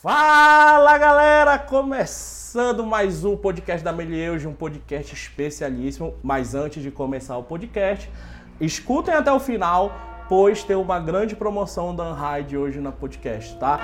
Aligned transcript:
Fala 0.00 0.96
galera, 0.96 1.58
começando 1.58 2.86
mais 2.86 3.24
um 3.24 3.36
podcast 3.36 3.84
da 3.84 3.92
Melieuge, 3.92 4.46
um 4.46 4.54
podcast 4.54 5.12
especialíssimo. 5.12 6.14
Mas 6.22 6.54
antes 6.54 6.80
de 6.80 6.88
começar 6.92 7.36
o 7.36 7.42
podcast, 7.42 8.08
escutem 8.60 9.12
até 9.12 9.32
o 9.32 9.40
final, 9.40 10.24
pois 10.28 10.62
tem 10.62 10.76
uma 10.76 11.00
grande 11.00 11.34
promoção 11.34 11.96
da 11.96 12.12
Unride 12.12 12.56
hoje 12.56 12.78
na 12.78 12.92
podcast, 12.92 13.58
tá? 13.58 13.80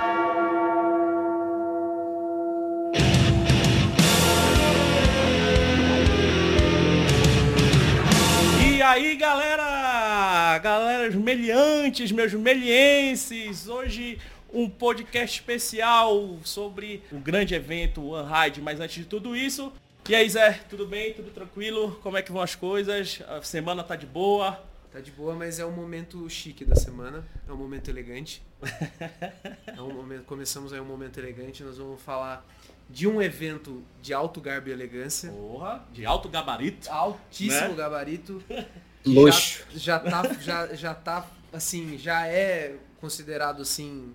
E 8.65 8.81
aí 8.81 9.17
galera, 9.17 10.59
galera, 10.59 11.11
meliantes, 11.17 12.09
meus 12.13 12.33
melienses, 12.33 13.67
hoje 13.67 14.17
um 14.53 14.69
podcast 14.69 15.39
especial 15.39 16.37
sobre 16.43 17.03
o 17.11 17.17
grande 17.19 17.53
evento 17.55 18.05
One 18.09 18.27
Ride. 18.31 18.61
Mas 18.61 18.79
antes 18.79 18.95
de 19.03 19.05
tudo 19.05 19.35
isso, 19.35 19.71
e 20.07 20.15
aí 20.15 20.29
Zé, 20.29 20.53
tudo 20.69 20.85
bem? 20.85 21.13
Tudo 21.13 21.31
tranquilo? 21.31 21.99
Como 22.03 22.15
é 22.17 22.21
que 22.21 22.31
vão 22.31 22.41
as 22.41 22.55
coisas? 22.55 23.21
A 23.27 23.41
semana 23.41 23.83
tá 23.83 23.95
de 23.95 24.05
boa? 24.05 24.63
Tá 24.91 25.01
de 25.01 25.11
boa, 25.11 25.35
mas 25.35 25.59
é 25.59 25.65
um 25.65 25.71
momento 25.71 26.29
chique 26.29 26.63
da 26.63 26.75
semana, 26.75 27.25
é 27.47 27.51
um 27.51 27.57
momento 27.57 27.89
elegante. 27.89 28.41
É 29.67 29.81
um 29.81 29.93
momento, 29.93 30.23
começamos 30.23 30.71
aí 30.71 30.79
um 30.79 30.85
momento 30.85 31.19
elegante, 31.19 31.61
nós 31.63 31.77
vamos 31.77 32.01
falar 32.01 32.45
de 32.89 33.07
um 33.07 33.21
evento 33.21 33.83
de 34.01 34.13
alto 34.13 34.39
garbo 34.39 34.69
e 34.69 34.71
elegância. 34.71 35.29
Porra, 35.31 35.83
de 35.91 36.05
alto 36.05 36.29
gabarito. 36.29 36.89
Altíssimo 36.89 37.69
Né? 37.69 37.75
gabarito. 37.75 38.41
Luxo. 39.05 39.65
Já, 39.71 39.99
já 39.99 39.99
tá, 39.99 40.33
já, 40.39 40.75
já 40.75 40.93
tá, 40.95 41.27
assim, 41.51 41.97
já 41.97 42.25
é 42.27 42.75
considerado, 43.01 43.61
assim, 43.63 44.13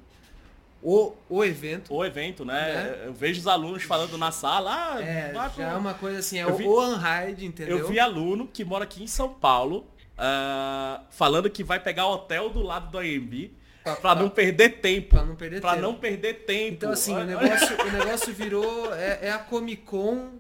o, 0.83 1.13
o 1.29 1.45
evento. 1.45 1.93
O 1.95 2.05
evento, 2.05 2.45
né? 2.45 2.55
Né? 2.75 3.03
Eu 3.07 3.13
vejo 3.13 3.41
os 3.41 3.47
alunos 3.47 3.83
falando 3.83 4.17
na 4.17 4.31
sala, 4.33 4.95
ah, 4.97 5.03
É, 5.03 5.33
já 5.57 5.69
é 5.71 5.75
uma 5.75 5.95
coisa 5.95 6.19
assim, 6.21 6.39
é 6.39 6.43
Eu 6.45 6.51
o, 6.53 6.57
vi- 6.57 6.65
o 6.65 6.81
Unride, 6.81 7.45
entendeu? 7.47 7.79
Eu 7.79 7.89
vi 7.89 7.99
aluno 8.01 8.49
que 8.53 8.65
mora 8.65 8.85
aqui 8.85 9.03
em 9.03 9.07
São 9.07 9.29
Paulo 9.29 9.87
ah, 10.17 11.03
falando 11.11 11.49
que 11.51 11.63
vai 11.65 11.81
pegar 11.81 12.07
hotel 12.07 12.49
do 12.51 12.63
lado 12.63 12.91
do 12.91 12.99
AMB 12.99 13.51
Pra- 13.83 13.97
pra 13.97 14.15
não 14.15 14.29
perder 14.29 14.81
tempo. 14.81 15.09
pra 15.17 15.25
não 15.25 15.35
perder 15.37 15.61
Pra 15.61 15.71
tempo. 15.73 15.83
não 15.83 15.95
perder 15.95 16.35
tempo. 16.45 16.75
Então, 16.75 16.93
assim, 16.93 17.15
o 17.15 17.25
negócio, 17.25 17.77
o 17.81 17.91
negócio 17.93 18.35
virou. 18.35 18.95
É, 18.95 19.19
é 19.23 19.33
a 19.33 19.39
Comic 19.39 19.83
Con. 19.85 20.33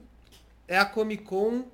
É 0.68 0.76
a 0.78 0.84
Comic 0.84 1.22
Con 1.24 1.64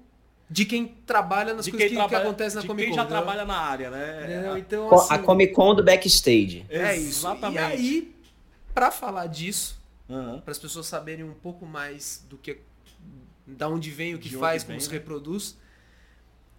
de 0.49 0.65
quem 0.65 0.87
trabalha 1.05 1.53
nas 1.55 1.65
de 1.65 1.73
coisas 1.73 1.89
quem, 1.89 1.97
que, 1.99 2.03
que 2.05 2.09
trabalha, 2.09 2.29
acontece 2.29 2.55
na 2.55 2.61
de 2.63 2.69
Comic 2.69 2.85
quem 2.85 2.91
Con. 2.93 2.97
já 2.97 3.03
entendeu? 3.03 3.23
trabalha 3.25 3.45
na 3.45 3.57
área, 3.57 3.91
né? 3.91 4.55
Então, 4.59 4.95
assim, 4.95 5.15
A 5.15 5.19
Comic 5.19 5.53
Con 5.53 5.75
do 5.75 5.83
backstage. 5.83 6.65
é 6.71 6.97
isso. 6.97 7.27
Exatamente. 7.27 7.57
E 7.57 7.59
aí, 7.59 8.16
pra 8.77 8.91
falar 8.91 9.27
disso, 9.27 9.81
Aham. 10.09 10.39
para 10.43 10.53
as 10.53 10.59
pessoas 10.59 10.85
saberem 10.87 11.25
um 11.25 11.33
pouco 11.33 11.65
mais 11.65 12.23
do 12.29 12.37
que. 12.37 12.59
Da 13.47 13.69
onde 13.69 13.91
vem, 13.91 14.15
o 14.15 14.19
que 14.19 14.29
De 14.29 14.37
faz, 14.37 14.63
vem, 14.65 14.73
como 14.77 14.81
se 14.83 14.89
né? 14.89 14.95
reproduz, 14.99 15.57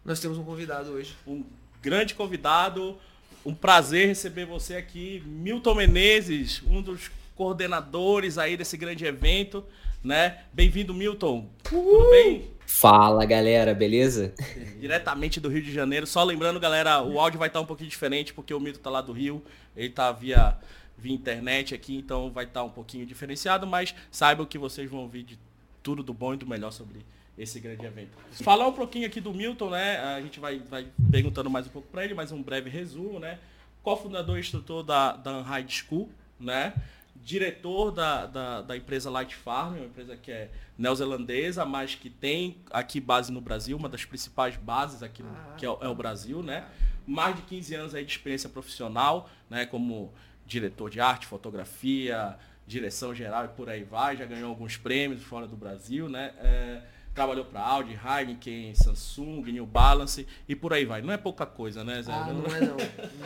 nós 0.04 0.20
temos 0.20 0.36
um 0.40 0.44
convidado 0.44 0.90
hoje. 0.92 1.16
um 1.28 1.44
grande 1.82 2.16
convidado. 2.16 2.98
Um 3.46 3.54
prazer 3.54 4.08
receber 4.08 4.46
você 4.46 4.76
aqui, 4.76 5.22
Milton 5.26 5.76
Menezes, 5.76 6.62
um 6.68 6.82
dos 6.82 7.10
coordenadores 7.36 8.38
aí 8.38 8.58
desse 8.58 8.76
grande 8.76 9.06
evento, 9.06 9.64
né? 10.04 10.44
Bem-vindo, 10.52 10.94
Milton. 10.94 11.48
Tudo 11.64 12.10
bem? 12.10 12.52
Fala 12.66 13.24
galera, 13.26 13.74
beleza? 13.76 14.34
Diretamente 14.82 15.40
do 15.40 15.48
Rio 15.50 15.62
de 15.62 15.72
Janeiro. 15.72 16.06
Só 16.08 16.24
lembrando, 16.24 16.60
galera, 16.60 17.02
o 17.04 17.20
áudio 17.20 17.38
vai 17.40 17.48
estar 17.48 17.62
um 17.62 17.66
pouquinho 17.66 17.90
diferente 17.90 18.34
porque 18.34 18.54
o 18.54 18.60
Milton 18.60 18.82
tá 18.82 18.90
lá 18.90 19.02
do 19.02 19.14
Rio, 19.14 19.42
ele 19.76 19.90
tá 19.92 20.12
via 20.12 20.58
via 20.98 21.14
internet 21.14 21.76
aqui, 21.76 21.96
então 21.98 22.32
vai 22.32 22.46
estar 22.46 22.64
um 22.64 22.70
pouquinho 22.70 23.06
diferenciado, 23.06 23.68
mas 23.68 23.94
saibam 24.12 24.46
que 24.46 24.58
vocês 24.58 24.90
vão 24.90 25.02
ouvir 25.02 25.24
de 25.24 25.40
tudo 25.84 26.02
do 26.04 26.14
bom 26.14 26.34
e 26.34 26.38
do 26.38 26.48
melhor 26.48 26.72
sobre 26.72 27.06
esse 27.38 27.60
grande 27.60 27.86
evento. 27.86 28.18
Falar 28.44 28.68
um 28.68 28.74
pouquinho 28.74 29.06
aqui 29.06 29.22
do 29.22 29.32
Milton, 29.34 29.70
né? 29.70 30.00
A 30.00 30.22
gente 30.22 30.40
vai, 30.40 30.58
vai 30.60 30.88
perguntando 31.12 31.50
mais 31.50 31.68
um 31.68 31.70
pouco 31.70 31.88
para 31.90 32.04
ele, 32.04 32.14
mas 32.16 32.32
um 32.32 32.42
breve 32.42 32.70
resumo, 32.70 33.20
né? 33.20 33.40
Cofundador 33.84 34.38
e 34.38 34.40
instrutor 34.40 34.84
da, 34.84 35.12
da 35.16 35.38
Unride 35.38 35.72
School, 35.72 36.10
né? 36.40 36.74
Diretor 37.16 37.92
da, 37.92 38.26
da, 38.26 38.62
da 38.62 38.78
empresa 38.78 39.10
Light 39.10 39.36
Farm, 39.36 39.76
uma 39.76 39.86
empresa 39.86 40.16
que 40.18 40.32
é 40.32 40.50
neozelandesa, 40.78 41.66
mas 41.66 41.94
que 41.96 42.10
tem 42.10 42.58
aqui 42.72 43.00
base 43.00 43.32
no 43.32 43.42
Brasil, 43.42 43.76
uma 43.78 43.90
das 43.90 44.04
principais 44.06 44.56
bases 44.56 45.04
aqui, 45.04 45.22
no, 45.22 45.30
Ah. 45.30 45.56
que 45.58 45.66
é 45.66 45.70
o, 45.70 45.78
é 45.82 45.88
o 45.88 45.96
Brasil, 45.96 46.42
né? 46.42 46.66
Mais 47.06 47.36
de 47.36 47.42
15 47.44 47.76
anos 47.76 47.96
aí 47.96 48.04
de 48.04 48.12
experiência 48.12 48.50
profissional, 48.50 49.30
né? 49.50 49.66
Como 49.66 50.12
diretor 50.48 50.90
de 50.90 51.00
arte, 51.02 51.28
fotografia, 51.28 52.38
direção 52.66 53.14
geral 53.14 53.46
e 53.46 53.50
por 53.50 53.70
aí 53.70 53.84
vai. 53.84 54.18
Já 54.18 54.26
ganhou 54.26 54.50
alguns 54.50 54.78
prêmios 54.78 55.22
fora 55.22 55.46
do 55.46 55.56
Brasil, 55.56 56.10
né? 56.10 56.34
É, 56.40 56.82
trabalhou 57.14 57.46
para 57.46 57.62
Audi, 57.62 57.94
Heineken, 57.94 58.74
Samsung, 58.74 59.44
New 59.52 59.66
Balance 59.66 60.26
e 60.48 60.56
por 60.56 60.74
aí 60.74 60.86
vai. 60.86 61.02
Não 61.02 61.14
é 61.14 61.18
pouca 61.18 61.46
coisa, 61.46 61.84
né, 61.84 62.02
Zé? 62.02 62.12
Ah, 62.12 62.32
não 62.34 62.56
é 62.56 62.62
não. 62.62 62.78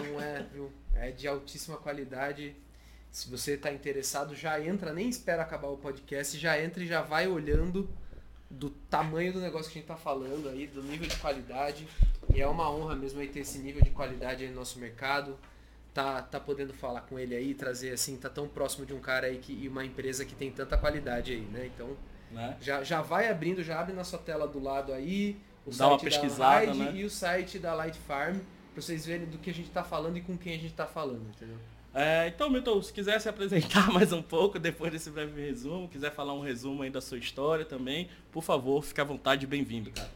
Não 0.03 0.21
é, 0.21 0.45
viu? 0.51 0.71
É 0.95 1.11
de 1.11 1.27
altíssima 1.27 1.77
qualidade. 1.77 2.55
Se 3.11 3.29
você 3.29 3.53
está 3.53 3.71
interessado, 3.71 4.35
já 4.35 4.59
entra, 4.63 4.93
nem 4.93 5.09
espera 5.09 5.41
acabar 5.41 5.67
o 5.67 5.77
podcast, 5.77 6.37
já 6.37 6.61
entra 6.61 6.81
e 6.81 6.87
já 6.87 7.01
vai 7.01 7.27
olhando 7.27 7.89
do 8.49 8.69
tamanho 8.69 9.33
do 9.33 9.39
negócio 9.39 9.71
que 9.71 9.79
a 9.79 9.81
gente 9.81 9.91
está 9.91 9.97
falando 9.97 10.49
aí, 10.49 10.67
do 10.67 10.81
nível 10.81 11.07
de 11.07 11.17
qualidade. 11.17 11.87
E 12.33 12.41
é 12.41 12.47
uma 12.47 12.69
honra 12.71 12.95
mesmo 12.95 13.19
aí 13.19 13.27
ter 13.27 13.41
esse 13.41 13.59
nível 13.59 13.81
de 13.81 13.89
qualidade 13.89 14.43
aí 14.43 14.49
no 14.49 14.55
nosso 14.55 14.79
mercado. 14.79 15.37
Tá, 15.93 16.21
tá 16.21 16.39
podendo 16.39 16.73
falar 16.73 17.01
com 17.01 17.19
ele 17.19 17.35
aí, 17.35 17.53
trazer 17.53 17.91
assim, 17.91 18.15
tá 18.15 18.29
tão 18.29 18.47
próximo 18.47 18.85
de 18.85 18.93
um 18.93 18.99
cara 18.99 19.27
aí 19.27 19.37
que, 19.39 19.51
e 19.51 19.67
uma 19.67 19.83
empresa 19.83 20.23
que 20.23 20.33
tem 20.33 20.49
tanta 20.49 20.77
qualidade 20.77 21.33
aí, 21.33 21.41
né? 21.41 21.69
Então, 21.75 21.97
Né? 22.31 22.55
já, 22.61 22.81
já 22.81 23.01
vai 23.01 23.27
abrindo, 23.29 23.61
já 23.61 23.77
abre 23.79 23.93
na 23.93 24.05
sua 24.05 24.17
tela 24.19 24.47
do 24.47 24.57
lado 24.63 24.93
aí, 24.93 25.35
o 25.65 25.71
Dá 25.75 25.87
uma 25.89 25.99
site 25.99 26.09
pesquisada, 26.09 26.65
da 26.67 26.71
Ride 26.71 26.79
né? 26.85 26.91
e 26.95 27.03
o 27.03 27.09
site 27.09 27.59
da 27.59 27.73
Light 27.73 27.97
Farm, 28.07 28.37
pra 28.73 28.81
vocês 28.81 29.05
verem 29.05 29.27
do 29.27 29.37
que 29.37 29.49
a 29.49 29.53
gente 29.53 29.69
tá 29.69 29.83
falando 29.83 30.15
e 30.17 30.21
com 30.21 30.37
quem 30.37 30.55
a 30.55 30.57
gente 30.57 30.73
tá 30.73 30.87
falando, 30.87 31.27
entendeu? 31.35 31.57
É, 31.93 32.29
então, 32.29 32.49
Milton, 32.49 32.81
se 32.81 32.93
quiser 32.93 33.19
se 33.19 33.27
apresentar 33.27 33.91
mais 33.91 34.13
um 34.13 34.21
pouco 34.21 34.57
depois 34.57 34.93
desse 34.93 35.09
breve 35.09 35.41
resumo, 35.45 35.89
quiser 35.89 36.09
falar 36.13 36.33
um 36.33 36.39
resumo 36.39 36.83
aí 36.83 36.89
da 36.89 37.01
sua 37.01 37.17
história 37.17 37.65
também, 37.65 38.07
por 38.31 38.41
favor, 38.41 38.81
fique 38.81 39.01
à 39.01 39.03
vontade, 39.03 39.45
bem-vindo, 39.45 39.91
cara. 39.91 40.09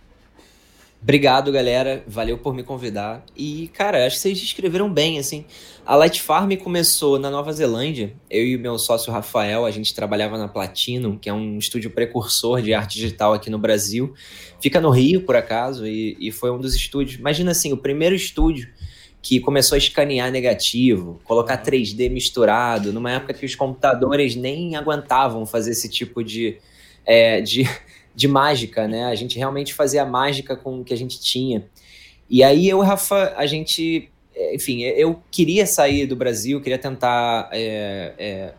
Obrigado 1.05 1.51
galera, 1.51 2.03
valeu 2.07 2.35
por 2.35 2.51
me 2.51 2.63
convidar. 2.63 3.23
E 3.37 3.69
cara, 3.75 4.07
acho 4.07 4.15
que 4.15 4.23
vocês 4.23 4.39
descreveram 4.39 4.91
bem, 4.91 5.19
assim. 5.19 5.45
A 5.85 5.95
Light 5.95 6.19
Farm 6.19 6.51
começou 6.55 7.19
na 7.19 7.29
Nova 7.29 7.53
Zelândia. 7.53 8.11
Eu 8.27 8.43
e 8.43 8.55
o 8.55 8.59
meu 8.59 8.79
sócio 8.79 9.13
Rafael, 9.13 9.67
a 9.67 9.69
gente 9.69 9.93
trabalhava 9.93 10.35
na 10.35 10.47
Platinum, 10.47 11.15
que 11.15 11.29
é 11.29 11.33
um 11.33 11.59
estúdio 11.59 11.91
precursor 11.91 12.59
de 12.59 12.73
arte 12.73 12.95
digital 12.95 13.33
aqui 13.33 13.51
no 13.51 13.59
Brasil. 13.59 14.15
Fica 14.59 14.81
no 14.81 14.89
Rio, 14.89 15.21
por 15.21 15.35
acaso, 15.35 15.85
e, 15.85 16.17
e 16.19 16.31
foi 16.31 16.49
um 16.49 16.57
dos 16.57 16.73
estúdios. 16.73 17.19
Imagina 17.19 17.51
assim, 17.51 17.71
o 17.71 17.77
primeiro 17.77 18.15
estúdio 18.15 18.67
que 19.21 19.39
começou 19.39 19.75
a 19.75 19.77
escanear 19.77 20.31
negativo, 20.31 21.21
colocar 21.23 21.63
3D 21.63 22.09
misturado, 22.09 22.91
numa 22.91 23.11
época 23.11 23.35
que 23.35 23.45
os 23.45 23.53
computadores 23.53 24.35
nem 24.35 24.75
aguentavam 24.75 25.45
fazer 25.45 25.69
esse 25.69 25.87
tipo 25.87 26.23
de, 26.23 26.57
é, 27.05 27.41
de, 27.41 27.69
de 28.15 28.27
mágica, 28.27 28.87
né? 28.87 29.05
A 29.05 29.15
gente 29.15 29.37
realmente 29.37 29.73
fazia 29.73 30.05
mágica 30.05 30.55
com 30.55 30.79
o 30.79 30.83
que 30.83 30.93
a 30.93 30.97
gente 30.97 31.19
tinha. 31.21 31.65
E 32.29 32.43
aí 32.43 32.67
eu 32.67 32.81
e 32.81 32.85
Rafa, 32.85 33.33
a 33.37 33.45
gente, 33.45 34.09
é, 34.35 34.55
enfim, 34.55 34.81
eu 34.83 35.21
queria 35.29 35.65
sair 35.65 36.07
do 36.07 36.15
Brasil, 36.15 36.61
queria 36.61 36.79
tentar, 36.79 37.49
é, 37.51 38.13
é, 38.17 38.53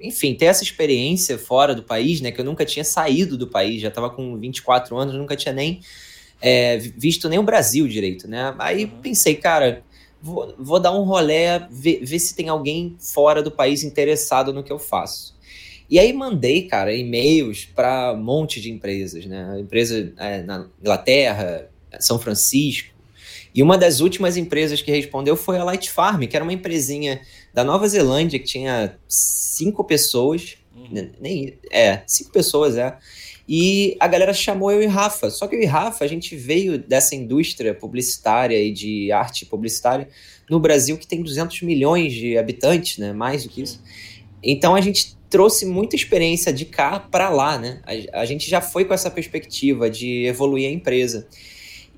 enfim, 0.00 0.34
ter 0.34 0.46
essa 0.46 0.62
experiência 0.62 1.38
fora 1.38 1.74
do 1.74 1.82
país, 1.82 2.20
né? 2.20 2.30
Que 2.30 2.40
eu 2.40 2.44
nunca 2.44 2.64
tinha 2.64 2.84
saído 2.84 3.36
do 3.36 3.48
país, 3.48 3.80
já 3.82 3.88
estava 3.88 4.08
com 4.10 4.38
24 4.38 4.96
anos, 4.96 5.14
nunca 5.14 5.36
tinha 5.36 5.52
nem 5.52 5.80
é, 6.40 6.78
visto 6.78 7.28
nem 7.28 7.38
o 7.38 7.42
Brasil 7.42 7.88
direito, 7.88 8.28
né? 8.28 8.54
Aí 8.58 8.84
Uhum. 8.84 9.00
pensei, 9.00 9.34
cara, 9.34 9.82
vou, 10.20 10.54
vou 10.58 10.80
dar 10.80 10.92
um 10.92 11.02
rolé, 11.02 11.66
ver, 11.70 12.04
ver 12.04 12.18
se 12.18 12.34
tem 12.34 12.48
alguém 12.48 12.96
fora 12.98 13.42
do 13.42 13.50
país 13.50 13.82
interessado 13.82 14.52
no 14.52 14.62
que 14.62 14.72
eu 14.72 14.78
faço. 14.78 15.33
E 15.88 15.98
aí 15.98 16.12
mandei, 16.12 16.62
cara, 16.62 16.94
e-mails 16.94 17.66
para 17.66 18.12
um 18.12 18.22
monte 18.22 18.60
de 18.60 18.70
empresas, 18.70 19.26
né? 19.26 19.58
Empresa 19.60 20.12
é, 20.18 20.42
na 20.42 20.66
Inglaterra, 20.80 21.68
São 22.00 22.18
Francisco. 22.18 22.94
E 23.54 23.62
uma 23.62 23.78
das 23.78 24.00
últimas 24.00 24.36
empresas 24.36 24.82
que 24.82 24.90
respondeu 24.90 25.36
foi 25.36 25.58
a 25.58 25.64
Light 25.64 25.90
Farm, 25.90 26.24
que 26.24 26.34
era 26.34 26.44
uma 26.44 26.52
empresinha 26.52 27.20
da 27.52 27.62
Nova 27.62 27.86
Zelândia 27.86 28.38
que 28.38 28.46
tinha 28.46 28.98
cinco 29.08 29.84
pessoas, 29.84 30.56
Uhum. 30.74 31.10
Nem, 31.20 31.54
é, 31.70 32.02
cinco 32.06 32.32
pessoas, 32.32 32.76
é. 32.76 32.96
E 33.48 33.96
a 34.00 34.08
galera 34.08 34.32
chamou 34.32 34.70
eu 34.70 34.82
e 34.82 34.86
Rafa. 34.86 35.30
Só 35.30 35.46
que 35.46 35.54
eu 35.54 35.60
e 35.60 35.66
Rafa, 35.66 36.04
a 36.04 36.08
gente 36.08 36.34
veio 36.34 36.78
dessa 36.78 37.14
indústria 37.14 37.74
publicitária 37.74 38.60
e 38.60 38.72
de 38.72 39.12
arte 39.12 39.44
publicitária 39.46 40.08
no 40.48 40.58
Brasil 40.58 40.96
que 40.96 41.06
tem 41.06 41.22
200 41.22 41.62
milhões 41.62 42.12
de 42.12 42.38
habitantes, 42.38 42.98
né? 42.98 43.12
Mais 43.12 43.44
do 43.44 43.50
que 43.50 43.62
isso. 43.62 43.82
Então 44.42 44.74
a 44.74 44.80
gente 44.80 45.16
trouxe 45.34 45.66
muita 45.66 45.96
experiência 45.96 46.52
de 46.52 46.64
cá 46.64 47.00
para 47.00 47.28
lá, 47.28 47.58
né? 47.58 47.80
A, 47.84 48.20
a 48.20 48.24
gente 48.24 48.48
já 48.48 48.60
foi 48.60 48.84
com 48.84 48.94
essa 48.94 49.10
perspectiva 49.10 49.90
de 49.90 50.26
evoluir 50.26 50.68
a 50.68 50.72
empresa. 50.72 51.26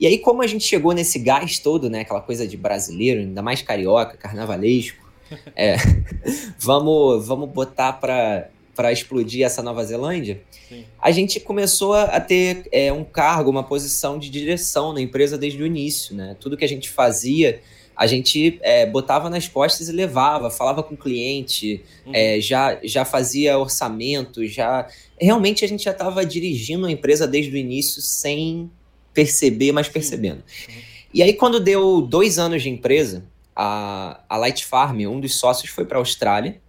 E 0.00 0.06
aí, 0.06 0.17
como 0.17 0.41
a 0.41 0.47
gente 0.47 0.65
chegou 0.67 0.94
nesse 0.94 1.19
gás 1.19 1.59
todo, 1.59 1.91
né? 1.91 2.00
Aquela 2.00 2.23
coisa 2.23 2.49
de 2.49 2.56
brasileiro, 2.56 3.21
ainda 3.21 3.43
mais 3.43 3.61
carioca, 3.61 4.17
carnavalesco, 4.17 5.06
é, 5.55 5.77
vamos, 6.59 7.27
vamos 7.27 7.50
botar 7.50 7.93
para 7.93 8.49
para 8.75 8.93
explodir 8.93 9.43
essa 9.43 9.62
Nova 9.62 9.83
Zelândia, 9.83 10.43
Sim. 10.69 10.85
a 11.00 11.11
gente 11.11 11.41
começou 11.41 11.94
a 11.94 12.21
ter 12.21 12.69
é, 12.71 12.93
um 12.93 13.05
cargo, 13.05 13.50
uma 13.50 13.65
posição 13.65 14.19
de 14.19 14.29
direção 14.29 14.93
na 14.93 15.00
empresa 15.00 15.38
desde 15.38 15.62
o 15.62 15.67
início, 15.67 16.15
né? 16.15 16.37
Tudo 16.38 16.59
que 16.59 16.65
a 16.65 16.69
gente 16.69 16.91
fazia, 16.91 17.59
a 17.96 18.06
gente 18.06 18.58
é, 18.62 18.84
botava 18.84 19.31
nas 19.31 19.48
costas 19.48 19.88
e 19.88 19.93
levava, 19.93 20.50
falava 20.50 20.82
com 20.82 20.94
o 20.94 20.98
cliente, 20.98 21.82
Uhum. 22.04 22.12
é, 22.14 22.40
já, 22.40 22.78
já 22.84 23.04
fazia 23.04 23.58
orçamento, 23.58 24.46
já 24.46 24.87
realmente 25.20 25.64
a 25.64 25.69
gente 25.69 25.82
já 25.82 25.93
estava 25.93 26.25
dirigindo 26.25 26.87
a 26.87 26.90
empresa 26.90 27.26
desde 27.26 27.52
o 27.52 27.56
início 27.56 28.02
sem 28.02 28.70
perceber, 29.14 29.72
mas 29.72 29.88
percebendo. 29.88 30.43
Uhum. 30.69 30.75
E 31.14 31.22
aí 31.22 31.32
quando 31.32 31.58
deu 31.58 32.02
dois 32.02 32.38
anos 32.38 32.62
de 32.62 32.69
empresa, 32.69 33.25
a, 33.54 34.20
a 34.28 34.37
Light 34.37 34.66
Farm, 34.66 35.00
um 35.06 35.19
dos 35.19 35.37
sócios 35.37 35.70
foi 35.70 35.87
para 35.87 35.96
a 35.96 36.00
Austrália 36.00 36.60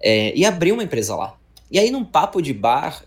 é, 0.00 0.32
e 0.36 0.44
abriu 0.44 0.74
uma 0.74 0.84
empresa 0.84 1.16
lá. 1.16 1.36
E 1.70 1.78
aí, 1.78 1.90
num 1.90 2.04
papo 2.04 2.42
de 2.42 2.52
bar, 2.52 3.04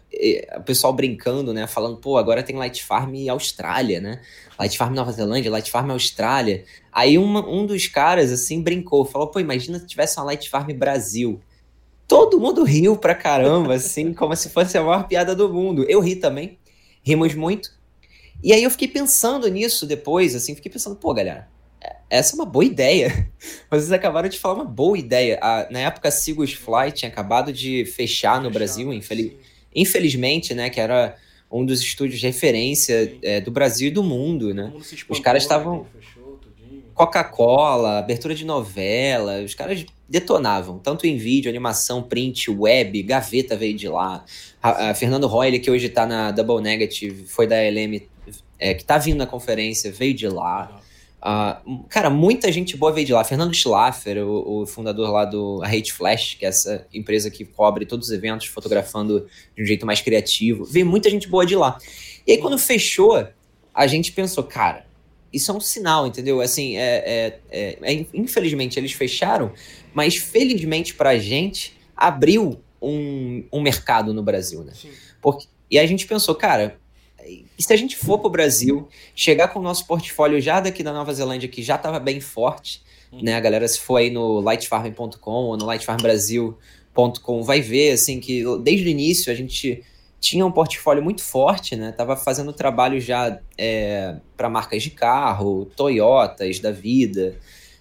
o 0.58 0.62
pessoal 0.64 0.94
brincando, 0.94 1.54
né? 1.54 1.68
Falando, 1.68 1.98
pô, 1.98 2.18
agora 2.18 2.44
tem 2.44 2.56
Light 2.56 2.84
Farm 2.84 3.14
Austrália, 3.30 4.00
né? 4.00 4.22
Light 4.60 4.78
Farm 4.78 4.94
Nova 4.94 5.12
Zelândia, 5.12 5.52
Light 5.52 5.70
Farm 5.72 5.92
Austrália. 5.92 6.64
Aí 6.92 7.18
uma- 7.18 7.48
um 7.48 7.66
dos 7.66 7.88
caras, 7.88 8.31
assim, 8.31 8.62
brincou, 8.62 9.04
falou, 9.06 9.28
pô, 9.28 9.40
imagina 9.40 9.80
se 9.80 9.86
tivesse 9.88 10.18
uma 10.18 10.25
Light 10.25 10.50
Farm 10.50 10.72
Brasil. 10.74 11.42
Todo 12.08 12.40
mundo 12.40 12.64
riu 12.64 12.96
pra 12.98 13.16
caramba, 13.16 13.74
assim, 13.75 14.14
como 14.14 14.36
se 14.36 14.50
fosse 14.50 14.78
a 14.78 14.84
maior 14.84 15.08
piada 15.08 15.36
do 15.36 15.52
mundo. 15.52 15.84
Eu 15.90 16.00
ri 16.00 16.16
também, 16.16 16.58
rimos 17.04 17.34
muito. 17.34 17.72
E 18.44 18.52
aí 18.54 18.62
eu 18.64 18.69
fiquei 18.69 18.88
pensando 18.88 19.48
nisso 19.48 19.86
depois, 19.86 20.36
assim, 20.36 20.54
fiquei 20.54 20.72
pensando, 20.72 20.96
pô, 20.96 21.14
galera, 21.14 21.48
essa 22.10 22.34
é 22.34 22.36
uma 22.36 22.46
boa 22.46 22.64
ideia. 22.66 23.30
Vocês 23.72 23.92
acabaram 23.92 24.30
de 24.30 24.38
falar 24.38 24.56
uma 24.56 24.66
boa 24.66 24.98
ideia. 24.98 25.40
A- 25.42 25.68
na 25.72 25.80
época, 25.80 26.10
a 26.10 26.12
Sigus 26.12 26.54
Fly 26.54 26.92
tinha 26.94 27.10
acabado 27.10 27.52
de 27.52 27.86
fechar 27.86 28.40
no 28.42 28.52
Brasil, 28.52 28.94
infeliz-. 28.94 29.34
Infelizmente, 29.75 30.54
né? 30.54 30.70
Que 30.70 30.80
era 30.80 31.16
um 31.52 31.66
dos 31.66 31.81
estúdios 31.81 32.20
de 32.20 32.25
referência 32.25 33.16
é, 33.22 33.40
do 33.40 33.52
Brasil 33.52 33.90
e 33.90 33.92
do 33.92 34.04
mundo, 34.04 34.54
né? 34.54 34.64
Mundo 34.74 34.81
espantou, 34.84 35.22
caras 35.24 35.44
né, 35.44 35.46
estavam- 35.46 35.86
tudinho. 36.42 36.84
Coca-Cola, 36.94 38.00
abertura 38.00 38.34
de 38.36 38.46
novela, 38.46 39.42
os 39.42 39.54
caras 39.56 39.86
detonavam, 40.10 40.78
tanto 40.80 41.06
em 41.08 41.18
vídeo, 41.18 41.50
animação, 41.50 42.04
print, 42.04 42.50
web, 42.52 43.02
Gaveta 43.04 43.56
veio 43.56 43.75
de 43.75 43.88
lá. 43.88 44.24
A, 44.62 44.90
a 44.92 44.96
Fernando 44.96 45.28
Royle, 45.28 45.60
que 45.60 45.72
hoje 45.72 45.90
tá 45.90 46.06
na 46.06 46.31
Double 46.31 46.62
Negative, 46.62 47.26
foi 47.26 47.48
da 47.48 47.56
LM, 47.58 48.02
é, 48.60 48.74
que 48.74 48.84
tá 48.86 48.98
vindo 48.98 49.18
na 49.18 49.26
conferência, 49.26 49.92
veio 49.92 50.14
de 50.14 50.28
lá. 50.28 50.80
Ah, 51.25 51.62
cara, 51.88 52.10
muita 52.10 52.52
gente 52.52 52.75
boa 52.75 52.92
veio 52.92 53.08
de 53.08 53.14
lá. 53.14 53.24
Fernando 53.24 53.54
Schlaffer, 53.54 54.18
o, 54.28 54.64
o 54.64 54.66
fundador 54.66 55.10
lá 55.10 55.24
do 55.24 55.64
Hate 55.64 55.94
Flash, 55.94 56.36
que 56.38 56.46
é 56.46 56.50
essa 56.50 56.86
empresa 56.94 57.31
que 57.31 57.46
cobre 57.46 57.86
todos 57.86 58.08
os 58.08 58.14
eventos, 58.14 58.48
fotografando 58.48 59.25
de 59.56 59.64
um 59.64 59.66
jeito 59.66 59.86
mais 59.86 60.02
criativo. 60.02 60.66
Veio 60.66 60.86
muita 60.86 61.10
gente 61.10 61.30
boa 61.30 61.46
de 61.46 61.56
lá. 61.56 61.78
E 62.28 62.34
aí, 62.34 62.38
quando 62.40 62.58
fechou, 62.58 63.25
a 63.74 63.88
gente 63.88 64.12
pensou, 64.12 64.44
cara, 64.44 64.86
isso 65.31 65.50
é 65.50 65.54
um 65.54 65.62
sinal, 65.62 66.06
entendeu? 66.06 66.42
Assim, 66.42 66.75
é, 66.75 66.81
é- 67.06 67.40
é- 67.50 67.78
é- 67.94 68.06
infelizmente 68.14 68.78
eles 68.78 68.92
fecharam, 68.92 69.54
mas 69.94 70.18
felizmente 70.18 70.94
pra 70.94 71.18
gente, 71.18 71.74
abriu 71.96 72.60
um, 72.81 73.46
um 73.50 73.62
mercado 73.62 74.14
no 74.14 74.22
Brasil, 74.22 74.62
né? 74.62 74.74
Porque, 75.22 75.48
e 75.72 75.80
aí 75.80 75.86
a 75.86 75.88
gente 75.88 76.06
pensou, 76.06 76.36
cara, 76.36 76.78
e 77.58 77.64
se 77.64 77.72
a 77.74 77.76
gente 77.76 77.96
for 77.98 78.20
pro 78.20 78.30
Brasil, 78.30 78.88
chegar 79.16 79.50
com 79.50 79.60
o 79.60 79.64
nosso 79.64 79.86
portfólio 79.86 80.42
já 80.42 80.60
daqui 80.60 80.84
da 80.84 80.92
Nova 80.94 81.14
Zelândia, 81.14 81.48
que 81.50 81.62
já 81.62 81.76
estava 81.76 82.00
bem 82.00 82.20
forte, 82.20 82.82
Uhum. 83.14 83.22
né? 83.22 83.36
A 83.36 83.40
galera, 83.40 83.68
se 83.68 83.80
for 83.80 83.98
aí 83.98 84.10
no 84.10 84.40
lightfarm.com 84.40 85.32
ou 85.32 85.58
no 85.58 85.66
lightfarmbrasil.com, 85.66 87.44
vai 87.44 87.62
ver, 87.62 87.92
assim, 87.92 88.20
que 88.20 88.44
desde 88.62 88.88
o 88.88 88.90
início 88.90 89.32
a 89.32 89.36
gente 89.36 89.84
tinha 90.20 90.46
um 90.46 90.52
portfólio 90.52 91.04
muito 91.04 91.22
forte, 91.22 91.76
né? 91.76 91.92
Tava 91.92 92.16
fazendo 92.16 92.54
trabalho 92.54 93.00
já 93.00 93.40
é, 93.58 94.16
para 94.38 94.50
marcas 94.50 94.82
de 94.82 94.90
carro, 94.90 95.66
Toyotas 95.76 96.60
da 96.60 96.72
vida, 96.72 97.36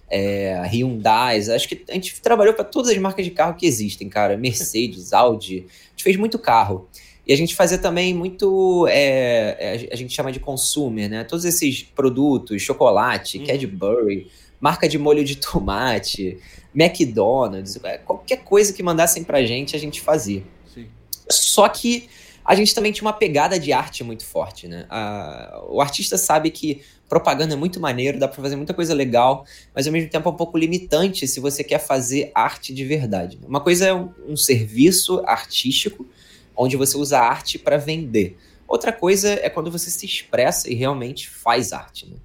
é, 0.09 0.61
Hyundai, 0.71 1.39
acho 1.39 1.67
que 1.67 1.83
a 1.89 1.93
gente 1.93 2.21
trabalhou 2.21 2.53
para 2.53 2.65
todas 2.65 2.91
as 2.91 2.97
marcas 2.97 3.25
de 3.25 3.31
carro 3.31 3.55
que 3.55 3.65
existem, 3.65 4.09
cara. 4.09 4.37
Mercedes, 4.37 5.13
Audi, 5.13 5.65
a 5.67 5.89
gente 5.91 6.03
fez 6.03 6.17
muito 6.17 6.37
carro. 6.37 6.87
E 7.25 7.31
a 7.33 7.37
gente 7.37 7.55
fazia 7.55 7.77
também 7.77 8.13
muito, 8.13 8.85
é, 8.89 9.55
é, 9.59 9.89
a 9.91 9.95
gente 9.95 10.13
chama 10.13 10.31
de 10.31 10.39
consumer, 10.39 11.09
né? 11.09 11.23
Todos 11.23 11.45
esses 11.45 11.81
produtos, 11.83 12.61
chocolate, 12.61 13.37
Uhum. 13.39 13.45
Cadbury, 13.45 14.27
marca 14.59 14.87
de 14.89 14.97
molho 14.97 15.23
de 15.23 15.35
tomate, 15.39 16.37
McDonald's, 16.75 17.79
é, 17.83 17.97
qualquer 17.97 18.37
coisa 18.43 18.73
que 18.73 18.83
mandassem 18.83 19.23
pra 19.23 19.43
gente, 19.45 19.75
a 19.75 19.79
gente 19.79 20.01
fazia. 20.01 20.43
Sim. 20.73 20.87
Só 21.29 21.67
que 21.69 22.09
a 22.45 22.55
gente 22.55 22.75
também 22.75 22.91
tinha 22.91 23.05
uma 23.05 23.13
pegada 23.13 23.57
de 23.57 23.71
arte 23.71 24.03
muito 24.03 24.25
forte, 24.25 24.67
né? 24.67 24.85
A- 24.89 25.63
o 25.69 25.79
artista 25.81 26.17
sabe 26.17 26.51
que 26.51 26.81
propaganda 27.07 27.53
é 27.53 27.57
muito 27.57 27.79
maneiro, 27.79 28.19
dá 28.19 28.27
pra 28.27 28.41
fazer 28.41 28.55
muita 28.55 28.73
coisa 28.73 28.93
legal, 28.93 29.45
mas 29.73 29.85
ao 29.87 29.93
mesmo 29.93 30.09
tempo 30.09 30.27
é 30.27 30.31
um 30.31 30.35
pouco 30.35 30.57
limitante 30.57 31.25
se 31.27 31.39
você 31.39 31.63
quer 31.63 31.79
fazer 31.79 32.31
arte 32.35 32.73
de 32.73 32.83
verdade. 32.83 33.39
Uma 33.47 33.61
coisa 33.61 33.85
é 33.87 33.93
um, 33.93 34.09
um 34.27 34.35
serviço 34.35 35.21
artístico, 35.25 36.05
onde 36.55 36.77
você 36.77 36.97
usa 36.97 37.19
arte 37.19 37.57
para 37.57 37.77
vender. 37.77 38.37
Outra 38.67 38.91
coisa 38.91 39.29
é 39.29 39.49
quando 39.49 39.69
você 39.69 39.91
se 39.91 40.05
expressa 40.05 40.67
e 40.67 40.73
realmente 40.73 41.29
faz 41.29 41.73
arte. 41.73 42.09
Né? 42.09 42.15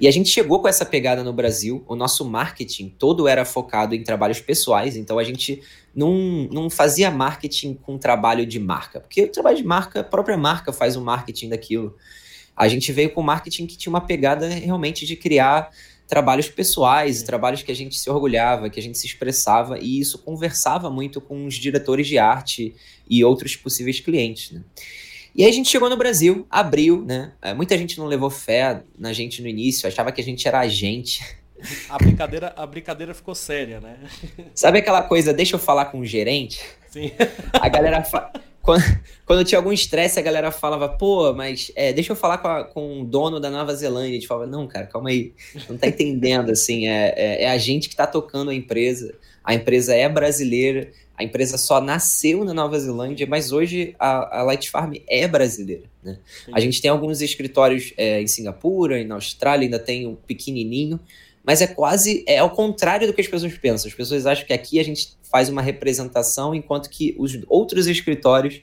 E 0.00 0.08
a 0.08 0.10
gente 0.10 0.30
chegou 0.30 0.60
com 0.60 0.68
essa 0.68 0.86
pegada 0.86 1.22
no 1.22 1.32
Brasil. 1.32 1.84
O 1.86 1.94
nosso 1.94 2.24
marketing 2.24 2.88
todo 2.88 3.28
era 3.28 3.44
focado 3.44 3.94
em 3.94 4.02
trabalhos 4.02 4.40
pessoais, 4.40 4.96
então 4.96 5.18
a 5.18 5.24
gente 5.24 5.60
não, 5.94 6.48
não 6.50 6.70
fazia 6.70 7.10
marketing 7.10 7.74
com 7.74 7.98
trabalho 7.98 8.46
de 8.46 8.58
marca. 8.58 9.00
Porque 9.00 9.24
o 9.24 9.28
trabalho 9.28 9.56
de 9.56 9.64
marca, 9.64 10.00
a 10.00 10.04
própria 10.04 10.38
marca 10.38 10.72
faz 10.72 10.96
o 10.96 11.02
marketing 11.02 11.50
daquilo. 11.50 11.94
A 12.56 12.68
gente 12.68 12.92
veio 12.92 13.10
com 13.10 13.22
marketing 13.22 13.66
que 13.66 13.76
tinha 13.76 13.90
uma 13.90 14.00
pegada 14.00 14.48
realmente 14.48 15.04
de 15.04 15.16
criar 15.16 15.70
trabalhos 16.10 16.48
pessoais, 16.48 17.18
Sim. 17.18 17.24
trabalhos 17.24 17.62
que 17.62 17.70
a 17.70 17.74
gente 17.74 17.98
se 17.98 18.10
orgulhava, 18.10 18.68
que 18.68 18.80
a 18.80 18.82
gente 18.82 18.98
se 18.98 19.06
expressava, 19.06 19.78
e 19.78 20.00
isso 20.00 20.18
conversava 20.18 20.90
muito 20.90 21.20
com 21.20 21.46
os 21.46 21.54
diretores 21.54 22.08
de 22.08 22.18
arte 22.18 22.74
e 23.08 23.24
outros 23.24 23.54
possíveis 23.54 24.00
clientes. 24.00 24.50
Né? 24.50 24.62
E 25.34 25.44
aí 25.44 25.48
a 25.48 25.52
gente 25.52 25.68
chegou 25.68 25.88
no 25.88 25.96
Brasil, 25.96 26.44
abriu, 26.50 27.04
né? 27.06 27.32
É, 27.40 27.54
Muita 27.54 27.78
gente 27.78 27.96
não 27.96 28.06
levou 28.06 28.28
fé 28.28 28.82
na 28.98 29.12
gente 29.12 29.40
no 29.40 29.46
início, 29.46 29.86
achava 29.86 30.10
que 30.10 30.20
a 30.20 30.24
gente 30.24 30.46
era 30.46 30.58
agente. 30.58 31.24
A 31.88 31.98
brincadeira, 31.98 32.52
a 32.56 32.66
brincadeira 32.66 33.14
ficou 33.14 33.34
séria, 33.34 33.80
né? 33.80 33.98
Sabe 34.54 34.78
aquela 34.78 35.02
coisa, 35.02 35.32
deixa 35.32 35.56
eu 35.56 35.60
falar 35.60 35.84
com 35.86 36.00
o 36.00 36.06
gerente? 36.06 36.60
Sim. 36.88 37.12
A 37.52 37.68
galera. 37.68 38.02
Fa... 38.02 38.32
Quando, 38.62 38.82
quando 39.26 39.44
tinha 39.44 39.58
algum 39.58 39.72
estresse, 39.72 40.18
a 40.18 40.22
galera 40.22 40.50
falava, 40.50 40.88
pô, 40.88 41.32
mas 41.32 41.70
é, 41.74 41.92
deixa 41.92 42.12
eu 42.12 42.16
falar 42.16 42.38
com, 42.38 42.48
a- 42.48 42.64
com 42.64 43.02
o 43.02 43.04
dono 43.04 43.40
da 43.40 43.50
Nova 43.50 43.74
Zelândia. 43.74 44.10
A 44.10 44.14
gente 44.14 44.26
falava, 44.26 44.50
não, 44.50 44.66
cara, 44.66 44.86
calma 44.86 45.10
aí. 45.10 45.32
Não 45.68 45.76
tá 45.76 45.86
entendendo, 45.88 46.50
assim. 46.50 46.86
É, 46.88 47.14
é, 47.16 47.42
é 47.44 47.50
a 47.50 47.58
gente 47.58 47.88
que 47.88 47.96
tá 47.96 48.06
tocando 48.06 48.50
a 48.50 48.54
empresa. 48.54 49.14
A 49.42 49.54
empresa 49.54 49.94
é 49.94 50.08
brasileira. 50.08 50.90
A 51.16 51.24
empresa 51.24 51.58
só 51.58 51.82
nasceu 51.82 52.44
na 52.46 52.54
Nova 52.54 52.78
Zelândia, 52.78 53.26
mas 53.26 53.52
hoje 53.52 53.94
a, 53.98 54.38
a 54.40 54.42
Light 54.42 54.70
Farm 54.70 54.94
é 55.06 55.28
brasileira. 55.28 55.82
Né? 56.02 56.16
A 56.50 56.60
gente 56.60 56.80
tem 56.80 56.90
alguns 56.90 57.20
escritórios 57.20 57.92
é, 57.98 58.22
em 58.22 58.26
Singapura 58.26 59.04
na 59.04 59.16
Austrália, 59.16 59.66
ainda 59.66 59.78
tem 59.78 60.06
um 60.06 60.14
pequenininho, 60.14 60.98
mas 61.44 61.60
é 61.60 61.66
quase 61.66 62.24
é 62.26 62.38
ao 62.38 62.50
contrário 62.50 63.06
do 63.06 63.12
que 63.12 63.20
as 63.20 63.28
pessoas 63.28 63.56
pensam. 63.56 63.88
As 63.88 63.94
pessoas 63.94 64.26
acham 64.26 64.46
que 64.46 64.52
aqui 64.52 64.78
a 64.78 64.84
gente 64.84 65.16
faz 65.30 65.48
uma 65.48 65.62
representação, 65.62 66.54
enquanto 66.54 66.90
que 66.90 67.14
os 67.18 67.38
outros 67.48 67.86
escritórios 67.86 68.60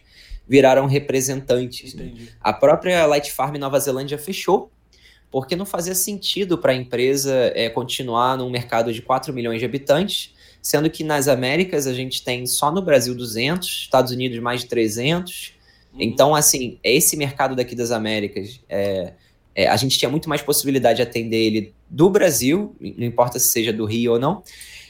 viraram 0.48 0.86
representantes. 0.86 1.94
né? 1.94 2.14
A 2.40 2.54
própria 2.54 3.06
Light 3.06 3.32
Farm 3.32 3.56
Nova 3.58 3.80
Zelândia 3.80 4.18
fechou, 4.18 4.72
porque 5.30 5.56
não 5.56 5.66
fazia 5.66 5.94
sentido 5.94 6.58
para 6.58 6.72
a 6.72 6.76
empresa 6.76 7.52
é, 7.54 7.70
continuar 7.70 8.38
num 8.38 8.50
mercado 8.50 8.94
de 8.94 9.02
4 9.02 9.34
milhões 9.34 9.60
de 9.60 9.66
habitantes, 9.66 10.34
sendo 10.62 10.90
que 10.90 11.04
nas 11.04 11.28
Américas 11.28 11.86
a 11.86 11.94
gente 11.94 12.24
tem 12.24 12.46
só 12.46 12.72
no 12.72 12.82
Brasil 12.82 13.14
200, 13.14 13.68
Estados 13.68 14.12
Unidos 14.12 14.40
mais 14.40 14.62
de 14.62 14.68
300. 14.68 15.54
Uhum. 15.94 16.02
Então, 16.02 16.36
assim, 16.36 16.80
esse 16.84 17.18
mercado 17.18 17.56
daqui 17.56 17.76
das 17.76 17.92
Américas, 17.92 18.62
é, 18.70 19.14
é, 19.54 19.68
a 19.68 19.76
gente 19.76 19.98
tinha 19.98 20.10
muito 20.10 20.30
mais 20.30 20.42
possibilidade 20.42 20.98
de 20.98 21.04
atender 21.04 21.38
ele 21.38 21.74
do 21.90 22.10
Brasil, 22.10 22.76
não 22.80 23.06
importa 23.06 23.40
se 23.40 23.50
seja 23.50 23.72
do 23.74 23.86
Rio 23.86 24.14
ou 24.14 24.20
não, 24.20 24.44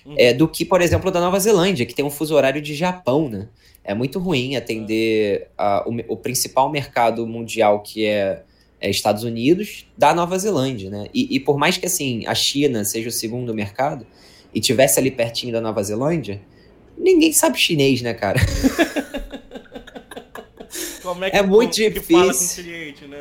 Uhum. 0.05 0.15
é, 0.17 0.33
do 0.33 0.47
que, 0.47 0.63
por 0.63 0.81
exemplo, 0.81 1.11
da 1.11 1.19
Nova 1.19 1.37
Zelândia, 1.39 1.85
que 1.85 1.93
tem 1.93 2.05
um 2.05 2.09
fuso 2.09 2.33
horário 2.33 2.61
de 2.61 2.73
Japão, 2.73 3.27
né? 3.27 3.47
É 3.83 3.93
muito 3.93 4.19
ruim 4.19 4.55
atender 4.55 5.49
a- 5.57 5.83
o, 5.85 6.13
o 6.13 6.17
principal 6.17 6.69
mercado 6.71 7.27
mundial, 7.27 7.81
que 7.81 8.05
é, 8.05 8.41
é 8.79 8.89
Estados 8.89 9.23
Unidos, 9.23 9.85
da 9.97 10.13
Nova 10.13 10.37
Zelândia, 10.39 10.89
né? 10.89 11.07
E, 11.13 11.35
e 11.35 11.39
por 11.41 11.57
mais 11.57 11.77
que, 11.77 11.85
assim, 11.85 12.25
a 12.25 12.33
China 12.33 12.85
seja 12.85 13.09
o 13.09 13.11
segundo 13.11 13.53
mercado 13.53 14.07
e 14.53 14.61
tivesse 14.61 14.97
ali 14.99 15.11
pertinho 15.11 15.51
da 15.51 15.59
Nova 15.59 15.83
Zelândia, 15.83 16.41
ninguém 16.97 17.33
sabe 17.33 17.57
chinês, 17.57 18.01
né, 18.01 18.13
cara? 18.13 18.39
Como 21.03 21.23
é, 21.23 21.29
é 21.37 21.41
muito 21.41 21.75
que 21.75 21.99
fala 22.01 22.23
com 22.23 22.29
o 22.29 22.31
difícil. 22.33 22.63
cliente, 22.63 23.05
né? 23.07 23.19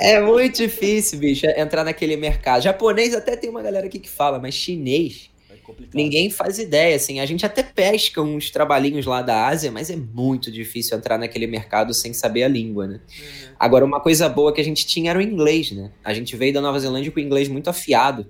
É 0.00 0.20
muito 0.20 0.58
difícil, 0.58 1.18
bicho, 1.18 1.44
entrar 1.46 1.82
naquele 1.82 2.16
mercado. 2.16 2.62
Japonês 2.62 3.12
até 3.14 3.36
tem 3.36 3.50
uma 3.50 3.60
galera 3.60 3.86
aqui 3.86 3.98
que 3.98 4.08
fala, 4.08 4.38
mas 4.38 4.54
chinês 4.54 5.28
É 5.50 5.56
complicado. 5.56 5.94
Ninguém 5.96 6.30
faz 6.30 6.60
ideia, 6.60 6.94
assim. 6.94 7.18
A 7.18 7.26
gente 7.26 7.44
até 7.44 7.64
pesca 7.64 8.22
uns 8.22 8.48
trabalhinhos 8.50 9.06
lá 9.06 9.22
da 9.22 9.48
Ásia, 9.48 9.72
mas 9.72 9.90
é 9.90 9.96
muito 9.96 10.52
difícil 10.52 10.96
entrar 10.96 11.18
naquele 11.18 11.48
mercado 11.48 11.92
sem 11.92 12.14
saber 12.14 12.44
a 12.44 12.48
língua, 12.48 12.86
né? 12.86 12.94
Uhum. 12.94 13.54
Agora, 13.58 13.84
uma 13.84 14.00
coisa 14.00 14.28
boa 14.28 14.54
que 14.54 14.60
a 14.60 14.64
gente 14.64 14.86
tinha 14.86 15.10
era 15.10 15.18
o 15.18 15.22
inglês, 15.22 15.72
né? 15.72 15.90
A 16.04 16.14
gente 16.14 16.36
veio 16.36 16.52
da 16.52 16.60
Nova 16.60 16.78
Zelândia 16.78 17.10
com 17.10 17.18
o 17.18 17.22
inglês 17.22 17.48
muito 17.48 17.68
afiado. 17.68 18.26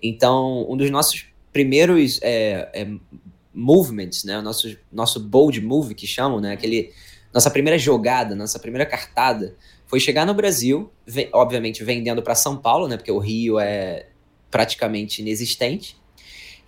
Então, 0.00 0.64
um 0.70 0.76
dos 0.76 0.90
nossos 0.90 1.26
primeiros 1.52 2.20
é, 2.22 2.68
é, 2.72 2.86
movements, 3.52 4.22
né? 4.22 4.38
O 4.38 4.42
nosso, 4.42 4.76
nosso 4.92 5.18
bold 5.18 5.60
move, 5.60 5.92
que 5.92 6.06
chamam, 6.06 6.40
né? 6.40 6.52
Aquele, 6.52 6.92
nossa 7.34 7.50
primeira 7.50 7.76
jogada, 7.76 8.36
nossa 8.36 8.60
primeira 8.60 8.86
cartada, 8.86 9.56
foi 9.90 9.98
chegar 9.98 10.24
no 10.24 10.32
Brasil, 10.32 10.88
obviamente 11.32 11.82
vendendo 11.82 12.22
para 12.22 12.36
São 12.36 12.56
Paulo, 12.56 12.86
né? 12.86 12.96
Porque 12.96 13.10
o 13.10 13.18
Rio 13.18 13.58
é 13.58 14.06
praticamente 14.48 15.20
inexistente. 15.20 15.96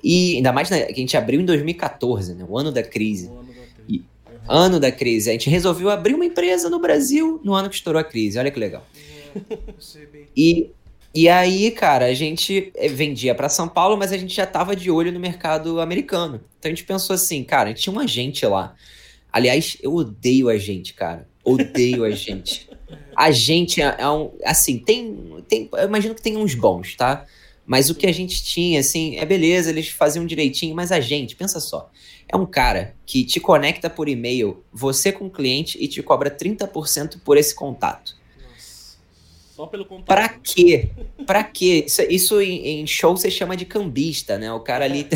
E 0.02 0.35
ainda 0.35 0.52
mais 0.52 0.69
né, 0.69 0.87
que 0.87 0.93
a 0.93 0.97
gente 0.97 1.17
abriu 1.17 1.41
em 1.41 1.45
2014, 1.45 2.35
né? 2.35 2.45
O 2.49 2.59
ano 2.59 2.73
da 2.73 2.83
crise. 2.83 3.29
O 3.29 3.38
ano 3.38 3.47
da 3.47 3.55
crise. 3.55 3.85
E, 3.88 3.99
uhum. 3.99 4.41
ano 4.49 4.81
da 4.81 4.91
crise. 4.91 5.31
A 5.31 5.35
gente 5.35 5.49
resolveu 5.49 5.88
abrir 5.88 6.17
uma 6.17 6.25
empresa 6.25 6.69
no 6.69 6.81
Brasil 6.81 7.41
no 7.45 7.55
ano 7.55 7.71
que 7.71 7.76
estourou 7.76 8.00
a 8.00 8.05
crise. 8.05 8.41
Olha 8.41 8.50
que 8.50 8.59
legal. 8.59 8.85
e, 10.37 10.73
e 11.14 11.29
aí, 11.29 11.71
cara, 11.71 12.07
a 12.07 12.14
gente 12.14 12.73
eh, 12.75 12.88
vendia 12.88 13.37
para 13.37 13.49
São 13.49 13.69
Paulo, 13.69 13.97
mas 13.97 14.11
a 14.11 14.19
gente 14.19 14.35
já 14.35 14.47
tava 14.47 14.75
de 14.75 14.91
olho 14.91 15.12
no 15.12 15.21
mercado 15.21 15.81
americano. 15.81 16.41
Então 16.59 16.73
a 16.73 16.75
gente 16.75 16.83
pensou 16.83 17.14
assim, 17.14 17.45
cara, 17.45 17.69
a 17.69 17.73
gente 17.73 17.83
tinha 17.83 17.95
um 17.95 18.00
agente 18.00 18.45
lá. 18.47 18.75
Aliás, 19.33 19.76
eu 19.81 19.95
odeio 19.95 20.49
a 20.49 20.59
gente, 20.59 20.93
cara. 20.93 21.29
Odeio 21.45 22.02
a 22.02 22.11
gente. 22.11 22.69
A 23.16 23.31
gente 23.31 23.81
é, 23.81 23.97
é 23.99 24.09
um. 24.09 24.33
Assim, 24.45 24.78
tem, 24.78 25.42
tem. 25.49 25.69
Eu 25.73 25.87
imagino 25.87 26.14
que 26.14 26.23
tem 26.23 26.37
uns 26.37 26.54
bons, 26.54 26.97
tá? 26.97 27.26
Mas 27.64 27.88
o 27.90 27.95
que 27.95 28.07
a 28.07 28.12
gente 28.12 28.42
tinha, 28.42 28.81
assim, 28.81 29.16
é 29.16 29.25
beleza, 29.25 29.71
eles 29.71 29.88
faziam 29.88 30.26
direitinho, 30.26 30.75
mas 30.75 30.90
a 30.90 31.00
gente, 31.00 31.37
pensa 31.37 31.61
só, 31.61 31.90
é 32.28 32.37
um 32.37 32.45
cara 32.45 32.97
que 33.07 33.25
te 33.25 33.38
conecta 33.38 33.88
por 33.88 34.09
e-mail, 34.09 34.64
você 34.73 35.12
com 35.12 35.26
o 35.26 35.31
cliente, 35.31 35.78
e 35.81 35.87
te 35.87 36.02
cobra 36.02 36.31
30% 36.31 37.21
por 37.25 37.37
esse 37.37 37.54
contato. 37.54 38.16
Nossa. 38.37 38.97
Só 39.54 39.66
pelo 39.66 39.85
contato. 39.85 40.07
Pra 40.07 40.28
quê? 40.28 40.90
Pra 41.25 41.45
quê? 41.45 41.85
Isso, 41.87 42.02
isso 42.02 42.40
em, 42.40 42.81
em, 42.81 42.87
show 42.87 43.16
você 43.16 43.31
chama 43.31 43.57
de 43.57 43.64
cambista, 43.64 44.38
né? 44.38 44.52
O 44.52 44.61
cara 44.61 44.85
ali. 44.85 45.07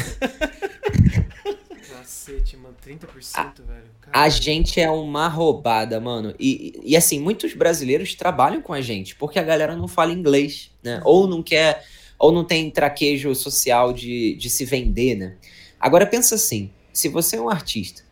Cacete, 1.90 2.56
mano, 2.56 2.76
30%, 2.86 3.06
a, 3.34 3.42
velho. 3.44 3.95
A 4.12 4.28
gente 4.28 4.80
é 4.80 4.90
uma 4.90 5.28
roubada, 5.28 6.00
mano. 6.00 6.34
E, 6.38 6.78
e 6.82 6.96
assim, 6.96 7.20
muitos 7.20 7.54
brasileiros 7.54 8.14
trabalham 8.14 8.62
com 8.62 8.72
a 8.72 8.80
gente 8.80 9.14
porque 9.16 9.38
a 9.38 9.42
galera 9.42 9.76
não 9.76 9.88
fala 9.88 10.12
inglês, 10.12 10.70
né? 10.82 11.00
Ou 11.04 11.26
não 11.26 11.42
quer 11.42 11.84
ou 12.18 12.32
não 12.32 12.44
tem 12.44 12.70
traquejo 12.70 13.34
social 13.34 13.92
de, 13.92 14.34
de 14.36 14.48
se 14.48 14.64
vender, 14.64 15.16
né? 15.16 15.36
Agora 15.78 16.06
pensa 16.06 16.34
assim, 16.34 16.70
se 16.92 17.08
você 17.08 17.36
é 17.36 17.40
um 17.40 17.50
artista 17.50 18.02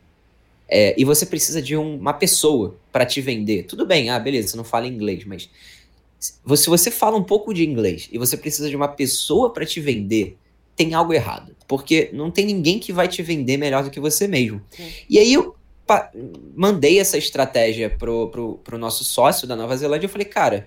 é, 0.69 0.95
e 0.99 1.05
você 1.05 1.25
precisa 1.25 1.63
de 1.63 1.77
um, 1.77 1.97
uma 1.97 2.13
pessoa 2.13 2.77
para 2.93 3.07
te 3.07 3.21
vender, 3.21 3.65
tudo 3.65 3.87
bem, 3.87 4.11
ah, 4.11 4.19
beleza, 4.19 4.49
você 4.49 4.57
não 4.57 4.65
fala 4.65 4.87
inglês, 4.87 5.25
mas 5.25 5.49
se 6.19 6.69
você 6.69 6.91
fala 6.91 7.17
um 7.17 7.25
pouco 7.25 7.53
de 7.53 7.65
inglês 7.65 8.09
e 8.13 8.19
você 8.19 8.37
precisa 8.37 8.69
de 8.69 8.77
uma 8.77 8.89
pessoa 8.89 9.53
para 9.53 9.65
te 9.65 9.81
vender, 9.81 10.37
tem 10.77 10.95
algo 10.95 11.13
errado. 11.13 11.55
Porque 11.69 12.11
não 12.13 12.31
tem 12.31 12.47
ninguém 12.47 12.79
que 12.79 12.93
vai 12.93 13.09
te 13.09 13.23
vender 13.23 13.57
melhor 13.57 13.85
do 13.85 13.91
que 13.91 14.01
você 14.01 14.27
mesmo. 14.27 14.63
Sim. 14.71 14.91
E 15.09 15.19
aí 15.19 15.33
eu 15.33 15.55
mandei 16.55 16.99
essa 16.99 17.19
estratégia 17.19 17.91
pro, 17.91 18.29
pro, 18.31 18.59
pro 18.59 18.79
nosso 18.79 19.05
sócio 19.05 19.47
da 19.47 19.55
Nova 19.55 19.76
Zelândia. 19.76 20.07
Eu 20.07 20.11
falei, 20.11 20.26
cara, 20.26 20.67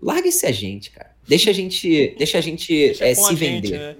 larga 0.00 0.28
esse 0.28 0.46
agente, 0.46 0.90
cara. 0.90 1.10
Deixa 1.26 1.50
a 1.50 1.52
gente, 1.52 2.14
deixa 2.18 2.38
a 2.38 2.40
gente 2.40 2.68
deixa 2.68 3.06
é, 3.06 3.14
se 3.14 3.34
vender. 3.34 3.68
Gente, 3.68 3.78
né? 3.78 3.96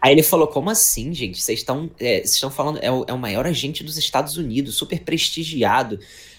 Aí 0.00 0.12
ele 0.12 0.22
falou: 0.22 0.46
Como 0.46 0.70
assim, 0.70 1.12
gente? 1.12 1.40
Vocês 1.40 1.60
estão 1.60 1.90
é, 2.00 2.20
estão 2.22 2.50
falando, 2.50 2.78
é 2.82 2.90
o, 2.90 3.04
é 3.06 3.12
o 3.12 3.18
maior 3.18 3.46
agente 3.46 3.84
dos 3.84 3.98
Estados 3.98 4.36
Unidos, 4.36 4.76
super 4.76 5.00
prestigiado. 5.00 5.98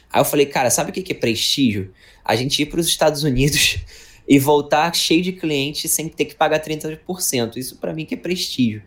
Aí 0.09 0.19
eu 0.19 0.25
falei: 0.25 0.45
Cara, 0.45 0.69
sabe 0.69 0.89
o 0.89 0.93
que, 0.93 1.03
que 1.03 1.11
é 1.11 1.15
prestígio? 1.15 1.93
A 2.25 2.35
gente 2.35 2.61
ir 2.61 2.65
para 2.65 2.79
os 2.79 2.87
Estados 2.87 3.23
Unidos 3.23 3.77
e 4.27 4.39
voltar 4.39 4.93
cheio 4.95 5.21
de 5.21 5.33
clientes 5.33 5.91
sem 5.91 6.09
ter 6.09 6.25
que 6.25 6.35
pagar 6.35 6.63
30%. 6.63 7.57
Isso 7.57 7.77
para 7.77 7.93
mim 7.93 8.05
que 8.05 8.15
é 8.15 8.17
prestígio. 8.17 8.81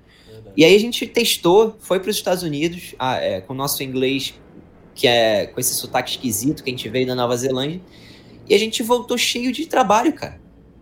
E 0.57 0.65
aí 0.65 0.75
a 0.75 0.79
gente 0.79 1.07
testou, 1.07 1.77
foi 1.81 1.99
para 1.99 2.11
os 2.11 2.17
Estados 2.17 2.43
Unidos 2.43 2.95
ah, 2.99 3.17
é, 3.17 3.41
com 3.41 3.53
o 3.53 3.57
nosso 3.57 3.83
inglês, 3.83 4.35
que 4.95 5.07
é 5.07 5.47
com 5.47 5.59
esse 5.59 5.75
sotaque 5.75 6.13
esquisito 6.13 6.63
que 6.63 6.71
a 6.71 6.73
gente 6.73 6.89
veio 6.89 7.07
da 7.07 7.15
Nova 7.15 7.37
Zelândia. 7.37 7.81
E 8.49 8.55
a 8.55 8.59
gente 8.59 8.83
voltou 8.83 9.19
cheio 9.19 9.51
de 9.53 9.67
trabalho, 9.67 10.13
cara. 10.13 10.41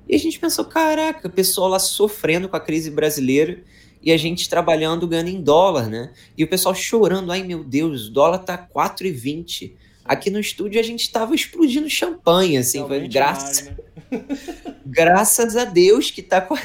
E 0.09 0.14
a 0.14 0.19
gente 0.19 0.38
pensou, 0.38 0.64
caraca, 0.64 1.26
o 1.26 1.31
pessoal 1.31 1.69
lá 1.69 1.79
sofrendo 1.79 2.49
com 2.49 2.57
a 2.57 2.61
crise 2.61 2.91
brasileira 2.91 3.62
e 4.02 4.12
a 4.12 4.17
gente 4.17 4.49
trabalhando 4.49 5.07
ganhando 5.07 5.29
em 5.29 5.41
dólar, 5.41 5.88
né? 5.88 6.12
E 6.37 6.43
o 6.43 6.49
pessoal 6.49 6.75
chorando, 6.75 7.31
ai 7.31 7.43
meu 7.43 7.62
Deus, 7.62 8.09
o 8.09 8.11
dólar 8.12 8.38
tá 8.38 8.59
4,20. 8.59 9.73
Aqui 10.05 10.29
no 10.29 10.41
estúdio 10.41 10.81
a 10.81 10.83
gente 10.83 11.11
tava 11.11 11.35
explodindo 11.35 11.88
champanhe, 11.88 12.59
assim, 12.59 12.85
foi 12.87 13.07
graças, 13.07 13.64
né? 13.64 13.76
graças 14.85 15.57
a 15.57 15.64
Deus 15.64 16.11
que 16.11 16.21
tá 16.21 16.41
com 16.41 16.57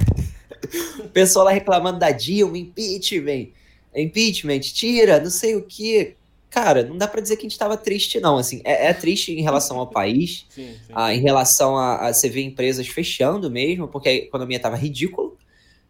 o 0.99 1.09
pessoal 1.09 1.45
lá 1.45 1.51
reclamando 1.51 1.99
da 1.99 2.11
Dilma, 2.11 2.57
impeachment, 2.57 3.47
impeachment, 3.95 4.59
tira, 4.59 5.19
não 5.19 5.29
sei 5.29 5.55
o 5.55 5.63
que 5.63 6.15
cara, 6.49 6.83
não 6.83 6.97
dá 6.97 7.07
para 7.07 7.21
dizer 7.21 7.35
que 7.35 7.45
a 7.45 7.49
gente 7.49 7.59
tava 7.59 7.77
triste, 7.77 8.19
não. 8.19 8.37
Assim, 8.37 8.61
é, 8.63 8.87
é 8.87 8.93
triste 8.93 9.31
em 9.31 9.41
relação 9.41 9.77
ao 9.77 9.87
país, 9.87 10.45
sim, 10.49 10.73
sim. 10.85 10.93
Ah, 10.93 11.13
em 11.13 11.19
relação 11.21 11.77
a, 11.77 12.07
a, 12.07 12.13
você 12.13 12.29
ver 12.29 12.41
empresas 12.41 12.87
fechando 12.87 13.49
mesmo, 13.49 13.87
porque 13.87 14.09
a 14.09 14.13
economia 14.13 14.59
tava 14.59 14.75
ridícula. 14.75 15.31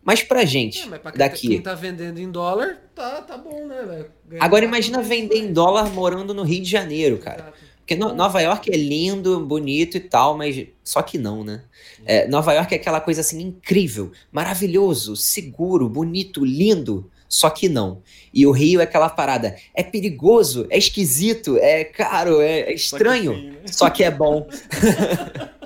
Mas 0.04 0.24
pra 0.24 0.46
gente, 0.46 0.84
é, 0.84 0.86
mas 0.86 1.00
pra 1.00 1.12
quem 1.12 1.20
tá- 1.20 1.28
daqui. 1.28 1.48
Quem 1.48 1.62
tá 1.62 1.76
vendendo 1.76 2.20
em 2.20 2.32
dólar, 2.32 2.78
tá, 2.96 3.22
tá 3.22 3.38
bom, 3.38 3.66
né, 3.68 4.06
Agora 4.40 4.64
imagina 4.64 5.02
vender 5.02 5.38
em 5.38 5.52
dólar 5.52 5.90
morando 5.92 6.34
no 6.34 6.44
Rio 6.44 6.64
de 6.64 6.70
Janeiro, 6.70 7.18
cara. 7.18 7.42
Exato. 7.42 7.77
Porque 7.88 7.96
no, 7.96 8.14
Nova 8.14 8.42
York 8.42 8.70
é 8.70 8.76
lindo, 8.76 9.40
bonito 9.40 9.96
e 9.96 10.02
tal, 10.02 10.38
mas 10.38 10.68
só 10.84 11.02
que 11.02 11.18
não, 11.18 11.42
né? 11.42 11.64
É, 12.06 12.28
Nova 12.28 12.52
York 12.52 12.74
é 12.74 12.78
aquela 12.78 13.00
coisa 13.00 13.22
assim 13.22 13.42
incrível, 13.42 14.12
maravilhoso, 14.30 15.16
seguro, 15.16 15.88
bonito, 15.88 16.44
lindo. 16.44 17.10
Só 17.30 17.50
que 17.50 17.70
não. 17.70 18.02
E 18.34 18.46
o 18.46 18.52
Rio 18.52 18.82
é 18.82 18.84
aquela 18.84 19.10
parada. 19.10 19.56
É 19.74 19.84
perigoso, 19.84 20.68
é 20.70 20.78
esquisito, 20.78 21.58
é 21.58 21.86
caro, 21.86 22.42
é, 22.42 22.60
é 22.60 22.74
estranho. 22.74 23.34
Só 23.34 23.40
que, 23.40 23.42
sim, 23.42 23.52
né? 23.52 23.58
só 23.68 23.90
que 23.90 24.04
é 24.04 24.12
bom. 24.12 24.48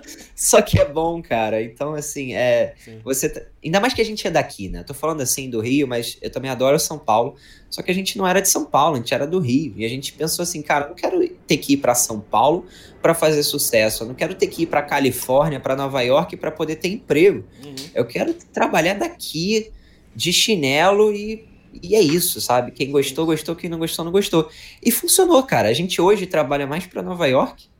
só 0.41 0.59
que 0.59 0.79
é 0.79 0.85
bom, 0.85 1.21
cara. 1.21 1.61
Então, 1.61 1.93
assim, 1.93 2.33
é. 2.33 2.73
Você. 3.03 3.29
Tá... 3.29 3.41
Ainda 3.63 3.79
mais 3.79 3.93
que 3.93 4.01
a 4.01 4.03
gente 4.03 4.25
é 4.25 4.31
daqui, 4.31 4.69
né? 4.69 4.81
tô 4.81 4.91
falando 4.91 5.21
assim 5.21 5.47
do 5.47 5.59
Rio, 5.61 5.87
mas 5.87 6.17
eu 6.19 6.31
também 6.31 6.49
adoro 6.49 6.79
São 6.79 6.97
Paulo. 6.97 7.35
Só 7.69 7.83
que 7.83 7.91
a 7.91 7.93
gente 7.93 8.17
não 8.17 8.25
era 8.25 8.41
de 8.41 8.49
São 8.49 8.65
Paulo, 8.65 8.95
a 8.95 8.97
gente 8.97 9.13
era 9.13 9.27
do 9.27 9.37
Rio. 9.37 9.75
E 9.77 9.85
a 9.85 9.87
gente 9.87 10.13
pensou 10.13 10.41
assim, 10.41 10.63
cara, 10.63 10.87
não 10.87 10.95
quero 10.95 11.29
ter 11.45 11.57
que 11.57 11.73
ir 11.73 11.77
para 11.77 11.93
São 11.93 12.19
Paulo 12.19 12.65
para 13.03 13.13
fazer 13.13 13.43
sucesso. 13.43 14.01
Eu 14.01 14.07
não 14.07 14.15
quero 14.15 14.33
ter 14.33 14.47
que 14.47 14.63
ir 14.63 14.65
para 14.65 14.81
Califórnia, 14.81 15.59
para 15.59 15.75
Nova 15.75 16.01
York 16.01 16.35
para 16.37 16.49
poder 16.49 16.77
ter 16.77 16.87
emprego. 16.87 17.45
Uhum. 17.63 17.75
Eu 17.93 18.07
quero 18.07 18.33
trabalhar 18.51 18.95
daqui 18.95 19.71
de 20.15 20.33
chinelo 20.33 21.13
e 21.13 21.45
e 21.83 21.95
é 21.95 22.01
isso, 22.01 22.41
sabe? 22.41 22.71
Quem 22.71 22.91
gostou, 22.91 23.25
gostou, 23.25 23.55
quem 23.55 23.69
não 23.69 23.79
gostou, 23.79 24.03
não 24.03 24.11
gostou. 24.11 24.49
E 24.83 24.91
funcionou, 24.91 25.41
cara. 25.43 25.69
A 25.69 25.73
gente 25.73 26.01
hoje 26.01 26.25
trabalha 26.25 26.67
mais 26.67 26.85
para 26.85 27.01
Nova 27.01 27.25
York 27.27 27.70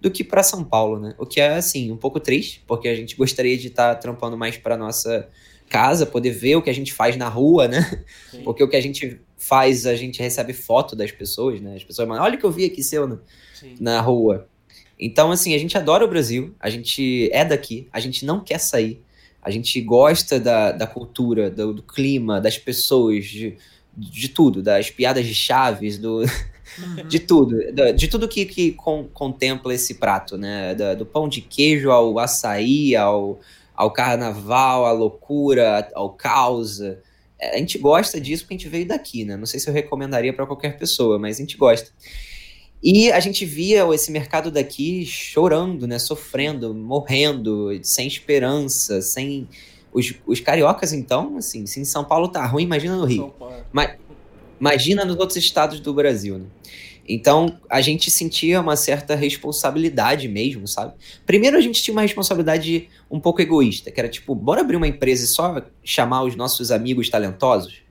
do 0.00 0.10
que 0.10 0.24
para 0.24 0.42
São 0.42 0.64
Paulo, 0.64 0.98
né? 0.98 1.14
O 1.18 1.26
que 1.26 1.40
é, 1.40 1.56
assim, 1.56 1.92
um 1.92 1.96
pouco 1.96 2.18
triste, 2.18 2.62
porque 2.66 2.88
a 2.88 2.94
gente 2.94 3.16
gostaria 3.16 3.56
de 3.56 3.68
estar 3.68 3.94
tá 3.94 4.00
trampando 4.00 4.36
mais 4.36 4.56
para 4.56 4.76
nossa 4.76 5.28
casa, 5.68 6.06
poder 6.06 6.30
ver 6.30 6.56
o 6.56 6.62
que 6.62 6.70
a 6.70 6.74
gente 6.74 6.92
faz 6.92 7.16
na 7.16 7.28
rua, 7.28 7.68
né? 7.68 8.02
Sim. 8.30 8.42
Porque 8.42 8.62
o 8.62 8.68
que 8.68 8.76
a 8.76 8.80
gente 8.80 9.20
faz, 9.36 9.86
a 9.86 9.94
gente 9.94 10.20
recebe 10.20 10.52
foto 10.52 10.96
das 10.96 11.12
pessoas, 11.12 11.60
né? 11.60 11.76
As 11.76 11.84
pessoas 11.84 12.08
mandam, 12.08 12.24
olha 12.24 12.36
o 12.36 12.38
que 12.38 12.44
eu 12.44 12.50
vi 12.50 12.64
aqui 12.64 12.82
seu 12.82 13.06
no, 13.06 13.20
na 13.78 14.00
rua. 14.00 14.48
Então, 14.98 15.30
assim, 15.30 15.54
a 15.54 15.58
gente 15.58 15.78
adora 15.78 16.04
o 16.04 16.08
Brasil, 16.08 16.54
a 16.60 16.68
gente 16.68 17.30
é 17.32 17.44
daqui, 17.44 17.88
a 17.92 18.00
gente 18.00 18.24
não 18.24 18.40
quer 18.40 18.58
sair. 18.58 19.02
A 19.42 19.50
gente 19.50 19.80
gosta 19.80 20.38
da, 20.38 20.72
da 20.72 20.86
cultura, 20.86 21.50
do, 21.50 21.72
do 21.72 21.82
clima, 21.82 22.40
das 22.40 22.58
pessoas, 22.58 23.24
de, 23.24 23.56
de 23.96 24.28
tudo, 24.28 24.62
das 24.62 24.90
piadas 24.90 25.26
de 25.26 25.34
chaves, 25.34 25.96
do, 25.96 26.22
uhum. 26.78 27.08
de 27.08 27.18
tudo, 27.18 27.56
de 27.94 28.08
tudo 28.08 28.28
que, 28.28 28.44
que 28.44 28.72
con, 28.72 29.04
contempla 29.12 29.74
esse 29.74 29.94
prato, 29.94 30.36
né? 30.36 30.74
Da, 30.74 30.94
do 30.94 31.06
pão 31.06 31.28
de 31.28 31.40
queijo 31.40 31.90
ao 31.90 32.18
açaí, 32.18 32.94
ao, 32.96 33.40
ao 33.74 33.90
carnaval, 33.90 34.86
à 34.86 34.92
loucura, 34.92 35.90
ao 35.94 36.10
caos. 36.10 36.80
É, 36.80 37.54
a 37.54 37.58
gente 37.58 37.78
gosta 37.78 38.20
disso 38.20 38.44
porque 38.44 38.54
a 38.54 38.58
gente 38.58 38.68
veio 38.68 38.86
daqui, 38.86 39.24
né? 39.24 39.36
Não 39.36 39.46
sei 39.46 39.58
se 39.58 39.68
eu 39.68 39.74
recomendaria 39.74 40.32
para 40.32 40.46
qualquer 40.46 40.76
pessoa, 40.78 41.18
mas 41.18 41.36
a 41.36 41.40
gente 41.40 41.56
gosta. 41.56 41.90
E 42.82 43.12
a 43.12 43.20
gente 43.20 43.44
via 43.44 43.86
esse 43.94 44.10
mercado 44.10 44.50
daqui 44.50 45.04
chorando, 45.04 45.86
né? 45.86 45.98
Sofrendo, 45.98 46.74
morrendo, 46.74 47.70
sem 47.82 48.06
esperança, 48.06 49.02
sem. 49.02 49.48
Os, 49.92 50.14
os 50.24 50.38
cariocas, 50.38 50.92
então, 50.92 51.36
assim, 51.36 51.66
se 51.66 51.80
em 51.80 51.84
São 51.84 52.04
Paulo 52.04 52.28
tá 52.28 52.46
ruim, 52.46 52.62
imagina 52.62 52.96
no 52.96 53.04
Rio. 53.04 53.34
Ma 53.72 53.90
imagina 54.60 55.04
nos 55.04 55.16
outros 55.16 55.36
estados 55.36 55.80
do 55.80 55.94
Brasil, 55.94 56.38
né? 56.38 56.46
Então, 57.08 57.58
a 57.68 57.80
gente 57.80 58.08
sentia 58.08 58.60
uma 58.60 58.76
certa 58.76 59.16
responsabilidade 59.16 60.28
mesmo, 60.28 60.68
sabe? 60.68 60.94
Primeiro, 61.26 61.56
a 61.56 61.60
gente 61.60 61.82
tinha 61.82 61.92
uma 61.92 62.02
responsabilidade 62.02 62.88
um 63.10 63.18
pouco 63.18 63.42
egoísta, 63.42 63.90
que 63.90 63.98
era 63.98 64.08
tipo, 64.08 64.32
bora 64.32 64.60
abrir 64.60 64.76
uma 64.76 64.86
empresa 64.86 65.24
e 65.24 65.26
só 65.26 65.60
chamar 65.82 66.22
os 66.22 66.36
nossos 66.36 66.70
amigos 66.70 67.08
talentosos? 67.08 67.82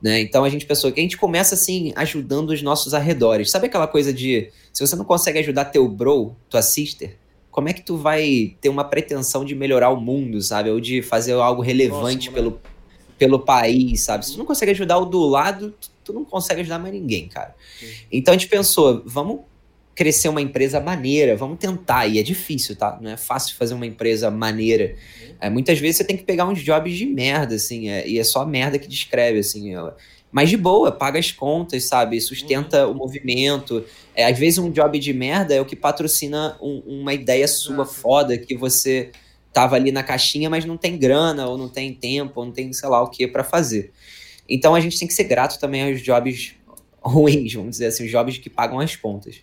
Né? 0.00 0.20
Então, 0.20 0.44
a 0.44 0.48
gente 0.48 0.64
pensou 0.64 0.90
que 0.90 1.00
a 1.00 1.02
gente 1.02 1.18
começa, 1.18 1.54
assim, 1.54 1.92
ajudando 1.94 2.50
os 2.50 2.62
nossos 2.62 2.94
arredores. 2.94 3.50
Sabe 3.50 3.66
aquela 3.66 3.86
coisa 3.86 4.14
de, 4.14 4.50
se 4.72 4.86
você 4.86 4.96
não 4.96 5.04
consegue 5.04 5.38
ajudar 5.40 5.66
teu 5.66 5.86
bro, 5.86 6.34
tua 6.48 6.62
sister, 6.62 7.16
como 7.50 7.68
é 7.68 7.72
que 7.72 7.82
tu 7.82 7.96
vai 7.96 8.56
ter 8.60 8.68
uma 8.68 8.84
pretensão 8.84 9.44
de 9.44 9.54
melhorar 9.54 9.90
o 9.90 10.00
mundo, 10.00 10.40
sabe? 10.40 10.70
Ou 10.70 10.80
de 10.80 11.02
fazer 11.02 11.32
algo 11.32 11.62
relevante 11.62 12.30
pelo, 12.30 12.50
né? 12.50 12.56
pelo 13.18 13.38
país, 13.38 14.02
sabe? 14.02 14.26
Se 14.26 14.32
tu 14.32 14.38
não 14.38 14.46
consegue 14.46 14.72
ajudar 14.72 14.98
o 14.98 15.04
do 15.04 15.20
lado, 15.20 15.72
tu, 15.80 15.88
tu 16.04 16.12
não 16.12 16.24
consegue 16.24 16.60
ajudar 16.60 16.78
mais 16.78 16.94
ninguém, 16.94 17.28
cara. 17.28 17.54
Sim. 17.78 17.86
Então 18.12 18.34
a 18.34 18.36
gente 18.36 18.48
pensou, 18.48 19.02
vamos 19.06 19.40
crescer 19.94 20.28
uma 20.28 20.40
empresa 20.40 20.80
maneira, 20.80 21.36
vamos 21.36 21.58
tentar. 21.58 22.06
E 22.06 22.18
é 22.18 22.22
difícil, 22.22 22.76
tá? 22.76 22.98
Não 23.00 23.10
é 23.10 23.16
fácil 23.16 23.56
fazer 23.56 23.74
uma 23.74 23.86
empresa 23.86 24.30
maneira. 24.30 24.96
É, 25.40 25.48
muitas 25.48 25.78
vezes 25.78 25.98
você 25.98 26.04
tem 26.04 26.16
que 26.16 26.24
pegar 26.24 26.46
uns 26.46 26.62
jobs 26.62 26.94
de 26.96 27.06
merda, 27.06 27.54
assim, 27.54 27.88
é, 27.88 28.06
e 28.06 28.18
é 28.18 28.24
só 28.24 28.42
a 28.42 28.46
merda 28.46 28.78
que 28.78 28.88
descreve, 28.88 29.38
assim. 29.38 29.72
Ela. 29.72 29.96
Mas 30.32 30.50
de 30.50 30.56
boa, 30.56 30.90
paga 30.90 31.18
as 31.18 31.30
contas, 31.30 31.84
sabe? 31.84 32.20
Sustenta 32.20 32.86
uhum. 32.86 32.92
o 32.92 32.96
movimento. 32.96 33.84
É, 34.16 34.24
às 34.24 34.36
vezes 34.36 34.58
um 34.58 34.70
job 34.70 34.98
de 34.98 35.12
merda 35.12 35.54
é 35.54 35.60
o 35.60 35.64
que 35.64 35.76
patrocina 35.76 36.58
um, 36.60 36.82
uma 36.86 37.14
ideia 37.14 37.46
sua 37.46 37.86
foda 37.86 38.36
que 38.36 38.56
você 38.56 39.12
tava 39.52 39.76
ali 39.76 39.92
na 39.92 40.02
caixinha, 40.02 40.50
mas 40.50 40.64
não 40.64 40.76
tem 40.76 40.98
grana, 40.98 41.46
ou 41.46 41.56
não 41.56 41.68
tem 41.68 41.94
tempo, 41.94 42.40
ou 42.40 42.46
não 42.46 42.52
tem 42.52 42.72
sei 42.72 42.88
lá 42.88 43.00
o 43.00 43.08
que 43.08 43.28
para 43.28 43.44
fazer. 43.44 43.92
Então 44.48 44.74
a 44.74 44.80
gente 44.80 44.98
tem 44.98 45.08
que 45.08 45.14
ser 45.14 45.24
grato 45.24 45.58
também 45.58 45.90
aos 45.90 46.02
jobs 46.02 46.54
ruins, 47.00 47.52
vamos 47.52 47.72
dizer 47.72 47.86
assim, 47.86 48.04
os 48.04 48.10
jobs 48.10 48.38
que 48.38 48.48
pagam 48.48 48.80
as 48.80 48.96
contas. 48.96 49.36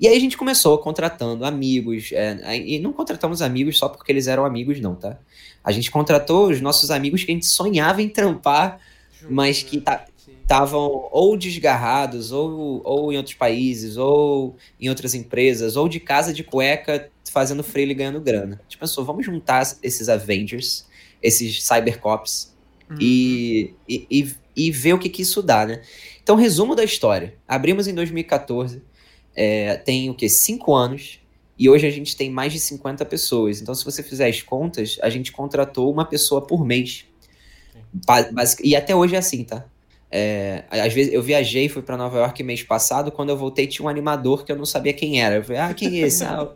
E 0.00 0.06
aí 0.08 0.16
a 0.16 0.20
gente 0.20 0.36
começou 0.36 0.78
contratando 0.78 1.44
amigos, 1.44 2.10
é, 2.12 2.56
e 2.56 2.78
não 2.78 2.92
contratamos 2.92 3.42
amigos 3.42 3.78
só 3.78 3.88
porque 3.88 4.10
eles 4.10 4.26
eram 4.26 4.44
amigos, 4.44 4.80
não, 4.80 4.94
tá? 4.94 5.18
A 5.62 5.70
gente 5.70 5.90
contratou 5.90 6.50
os 6.50 6.60
nossos 6.60 6.90
amigos 6.90 7.22
que 7.24 7.30
a 7.30 7.34
gente 7.34 7.46
sonhava 7.46 8.02
em 8.02 8.08
trampar, 8.08 8.80
mas 9.28 9.62
que 9.62 9.80
tá, 9.80 10.04
estavam 10.42 11.08
ou 11.10 11.36
desgarrados, 11.36 12.32
ou, 12.32 12.82
ou 12.84 13.12
em 13.12 13.16
outros 13.16 13.34
países, 13.34 13.96
ou 13.96 14.56
em 14.80 14.88
outras 14.88 15.14
empresas, 15.14 15.76
ou 15.76 15.88
de 15.88 16.00
casa 16.00 16.32
de 16.32 16.42
cueca 16.42 17.08
fazendo 17.30 17.62
freio 17.62 17.90
e 17.90 17.94
ganhando 17.94 18.20
grana. 18.20 18.60
A 18.60 18.62
gente 18.64 18.78
pensou, 18.78 19.04
vamos 19.04 19.24
juntar 19.24 19.62
esses 19.82 20.08
Avengers, 20.08 20.86
esses 21.22 21.64
Cybercops, 21.64 22.51
uhum. 22.92 22.98
e, 23.00 23.74
e, 23.88 24.34
e, 24.56 24.70
ver 24.70 24.94
o 24.94 24.98
que, 24.98 25.08
que 25.08 25.22
isso 25.22 25.42
dá, 25.42 25.66
né? 25.66 25.82
Então, 26.22 26.36
resumo 26.36 26.74
da 26.74 26.84
história. 26.84 27.34
Abrimos 27.46 27.88
em 27.88 27.94
2014, 27.94 28.82
é, 29.34 29.76
tem 29.76 30.10
o 30.10 30.14
que? 30.14 30.28
Cinco 30.28 30.74
anos, 30.74 31.20
e 31.58 31.68
hoje 31.68 31.86
a 31.86 31.90
gente 31.90 32.16
tem 32.16 32.30
mais 32.30 32.52
de 32.52 32.60
50 32.60 33.04
pessoas. 33.04 33.60
Então, 33.60 33.74
se 33.74 33.84
você 33.84 34.02
fizer 34.02 34.28
as 34.28 34.42
contas, 34.42 34.98
a 35.02 35.08
gente 35.10 35.32
contratou 35.32 35.92
uma 35.92 36.04
pessoa 36.04 36.40
por 36.42 36.64
mês. 36.64 37.06
E 38.62 38.74
até 38.74 38.94
hoje 38.94 39.14
é 39.14 39.18
assim, 39.18 39.44
tá? 39.44 39.64
É, 40.14 40.64
às 40.70 40.92
vezes 40.92 41.12
eu 41.12 41.22
viajei, 41.22 41.70
fui 41.70 41.80
para 41.80 41.96
Nova 41.96 42.18
York 42.18 42.42
mês 42.42 42.62
passado. 42.62 43.10
Quando 43.10 43.30
eu 43.30 43.36
voltei, 43.36 43.66
tinha 43.66 43.86
um 43.86 43.88
animador 43.88 44.44
que 44.44 44.52
eu 44.52 44.56
não 44.56 44.66
sabia 44.66 44.92
quem 44.92 45.22
era. 45.22 45.36
Eu 45.36 45.44
falei, 45.44 45.60
ah, 45.60 45.72
quem 45.72 46.02
é 46.02 46.06
esse? 46.06 46.24
Ah, 46.32 46.48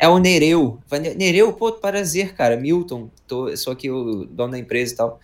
é 0.00 0.08
o 0.08 0.18
Nereu. 0.18 0.80
Nereu, 1.14 1.52
pô, 1.52 1.72
prazer, 1.72 2.32
cara. 2.32 2.56
Milton, 2.56 3.10
tô, 3.28 3.54
sou 3.54 3.70
aqui 3.70 3.90
o 3.90 4.24
dono 4.24 4.52
da 4.52 4.58
empresa 4.58 4.94
e 4.94 4.96
tal. 4.96 5.20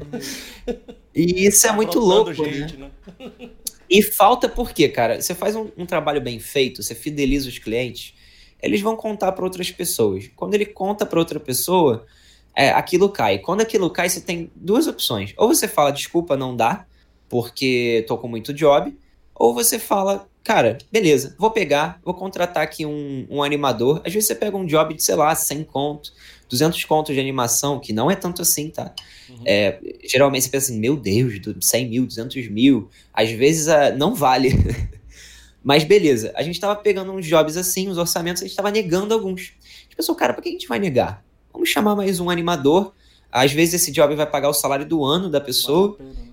e 1.14 1.46
isso 1.46 1.66
é 1.66 1.68
tá 1.68 1.76
muito 1.76 2.00
louco, 2.00 2.32
gente, 2.32 2.78
né? 2.78 2.90
né? 3.18 3.50
E 3.90 4.00
falta 4.00 4.48
por 4.48 4.72
quê, 4.72 4.88
cara? 4.88 5.20
Você 5.20 5.34
faz 5.34 5.54
um, 5.54 5.68
um, 5.76 5.84
trabalho 5.84 6.22
bem 6.22 6.40
feito, 6.40 6.82
você 6.82 6.94
fideliza 6.94 7.50
os 7.50 7.58
clientes, 7.58 8.14
eles 8.62 8.80
vão 8.80 8.96
contar 8.96 9.30
para 9.32 9.44
outras 9.44 9.70
pessoas. 9.70 10.30
Quando 10.34 10.54
ele 10.54 10.64
conta 10.64 11.04
para 11.04 11.18
outra 11.18 11.38
pessoa, 11.38 12.06
é, 12.56 12.70
aquilo 12.70 13.10
cai. 13.10 13.40
Quando 13.40 13.60
aquilo 13.60 13.90
cai, 13.90 14.08
você 14.08 14.22
tem 14.22 14.50
duas 14.56 14.86
opções. 14.86 15.34
Ou 15.36 15.48
você 15.48 15.68
fala, 15.68 15.90
desculpa, 15.90 16.34
não 16.34 16.56
dá, 16.56 16.86
porque 17.28 18.06
tô 18.08 18.16
com 18.16 18.26
muito 18.26 18.54
job. 18.54 18.96
Ou 19.34 19.52
você 19.52 19.78
fala, 19.78 20.26
cara, 20.42 20.78
beleza, 20.90 21.34
vou 21.38 21.50
pegar, 21.50 22.00
vou 22.04 22.14
contratar 22.14 22.62
aqui 22.62 22.84
um, 22.86 23.26
um 23.30 23.42
animador. 23.42 24.00
Às 24.04 24.12
vezes 24.12 24.26
você 24.26 24.34
pega 24.34 24.56
um 24.56 24.66
job 24.66 24.94
de, 24.94 25.02
sei 25.02 25.14
lá, 25.14 25.34
100 25.34 25.64
conto, 25.64 26.12
200 26.48 26.84
contos 26.84 27.14
de 27.14 27.20
animação, 27.20 27.78
que 27.78 27.92
não 27.92 28.10
é 28.10 28.16
tanto 28.16 28.42
assim, 28.42 28.70
tá? 28.70 28.94
Uhum. 29.28 29.42
É, 29.44 29.78
geralmente 30.04 30.44
você 30.44 30.50
pensa 30.50 30.70
assim, 30.70 30.80
meu 30.80 30.96
Deus, 30.96 31.34
100 31.60 31.88
mil, 31.88 32.06
200 32.06 32.48
mil. 32.48 32.90
Às 33.12 33.30
vezes 33.30 33.66
uh, 33.66 33.96
não 33.96 34.14
vale. 34.14 34.52
Mas 35.62 35.84
beleza, 35.84 36.32
a 36.34 36.42
gente 36.42 36.58
tava 36.58 36.74
pegando 36.76 37.12
uns 37.12 37.26
jobs 37.26 37.56
assim, 37.56 37.88
uns 37.88 37.96
orçamentos, 37.96 38.42
a 38.42 38.46
gente 38.46 38.56
tava 38.56 38.70
negando 38.70 39.14
alguns. 39.14 39.52
A 39.60 39.82
gente 39.84 39.96
pensou, 39.96 40.14
cara, 40.14 40.34
por 40.34 40.42
que 40.42 40.48
a 40.48 40.52
gente 40.52 40.66
vai 40.66 40.78
negar? 40.78 41.24
Vamos 41.52 41.68
chamar 41.68 41.94
mais 41.94 42.18
um 42.18 42.28
animador. 42.28 42.92
Às 43.30 43.52
vezes 43.52 43.74
esse 43.74 43.92
job 43.92 44.14
vai 44.14 44.26
pagar 44.26 44.48
o 44.48 44.54
salário 44.54 44.84
do 44.84 45.04
ano 45.04 45.30
da 45.30 45.40
pessoa. 45.40 45.96
Vale 45.98 46.32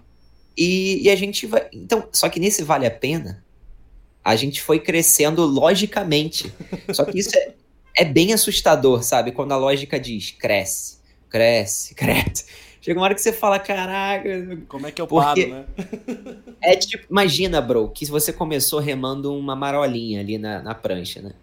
e, 0.60 1.04
e 1.04 1.10
a 1.10 1.16
gente 1.16 1.48
vai. 1.48 1.70
Então, 1.72 2.10
só 2.12 2.28
que 2.28 2.38
nesse 2.38 2.64
vale 2.64 2.86
a 2.86 2.92
pena, 2.92 3.42
a 4.24 4.36
gente 4.36 4.62
foi 4.62 4.80
crescendo 4.80 5.46
logicamente. 5.46 6.54
Só 6.94 7.06
que 7.06 7.20
isso 7.20 7.38
é, 7.38 7.54
é 7.96 8.06
bem 8.06 8.34
assustador, 8.34 9.04
sabe? 9.04 9.32
Quando 9.32 9.52
a 9.52 9.58
lógica 9.58 10.00
diz 10.00 10.32
cresce, 10.32 11.00
cresce, 11.30 11.96
cresce. 11.96 12.46
Chega 12.82 13.00
uma 13.00 13.06
hora 13.06 13.16
que 13.16 13.22
você 13.22 13.34
fala, 13.34 13.60
caraca. 13.60 14.58
Como 14.68 14.88
é 14.88 14.92
que 14.92 15.02
eu 15.02 15.08
paro, 15.08 15.48
né? 15.48 15.66
é 16.62 16.76
tipo, 16.76 17.06
imagina, 17.10 17.60
bro, 17.62 17.90
que 17.90 18.06
você 18.06 18.32
começou 18.32 18.80
remando 18.80 19.36
uma 19.36 19.56
marolinha 19.56 20.22
ali 20.22 20.38
na, 20.38 20.62
na 20.62 20.74
prancha, 20.74 21.22
né? 21.22 21.34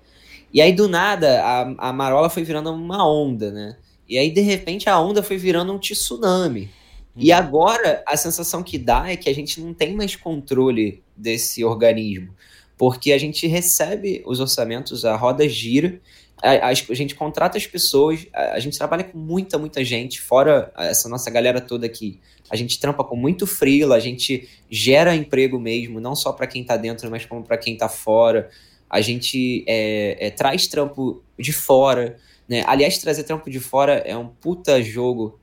E 0.53 0.61
aí, 0.61 0.73
do 0.73 0.89
nada, 0.89 1.43
a, 1.43 1.89
a 1.89 1.93
marola 1.93 2.31
foi 2.31 2.43
virando 2.43 2.73
uma 2.73 3.07
onda, 3.07 3.51
né? 3.51 3.77
E 4.09 4.17
aí, 4.17 4.31
de 4.31 4.41
repente, 4.41 4.89
a 4.89 4.99
onda 4.99 5.23
foi 5.23 5.37
virando 5.37 5.73
um 5.73 5.79
tsunami. 5.79 6.71
E 7.15 7.31
uhum. 7.31 7.37
agora, 7.37 8.03
a 8.07 8.17
sensação 8.17 8.62
que 8.62 8.79
dá 8.79 9.11
é 9.11 9.17
que 9.17 9.29
a 9.29 9.35
gente 9.35 9.61
não 9.61 9.75
tem 9.75 9.95
mais 9.95 10.17
controle 10.17 11.03
desse 11.17 11.65
organismo. 11.65 12.35
Porque 12.77 13.12
a 13.12 13.19
gente 13.19 13.47
recebe 13.47 14.23
os 14.27 14.41
orçamentos, 14.41 15.05
a 15.05 15.17
roda 15.17 15.49
gira, 15.49 16.01
a, 16.43 16.51
a, 16.51 16.69
a 16.69 16.95
gente 16.95 17.15
contrata 17.15 17.57
as 17.57 17.67
pessoas, 17.67 18.27
a, 18.33 18.53
a, 18.53 18.59
gente 18.61 18.77
trabalha 18.77 19.05
com 19.05 19.17
muita, 19.17 19.59
muita 19.59 19.85
gente, 19.85 20.21
fora 20.21 20.73
essa 20.77 21.09
nossa 21.09 21.31
galera 21.31 21.61
toda 21.61 21.87
aqui. 21.87 22.21
A 22.51 22.57
gente 22.57 22.79
trampa 22.79 23.03
com 23.03 23.17
muito 23.17 23.47
freela, 23.47 23.97
a 23.97 24.01
gente 24.01 24.49
gera 24.71 25.17
emprego 25.17 25.59
mesmo, 25.59 26.01
não 26.01 26.15
só 26.15 26.33
para 26.33 26.47
quem 26.47 26.62
está 26.62 26.77
dentro, 26.77 27.11
mas 27.11 27.25
como 27.25 27.43
para 27.43 27.57
quem 27.57 27.73
está 27.73 27.89
fora 27.89 28.51
a 28.89 29.01
gente 29.01 29.65
é, 29.67 30.27
é, 30.27 30.31
traz 30.31 30.67
trampo 30.67 31.23
de 31.39 31.53
fora, 31.53 32.17
né? 32.49 32.65
Aliás, 32.67 32.99
trazer 32.99 33.25
trampo 33.25 33.51
de 33.51 33.61
fora 33.61 33.95
é 34.07 34.17
um 34.17 34.29
puta 34.29 34.83
jogo 34.83 35.39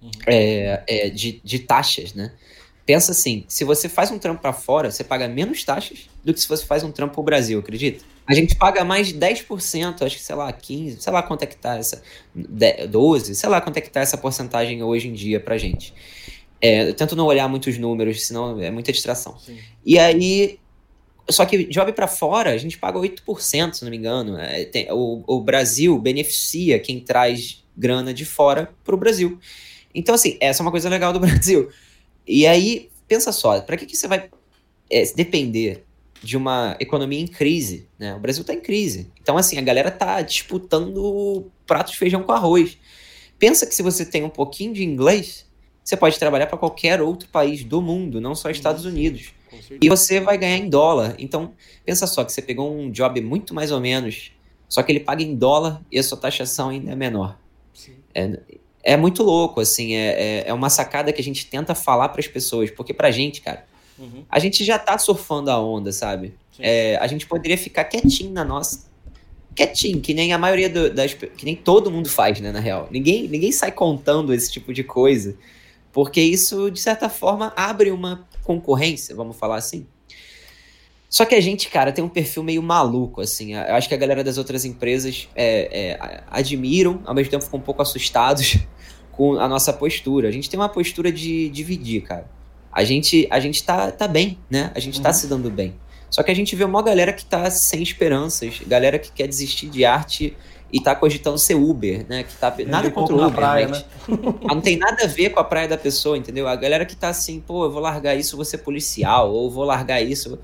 uhum. 0.00 0.10
é, 0.26 0.82
é, 0.86 1.08
de, 1.10 1.40
de 1.42 1.58
taxas, 1.60 2.14
né? 2.14 2.32
Pensa 2.84 3.12
assim, 3.12 3.44
se 3.46 3.64
você 3.64 3.88
faz 3.88 4.10
um 4.10 4.18
trampo 4.18 4.42
para 4.42 4.52
fora, 4.52 4.90
você 4.90 5.04
paga 5.04 5.28
menos 5.28 5.62
taxas 5.62 6.08
do 6.24 6.34
que 6.34 6.40
se 6.40 6.48
você 6.48 6.64
faz 6.64 6.82
um 6.82 6.90
trampo 6.90 7.14
pro 7.14 7.22
Brasil, 7.22 7.60
acredita? 7.60 8.04
A 8.26 8.34
gente 8.34 8.56
paga 8.56 8.84
mais 8.84 9.12
10%, 9.12 10.02
acho 10.02 10.16
que, 10.16 10.22
sei 10.22 10.34
lá, 10.34 10.52
15%, 10.52 11.00
sei 11.00 11.12
lá 11.12 11.22
quanto 11.22 11.42
é 11.42 11.46
que 11.46 11.56
tá 11.56 11.76
essa, 11.76 12.02
12%, 12.36 13.34
sei 13.34 13.48
lá 13.48 13.60
quanto 13.60 13.76
é 13.76 13.80
que 13.80 13.90
tá 13.90 14.00
essa 14.00 14.16
porcentagem 14.16 14.82
hoje 14.82 15.08
em 15.08 15.12
dia 15.12 15.38
pra 15.38 15.58
gente. 15.58 15.92
É, 16.60 16.88
eu 16.88 16.94
tento 16.94 17.16
não 17.16 17.26
olhar 17.26 17.48
muitos 17.48 17.76
números, 17.78 18.24
senão 18.24 18.60
é 18.60 18.70
muita 18.70 18.92
distração. 18.92 19.36
Sim. 19.38 19.58
E 19.84 19.98
aí, 19.98 20.58
só 21.28 21.44
que 21.44 21.64
job 21.64 21.92
para 21.92 22.06
fora, 22.06 22.50
a 22.50 22.56
gente 22.56 22.78
paga 22.78 22.98
8%, 22.98 23.74
se 23.74 23.84
não 23.84 23.90
me 23.90 23.96
engano. 23.96 24.38
É, 24.38 24.64
tem, 24.64 24.86
o, 24.90 25.24
o 25.26 25.40
Brasil 25.40 25.98
beneficia 25.98 26.78
quem 26.78 27.00
traz 27.00 27.64
grana 27.76 28.14
de 28.14 28.24
fora 28.24 28.72
para 28.84 28.94
o 28.94 28.98
Brasil. 28.98 29.38
Então, 29.92 30.14
assim, 30.14 30.36
essa 30.40 30.62
é 30.62 30.64
uma 30.64 30.70
coisa 30.70 30.88
legal 30.88 31.12
do 31.12 31.18
Brasil. 31.20 31.68
E 32.26 32.46
aí, 32.46 32.90
pensa 33.08 33.32
só, 33.32 33.60
para 33.60 33.76
que, 33.76 33.86
que 33.86 33.96
você 33.96 34.06
vai 34.08 34.30
é, 34.90 35.04
depender 35.14 35.84
de 36.22 36.36
uma 36.36 36.76
economia 36.78 37.20
em 37.20 37.26
crise? 37.26 37.88
Né? 37.98 38.14
O 38.14 38.20
Brasil 38.20 38.42
está 38.42 38.54
em 38.54 38.60
crise. 38.60 39.10
Então, 39.20 39.36
assim, 39.36 39.58
a 39.58 39.62
galera 39.62 39.90
tá 39.90 40.22
disputando 40.22 41.50
prato 41.66 41.92
de 41.92 41.98
feijão 41.98 42.22
com 42.22 42.32
arroz. 42.32 42.78
Pensa 43.38 43.66
que 43.66 43.74
se 43.74 43.82
você 43.82 44.04
tem 44.04 44.22
um 44.22 44.30
pouquinho 44.30 44.72
de 44.72 44.84
inglês, 44.84 45.46
você 45.82 45.96
pode 45.96 46.18
trabalhar 46.18 46.46
para 46.46 46.58
qualquer 46.58 47.02
outro 47.02 47.28
país 47.28 47.64
do 47.64 47.82
mundo, 47.82 48.20
não 48.20 48.34
só 48.34 48.50
Estados 48.50 48.84
Unidos. 48.84 49.32
E 49.80 49.88
você 49.88 50.20
vai 50.20 50.38
ganhar 50.38 50.56
em 50.56 50.68
dólar. 50.68 51.16
Então, 51.18 51.52
pensa 51.84 52.06
só 52.06 52.24
que 52.24 52.32
você 52.32 52.40
pegou 52.40 52.72
um 52.72 52.90
job 52.90 53.20
muito 53.20 53.52
mais 53.52 53.70
ou 53.70 53.80
menos, 53.80 54.32
só 54.68 54.82
que 54.82 54.92
ele 54.92 55.00
paga 55.00 55.22
em 55.22 55.34
dólar 55.34 55.82
e 55.90 55.98
a 55.98 56.02
sua 56.02 56.16
taxação 56.16 56.70
ainda 56.70 56.92
é 56.92 56.96
menor. 56.96 57.38
É, 58.14 58.38
é 58.82 58.96
muito 58.96 59.22
louco, 59.22 59.60
assim, 59.60 59.94
é, 59.94 60.08
é, 60.08 60.48
é, 60.48 60.52
uma 60.52 60.68
sacada 60.68 61.12
que 61.12 61.20
a 61.20 61.24
gente 61.24 61.46
tenta 61.46 61.74
falar 61.74 62.08
para 62.08 62.20
as 62.20 62.26
pessoas, 62.26 62.70
porque 62.70 62.92
pra 62.92 63.10
gente, 63.10 63.40
cara, 63.40 63.64
uhum. 63.98 64.24
a 64.28 64.38
gente 64.38 64.64
já 64.64 64.78
tá 64.78 64.98
surfando 64.98 65.50
a 65.50 65.60
onda, 65.60 65.92
sabe? 65.92 66.34
É, 66.58 66.96
a 66.96 67.06
gente 67.06 67.26
poderia 67.26 67.56
ficar 67.56 67.84
quietinho 67.84 68.32
na 68.32 68.44
nossa. 68.44 68.90
Quietinho, 69.54 70.00
que 70.00 70.14
nem 70.14 70.32
a 70.32 70.38
maioria 70.38 70.68
do, 70.68 70.92
das. 70.92 71.14
que 71.14 71.44
nem 71.44 71.54
todo 71.54 71.90
mundo 71.90 72.08
faz, 72.08 72.40
né, 72.40 72.50
na 72.50 72.60
real. 72.60 72.88
Ninguém, 72.90 73.28
ninguém 73.28 73.52
sai 73.52 73.70
contando 73.70 74.32
esse 74.32 74.50
tipo 74.50 74.72
de 74.72 74.82
coisa, 74.82 75.36
porque 75.92 76.20
isso, 76.20 76.70
de 76.70 76.80
certa 76.80 77.08
forma, 77.08 77.52
abre 77.54 77.90
uma 77.90 78.26
concorrência, 78.42 79.14
vamos 79.14 79.36
falar 79.36 79.56
assim. 79.56 79.86
Só 81.12 81.26
que 81.26 81.34
a 81.34 81.40
gente, 81.42 81.68
cara, 81.68 81.92
tem 81.92 82.02
um 82.02 82.08
perfil 82.08 82.42
meio 82.42 82.62
maluco, 82.62 83.20
assim. 83.20 83.52
Eu 83.52 83.74
acho 83.74 83.86
que 83.86 83.94
a 83.94 83.98
galera 83.98 84.24
das 84.24 84.38
outras 84.38 84.64
empresas 84.64 85.28
é, 85.36 85.90
é, 85.90 86.22
admiram, 86.30 87.02
ao 87.04 87.14
mesmo 87.14 87.30
tempo 87.30 87.44
ficam 87.44 87.60
um 87.60 87.62
pouco 87.62 87.82
assustados 87.82 88.56
com 89.12 89.38
a 89.38 89.46
nossa 89.46 89.74
postura. 89.74 90.28
A 90.28 90.30
gente 90.32 90.48
tem 90.48 90.58
uma 90.58 90.70
postura 90.70 91.12
de 91.12 91.50
dividir, 91.50 92.00
cara. 92.00 92.24
A 92.72 92.82
gente, 92.82 93.28
a 93.30 93.38
gente 93.38 93.62
tá, 93.62 93.92
tá 93.92 94.08
bem, 94.08 94.38
né? 94.48 94.72
A 94.74 94.80
gente 94.80 95.02
tá 95.02 95.10
uhum. 95.10 95.12
tá 95.12 95.12
se 95.12 95.26
dando 95.26 95.50
bem. 95.50 95.74
Só 96.08 96.22
que 96.22 96.30
a 96.30 96.34
gente 96.34 96.56
vê 96.56 96.64
uma 96.64 96.82
galera 96.82 97.12
que 97.12 97.26
tá 97.26 97.50
sem 97.50 97.82
esperanças, 97.82 98.62
galera 98.66 98.98
que 98.98 99.12
quer 99.12 99.26
desistir 99.26 99.68
de 99.68 99.84
arte 99.84 100.34
e 100.72 100.80
tá 100.80 100.94
cogitando 100.94 101.36
ser 101.36 101.56
Uber, 101.56 102.06
né? 102.08 102.22
Que 102.22 102.34
tá 102.36 102.54
nada 102.66 102.90
contra 102.90 103.14
o 103.14 103.18
Uber, 103.18 103.34
praia, 103.34 103.68
né? 103.68 103.84
não 104.48 104.62
tem 104.62 104.78
nada 104.78 105.04
a 105.04 105.06
ver 105.06 105.28
com 105.28 105.40
a 105.40 105.44
praia 105.44 105.68
da 105.68 105.76
pessoa, 105.76 106.16
entendeu? 106.16 106.48
A 106.48 106.56
galera 106.56 106.86
que 106.86 106.96
tá 106.96 107.10
assim, 107.10 107.38
pô, 107.38 107.66
eu 107.66 107.70
vou 107.70 107.82
largar 107.82 108.14
isso, 108.14 108.34
vou 108.34 108.46
ser 108.46 108.58
policial, 108.58 109.30
ou 109.30 109.50
vou 109.50 109.64
largar 109.64 110.00
isso. 110.00 110.38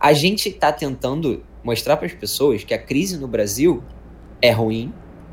A 0.00 0.12
gente 0.14 0.50
tá 0.50 0.72
tentando 0.72 1.44
mostrar 1.62 1.96
para 1.98 2.06
as 2.06 2.14
pessoas 2.14 2.64
que 2.64 2.72
a 2.72 2.78
crise 2.78 3.18
no 3.18 3.28
Brasil 3.28 3.84
é 4.40 4.50
ruim, 4.50 4.92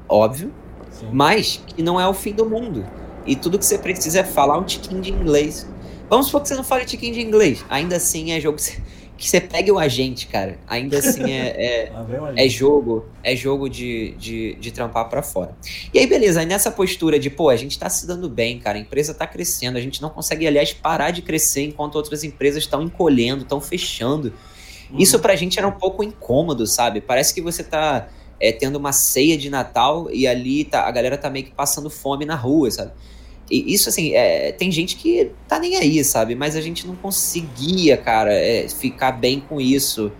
óbvio, 0.09 0.53
Sim. 0.91 1.07
mas 1.11 1.63
que 1.65 1.81
não 1.81 1.99
é 1.99 2.07
o 2.07 2.13
fim 2.13 2.33
do 2.33 2.45
mundo. 2.45 2.85
E 3.25 3.35
tudo 3.35 3.57
que 3.57 3.65
você 3.65 3.77
precisa 3.77 4.19
é 4.19 4.23
falar 4.23 4.57
um 4.57 4.63
tiquinho 4.63 5.01
de 5.01 5.11
inglês. 5.11 5.67
Vamos 6.09 6.27
supor 6.27 6.41
que 6.41 6.49
você 6.49 6.55
não 6.55 6.63
fale 6.63 6.85
tiquinho 6.85 7.13
de 7.13 7.21
inglês. 7.21 7.65
Ainda 7.69 7.95
assim 7.95 8.31
é 8.31 8.39
jogo 8.39 8.57
que 8.57 8.63
você 8.63 8.81
que 9.17 9.27
você 9.27 9.41
pegue 9.41 9.71
o 9.71 9.79
agente, 9.79 10.27
cara. 10.27 10.59
Ainda 10.67 10.99
assim 10.99 11.31
é, 11.31 11.47
é, 11.47 11.91
é 12.45 12.47
jogo, 12.47 13.05
é 13.23 13.35
jogo 13.35 13.67
de, 13.67 14.11
de, 14.11 14.55
de 14.55 14.71
trampar 14.71 15.09
para 15.09 15.23
fora. 15.23 15.57
E 15.93 15.97
aí, 15.97 16.05
beleza, 16.05 16.39
aí 16.39 16.45
nessa 16.45 16.69
postura 16.69 17.19
de, 17.19 17.29
pô, 17.29 17.49
a 17.49 17.55
gente 17.55 17.77
tá 17.77 17.89
se 17.89 18.05
dando 18.05 18.29
bem, 18.29 18.59
cara, 18.59 18.77
a 18.77 18.81
empresa 18.81 19.13
tá 19.13 19.25
crescendo, 19.25 19.77
a 19.77 19.81
gente 19.81 20.01
não 20.01 20.09
consegue, 20.09 20.45
aliás, 20.45 20.71
parar 20.71 21.11
de 21.11 21.23
crescer 21.23 21.63
enquanto 21.63 21.95
outras 21.95 22.23
empresas 22.23 22.63
estão 22.63 22.81
encolhendo, 22.81 23.41
estão 23.41 23.59
fechando. 23.59 24.31
Uhum. 24.91 24.99
Isso 24.99 25.19
pra 25.19 25.35
gente 25.35 25.57
era 25.57 25.67
um 25.67 25.71
pouco 25.71 26.03
incômodo, 26.03 26.65
sabe? 26.65 27.01
Parece 27.01 27.33
que 27.33 27.41
você 27.41 27.63
tá 27.63 28.07
é, 28.39 28.51
tendo 28.51 28.77
uma 28.77 28.91
ceia 28.91 29.37
de 29.37 29.49
Natal 29.49 30.09
e 30.11 30.27
ali 30.27 30.63
tá, 30.63 30.87
a 30.87 30.91
galera 30.91 31.17
tá 31.17 31.29
meio 31.29 31.45
que 31.45 31.51
passando 31.51 31.89
fome 31.89 32.25
na 32.25 32.35
rua, 32.35 32.69
sabe? 32.71 32.91
E 33.49 33.73
isso, 33.73 33.87
assim, 33.87 34.13
é, 34.13 34.51
tem 34.51 34.69
gente 34.71 34.97
que 34.97 35.31
tá 35.47 35.57
nem 35.57 35.77
aí, 35.77 36.03
sabe? 36.03 36.35
Mas 36.35 36.55
a 36.55 36.61
gente 36.61 36.85
não 36.85 36.95
conseguia, 36.95 37.95
cara, 37.95 38.33
é, 38.33 38.67
ficar 38.67 39.13
bem 39.13 39.39
com 39.39 39.59
isso. 39.61 40.11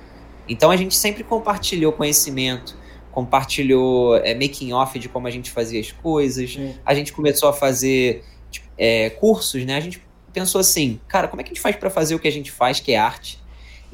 Então 0.48 0.72
a 0.72 0.78
gente 0.78 0.96
sempre 0.96 1.24
compartilhou 1.24 1.92
conhecimento, 1.92 2.78
compartilhou 3.12 4.16
é, 4.18 4.34
making 4.34 4.72
off 4.72 4.98
de 4.98 5.10
como 5.10 5.28
a 5.28 5.32
gente 5.32 5.52
fazia 5.52 5.80
as 5.80 5.92
coisas. 5.92 6.54
Sim. 6.54 6.76
A 6.86 6.96
gente 6.96 7.12
começou 7.12 7.50
a 7.50 7.54
fazer 7.54 8.24
tipo, 8.50 8.66
é, 8.78 9.10
cursos, 9.10 9.66
né? 9.66 9.76
A 9.76 9.82
gente 9.82 10.02
pensou 10.32 10.62
assim, 10.62 11.00
cara, 11.08 11.28
como 11.28 11.42
é 11.42 11.44
que 11.44 11.50
a 11.50 11.54
gente 11.54 11.62
faz 11.62 11.76
para 11.76 11.90
fazer 11.90 12.16
o 12.16 12.20
que 12.20 12.28
a 12.28 12.32
gente 12.32 12.52
faz, 12.52 12.80
que 12.80 12.94
é 12.94 12.98
arte, 12.98 13.40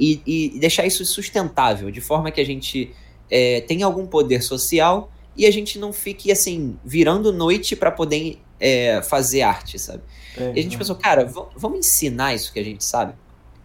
e, 0.04 0.22
e 0.56 0.60
deixar 0.60 0.86
isso 0.86 1.06
sustentável, 1.06 1.90
de 1.90 2.02
forma 2.02 2.30
que 2.30 2.42
a 2.42 2.46
gente 2.46 2.94
é, 3.32 3.62
tenha 3.62 3.86
algum 3.86 4.06
poder 4.06 4.44
social 4.44 5.10
e 5.36 5.46
a 5.46 5.52
gente 5.52 5.80
não 5.80 5.94
fique 5.94 6.32
assim 6.32 6.78
virando 6.84 7.32
noite 7.32 7.76
para 7.76 7.90
poder 7.90 8.40
é, 8.60 9.02
fazer 9.02 9.42
arte, 9.42 9.80
sabe? 9.80 10.04
É, 10.38 10.52
e 10.56 10.60
a 10.60 10.64
gente 10.64 10.78
pensou, 10.78 10.96
cara, 10.96 11.26
vamos 11.56 11.80
ensinar 11.80 12.34
isso 12.34 12.52
que 12.52 12.60
a 12.60 12.64
gente 12.64 12.84
sabe. 12.84 13.14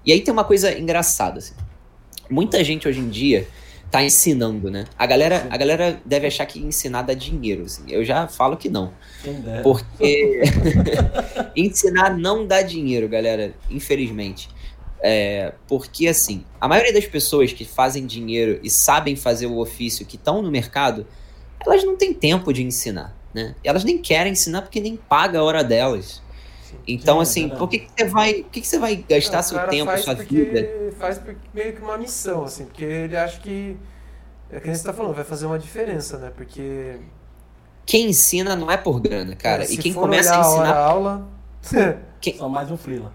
E 0.05 0.13
aí 0.13 0.21
tem 0.21 0.33
uma 0.33 0.45
coisa 0.45 0.77
engraçada, 0.79 1.39
assim. 1.39 1.55
Muita 2.31 2.63
gente 2.63 2.87
hoje 2.87 3.01
em 3.01 3.09
dia 3.09 3.49
tá 3.91 4.03
ensinando, 4.03 4.71
né? 4.71 4.85
A 4.99 5.07
galera, 5.07 5.47
a 5.51 5.57
galera 5.57 6.01
deve 6.05 6.27
achar 6.27 6.47
que 6.47 6.59
ensinar 6.61 7.03
dá 7.03 7.15
dinheiro, 7.15 7.65
assim. 7.65 7.83
Eu 7.89 8.05
já 8.05 8.29
falo 8.29 8.57
que 8.57 8.69
não. 8.69 8.93
Porque 9.63 10.43
ensinar 11.57 12.17
não 12.17 12.47
dá 12.47 12.63
dinheiro, 12.63 13.09
galera, 13.09 13.55
infelizmente. 13.71 14.49
É, 15.01 15.53
porque, 15.67 16.09
assim, 16.09 16.45
a 16.61 16.67
maioria 16.67 16.93
das 16.93 17.07
pessoas 17.07 17.53
que 17.53 17.65
fazem 17.65 18.05
dinheiro 18.05 18.59
e 18.63 18.71
sabem 18.71 19.15
fazer 19.15 19.47
o 19.47 19.59
ofício 19.59 20.05
que 20.05 20.17
estão 20.17 20.43
no 20.43 20.51
mercado, 20.51 21.07
elas 21.65 21.85
não 21.85 21.97
têm 21.97 22.13
tempo 22.13 22.53
de 22.53 22.63
ensinar 22.63 23.19
né? 23.33 23.55
E 23.63 23.69
elas 23.69 23.85
nem 23.85 23.99
querem 23.99 24.33
ensinar 24.33 24.63
porque 24.63 24.81
nem 24.81 24.97
paga 24.97 25.39
a 25.39 25.43
hora 25.43 25.63
delas. 25.63 26.23
Então, 26.87 27.25
Sim, 27.25 27.47
assim, 27.47 27.57
por 27.57 27.69
que, 27.69 27.79
que 27.79 27.91
você 27.97 28.05
vai, 28.09 28.35
por 28.35 28.51
que, 28.51 28.61
que 28.61 28.67
você 28.67 28.79
vai 28.79 28.97
gastar 28.97 29.43
seu 29.43 29.59
tempo, 29.69 29.97
sua 29.99 30.15
vida? 30.15 30.69
Faz 30.99 31.21
meio 31.55 31.75
que 31.75 31.83
uma 31.83 31.97
missão, 31.97 32.45
assim, 32.45 32.65
porque 32.65 32.85
ele 32.85 33.17
acha 33.17 33.41
que 33.41 33.77
é 34.51 34.61
que 34.61 34.67
você 34.67 34.73
está 34.73 34.93
falando, 34.93 35.15
vai 35.15 35.25
fazer 35.25 35.47
uma 35.47 35.59
diferença, 35.59 36.19
né? 36.19 36.33
Porque 36.35 36.99
quem 37.87 38.09
ensina 38.09 38.55
não 38.57 38.71
é 38.71 38.77
por 38.77 39.01
grana, 39.01 39.35
cara. 39.35 39.65
É, 39.65 39.71
e 39.71 39.77
quem 39.77 39.93
começa 39.93 40.35
a 40.35 40.41
ensinar 40.41 40.73
a 40.73 40.85
aula, 40.85 41.29
quem... 42.21 42.37
só 42.37 42.49
mais 42.49 42.71
um 42.71 42.77
frila. 42.77 43.13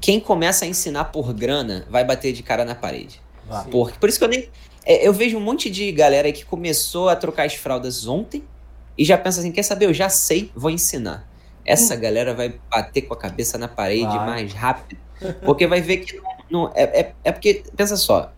Quem 0.00 0.18
começa 0.18 0.64
a 0.64 0.68
ensinar 0.68 1.04
por 1.04 1.32
grana 1.32 1.86
vai 1.90 2.04
bater 2.04 2.32
de 2.32 2.42
cara 2.42 2.64
na 2.64 2.74
parede. 2.74 3.20
Por, 3.70 3.92
por 3.92 4.08
isso 4.08 4.18
que 4.18 4.24
eu 4.24 4.28
nem 4.28 4.48
é, 4.84 5.06
eu 5.06 5.12
vejo 5.12 5.36
um 5.36 5.40
monte 5.40 5.70
de 5.70 5.90
galera 5.92 6.30
que 6.32 6.44
começou 6.44 7.08
a 7.08 7.16
trocar 7.16 7.46
as 7.46 7.54
fraldas 7.54 8.06
ontem 8.06 8.42
e 8.96 9.04
já 9.04 9.16
pensa 9.16 9.40
assim: 9.40 9.52
quer 9.52 9.62
saber? 9.62 9.86
Eu 9.86 9.94
já 9.94 10.08
sei, 10.08 10.50
vou 10.54 10.70
ensinar. 10.70 11.28
Essa 11.64 11.94
hum. 11.94 12.00
galera 12.00 12.34
vai 12.34 12.54
bater 12.70 13.02
com 13.02 13.14
a 13.14 13.16
cabeça 13.16 13.56
na 13.56 13.68
parede 13.68 14.16
vai. 14.16 14.26
mais 14.26 14.52
rápido. 14.52 15.00
Porque 15.44 15.66
vai 15.66 15.80
ver 15.80 15.98
que 15.98 16.16
não. 16.16 16.24
não 16.50 16.72
é, 16.74 16.82
é, 16.82 17.14
é, 17.22 17.32
porque, 17.32 17.62
pensa 17.76 17.96
só, 17.96 18.32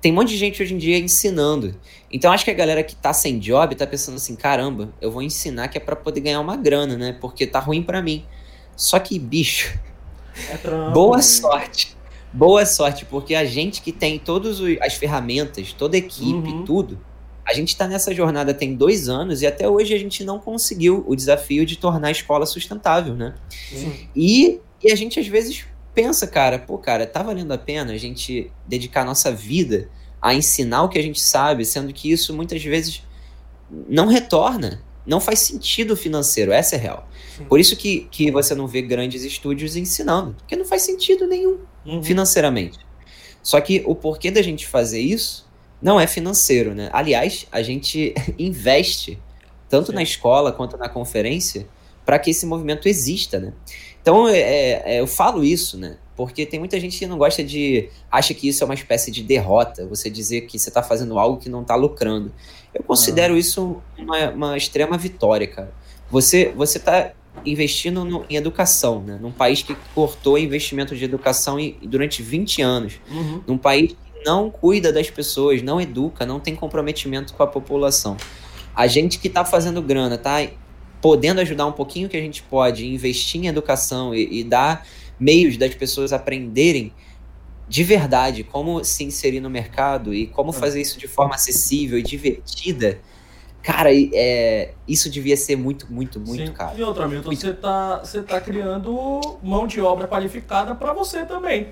tem 0.00 0.10
um 0.10 0.16
monte 0.16 0.30
de 0.30 0.36
gente 0.36 0.60
hoje 0.60 0.74
em 0.74 0.78
dia 0.78 0.98
ensinando. 0.98 1.78
Então 2.10 2.32
acho 2.32 2.44
que 2.44 2.50
a 2.50 2.54
galera 2.54 2.82
que 2.82 2.96
tá 2.96 3.12
sem 3.12 3.38
job 3.38 3.74
tá 3.76 3.86
pensando 3.86 4.16
assim: 4.16 4.34
caramba, 4.34 4.92
eu 5.00 5.12
vou 5.12 5.22
ensinar 5.22 5.68
que 5.68 5.78
é 5.78 5.80
para 5.80 5.94
poder 5.94 6.20
ganhar 6.20 6.40
uma 6.40 6.56
grana, 6.56 6.96
né? 6.96 7.16
Porque 7.20 7.46
tá 7.46 7.60
ruim 7.60 7.82
para 7.82 8.02
mim. 8.02 8.24
Só 8.74 8.98
que, 8.98 9.18
bicho, 9.18 9.78
é 10.50 10.56
trampo, 10.56 10.92
boa 10.92 11.16
né? 11.16 11.22
sorte. 11.22 11.96
Boa 12.32 12.64
sorte, 12.64 13.04
porque 13.04 13.34
a 13.34 13.44
gente 13.44 13.82
que 13.82 13.90
tem 13.90 14.18
todas 14.18 14.58
as 14.80 14.94
ferramentas, 14.94 15.72
toda 15.72 15.96
a 15.96 15.98
equipe, 15.98 16.48
uhum. 16.48 16.64
tudo, 16.64 17.00
a 17.44 17.52
gente 17.52 17.68
está 17.70 17.88
nessa 17.88 18.14
jornada 18.14 18.54
tem 18.54 18.76
dois 18.76 19.08
anos 19.08 19.42
e 19.42 19.46
até 19.46 19.68
hoje 19.68 19.92
a 19.92 19.98
gente 19.98 20.22
não 20.22 20.38
conseguiu 20.38 21.04
o 21.08 21.16
desafio 21.16 21.66
de 21.66 21.76
tornar 21.76 22.08
a 22.08 22.12
escola 22.12 22.46
sustentável, 22.46 23.14
né? 23.14 23.34
E, 24.14 24.60
e 24.82 24.92
a 24.92 24.94
gente 24.94 25.18
às 25.18 25.26
vezes 25.26 25.64
pensa, 25.92 26.26
cara, 26.28 26.60
pô, 26.60 26.78
cara, 26.78 27.06
tá 27.06 27.22
valendo 27.22 27.52
a 27.52 27.58
pena 27.58 27.92
a 27.92 27.98
gente 27.98 28.52
dedicar 28.68 29.04
nossa 29.04 29.32
vida 29.32 29.88
a 30.22 30.32
ensinar 30.32 30.84
o 30.84 30.88
que 30.88 30.98
a 30.98 31.02
gente 31.02 31.20
sabe, 31.20 31.64
sendo 31.64 31.92
que 31.92 32.12
isso 32.12 32.32
muitas 32.32 32.62
vezes 32.62 33.02
não 33.88 34.06
retorna, 34.06 34.82
não 35.06 35.20
faz 35.20 35.40
sentido 35.40 35.96
financeiro, 35.96 36.52
essa 36.52 36.76
é 36.76 36.78
real. 36.78 37.08
Sim. 37.36 37.44
Por 37.44 37.58
isso 37.58 37.76
que, 37.76 38.08
que 38.10 38.30
você 38.30 38.54
não 38.54 38.66
vê 38.66 38.82
grandes 38.82 39.24
estúdios 39.24 39.76
ensinando, 39.76 40.34
porque 40.38 40.56
não 40.56 40.64
faz 40.64 40.82
sentido 40.82 41.26
nenhum 41.26 41.58
uhum. 41.84 42.02
financeiramente. 42.02 42.78
Só 43.42 43.60
que 43.60 43.82
o 43.86 43.94
porquê 43.94 44.30
da 44.30 44.42
gente 44.42 44.66
fazer 44.66 45.00
isso 45.00 45.48
não 45.80 45.98
é 45.98 46.06
financeiro, 46.06 46.74
né? 46.74 46.90
Aliás, 46.92 47.46
a 47.50 47.62
gente 47.62 48.14
investe 48.38 49.18
tanto 49.68 49.88
Sim. 49.88 49.94
na 49.94 50.02
escola 50.02 50.52
quanto 50.52 50.76
na 50.76 50.88
conferência 50.88 51.66
para 52.04 52.18
que 52.18 52.30
esse 52.30 52.44
movimento 52.44 52.88
exista, 52.88 53.38
né? 53.38 53.52
Então, 54.02 54.28
é, 54.28 54.40
é, 54.96 55.00
eu 55.00 55.06
falo 55.06 55.44
isso, 55.44 55.78
né? 55.78 55.96
Porque 56.16 56.44
tem 56.44 56.58
muita 56.58 56.78
gente 56.80 56.98
que 56.98 57.06
não 57.06 57.16
gosta 57.16 57.42
de. 57.42 57.88
acha 58.10 58.34
que 58.34 58.48
isso 58.48 58.62
é 58.62 58.66
uma 58.66 58.74
espécie 58.74 59.10
de 59.10 59.22
derrota, 59.22 59.86
você 59.86 60.10
dizer 60.10 60.42
que 60.42 60.58
você 60.58 60.68
está 60.68 60.82
fazendo 60.82 61.18
algo 61.18 61.38
que 61.38 61.48
não 61.48 61.62
está 61.62 61.74
lucrando. 61.74 62.32
Eu 62.74 62.82
considero 62.82 63.34
ah. 63.34 63.38
isso 63.38 63.82
uma, 63.98 64.30
uma, 64.30 64.56
extrema 64.56 64.96
vitória, 64.96 65.46
cara. 65.46 65.72
Você 66.10 66.52
você 66.56 66.78
está 66.78 67.12
investindo 67.44 68.04
no, 68.04 68.24
em 68.28 68.36
educação, 68.36 69.02
né? 69.02 69.18
Num 69.20 69.32
país 69.32 69.62
que 69.62 69.76
cortou 69.94 70.38
investimento 70.38 70.96
de 70.96 71.04
educação 71.04 71.58
em, 71.58 71.76
durante 71.82 72.22
20 72.22 72.62
anos. 72.62 73.00
Uhum. 73.10 73.42
Num 73.46 73.58
país 73.58 73.96
não 74.24 74.50
cuida 74.50 74.92
das 74.92 75.10
pessoas, 75.10 75.62
não 75.62 75.80
educa, 75.80 76.26
não 76.26 76.38
tem 76.38 76.54
comprometimento 76.54 77.32
com 77.34 77.42
a 77.42 77.46
população. 77.46 78.16
A 78.74 78.86
gente 78.86 79.18
que 79.18 79.28
está 79.28 79.44
fazendo 79.44 79.80
grana, 79.80 80.18
tá 80.18 80.46
podendo 81.00 81.40
ajudar 81.40 81.66
um 81.66 81.72
pouquinho 81.72 82.08
que 82.08 82.16
a 82.16 82.20
gente 82.20 82.42
pode, 82.42 82.86
investir 82.86 83.42
em 83.42 83.46
educação 83.46 84.14
e, 84.14 84.40
e 84.40 84.44
dar 84.44 84.86
meios 85.18 85.56
das 85.56 85.74
pessoas 85.74 86.12
aprenderem 86.12 86.92
de 87.70 87.84
verdade 87.84 88.42
como 88.42 88.82
se 88.82 89.04
inserir 89.04 89.38
no 89.38 89.48
mercado 89.48 90.12
e 90.12 90.26
como 90.26 90.50
é. 90.50 90.52
fazer 90.52 90.80
isso 90.80 90.98
de 90.98 91.06
forma 91.06 91.36
acessível 91.36 91.96
e 91.96 92.02
divertida. 92.02 92.98
Cara, 93.62 93.90
é, 93.94 94.72
isso 94.88 95.08
devia 95.08 95.36
ser 95.36 95.54
muito, 95.54 95.86
muito, 95.88 96.18
muito 96.18 96.46
Sim. 96.46 96.52
caro. 96.52 96.76
E 96.76 96.82
outra, 96.82 97.06
Milton, 97.06 97.30
você 97.30 97.50
está 97.50 97.98
você 97.98 98.22
tá 98.22 98.40
criando 98.40 99.38
mão 99.40 99.68
de 99.68 99.80
obra 99.80 100.08
qualificada 100.08 100.74
para 100.74 100.92
você 100.92 101.24
também. 101.24 101.68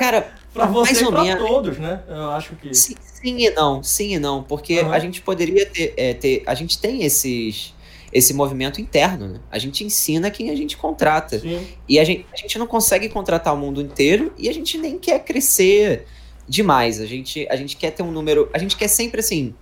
Cara, 0.00 0.32
para 0.52 0.66
você 0.66 1.04
e 1.04 1.06
para 1.06 1.36
todos, 1.36 1.78
né? 1.78 2.02
Eu 2.08 2.30
acho 2.30 2.56
que. 2.56 2.74
Sim, 2.74 2.96
sim, 3.00 3.36
e 3.46 3.50
não, 3.50 3.80
sim 3.84 4.14
e 4.14 4.18
não. 4.18 4.42
Porque 4.42 4.80
uhum. 4.80 4.90
a 4.90 4.98
gente 4.98 5.20
poderia 5.20 5.64
ter, 5.64 5.94
é, 5.96 6.12
ter. 6.12 6.42
A 6.44 6.54
gente 6.54 6.80
tem 6.80 7.04
esses 7.04 7.72
esse 8.12 8.32
movimento 8.32 8.80
interno. 8.80 9.28
Né? 9.28 9.40
A 9.50 9.58
gente 9.58 9.84
ensina 9.84 10.30
quem 10.30 10.50
a 10.50 10.56
gente 10.56 10.76
contrata. 10.76 11.38
Sim. 11.38 11.66
E 11.88 11.98
a 11.98 12.04
gente, 12.04 12.26
a 12.32 12.36
gente 12.36 12.58
não 12.58 12.66
consegue 12.66 13.08
contratar 13.08 13.54
o 13.54 13.56
mundo 13.56 13.80
inteiro 13.80 14.32
e 14.38 14.48
a 14.48 14.52
gente 14.52 14.78
nem 14.78 14.98
quer 14.98 15.24
crescer 15.24 16.06
demais. 16.48 17.00
A 17.00 17.06
gente, 17.06 17.46
a 17.50 17.56
gente 17.56 17.76
quer 17.76 17.90
ter 17.90 18.02
um 18.02 18.10
número. 18.10 18.48
A 18.52 18.58
gente 18.58 18.76
quer 18.76 18.88
sempre 18.88 19.20
assim 19.20 19.54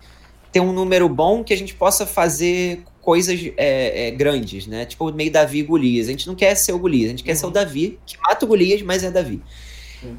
ter 0.53 0.61
um 0.61 0.73
número 0.73 1.09
bom 1.09 1.45
que 1.45 1.53
a 1.53 1.57
gente 1.57 1.75
possa 1.75 2.07
fazer 2.07 2.83
coisas 3.03 3.39
é, 3.57 4.09
é, 4.09 4.11
grandes, 4.11 4.67
né? 4.67 4.87
Tipo 4.87 5.13
meio 5.13 5.31
Davi 5.31 5.59
e 5.59 5.63
Golias. 5.63 6.09
A 6.09 6.11
gente 6.11 6.27
não 6.27 6.35
quer 6.35 6.55
ser 6.55 6.73
o 6.73 6.79
Golias, 6.79 7.07
a 7.07 7.11
gente 7.11 7.25
quer 7.25 7.35
ser 7.35 7.45
o 7.45 7.49
uhum. 7.49 7.53
Davi, 7.53 7.99
que 8.07 8.17
mata 8.21 8.45
o 8.45 8.49
Golias, 8.49 8.81
mas 8.83 9.05
é 9.05 9.11
Davi. 9.11 9.43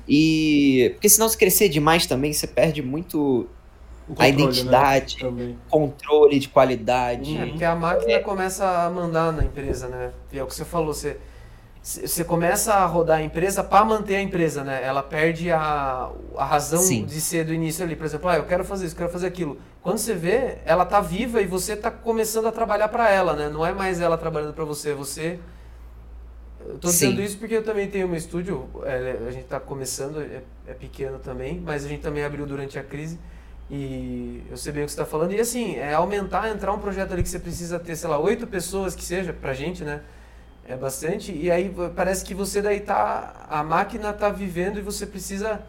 E. 0.07 0.91
Porque 0.93 1.09
senão 1.09 1.27
se 1.29 1.37
crescer 1.37 1.69
demais 1.69 2.05
também, 2.05 2.33
você 2.33 2.47
perde 2.47 2.81
muito 2.81 3.47
O 4.07 4.13
a 4.13 4.15
controle, 4.15 4.31
identidade, 4.31 5.31
Né? 5.31 5.55
Controle 5.69 6.39
de 6.39 6.47
qualidade. 6.47 7.37
É, 7.37 7.45
porque 7.45 7.65
a 7.65 7.75
máquina 7.75 8.19
começa 8.19 8.65
a 8.65 8.89
mandar 8.89 9.33
na 9.33 9.43
empresa, 9.43 9.87
né? 9.87 10.11
E 10.31 10.39
é 10.39 10.43
o 10.43 10.47
que 10.47 10.55
você 10.55 10.63
falou, 10.63 10.93
você, 10.93 11.17
você 11.83 12.23
começa 12.23 12.73
a 12.73 12.85
rodar 12.85 13.19
a 13.19 13.21
empresa 13.21 13.63
para 13.63 13.83
manter 13.83 14.15
a 14.15 14.21
empresa, 14.21 14.63
né? 14.63 14.81
Ela 14.81 15.03
perde 15.03 15.51
a, 15.51 16.09
a 16.37 16.45
razão 16.45 16.79
Sim. 16.79 17.05
de 17.05 17.19
ser 17.19 17.45
do 17.45 17.53
início 17.53 17.83
ali. 17.83 17.95
Por 17.95 18.05
exemplo, 18.05 18.29
ah, 18.29 18.37
eu 18.37 18.45
quero 18.45 18.63
fazer 18.63 18.85
isso, 18.85 18.95
quero 18.95 19.09
fazer 19.09 19.27
aquilo. 19.27 19.57
Quando 19.81 19.97
você 19.97 20.13
vê, 20.13 20.57
ela 20.65 20.85
tá 20.85 21.01
viva 21.01 21.41
e 21.41 21.45
você 21.45 21.75
tá 21.75 21.91
começando 21.91 22.45
a 22.47 22.51
trabalhar 22.51 22.87
para 22.87 23.09
ela, 23.09 23.33
né? 23.33 23.49
Não 23.49 23.65
é 23.65 23.73
mais 23.73 23.99
ela 23.99 24.17
trabalhando 24.17 24.53
para 24.53 24.65
você, 24.65 24.91
é 24.91 24.93
você... 24.93 25.39
Eu 26.65 26.77
tô 26.77 26.87
dizendo 26.89 27.17
Sim. 27.17 27.23
isso 27.23 27.37
porque 27.37 27.55
eu 27.55 27.63
também 27.63 27.87
tenho 27.87 28.07
um 28.07 28.15
estúdio, 28.15 28.69
é, 28.83 29.17
a 29.25 29.31
gente 29.31 29.45
tá 29.45 29.57
começando, 29.57 30.19
é, 30.19 30.41
é 30.67 30.73
pequeno 30.73 31.17
também, 31.19 31.61
mas 31.63 31.85
a 31.85 31.87
gente 31.87 32.01
também 32.01 32.25
abriu 32.25 32.45
durante 32.45 32.77
a 32.77 32.83
crise. 32.83 33.17
E 33.69 34.43
eu 34.49 34.55
sei 34.55 34.71
bem 34.71 34.83
o 34.83 34.85
que 34.85 34.91
você 34.91 35.01
está 35.01 35.05
falando. 35.05 35.33
E 35.33 35.39
assim, 35.39 35.75
é 35.75 35.93
aumentar, 35.93 36.49
entrar 36.49 36.73
um 36.73 36.79
projeto 36.79 37.11
ali 37.11 37.21
que 37.21 37.29
você 37.29 37.39
precisa 37.39 37.77
ter, 37.77 37.95
sei 37.95 38.09
lá, 38.09 38.17
oito 38.17 38.47
pessoas 38.47 38.95
que 38.95 39.03
seja, 39.03 39.33
pra 39.33 39.53
gente, 39.53 39.83
né? 39.83 40.01
É 40.67 40.75
bastante. 40.75 41.31
E 41.33 41.51
aí 41.51 41.73
parece 41.95 42.23
que 42.23 42.33
você 42.33 42.61
daí 42.61 42.79
tá. 42.79 43.47
A 43.49 43.63
máquina 43.63 44.13
tá 44.13 44.29
vivendo 44.29 44.79
e 44.79 44.81
você 44.81 45.05
precisa 45.05 45.61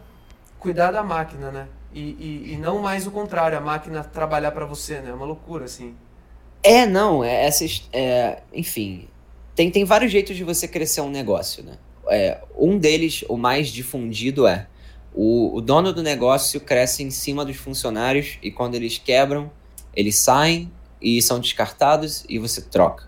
cuidar 0.59 0.91
da 0.91 1.03
máquina, 1.03 1.51
né? 1.51 1.67
E, 1.93 2.01
e, 2.01 2.53
e 2.53 2.57
não 2.57 2.79
mais 2.79 3.07
o 3.07 3.11
contrário, 3.11 3.57
a 3.57 3.61
máquina 3.61 4.03
trabalhar 4.03 4.51
para 4.51 4.65
você, 4.65 4.99
né? 5.01 5.09
É 5.09 5.13
uma 5.13 5.25
loucura, 5.25 5.65
assim. 5.65 5.95
É, 6.63 6.85
não, 6.85 7.23
é, 7.23 7.45
essas. 7.45 7.87
é, 7.91 8.41
enfim, 8.53 9.07
tem, 9.55 9.71
tem 9.71 9.83
vários 9.85 10.11
jeitos 10.11 10.35
de 10.35 10.43
você 10.43 10.67
crescer 10.67 11.01
um 11.01 11.09
negócio, 11.09 11.63
né? 11.63 11.77
É, 12.09 12.41
um 12.57 12.77
deles, 12.77 13.23
o 13.27 13.37
mais 13.37 13.69
difundido, 13.69 14.47
é 14.47 14.67
o, 15.13 15.55
o 15.55 15.61
dono 15.61 15.91
do 15.91 16.03
negócio 16.03 16.59
cresce 16.59 17.03
em 17.03 17.11
cima 17.11 17.43
dos 17.43 17.57
funcionários 17.57 18.37
e 18.41 18.51
quando 18.51 18.75
eles 18.75 18.97
quebram, 18.97 19.51
eles 19.95 20.17
saem 20.17 20.71
e 21.01 21.21
são 21.21 21.39
descartados 21.39 22.23
e 22.29 22.37
você 22.37 22.61
troca. 22.61 23.07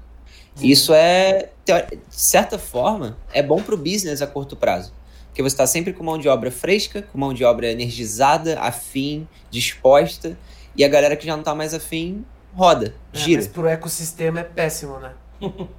Isso 0.61 0.93
é, 0.93 1.49
de 1.65 1.99
certa 2.09 2.59
forma, 2.59 3.17
é 3.33 3.41
bom 3.41 3.61
pro 3.61 3.77
business 3.77 4.21
a 4.21 4.27
curto 4.27 4.55
prazo. 4.55 4.93
Porque 5.27 5.41
você 5.41 5.53
está 5.53 5.65
sempre 5.65 5.93
com 5.93 6.03
mão 6.03 6.17
de 6.17 6.27
obra 6.27 6.51
fresca, 6.51 7.03
com 7.03 7.17
mão 7.17 7.33
de 7.33 7.43
obra 7.45 7.71
energizada, 7.71 8.59
afim, 8.59 9.25
disposta, 9.49 10.37
e 10.75 10.83
a 10.83 10.89
galera 10.89 11.15
que 11.15 11.25
já 11.25 11.37
não 11.37 11.43
tá 11.43 11.55
mais 11.55 11.73
afim 11.73 12.25
roda, 12.53 12.93
É, 13.13 13.17
gira 13.17 13.41
mas 13.41 13.47
pro 13.47 13.65
ecossistema 13.67 14.41
é 14.41 14.43
péssimo, 14.43 14.99
né? 14.99 15.13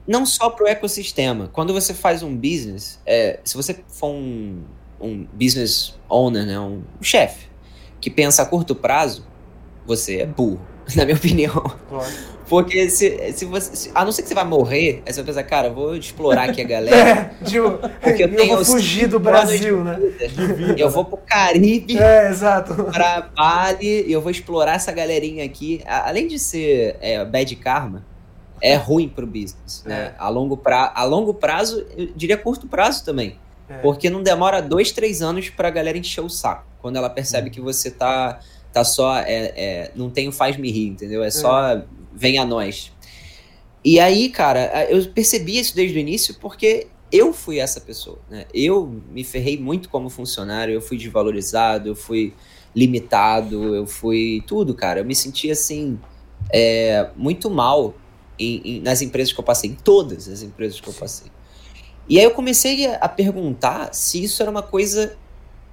não 0.06 0.24
só 0.26 0.50
para 0.50 0.64
o 0.64 0.68
ecossistema. 0.68 1.48
Quando 1.52 1.72
você 1.72 1.94
faz 1.94 2.22
um 2.22 2.34
business, 2.34 2.98
é, 3.06 3.38
se 3.44 3.54
você 3.56 3.78
for 3.88 4.08
um, 4.08 4.62
um 5.02 5.26
business 5.32 5.94
owner, 6.08 6.46
né, 6.46 6.58
um 6.58 6.82
chefe, 7.00 7.48
que 8.00 8.08
pensa 8.10 8.42
a 8.42 8.46
curto 8.46 8.74
prazo, 8.74 9.26
você 9.86 10.18
é 10.20 10.26
burro, 10.26 10.60
na 10.96 11.04
minha 11.04 11.16
opinião. 11.16 11.62
Lógico. 11.90 12.32
Porque 12.48 12.90
se, 12.90 13.32
se 13.32 13.46
você. 13.46 13.74
se- 13.74 13.90
a 13.94 14.04
não 14.04 14.12
ser 14.12 14.20
que 14.22 14.28
você 14.28 14.34
vai 14.34 14.44
morrer, 14.44 15.02
aí 15.06 15.12
você 15.12 15.22
vai 15.22 15.26
pensar, 15.32 15.42
cara, 15.44 15.68
eu 15.68 15.74
vou 15.74 15.96
explorar 15.96 16.50
aqui 16.50 16.60
a 16.60 16.64
galera. 16.64 17.32
É, 17.40 17.44
tipo, 17.44 17.70
Porque 18.02 18.24
eu 18.24 18.28
eu 18.28 18.36
tenho 18.36 18.56
vou 18.56 18.64
fugir 18.64 19.06
do 19.06 19.18
Brasil, 19.18 19.82
né? 19.82 19.98
Eu 20.76 20.90
vou 20.90 21.02
pro 21.04 21.16
Caribe. 21.16 21.96
É, 21.96 22.28
exato. 22.28 22.74
pra 22.92 23.30
Bali 23.34 24.04
e 24.06 24.12
eu 24.12 24.20
vou 24.20 24.30
explorar 24.30 24.74
essa 24.74 24.92
galerinha 24.92 25.44
aqui. 25.44 25.80
Além 25.86 26.26
de 26.26 26.38
ser 26.38 26.96
é, 27.00 27.24
bad 27.24 27.56
karma, 27.56 28.04
é 28.60 28.74
ruim 28.74 29.08
pro 29.08 29.26
business. 29.26 29.82
Né? 29.86 30.12
A, 30.18 30.28
longo 30.28 30.56
pra, 30.56 30.92
a 30.94 31.04
longo 31.04 31.32
prazo, 31.32 31.86
eu 31.96 32.08
diria 32.14 32.36
curto 32.36 32.66
prazo 32.66 33.02
também. 33.02 33.38
É. 33.72 33.78
Porque 33.82 34.10
não 34.10 34.22
demora 34.22 34.60
dois, 34.60 34.92
três 34.92 35.22
anos 35.22 35.48
pra 35.50 35.70
galera 35.70 35.96
encher 35.98 36.20
o 36.20 36.28
saco. 36.28 36.66
Quando 36.80 36.96
ela 36.96 37.08
percebe 37.10 37.48
que 37.50 37.60
você 37.60 37.90
tá, 37.90 38.40
tá 38.72 38.84
só. 38.84 39.16
É, 39.18 39.52
é, 39.56 39.92
não 39.94 40.10
tem 40.10 40.28
o 40.28 40.32
faz-me 40.32 40.70
rir, 40.70 40.88
entendeu? 40.88 41.22
É 41.22 41.30
só 41.30 41.82
vem 42.12 42.38
a 42.38 42.44
nós. 42.44 42.92
E 43.84 43.98
aí, 43.98 44.28
cara, 44.28 44.86
eu 44.88 45.04
percebi 45.06 45.58
isso 45.58 45.74
desde 45.74 45.96
o 45.96 46.00
início 46.00 46.36
porque 46.40 46.86
eu 47.10 47.32
fui 47.32 47.58
essa 47.58 47.80
pessoa, 47.80 48.18
né? 48.30 48.46
Eu 48.54 48.86
me 49.10 49.22
ferrei 49.24 49.58
muito 49.58 49.88
como 49.88 50.08
funcionário, 50.08 50.72
eu 50.72 50.80
fui 50.80 50.96
desvalorizado, 50.96 51.88
eu 51.88 51.94
fui 51.96 52.32
limitado, 52.74 53.74
eu 53.74 53.86
fui 53.86 54.42
tudo, 54.46 54.74
cara. 54.74 55.00
Eu 55.00 55.04
me 55.04 55.14
senti 55.14 55.50
assim, 55.50 55.98
é, 56.52 57.08
muito 57.16 57.50
mal 57.50 57.94
em- 58.38 58.62
em- 58.64 58.80
nas 58.80 59.02
empresas 59.02 59.32
que 59.32 59.38
eu 59.40 59.44
passei, 59.44 59.70
em 59.70 59.74
todas 59.74 60.28
as 60.28 60.42
empresas 60.42 60.80
que 60.80 60.88
eu 60.88 60.94
passei. 60.94 61.30
E 62.08 62.18
aí 62.18 62.24
eu 62.24 62.30
comecei 62.32 62.86
a, 62.86 63.08
perguntar 63.08 63.94
se 63.94 64.22
isso 64.22 64.42
era 64.42 64.50
uma 64.50 64.62
coisa 64.62 65.16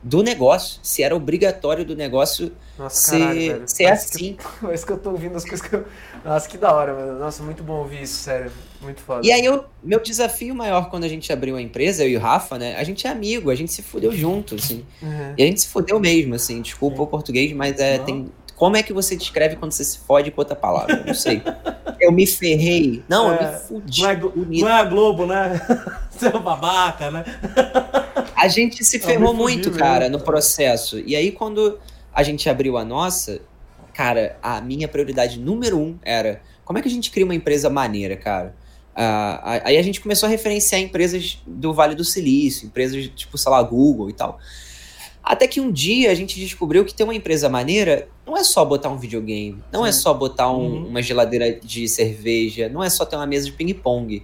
do 0.01 0.23
negócio, 0.23 0.79
se 0.81 1.03
era 1.03 1.13
obrigatório 1.13 1.83
do 1.83 1.93
negócio 1.93 2.53
Nossa, 2.77 3.11
caralho, 3.11 3.41
ser, 3.41 3.49
velho. 3.53 3.63
ser 3.67 3.83
Parece 3.83 4.07
que- 4.11 4.15
assim. 4.15 4.37
Parece 4.61 4.85
que 4.85 4.91
eu 4.93 4.97
tô 4.97 5.09
ouvindo 5.11 5.35
as 5.35 5.43
coisas 5.43 5.61
que 5.67 5.75
eu. 5.75 5.85
Nossa, 6.23 6.47
que 6.47 6.57
da 6.57 6.73
hora, 6.73 6.93
mano. 6.93 7.19
Nossa, 7.19 7.43
muito 7.43 7.63
bom 7.63 7.79
ouvir 7.79 8.03
isso, 8.03 8.19
sério. 8.23 8.49
Muito 8.81 9.01
foda. 9.01 9.25
E 9.27 9.31
aí, 9.31 9.43
eu, 9.43 9.65
meu 9.83 9.99
desafio 10.01 10.55
maior 10.55 10.89
quando 10.89 11.03
a 11.03 11.07
gente 11.09 11.31
abriu 11.33 11.57
a 11.57 11.61
empresa, 11.61 12.03
eu 12.05 12.09
e 12.11 12.15
o 12.17 12.19
Rafa, 12.19 12.57
né? 12.57 12.75
A 12.77 12.83
gente 12.85 13.05
é 13.05 13.09
amigo, 13.09 13.49
a 13.49 13.55
gente 13.55 13.73
se 13.73 13.81
fudeu 13.81 14.11
junto, 14.13 14.55
assim. 14.55 14.85
Uhum. 15.01 15.33
E 15.37 15.43
a 15.43 15.45
gente 15.45 15.59
se 15.61 15.67
fudeu 15.67 15.99
mesmo, 15.99 16.35
assim. 16.35 16.61
Desculpa 16.61 17.01
o 17.01 17.07
português, 17.07 17.51
mas 17.51 17.77
é, 17.79 17.97
Não. 17.97 18.05
tem. 18.05 18.31
Como 18.59 18.75
é 18.75 18.83
que 18.83 18.91
você 18.91 19.15
descreve 19.15 19.55
quando 19.55 19.71
você 19.71 19.85
se 19.85 19.99
fode 19.99 20.29
com 20.31 20.41
outra 20.41 20.55
palavra? 20.55 20.97
Eu 20.97 21.05
Não 21.05 21.13
sei. 21.13 21.41
Eu 21.99 22.11
me 22.11 22.27
ferrei. 22.27 23.01
Não, 23.07 23.27
eu 23.29 23.33
É, 23.35 23.51
me 23.53 23.57
fudi. 23.59 24.01
Não 24.01 24.09
é, 24.09 24.15
bonito. 24.17 24.61
não 24.61 24.69
é 24.69 24.73
a 24.73 24.83
Globo, 24.83 25.25
né? 25.25 25.61
Seu 26.11 26.39
babaca, 26.41 27.09
né? 27.09 27.23
A 28.35 28.47
gente 28.49 28.83
se 28.83 28.97
Eu 28.97 29.01
ferrou 29.03 29.33
muito, 29.33 29.71
cara, 29.71 30.09
no 30.09 30.19
processo. 30.19 30.99
E 30.99 31.15
aí, 31.15 31.31
quando 31.31 31.79
a 32.13 32.21
gente 32.21 32.49
abriu 32.49 32.77
a 32.77 32.83
nossa, 32.83 33.39
cara, 33.93 34.37
a 34.43 34.59
minha 34.59 34.87
prioridade 34.89 35.39
número 35.39 35.77
um 35.79 35.97
era 36.03 36.41
como 36.65 36.77
é 36.77 36.81
que 36.81 36.87
a 36.89 36.91
gente 36.91 37.09
cria 37.11 37.23
uma 37.25 37.35
empresa 37.35 37.69
maneira, 37.69 38.15
cara? 38.17 38.53
A- 38.93 39.61
aí 39.63 39.77
a 39.77 39.81
gente 39.81 40.01
começou 40.01 40.27
a 40.27 40.29
referenciar 40.29 40.81
empresas 40.81 41.41
do 41.47 41.73
Vale 41.73 41.95
do 41.95 42.03
Silício, 42.03 42.67
empresas 42.67 43.09
tipo, 43.15 43.37
sei 43.37 43.49
lá, 43.51 43.61
Google 43.63 44.09
e 44.09 44.13
tal. 44.13 44.37
Até 45.23 45.47
que 45.47 45.59
um 45.61 45.71
dia 45.71 46.11
a 46.11 46.15
gente 46.15 46.39
descobriu 46.39 46.83
que 46.85 46.93
ter 46.93 47.03
uma 47.03 47.13
empresa 47.13 47.49
maneira 47.49 48.07
não 48.25 48.35
é 48.37 48.43
só 48.43 48.63
botar 48.65 48.89
um 48.89 48.97
videogame, 48.97 49.61
não 49.71 49.85
é 49.85 49.91
Sim. 49.91 49.99
só 50.01 50.13
botar 50.13 50.51
um- 50.51 50.57
Uhum. 50.83 50.87
uma 50.87 51.01
geladeira 51.01 51.51
de 51.59 51.87
cerveja, 51.87 52.69
não 52.69 52.83
é 52.83 52.89
só 52.89 53.05
ter 53.05 53.15
uma 53.15 53.27
mesa 53.27 53.45
de 53.45 53.51
ping-pong. 53.51 54.23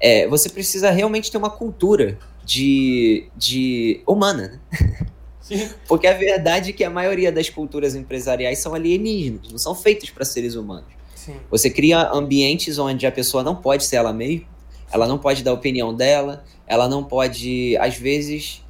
É, 0.00 0.26
você 0.28 0.48
precisa 0.48 0.90
realmente 0.90 1.30
ter 1.30 1.36
uma 1.36 1.50
cultura 1.50 2.18
de, 2.44 3.26
de 3.36 4.00
humana, 4.06 4.60
né? 4.70 5.08
Sim. 5.40 5.68
Porque 5.88 6.06
a 6.06 6.12
verdade 6.14 6.70
é 6.70 6.72
que 6.72 6.84
a 6.84 6.90
maioria 6.90 7.32
das 7.32 7.50
culturas 7.50 7.94
empresariais 7.94 8.58
são 8.60 8.72
alienígenas, 8.74 9.50
não 9.50 9.58
são 9.58 9.74
feitas 9.74 10.08
para 10.10 10.24
seres 10.24 10.54
humanos. 10.54 10.88
Sim. 11.14 11.34
Você 11.50 11.68
cria 11.68 12.08
ambientes 12.12 12.78
onde 12.78 13.06
a 13.06 13.12
pessoa 13.12 13.42
não 13.42 13.56
pode 13.56 13.84
ser 13.84 13.96
ela 13.96 14.12
mesma, 14.12 14.46
ela 14.92 15.06
não 15.06 15.18
pode 15.18 15.42
dar 15.42 15.50
a 15.50 15.54
opinião 15.54 15.92
dela, 15.94 16.44
ela 16.66 16.88
não 16.88 17.02
pode, 17.04 17.76
às 17.78 17.96
vezes, 17.96 18.62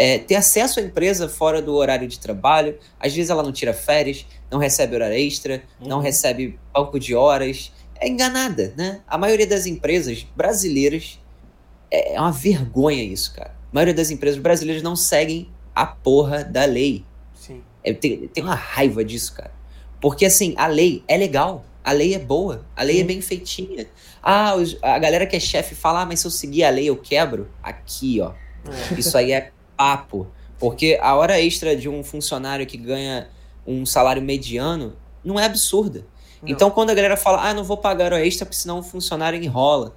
é, 0.00 0.16
ter 0.16 0.36
acesso 0.36 0.78
à 0.78 0.82
empresa 0.84 1.28
fora 1.28 1.60
do 1.60 1.74
horário 1.74 2.06
de 2.06 2.20
trabalho, 2.20 2.78
às 3.00 3.12
vezes 3.12 3.30
ela 3.30 3.42
não 3.42 3.50
tira 3.50 3.74
férias, 3.74 4.24
não 4.48 4.56
recebe 4.60 4.94
hora 4.94 5.18
extra, 5.18 5.60
não 5.80 5.96
Uhum. 5.96 6.02
recebe 6.04 6.56
banco 6.72 7.00
de 7.00 7.16
horas, 7.16 7.72
é 8.00 8.06
enganada, 8.08 8.72
né? 8.76 9.00
A 9.08 9.18
maioria 9.18 9.46
das 9.46 9.66
empresas 9.66 10.24
brasileiras 10.36 11.18
é 11.90 12.14
é 12.14 12.20
uma 12.20 12.30
vergonha 12.30 13.02
isso, 13.02 13.34
cara. 13.34 13.50
A 13.72 13.74
maioria 13.74 13.94
das 13.94 14.12
empresas 14.12 14.38
brasileiras 14.40 14.84
não 14.84 14.94
seguem 14.94 15.48
a 15.74 15.84
porra 15.84 16.44
da 16.44 16.64
lei. 16.64 17.04
Sim. 17.34 17.60
Eu 17.84 17.96
tenho, 17.96 18.30
uma 18.38 18.54
raiva 18.54 19.04
disso, 19.04 19.34
cara. 19.34 19.50
Porque, 20.00 20.24
assim, 20.26 20.54
a 20.56 20.68
lei 20.68 21.02
é 21.08 21.16
legal. 21.16 21.64
A 21.82 21.90
lei 21.90 22.14
é 22.14 22.18
boa. 22.20 22.64
A 22.76 22.84
lei 22.84 22.98
é 22.98 23.00
Sim. 23.00 23.06
bem 23.06 23.20
feitinha. 23.20 23.86
Ah, 24.22 24.52
a 24.82 24.98
galera 24.98 25.26
que 25.26 25.34
é 25.34 25.40
chefe 25.40 25.74
fala, 25.74 26.02
ah, 26.02 26.06
mas 26.06 26.20
se 26.20 26.26
eu 26.26 26.30
seguir 26.30 26.62
a 26.62 26.70
lei 26.70 26.88
eu 26.88 26.96
quebro. 26.96 27.48
Aqui, 27.62 28.20
ó. 28.20 28.32
É. 28.92 28.94
Isso 29.00 29.16
aí 29.18 29.32
é 29.32 29.50
papo. 29.78 30.26
Porque 30.58 30.98
a 31.00 31.14
hora 31.14 31.40
extra 31.40 31.76
de 31.76 31.88
um 31.88 32.02
funcionário 32.02 32.66
que 32.66 32.76
ganha 32.76 33.28
um 33.64 33.86
salário 33.86 34.20
mediano 34.20 34.96
não 35.24 35.38
é 35.38 35.44
absurda. 35.44 36.04
Não. 36.42 36.48
Então, 36.48 36.70
quando 36.70 36.90
a 36.90 36.94
galera 36.94 37.16
fala, 37.16 37.48
ah, 37.48 37.54
não 37.54 37.62
vou 37.62 37.76
pagar 37.76 38.12
hora 38.12 38.26
extra 38.26 38.44
porque 38.44 38.58
senão 38.58 38.80
o 38.80 38.82
funcionário 38.82 39.40
enrola. 39.42 39.94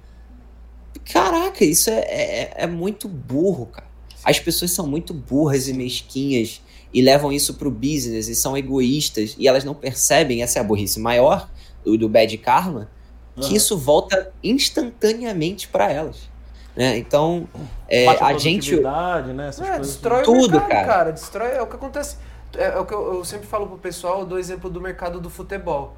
Caraca, 1.04 1.64
isso 1.64 1.90
é, 1.90 2.00
é, 2.00 2.52
é 2.58 2.66
muito 2.66 3.08
burro, 3.08 3.66
cara. 3.66 3.90
As 4.24 4.38
pessoas 4.38 4.70
são 4.70 4.86
muito 4.86 5.12
burras 5.12 5.66
e 5.66 5.72
mesquinhas 5.72 6.62
e 6.94 7.02
levam 7.02 7.32
isso 7.32 7.54
pro 7.54 7.70
business 7.70 8.28
e 8.28 8.36
são 8.36 8.56
egoístas 8.56 9.34
e 9.38 9.48
elas 9.48 9.64
não 9.64 9.74
percebem, 9.74 10.42
essa 10.42 10.58
é 10.58 10.60
a 10.60 10.64
burrice 10.64 11.00
maior 11.00 11.50
do, 11.84 11.96
do 11.96 12.08
bad 12.08 12.36
karma, 12.38 12.88
que 13.34 13.46
Aham. 13.46 13.56
isso 13.56 13.76
volta 13.78 14.32
instantaneamente 14.44 15.66
para 15.66 15.90
elas. 15.90 16.30
Né? 16.76 16.96
Então, 16.98 17.46
é, 17.88 18.08
a 18.08 18.32
gente. 18.38 18.74
né? 18.80 19.48
Essas 19.48 19.66
É, 19.68 19.78
destrói 19.78 20.22
Tudo, 20.22 20.56
o 20.56 20.60
mercado, 20.60 20.68
cara. 20.70 20.86
cara. 20.86 21.12
Destrói, 21.12 21.50
é 21.52 21.62
o 21.62 21.66
que 21.66 21.76
acontece. 21.76 22.16
É, 22.56 22.64
é 22.68 22.78
o 22.78 22.84
que 22.86 22.94
eu, 22.94 23.14
eu 23.14 23.24
sempre 23.24 23.46
falo 23.46 23.66
pro 23.66 23.78
pessoal, 23.78 24.24
dou 24.24 24.38
exemplo 24.38 24.70
do 24.70 24.80
mercado 24.80 25.20
do 25.20 25.28
futebol. 25.30 25.96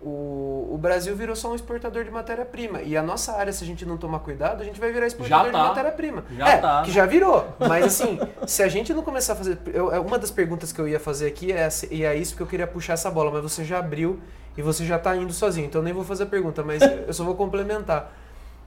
o, 0.00 0.70
o 0.72 0.78
Brasil 0.80 1.14
virou 1.16 1.34
só 1.34 1.50
um 1.50 1.54
exportador 1.56 2.04
de 2.04 2.10
matéria-prima. 2.10 2.82
E 2.82 2.96
a 2.96 3.02
nossa 3.02 3.32
área, 3.32 3.52
se 3.52 3.64
a 3.64 3.66
gente 3.66 3.84
não 3.84 3.96
tomar 3.96 4.20
cuidado, 4.20 4.60
a 4.62 4.64
gente 4.64 4.78
vai 4.78 4.92
virar 4.92 5.06
exportador 5.08 5.50
tá. 5.50 5.62
de 5.62 5.68
matéria-prima. 5.68 6.24
Já 6.36 6.48
é, 6.48 6.56
tá. 6.58 6.82
que 6.82 6.90
já 6.92 7.04
virou. 7.04 7.46
Mas 7.58 7.84
assim, 7.84 8.18
se 8.46 8.62
a 8.62 8.68
gente 8.68 8.94
não 8.94 9.02
começar 9.02 9.32
a 9.32 9.36
fazer. 9.36 9.58
Eu, 9.74 9.92
é 9.92 9.98
uma 9.98 10.18
das 10.18 10.30
perguntas 10.30 10.70
que 10.72 10.80
eu 10.80 10.86
ia 10.86 11.00
fazer 11.00 11.26
aqui 11.26 11.50
é, 11.52 11.60
essa- 11.62 11.92
e 11.92 12.04
é 12.04 12.14
isso 12.14 12.36
que 12.36 12.40
eu 12.42 12.46
queria 12.46 12.66
puxar 12.66 12.92
essa 12.94 13.10
bola, 13.10 13.30
mas 13.30 13.42
você 13.42 13.64
já 13.64 13.78
abriu 13.80 14.20
e 14.56 14.62
você 14.62 14.84
já 14.84 14.98
tá 14.98 15.16
indo 15.16 15.32
sozinho. 15.32 15.66
Então 15.66 15.80
eu 15.80 15.84
nem 15.84 15.92
vou 15.92 16.04
fazer 16.04 16.22
a 16.22 16.26
pergunta, 16.26 16.62
mas 16.62 16.80
eu 16.80 17.12
só 17.12 17.24
vou 17.24 17.34
complementar. 17.34 18.12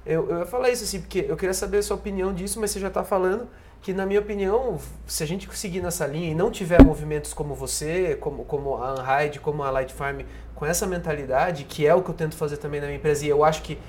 Eu, 0.06 0.30
eu 0.30 0.40
ia 0.40 0.46
falar 0.46 0.70
isso 0.70 0.84
assim, 0.84 1.00
porque 1.00 1.26
eu 1.28 1.38
queria 1.38 1.54
saber 1.54 1.78
a 1.78 1.84
sua 1.84 1.96
opinião 1.96 2.34
disso, 2.34 2.60
mas 2.60 2.72
você 2.72 2.80
já 2.80 2.90
tá 2.90 3.04
falando 3.04 3.48
que, 3.82 3.94
na 3.94 4.06
minha 4.06 4.20
opinião, 4.20 4.78
se 5.08 5.24
a 5.24 5.28
gente 5.28 5.48
seguir 5.58 5.82
nessa 5.82 6.06
linha 6.06 6.32
e 6.32 6.36
não 6.36 6.52
tiver 6.52 6.84
movimentos 6.84 7.34
como 7.34 7.56
você, 7.56 8.16
como, 8.20 8.46
como 8.46 8.76
a 8.78 8.96
Unhide, 8.96 9.40
como 9.40 9.64
a 9.64 9.72
Light 9.72 9.92
Farm, 9.94 10.22
com 10.56 10.66
essa 10.66 10.86
mentalidade, 10.86 11.64
que 11.64 11.86
é 11.86 11.94
o 11.94 12.02
que 12.02 12.10
eu 12.10 12.14
tento 12.16 12.36
fazer 12.36 12.58
também 12.58 12.80
na 12.80 12.88
minha 12.88 12.98
empresa, 12.98 13.26
e 13.26 13.30
eu 13.30 13.44
acho 13.44 13.62
que 13.64 13.80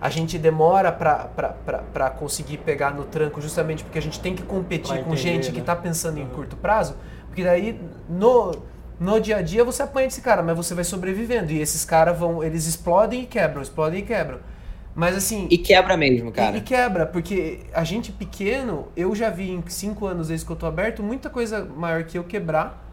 a 0.00 0.08
gente 0.08 0.38
demora 0.38 0.90
para 0.90 2.10
conseguir 2.10 2.58
pegar 2.58 2.94
no 2.94 3.04
tranco 3.04 3.40
justamente 3.40 3.84
porque 3.84 3.98
a 3.98 4.02
gente 4.02 4.18
tem 4.18 4.34
que 4.34 4.42
competir 4.42 4.94
Pra 4.94 5.04
com 5.04 5.12
entender, 5.12 5.16
gente 5.16 5.46
que 5.48 5.56
né? 5.56 5.60
está 5.60 5.76
pensando 5.76 6.18
em 6.18 6.26
curto 6.26 6.56
prazo, 6.56 6.96
porque 7.26 7.44
daí 7.44 7.78
no, 8.08 8.52
no 8.98 9.20
dia 9.20 9.36
a 9.36 9.42
dia 9.42 9.62
você 9.62 9.82
apanha 9.82 10.06
esse 10.06 10.22
cara, 10.22 10.42
mas 10.42 10.56
você 10.56 10.74
vai 10.74 10.84
sobrevivendo, 10.84 11.52
e 11.52 11.60
esses 11.60 11.84
caras 11.84 12.18
vão, 12.18 12.42
eles 12.42 12.66
explodem 12.66 13.22
e 13.22 13.26
quebram, 13.26 13.60
explodem 13.60 14.00
e 14.00 14.02
quebram. 14.02 14.38
Mas 14.94 15.16
assim, 15.16 15.46
E 15.48 15.58
quebra 15.58 15.96
mesmo, 15.96 16.32
cara. 16.32 16.56
e, 16.56 16.58
e 16.58 16.60
quebra, 16.60 17.06
porque 17.06 17.60
a 17.72 17.84
gente 17.84 18.12
pequeno, 18.12 18.88
eu 18.96 19.14
já 19.14 19.30
vi 19.30 19.50
em 19.50 19.62
cinco 19.68 20.06
anos 20.06 20.28
desde 20.28 20.44
que 20.44 20.52
eu 20.52 20.56
tô 20.56 20.66
aberto, 20.66 21.02
muita 21.02 21.30
coisa 21.30 21.64
maior 21.64 22.04
que 22.04 22.18
eu 22.18 22.24
quebrar 22.24 22.84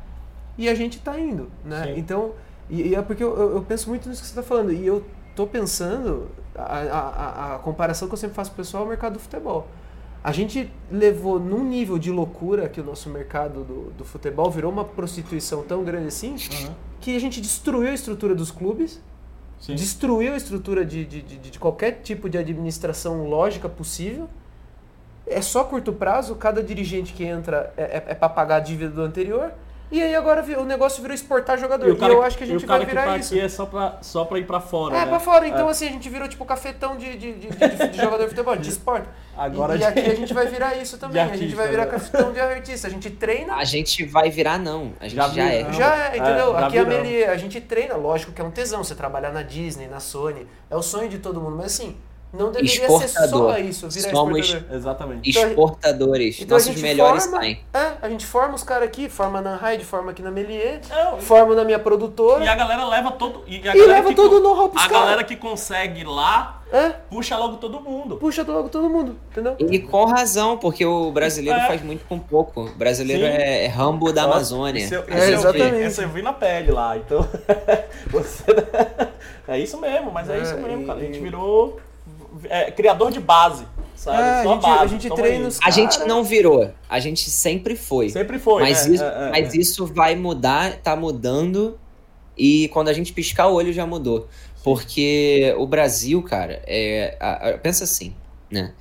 e 0.58 0.70
a 0.70 0.76
gente 0.76 1.00
tá 1.00 1.20
indo, 1.20 1.50
né? 1.66 1.84
Sim. 1.86 2.00
Então, 2.00 2.34
e, 2.70 2.90
e 2.90 2.96
é 2.96 3.02
porque 3.02 3.24
eu, 3.24 3.36
eu- 3.38 3.62
penso 3.64 3.90
muito 3.90 4.10
nisso 4.10 4.22
que 4.22 4.28
você 4.28 4.36
tá 4.36 4.44
falando, 4.44 4.74
e 4.74 4.86
eu 4.86 5.06
tô 5.36 5.48
pensando, 5.48 6.30
a, 6.56 6.64
a, 6.64 7.56
a- 7.56 7.60
comparação 7.60 8.08
que 8.08 8.14
eu 8.14 8.18
sempre 8.18 8.36
faço 8.36 8.52
pro 8.52 8.58
pessoal 8.64 8.84
é 8.84 8.86
o 8.86 8.90
mercado 8.90 9.14
do 9.14 9.20
futebol. 9.20 9.68
A 10.24 10.32
gente 10.32 10.72
levou 10.92 11.40
num 11.40 11.64
nível 11.64 11.98
de 11.98 12.12
loucura 12.12 12.68
que 12.68 12.82
o 12.82 12.84
nosso 12.84 13.10
mercado 13.10 13.64
do, 13.64 13.92
do 13.92 14.06
futebol 14.06 14.52
virou 14.52 14.72
uma 14.72 14.84
prostituição 14.86 15.64
tão 15.64 15.84
grande 15.84 16.08
assim, 16.08 16.36
Aham. 16.52 16.76
que 17.00 17.16
a 17.16 17.20
gente 17.20 17.40
destruiu 17.42 17.90
a 17.90 17.94
estrutura 17.94 18.36
dos 18.36 18.52
clubes, 18.52 19.02
Sim. 19.60 19.76
destruiu 19.76 20.34
a 20.34 20.38
estrutura 20.38 20.86
de, 20.86 21.06
de, 21.06 21.22
de, 21.22 21.38
de 21.38 21.60
qualquer 21.60 22.02
tipo 22.04 22.30
de 22.30 22.38
administração 22.38 23.28
lógica 23.28 23.68
possível. 23.68 24.30
É 25.26 25.42
só 25.42 25.64
curto 25.64 25.92
prazo, 25.92 26.36
cada 26.36 26.64
dirigente 26.64 27.14
que 27.14 27.24
entra 27.24 27.74
é, 27.76 27.84
é, 27.84 28.04
é 28.10 28.16
para 28.16 28.30
pagar 28.30 28.58
a 28.58 28.60
dívida 28.60 28.92
do 28.92 29.02
anterior. 29.02 29.52
E 29.90 30.02
aí 30.04 30.14
agora 30.16 30.42
vi- 30.42 30.56
o 30.58 30.66
negócio 30.66 31.02
virou 31.02 31.16
exportar 31.16 31.58
jogador. 31.58 31.88
E 31.88 31.94
E, 31.98 32.10
eu 32.10 32.22
acho 32.22 32.38
que 32.38 32.44
a 32.44 32.48
e 32.48 32.50
gente 32.50 32.66
o 32.66 32.68
cara 32.68 32.80
vai 32.80 32.86
que 32.86 32.92
virar 32.92 33.06
tá 33.06 33.18
isso. 33.18 33.34
aqui 33.34 33.42
é 33.44 33.48
só 33.48 33.66
pra, 33.66 33.98
só 34.02 34.26
pra 34.26 34.38
ir 34.38 34.46
pra 34.46 34.60
fora, 34.60 34.98
É, 34.98 35.00
né? 35.02 35.06
pra 35.08 35.20
fora. 35.20 35.48
Então, 35.48 35.70
assim, 35.70 35.88
a 35.88 35.92
gente 35.92 36.10
virou 36.10 36.28
tipo 36.28 36.44
cafetão 36.44 36.98
de, 36.98 37.16
de, 37.16 37.34
de, 37.34 37.48
de- 37.50 37.88
de 37.90 37.98
jogador 37.98 38.24
de 38.24 38.30
futebol, 38.30 38.56
de 38.58 38.70
esporte. 38.70 39.08
Agora 39.38 39.74
e, 39.74 39.76
e 39.76 39.80
de- 39.80 39.86
aqui 39.86 40.00
a 40.02 40.16
gente 40.16 40.34
vai 40.34 40.48
virar 40.48 40.76
isso 40.76 40.98
também. 41.00 41.22
a 41.22 41.26
gente 41.28 41.34
artista, 41.36 41.56
vai 41.56 41.68
virar 41.70 41.86
né? 41.86 41.92
cafetão 41.92 42.34
de 42.34 42.40
artista. 42.40 42.88
A 42.88 42.92
gente 42.92 43.10
treina. 43.12 43.54
A 43.56 43.64
gente 43.64 44.04
vai 44.06 44.30
virar, 44.30 44.58
não. 44.60 44.92
A 45.00 45.06
gente 45.08 45.16
Já 45.16 45.30
já, 45.30 45.44
é. 45.46 45.72
Já 45.74 45.96
é, 46.14 46.18
entendeu? 46.18 46.58
É, 46.58 46.60
já 46.60 46.68
Aqui 46.68 46.78
a 46.80 46.84
viramos. 46.84 47.08
Melier, 47.08 47.30
a 47.30 47.38
gente 47.38 47.62
treina, 47.62 47.96
lógico 47.96 48.34
que 48.34 48.42
é 48.42 48.44
um 48.44 48.52
tesão 48.52 48.84
você 48.84 48.94
trabalhar 48.94 49.32
na 49.32 49.42
Disney, 49.42 49.88
na 49.88 50.02
Sony, 50.02 50.46
é 50.70 50.76
o 50.76 50.82
sonho 50.82 51.08
de 51.08 51.20
todo 51.20 51.40
mundo, 51.40 51.56
mas 51.56 51.68
assim, 51.68 51.96
não 52.34 52.52
deveria 52.52 52.70
ser 52.70 52.86
Exportador. 53.06 53.54
só 53.54 53.58
isso, 53.60 53.90
virar 53.90 54.12
Somos- 54.12 54.40
exportador. 54.40 54.76
Exatamente. 54.78 55.30
Então, 55.30 55.48
Exportadores. 55.50 56.42
Então 56.42 56.58
Nossos 56.58 56.82
melhores 56.82 57.24
forma, 57.24 57.38
saem. 57.40 57.60
É, 57.74 57.92
a 58.02 58.10
gente 58.10 58.26
forma 58.26 58.56
os 58.56 58.64
caras 58.64 58.88
aqui, 58.88 59.10
forma 59.10 59.42
na 59.42 59.56
Hyde, 59.56 59.86
forma 59.86 60.12
aqui 60.12 60.22
na 60.22 60.32
Melier, 60.32 60.82
Não, 60.90 61.18
forma 61.20 61.56
na 61.56 61.64
minha 61.64 61.80
produtora 61.80 62.44
E 62.44 62.48
a 62.48 62.56
galera 62.56 62.86
leva 62.86 63.12
todo. 63.12 63.44
E, 63.48 63.56
a 63.56 63.58
e 63.58 63.62
galera 63.62 63.88
leva 63.88 64.10
que 64.10 64.16
todo 64.16 64.38
o 64.38 64.40
know-how 64.40 64.70
pros 64.70 64.84
A 64.84 64.88
caras. 64.90 65.04
galera 65.04 65.24
que 65.24 65.36
consegue 65.36 66.04
lá, 66.04 66.62
É, 66.72 66.90
puxa 66.90 67.38
logo 67.38 67.56
todo 67.58 67.80
mundo. 67.80 68.18
puxa 68.18 68.44
logo 68.46 68.68
todo 68.68 68.90
mundo, 68.90 69.16
entendeu? 69.32 69.56
E 69.58 69.80
com 69.80 70.04
razão, 70.06 70.58
porque 70.58 70.86
o 70.86 71.12
brasileiro 71.12 71.58
É. 71.60 71.66
faz 71.68 71.82
muito 71.82 72.06
com 72.06 72.20
pouco. 72.20 72.64
O 72.66 72.76
brasileiro 72.76 73.22
Sim. 73.24 73.30
é, 73.42 73.64
é 73.64 73.68
Rambo 73.68 74.12
da 74.12 74.24
Amazônia. 74.24 74.84
Isso 74.84 74.94
eu, 74.96 75.04
É, 75.08 75.30
exatamente. 75.32 75.86
isso 75.88 76.02
eu 76.02 76.10
vi 76.10 76.22
na 76.22 76.34
pele 76.34 76.72
lá, 76.72 76.98
então. 76.98 77.26
você- 78.12 78.44
é 79.48 79.60
isso 79.60 79.80
mesmo, 79.80 80.12
mas 80.12 80.30
é, 80.30 80.38
É, 80.40 80.42
isso 80.42 80.56
mesmo, 80.58 80.84
e- 80.84 80.86
cara. 80.86 81.00
A 81.00 81.02
gente 81.04 81.20
virou 81.20 81.80
é, 82.46 82.72
criador 82.72 83.12
de 83.12 83.20
base, 83.20 83.66
sabe? 83.96 84.18
É, 84.18 84.22
a 84.22 84.44
Só 84.44 84.54
gente- 84.54 84.62
base. 84.62 84.84
a 84.84 84.88
gente 84.88 85.10
treina 85.16 85.38
aí. 85.44 85.48
os- 85.48 85.60
A 85.64 85.70
gente 85.70 86.00
não 86.06 86.24
virou. 86.24 86.72
A 86.90 87.00
gente 87.00 87.30
sempre 87.30 87.76
foi. 87.76 88.10
Sempre 88.10 88.40
foi. 88.40 88.62
mas 88.64 88.86
né? 88.88 88.94
isso, 88.96 89.04
É, 89.04 89.08
é, 89.28 89.30
mas 89.32 89.54
é. 89.54 89.58
isso 89.58 89.86
vai 89.86 90.16
mudar, 90.16 90.78
tá 90.78 90.96
mudando. 90.96 91.80
E 92.38 92.68
quando 92.70 92.90
a 92.90 92.94
gente 92.94 93.14
piscar 93.14 93.48
o 93.48 93.54
olho 93.56 93.74
já 93.74 93.86
mudou. 93.86 94.28
Porque 94.64 95.56
o 95.58 95.66
Brasil, 95.66 96.22
cara, 96.22 96.62
é, 96.68 97.16
a- 97.20 97.50
a- 97.50 97.58
pensa 97.58 97.84
assim, 97.86 98.14
né? 98.52 98.74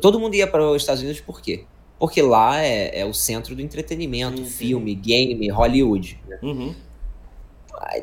Todo 0.00 0.20
mundo 0.20 0.34
ia 0.34 0.46
para 0.46 0.62
os 0.70 0.82
Estados 0.82 1.02
Unidos 1.02 1.20
por 1.20 1.40
quê? 1.40 1.64
Porque 1.98 2.22
lá 2.22 2.62
é, 2.62 3.00
é 3.00 3.04
o 3.04 3.12
centro 3.12 3.54
do 3.54 3.60
entretenimento, 3.62 4.38
Sim, 4.38 4.44
sim. 4.44 4.50
filme, 4.50 4.94
game, 4.94 5.48
Hollywood. 5.50 6.20
né? 6.28 6.38
Uhum. 6.42 6.74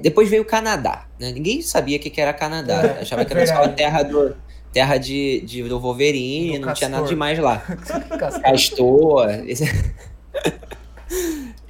Depois 0.02 0.28
veio 0.30 0.42
o 0.42 0.46
Canadá, 0.46 1.06
né? 1.20 1.32
Ninguém 1.32 1.62
sabia 1.62 1.98
o 1.98 2.00
que 2.00 2.10
que 2.10 2.20
era 2.20 2.34
Canadá. 2.34 2.82
É, 2.84 3.02
Achava 3.02 3.24
que 3.24 3.32
era 3.34 3.46
só 3.46 3.64
a 3.64 3.70
terra 3.70 4.04
do 4.04 4.36
terra 4.72 4.98
de, 4.98 5.42
de 5.42 5.64
do 5.64 5.80
Wolverine, 5.80 6.60
Do 6.60 6.66
não 6.66 6.74
tinha 6.74 6.90
nada 6.90 7.04
Castor. 7.04 7.16
demais 7.16 7.40
lá. 7.40 7.58
Castor. 8.18 8.42
Castor. 8.42 9.28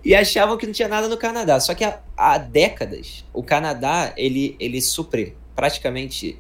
e 0.04 0.16
achavam 0.16 0.58
que 0.58 0.66
não 0.66 0.74
tinha 0.74 0.88
nada 0.88 1.08
no 1.08 1.18
Canadá. 1.18 1.60
Só 1.60 1.74
que 1.74 1.84
há, 1.84 2.00
há 2.16 2.38
décadas, 2.38 3.26
o 3.34 3.44
Canadá, 3.44 4.14
ele, 4.16 4.56
ele 4.60 4.82
supre 4.82 5.36
praticamente 5.56 6.40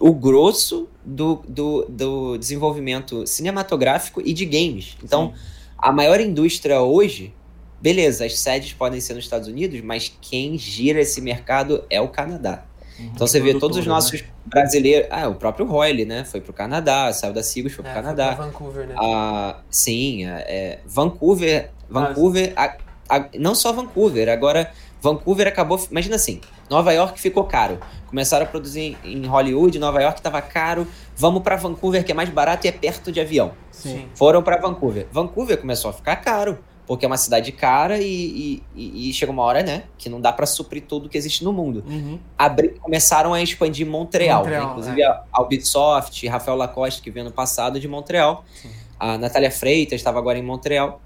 o 0.00 0.12
grosso 0.12 0.88
do, 1.04 1.42
do, 1.48 1.86
do 1.88 2.36
desenvolvimento 2.36 3.26
cinematográfico 3.26 4.20
e 4.24 4.32
de 4.32 4.44
games. 4.44 4.96
Então, 5.02 5.32
a 5.78 5.92
maior 5.92 6.20
indústria 6.20 6.82
hoje, 6.82 7.32
beleza, 7.80 8.26
as 8.26 8.38
sedes 8.38 8.72
podem 8.72 9.00
ser 9.00 9.14
nos 9.14 9.24
Estados 9.24 9.48
Unidos, 9.48 9.80
mas 9.80 10.12
quem 10.20 10.58
gira 10.58 11.00
esse 11.00 11.20
mercado 11.20 11.84
é 11.88 12.00
o 12.00 12.08
Canadá. 12.08 12.64
Então 12.98 13.26
você 13.26 13.38
vê 13.40 13.52
todos 13.52 13.76
os 13.78 13.84
Produtora, 13.84 13.94
nossos 13.94 14.24
brasileiros. 14.46 15.08
Ah, 15.10 15.28
o 15.28 15.34
próprio 15.34 15.66
Royle, 15.66 16.04
né? 16.04 16.24
Foi 16.24 16.40
pro 16.40 16.52
Canadá, 16.52 17.12
saiu 17.12 17.32
da 17.32 17.42
Sigos, 17.42 17.72
foi 17.74 17.82
pro 17.82 17.92
É, 17.92 17.94
Canadá. 17.94 18.26
foi 18.28 18.36
pra 18.36 18.44
Vancouver, 18.46 18.86
né? 18.88 18.94
Ah, 18.98 19.56
sim, 19.70 20.24
é, 20.26 20.30
é, 20.48 20.78
Vancouver. 20.86 21.70
Vancouver. 21.88 22.52
a- 22.56 22.76
a- 23.08 23.28
não 23.38 23.54
só 23.54 23.72
Vancouver, 23.72 24.28
agora 24.28 24.70
Vancouver 25.00 25.46
acabou. 25.46 25.78
Imagina 25.90 26.16
assim: 26.16 26.40
Nova 26.70 26.92
York 26.92 27.20
ficou 27.20 27.44
caro. 27.44 27.78
Começaram 28.08 28.44
a 28.46 28.48
produzir 28.48 28.96
em 29.04 29.26
Hollywood, 29.26 29.78
Nova 29.78 30.00
York 30.00 30.22
tava 30.22 30.40
caro. 30.40 30.86
Vamos 31.16 31.42
pra 31.42 31.56
Vancouver, 31.56 32.04
que 32.04 32.12
é 32.12 32.14
mais 32.14 32.28
barato 32.30 32.66
e 32.66 32.68
é 32.68 32.72
perto 32.72 33.12
de 33.12 33.20
avião. 33.20 33.52
Sim. 33.70 34.06
Foram 34.14 34.42
pra 34.42 34.56
Vancouver. 34.58 35.06
Vancouver 35.12 35.58
começou 35.58 35.90
a 35.90 35.92
ficar 35.92 36.16
caro, 36.16 36.58
porque 36.86 37.04
é 37.04 37.08
uma 37.08 37.16
cidade 37.16 37.50
cara 37.52 37.98
e, 38.00 38.62
e, 38.74 39.08
e- 39.08 39.12
chega 39.12 39.32
uma 39.32 39.42
hora, 39.42 39.62
né, 39.62 39.84
que 39.98 40.08
não 40.08 40.20
dá 40.20 40.32
pra 40.32 40.46
suprir 40.46 40.84
tudo 40.86 41.08
que 41.08 41.18
existe 41.18 41.42
no 41.42 41.52
mundo. 41.52 41.84
Uhum. 41.86 42.18
Abri- 42.38 42.78
começaram 42.80 43.34
a 43.34 43.42
expandir 43.42 43.86
Montreal, 43.86 44.40
Montreal, 44.40 44.64
né? 44.64 44.70
inclusive 44.70 45.02
a, 45.02 45.24
a 45.32 45.42
Ubisoft, 45.42 46.26
Rafael 46.28 46.56
Lacoste, 46.56 47.02
que 47.02 47.10
veio 47.10 47.26
ano 47.26 47.34
passado 47.34 47.80
de 47.80 47.88
Montreal. 47.88 48.44
Sim. 48.54 48.70
A 48.98 49.18
Natália 49.18 49.50
Freitas 49.50 50.00
estava 50.00 50.18
agora 50.18 50.38
em 50.38 50.42
Montreal. 50.42 51.00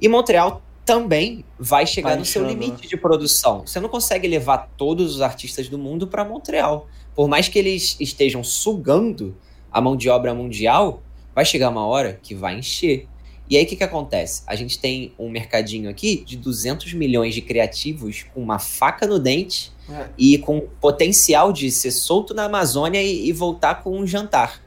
E 0.00 0.08
Montreal 0.08 0.62
também 0.86 1.44
vai 1.58 1.86
chegar 1.86 2.10
Tá 2.10 2.16
no 2.16 2.24
seu 2.24 2.46
limite 2.46 2.88
de 2.88 2.96
produção. 2.96 3.66
Você 3.66 3.78
não 3.78 3.88
consegue 3.88 4.26
levar 4.26 4.70
todos 4.76 5.14
os 5.16 5.20
artistas 5.20 5.68
do 5.68 5.78
mundo 5.78 6.06
para 6.06 6.24
Montreal. 6.24 6.86
Por 7.14 7.28
mais 7.28 7.48
que 7.48 7.58
eles 7.58 7.96
estejam 8.00 8.42
sugando 8.42 9.36
a 9.70 9.80
mão 9.80 9.96
de 9.96 10.08
obra 10.08 10.32
mundial, 10.32 11.02
vai 11.34 11.44
chegar 11.44 11.68
uma 11.68 11.86
hora 11.86 12.18
que 12.22 12.34
vai 12.34 12.58
encher. 12.58 13.06
E 13.50 13.56
aí 13.56 13.64
o 13.64 13.66
que, 13.66 13.74
que 13.74 13.82
acontece? 13.84 14.42
A 14.46 14.54
gente 14.54 14.78
tem 14.78 15.12
um 15.18 15.28
mercadinho 15.28 15.90
aqui 15.90 16.22
de 16.24 16.36
200 16.36 16.92
milhões 16.94 17.34
de 17.34 17.40
criativos 17.42 18.24
com 18.32 18.40
uma 18.40 18.60
faca 18.60 19.06
no 19.08 19.18
dente 19.18 19.72
É. 19.90 20.06
e 20.16 20.38
com 20.38 20.60
potencial 20.80 21.52
de 21.52 21.68
ser 21.72 21.90
solto 21.90 22.32
na 22.32 22.44
Amazônia 22.44 23.02
e, 23.02 23.26
e 23.28 23.32
voltar 23.32 23.82
com 23.82 23.98
um 23.98 24.06
jantar. 24.06 24.62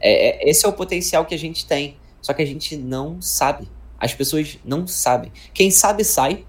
É, 0.00 0.46
é- 0.46 0.50
esse 0.50 0.64
é 0.64 0.68
o 0.68 0.72
potencial 0.72 1.24
que 1.24 1.34
a 1.34 1.38
gente 1.38 1.66
tem. 1.66 1.96
Só 2.20 2.32
que 2.32 2.40
a 2.42 2.46
gente 2.46 2.76
não 2.76 3.20
sabe. 3.20 3.68
As 3.98 4.14
pessoas 4.14 4.56
não 4.64 4.86
sabem. 4.86 5.32
Quem 5.52 5.70
sabe 5.72 6.04
sai. 6.04 6.44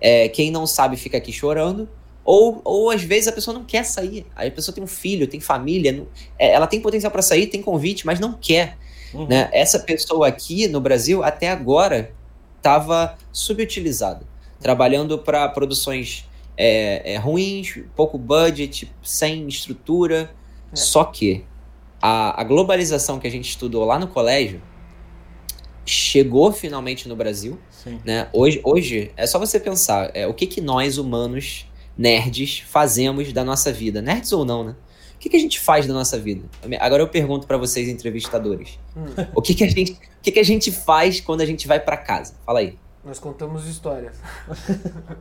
É, 0.00 0.28
quem 0.28 0.50
não 0.52 0.64
sabe 0.66 0.96
fica 0.96 1.16
aqui 1.16 1.32
chorando. 1.32 1.88
Ou, 2.24 2.60
ou 2.64 2.90
às 2.90 3.02
vezes 3.02 3.26
a 3.28 3.32
pessoa 3.32 3.52
não 3.56 3.64
quer 3.64 3.84
sair. 3.84 4.26
Aí 4.36 4.48
a 4.48 4.52
pessoa 4.52 4.72
tem 4.74 4.82
um 4.82 4.86
filho, 4.86 5.26
tem 5.26 5.40
família. 5.40 5.90
não- 5.92 6.06
é, 6.38 6.50
ela 6.52 6.66
tem 6.68 6.80
potencial 6.80 7.10
para 7.10 7.22
sair, 7.22 7.46
tem 7.48 7.60
convite, 7.62 8.04
mas 8.06 8.20
não 8.20 8.32
quer. 8.32 8.76
Uhum. 9.12 9.26
Né? 9.26 9.48
Essa 9.52 9.78
pessoa 9.78 10.28
aqui 10.28 10.68
no 10.68 10.80
Brasil, 10.80 11.22
até 11.22 11.50
agora, 11.50 12.12
estava 12.56 13.16
subutilizada. 13.32 14.26
Trabalhando 14.60 15.18
para 15.18 15.48
produções 15.48 16.28
é, 16.56 17.14
é, 17.14 17.16
ruins, 17.16 17.78
pouco 17.94 18.18
budget, 18.18 18.90
sem 19.02 19.46
estrutura. 19.46 20.30
É. 20.72 20.76
Só 20.76 21.04
que 21.04 21.44
a, 22.00 22.40
a 22.40 22.44
globalização 22.44 23.18
que 23.18 23.26
a 23.26 23.30
gente 23.30 23.48
estudou 23.48 23.84
lá 23.84 23.98
no 23.98 24.08
colégio 24.08 24.60
chegou 25.84 26.52
finalmente 26.52 27.08
no 27.08 27.14
Brasil. 27.14 27.58
Sim. 27.70 28.00
Né? 28.04 28.28
Hoje, 28.32 28.60
hoje 28.64 29.12
é 29.16 29.26
só 29.26 29.38
você 29.38 29.60
pensar 29.60 30.10
é, 30.14 30.26
o 30.26 30.34
que, 30.34 30.46
que 30.46 30.60
nós 30.60 30.98
humanos 30.98 31.66
nerds 31.96 32.58
fazemos 32.66 33.32
da 33.32 33.44
nossa 33.44 33.72
vida? 33.72 34.02
Nerds 34.02 34.32
ou 34.32 34.44
não, 34.44 34.64
né? 34.64 34.76
O 35.26 35.28
que, 35.28 35.30
que 35.30 35.36
a 35.38 35.40
gente 35.40 35.58
faz 35.58 35.88
da 35.88 35.92
nossa 35.92 36.16
vida? 36.16 36.44
Agora 36.78 37.02
eu 37.02 37.08
pergunto 37.08 37.48
para 37.48 37.56
vocês, 37.56 37.88
entrevistadores. 37.88 38.78
Hum. 38.96 39.06
O, 39.34 39.42
que, 39.42 39.56
que, 39.56 39.64
a 39.64 39.68
gente, 39.68 39.94
o 39.94 40.22
que, 40.22 40.30
que 40.30 40.38
a 40.38 40.44
gente 40.44 40.70
faz 40.70 41.20
quando 41.20 41.40
a 41.40 41.44
gente 41.44 41.66
vai 41.66 41.80
para 41.80 41.96
casa? 41.96 42.34
Fala 42.46 42.60
aí. 42.60 42.78
Nós 43.04 43.18
contamos 43.18 43.66
histórias. 43.66 44.14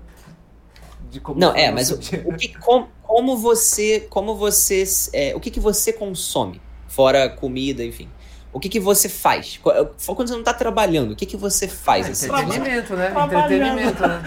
não, 1.36 1.56
é, 1.56 1.72
mas 1.72 1.90
o, 1.90 1.96
o, 1.96 2.38
que, 2.38 2.50
como, 2.60 2.88
como 3.02 3.36
você, 3.36 4.02
como 4.08 4.36
você, 4.36 4.84
é, 5.12 5.36
o 5.36 5.40
que, 5.40 5.50
que 5.50 5.60
você 5.60 5.92
consome? 5.92 6.62
Fora 6.88 7.28
comida, 7.28 7.84
enfim. 7.84 8.08
O 8.54 8.60
que, 8.60 8.70
que 8.70 8.80
você 8.80 9.10
faz? 9.10 9.60
Quando 9.64 10.28
você 10.28 10.36
não 10.36 10.44
tá 10.44 10.54
trabalhando, 10.54 11.14
o 11.14 11.16
que, 11.16 11.26
que 11.26 11.36
você 11.36 11.68
faz? 11.68 12.08
É, 12.08 12.12
assim? 12.12 12.28
entretenimento, 12.28 12.96
né? 12.96 13.12
Entretenimento, 13.12 14.02
né? 14.08 14.22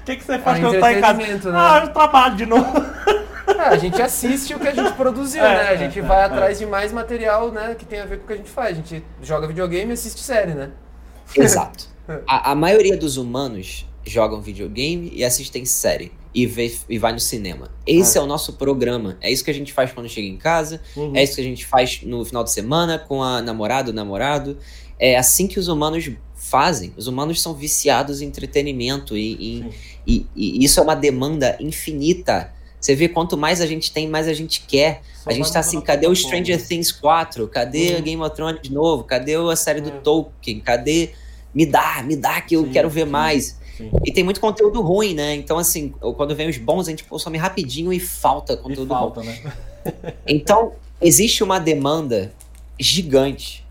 O 0.00 0.04
que, 0.04 0.16
que 0.16 0.24
você 0.24 0.38
faz 0.40 0.58
ah, 0.58 0.60
quando 0.60 0.80
tá 0.80 0.92
em 0.92 1.00
casa? 1.00 1.52
Né? 1.52 1.58
Ah, 1.58 1.82
eu 1.84 1.92
trabalho 1.92 2.34
de 2.34 2.46
novo. 2.46 2.66
É, 3.48 3.60
a 3.60 3.76
gente 3.76 4.00
assiste 4.00 4.54
o 4.54 4.58
que 4.58 4.68
a 4.68 4.74
gente 4.74 4.92
produziu, 4.92 5.44
é, 5.44 5.64
né? 5.64 5.68
A 5.70 5.76
gente 5.76 5.98
é, 5.98 6.02
vai 6.02 6.22
é, 6.22 6.24
atrás 6.24 6.58
de 6.58 6.66
mais 6.66 6.92
material, 6.92 7.50
né? 7.50 7.74
Que 7.74 7.84
tem 7.84 8.00
a 8.00 8.06
ver 8.06 8.18
com 8.18 8.24
o 8.24 8.26
que 8.26 8.32
a 8.32 8.36
gente 8.36 8.50
faz. 8.50 8.72
A 8.72 8.80
gente 8.80 9.04
joga 9.22 9.46
videogame 9.46 9.90
e 9.90 9.94
assiste 9.94 10.20
série, 10.20 10.54
né? 10.54 10.70
Exato. 11.36 11.88
A, 12.26 12.52
a 12.52 12.54
maioria 12.54 12.96
dos 12.96 13.16
humanos 13.16 13.86
jogam 14.04 14.40
videogame 14.40 15.10
e 15.14 15.24
assistem 15.24 15.64
série 15.64 16.12
e, 16.34 16.46
vê, 16.46 16.74
e 16.88 16.98
vai 16.98 17.12
no 17.12 17.20
cinema. 17.20 17.70
Esse 17.86 18.18
ah. 18.18 18.22
é 18.22 18.24
o 18.24 18.26
nosso 18.26 18.54
programa. 18.54 19.16
É 19.20 19.30
isso 19.30 19.44
que 19.44 19.50
a 19.50 19.54
gente 19.54 19.72
faz 19.72 19.92
quando 19.92 20.08
chega 20.08 20.26
em 20.26 20.36
casa. 20.36 20.80
Uhum. 20.96 21.14
É 21.14 21.22
isso 21.22 21.34
que 21.34 21.40
a 21.40 21.44
gente 21.44 21.66
faz 21.66 22.00
no 22.02 22.24
final 22.24 22.44
de 22.44 22.50
semana 22.50 22.98
com 22.98 23.22
a 23.22 23.42
namorada, 23.42 23.90
o 23.90 23.94
namorado. 23.94 24.58
É 24.98 25.16
assim 25.16 25.46
que 25.46 25.58
os 25.58 25.68
humanos 25.68 26.10
fazem. 26.34 26.92
Os 26.96 27.06
humanos 27.06 27.40
são 27.40 27.54
viciados 27.54 28.22
em 28.22 28.26
entretenimento 28.26 29.16
e, 29.16 29.32
e, 29.34 29.70
e, 30.06 30.26
e 30.34 30.64
isso 30.64 30.80
é 30.80 30.82
uma 30.82 30.94
demanda 30.94 31.56
infinita. 31.60 32.52
Você 32.88 32.94
vê 32.94 33.06
quanto 33.06 33.36
mais 33.36 33.60
a 33.60 33.66
gente 33.66 33.92
tem, 33.92 34.08
mais 34.08 34.26
a 34.26 34.32
gente 34.32 34.62
quer. 34.66 35.02
Só 35.22 35.28
a 35.28 35.32
gente 35.34 35.52
tá 35.52 35.60
assim, 35.60 35.78
cadê 35.78 36.06
o 36.06 36.16
Stranger 36.16 36.66
Things 36.66 36.90
4? 36.90 37.46
Cadê 37.48 37.96
uhum. 37.96 38.00
Game 38.00 38.22
of 38.22 38.34
Thrones 38.34 38.62
de 38.62 38.72
novo? 38.72 39.04
Cadê 39.04 39.34
a 39.34 39.56
série 39.56 39.82
do 39.82 39.90
é. 39.90 39.92
Tolkien? 39.98 40.58
Cadê? 40.60 41.10
Me 41.54 41.66
dá, 41.66 42.02
me 42.02 42.16
dá 42.16 42.40
que 42.40 42.56
eu 42.56 42.64
sim, 42.64 42.70
quero 42.70 42.88
ver 42.88 43.04
sim. 43.04 43.10
mais. 43.10 43.58
Sim. 43.76 43.90
E 44.06 44.10
tem 44.10 44.24
muito 44.24 44.40
conteúdo 44.40 44.80
ruim, 44.80 45.12
né? 45.12 45.34
Então, 45.34 45.58
assim, 45.58 45.90
quando 46.16 46.34
vem 46.34 46.48
os 46.48 46.56
bons, 46.56 46.86
a 46.86 46.90
gente 46.90 47.04
consome 47.04 47.36
rapidinho 47.36 47.92
e 47.92 48.00
falta 48.00 48.56
conteúdo 48.56 48.86
e 48.86 48.88
falta, 48.88 49.20
bom. 49.20 49.26
Né? 49.26 49.52
então, 50.26 50.72
existe 50.98 51.44
uma 51.44 51.58
demanda 51.58 52.32
gigante 52.80 53.66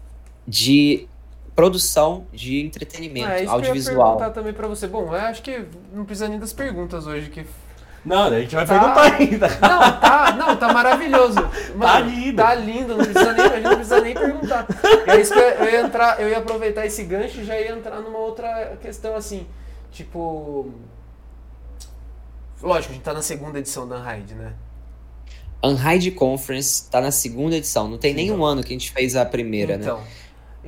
de 0.47 1.07
produção 1.55 2.27
de 2.31 2.67
entretenimento 2.67 3.29
ah, 3.29 3.39
é, 3.39 3.43
isso 3.45 3.51
audiovisual. 3.51 3.95
Que 3.95 3.97
eu 3.97 3.97
ia 3.97 4.05
perguntar 4.05 4.29
também 4.29 4.53
para 4.53 4.67
você. 4.67 4.87
Bom, 4.87 5.07
eu 5.07 5.15
acho 5.15 5.41
que 5.41 5.65
não 5.91 6.05
precisa 6.05 6.29
nem 6.29 6.37
das 6.37 6.53
perguntas 6.53 7.07
hoje 7.07 7.31
que 7.31 7.43
não, 8.07 8.23
a 8.27 8.39
gente 8.39 8.55
vai 8.55 8.65
tá... 8.65 8.79
perguntar 8.79 9.15
ainda. 9.15 9.47
Não, 9.47 9.99
tá, 9.99 10.35
não, 10.37 10.55
tá 10.55 10.73
maravilhoso. 10.73 11.37
Tá 11.67 11.75
Mano, 11.75 11.87
tá 11.87 11.99
lindo. 11.99 12.37
Tá 12.37 12.55
lindo, 12.55 12.97
não 12.97 13.05
precisa 13.05 13.33
nem, 13.33 13.45
a 13.45 13.49
gente 13.49 13.63
não 13.63 13.75
precisa 13.75 14.01
nem 14.01 14.13
perguntar. 14.13 14.67
É 15.05 15.21
isso 15.21 15.33
que 15.33 15.39
eu, 15.39 15.43
eu 15.43 15.71
ia 15.71 15.81
entrar, 15.81 16.19
eu 16.19 16.29
ia 16.29 16.37
aproveitar 16.39 16.85
esse 16.85 17.03
gancho 17.03 17.41
e 17.41 17.43
já 17.43 17.59
ia 17.59 17.71
entrar 17.71 17.99
numa 17.99 18.17
outra 18.17 18.77
questão 18.81 19.15
assim. 19.15 19.45
Tipo. 19.91 20.71
Lógico, 22.61 22.93
a 22.93 22.95
gente 22.95 23.03
tá 23.03 23.13
na 23.13 23.21
segunda 23.21 23.59
edição 23.59 23.87
da 23.87 23.97
Unhide, 23.97 24.33
né? 24.33 24.53
Unhide 25.63 26.11
Conference 26.11 26.89
tá 26.89 27.01
na 27.01 27.11
segunda 27.11 27.55
edição. 27.55 27.87
Não 27.87 27.97
tem 27.97 28.11
Sim, 28.11 28.17
nenhum 28.17 28.35
então. 28.35 28.45
ano 28.45 28.63
que 28.63 28.69
a 28.69 28.77
gente 28.77 28.91
fez 28.91 29.15
a 29.15 29.25
primeira, 29.25 29.77
né? 29.77 29.83
então. 29.83 29.97
né? 29.97 30.03
Então, 30.03 30.17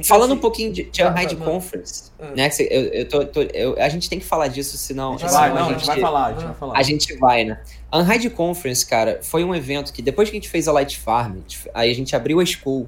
Falando 0.04 0.34
um 0.34 0.38
pouquinho 0.38 0.72
de, 0.72 0.84
de 0.84 1.04
Unhide 1.04 1.36
Conference, 1.36 2.12
ah. 2.20 2.32
né? 2.36 2.50
Eu, 2.60 2.82
eu 2.86 3.08
tô, 3.08 3.26
tô, 3.26 3.42
eu, 3.42 3.76
a 3.78 3.90
gente 3.90 4.10
tem 4.10 4.20
que 4.20 4.26
falar 4.26 4.48
disso, 4.48 4.78
senão. 4.78 5.16
A 5.16 5.18
gente, 5.18 5.32
vai, 5.32 5.50
não, 5.54 5.70
a 5.70 5.74
gente, 5.74 5.86
vai 5.86 6.00
falar, 6.00 6.26
a 6.26 6.32
gente 6.32 6.44
vai 6.44 6.54
falar. 6.54 6.78
A 6.78 6.84
gente 6.84 7.18
vai, 7.18 7.44
né? 7.46 7.62
Unhide 7.94 8.30
Conference, 8.30 8.86
cara, 8.86 9.20
foi 9.22 9.44
um 9.44 9.54
evento 9.54 9.92
que 9.92 10.02
depois 10.02 10.30
que 10.30 10.38
a 10.38 10.40
gente 10.40 10.50
fez 10.50 10.68
a 10.68 10.72
Light 10.72 10.98
Farm, 11.00 11.40
aí 11.74 11.92
a 11.92 11.96
gente 11.96 12.16
abriu 12.16 12.40
a 12.40 12.46
school 12.46 12.88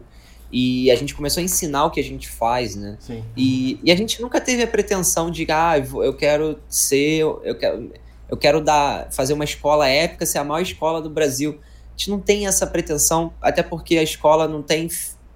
e 0.51 0.91
a 0.91 0.95
gente 0.95 1.16
começou 1.16 1.41
a 1.41 1.43
ensinar 1.43 1.86
o 1.86 1.91
que 1.91 1.99
a 1.99 2.03
gente 2.03 2.28
faz, 2.30 2.76
né? 2.76 2.97
Sim. 2.99 3.24
E, 3.36 3.80
e 3.84 3.91
a 3.91 3.95
gente 3.95 4.22
nunca 4.22 4.41
teve 4.41 4.64
a 4.64 4.68
pretensão 4.68 5.32
de, 5.32 5.45
ah, 5.49 5.76
eu 5.78 6.14
quero 6.14 6.59
ser, 6.68 7.22
eu 7.22 7.57
quero, 7.57 7.91
eu 8.30 8.38
quero 8.38 8.62
dar, 8.62 9.09
fazer 9.12 9.34
uma 9.34 9.45
escola 9.45 9.88
épica, 9.88 10.26
ser 10.26 10.39
a 10.39 10.43
maior 10.43 10.62
escola 10.62 11.01
do 11.01 11.09
Brasil. 11.09 11.59
A 11.62 11.97
gente 11.97 12.09
não 12.09 12.20
tem 12.20 12.47
essa 12.47 12.68
pretensão, 12.68 13.34
até 13.41 13.64
porque 13.64 13.97
a 13.97 14.03
escola 14.03 14.47
não 14.47 14.62
tem 14.62 14.89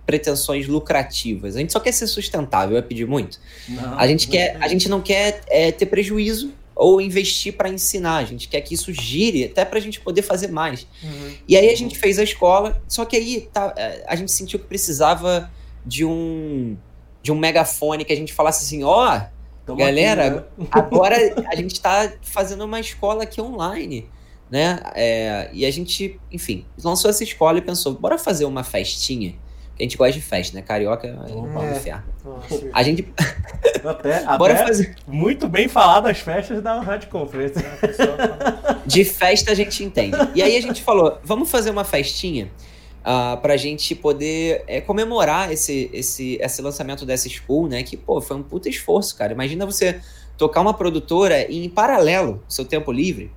pretensões 0.05 0.67
lucrativas. 0.67 1.55
A 1.55 1.59
gente 1.59 1.73
só 1.73 1.79
quer 1.79 1.91
ser 1.91 2.07
sustentável, 2.07 2.77
é 2.77 2.81
pedir 2.81 3.07
muito. 3.07 3.39
Não, 3.67 3.97
a 3.97 4.07
gente 4.07 4.27
quer, 4.27 4.57
a 4.61 4.67
gente 4.67 4.87
não 4.87 5.01
quer 5.01 5.41
é, 5.47 5.71
ter 5.71 5.87
prejuízo 5.87 6.53
ou 6.75 7.01
investir 7.01 7.53
para 7.53 7.69
ensinar. 7.69 8.17
A 8.17 8.25
gente 8.25 8.47
quer 8.47 8.61
que 8.61 8.73
isso 8.73 8.93
gire 8.93 9.45
até 9.45 9.65
para 9.65 9.79
a 9.79 9.81
gente 9.81 9.99
poder 9.99 10.21
fazer 10.21 10.49
mais. 10.49 10.85
Uhum. 11.01 11.33
E 11.47 11.57
aí 11.57 11.69
a 11.69 11.75
gente 11.75 11.97
fez 11.97 12.19
a 12.19 12.23
escola, 12.23 12.81
só 12.87 13.05
que 13.05 13.15
aí 13.15 13.49
tá, 13.51 13.73
é, 13.77 14.03
a 14.07 14.15
gente 14.15 14.31
sentiu 14.31 14.59
que 14.59 14.65
precisava 14.65 15.49
de 15.85 16.05
um 16.05 16.77
de 17.21 17.31
um 17.31 17.35
megafone 17.35 18.05
que 18.05 18.13
a 18.13 18.15
gente 18.15 18.31
falasse 18.31 18.65
assim, 18.65 18.83
ó, 18.83 19.19
oh, 19.67 19.75
galera, 19.75 20.27
aqui, 20.27 20.61
né? 20.61 20.67
agora 20.69 21.15
a 21.51 21.55
gente 21.55 21.73
está 21.73 22.13
fazendo 22.21 22.63
uma 22.65 22.79
escola 22.79 23.23
aqui 23.23 23.41
online, 23.41 24.07
né? 24.47 24.79
É, 24.93 25.49
e 25.51 25.65
a 25.65 25.71
gente, 25.71 26.19
enfim, 26.31 26.63
lançou 26.83 27.09
essa 27.09 27.23
escola 27.23 27.57
e 27.57 27.61
pensou, 27.61 27.95
bora 27.95 28.19
fazer 28.19 28.45
uma 28.45 28.63
festinha 28.63 29.33
a 29.77 29.83
gente 29.83 29.97
gosta 29.97 30.13
de 30.13 30.21
festa, 30.21 30.55
né? 30.55 30.61
Carioca 30.61 31.07
é 31.07 31.33
um 31.33 31.61
é. 31.61 31.75
ferro. 31.75 32.03
A 32.73 32.81
gente. 32.81 33.07
Até, 33.83 34.37
Bora 34.37 34.55
fazer. 34.55 34.95
Muito 35.05 35.47
bem 35.47 35.67
falar 35.67 35.99
das 35.99 36.19
festas 36.19 36.61
da 36.63 36.79
Rádio 36.79 37.09
Conference. 37.09 37.63
De 38.85 39.03
festa 39.03 39.51
a 39.51 39.55
gente 39.55 39.83
entende. 39.83 40.17
E 40.33 40.41
aí 40.41 40.55
a 40.55 40.61
gente 40.61 40.81
falou: 40.81 41.19
vamos 41.23 41.51
fazer 41.51 41.71
uma 41.71 41.83
festinha 41.83 42.49
uh, 43.01 43.37
pra 43.41 43.57
gente 43.57 43.93
poder 43.93 44.63
é, 44.65 44.79
comemorar 44.79 45.51
esse, 45.51 45.89
esse, 45.93 46.37
esse 46.41 46.61
lançamento 46.61 47.05
dessa 47.05 47.29
school, 47.29 47.67
né? 47.67 47.83
Que, 47.83 47.97
pô, 47.97 48.21
foi 48.21 48.37
um 48.37 48.43
puta 48.43 48.69
esforço, 48.69 49.15
cara. 49.15 49.33
Imagina 49.33 49.65
você 49.65 49.99
tocar 50.37 50.61
uma 50.61 50.73
produtora 50.73 51.49
e, 51.51 51.65
em 51.65 51.69
paralelo, 51.69 52.43
seu 52.47 52.63
tempo 52.63 52.91
livre, 52.91 53.31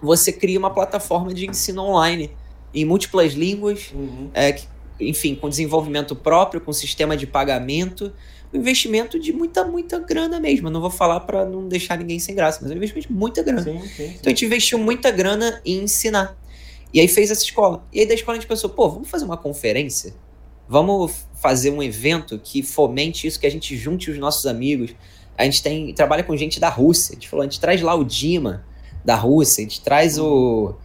você 0.00 0.30
cria 0.30 0.58
uma 0.58 0.70
plataforma 0.70 1.32
de 1.32 1.46
ensino 1.46 1.82
online 1.82 2.30
em 2.74 2.84
múltiplas 2.84 3.32
línguas, 3.32 3.90
uhum. 3.94 4.30
é, 4.34 4.52
que 4.52 4.66
enfim, 5.00 5.34
com 5.34 5.48
desenvolvimento 5.48 6.14
próprio, 6.14 6.60
com 6.60 6.72
sistema 6.72 7.16
de 7.16 7.26
pagamento, 7.26 8.12
um 8.52 8.58
investimento 8.58 9.18
de 9.18 9.32
muita, 9.32 9.64
muita 9.64 9.98
grana 9.98 10.38
mesmo. 10.38 10.68
Eu 10.68 10.72
não 10.72 10.80
vou 10.80 10.90
falar 10.90 11.20
para 11.20 11.44
não 11.44 11.66
deixar 11.66 11.98
ninguém 11.98 12.18
sem 12.18 12.34
graça, 12.34 12.60
mas 12.62 12.70
é 12.70 12.74
um 12.74 12.76
investimento 12.76 13.08
de 13.08 13.14
muita 13.14 13.42
grana. 13.42 13.62
Sim, 13.62 13.80
sim, 13.80 13.88
sim. 13.88 14.04
Então 14.04 14.26
a 14.26 14.28
gente 14.28 14.44
investiu 14.44 14.78
muita 14.78 15.10
grana 15.10 15.60
em 15.64 15.82
ensinar. 15.82 16.38
E 16.92 17.00
aí 17.00 17.08
fez 17.08 17.30
essa 17.30 17.42
escola. 17.42 17.84
E 17.92 18.00
aí 18.00 18.06
da 18.06 18.14
escola 18.14 18.38
a 18.38 18.40
gente 18.40 18.48
pensou, 18.48 18.70
pô, 18.70 18.88
vamos 18.88 19.10
fazer 19.10 19.24
uma 19.24 19.36
conferência? 19.36 20.14
Vamos 20.68 21.26
fazer 21.34 21.70
um 21.70 21.82
evento 21.82 22.38
que 22.38 22.62
fomente 22.62 23.26
isso, 23.26 23.38
que 23.38 23.46
a 23.46 23.50
gente 23.50 23.76
junte 23.76 24.10
os 24.10 24.18
nossos 24.18 24.46
amigos. 24.46 24.94
A 25.36 25.44
gente 25.44 25.62
tem 25.62 25.92
trabalha 25.92 26.22
com 26.22 26.36
gente 26.36 26.60
da 26.60 26.68
Rússia. 26.68 27.12
A 27.12 27.14
gente 27.14 27.28
falou, 27.28 27.42
a 27.42 27.46
gente 27.46 27.58
traz 27.58 27.82
lá 27.82 27.94
o 27.94 28.04
Dima 28.04 28.64
da 29.04 29.16
Rússia, 29.16 29.62
a 29.62 29.68
gente 29.68 29.82
traz 29.82 30.16
o, 30.16 30.76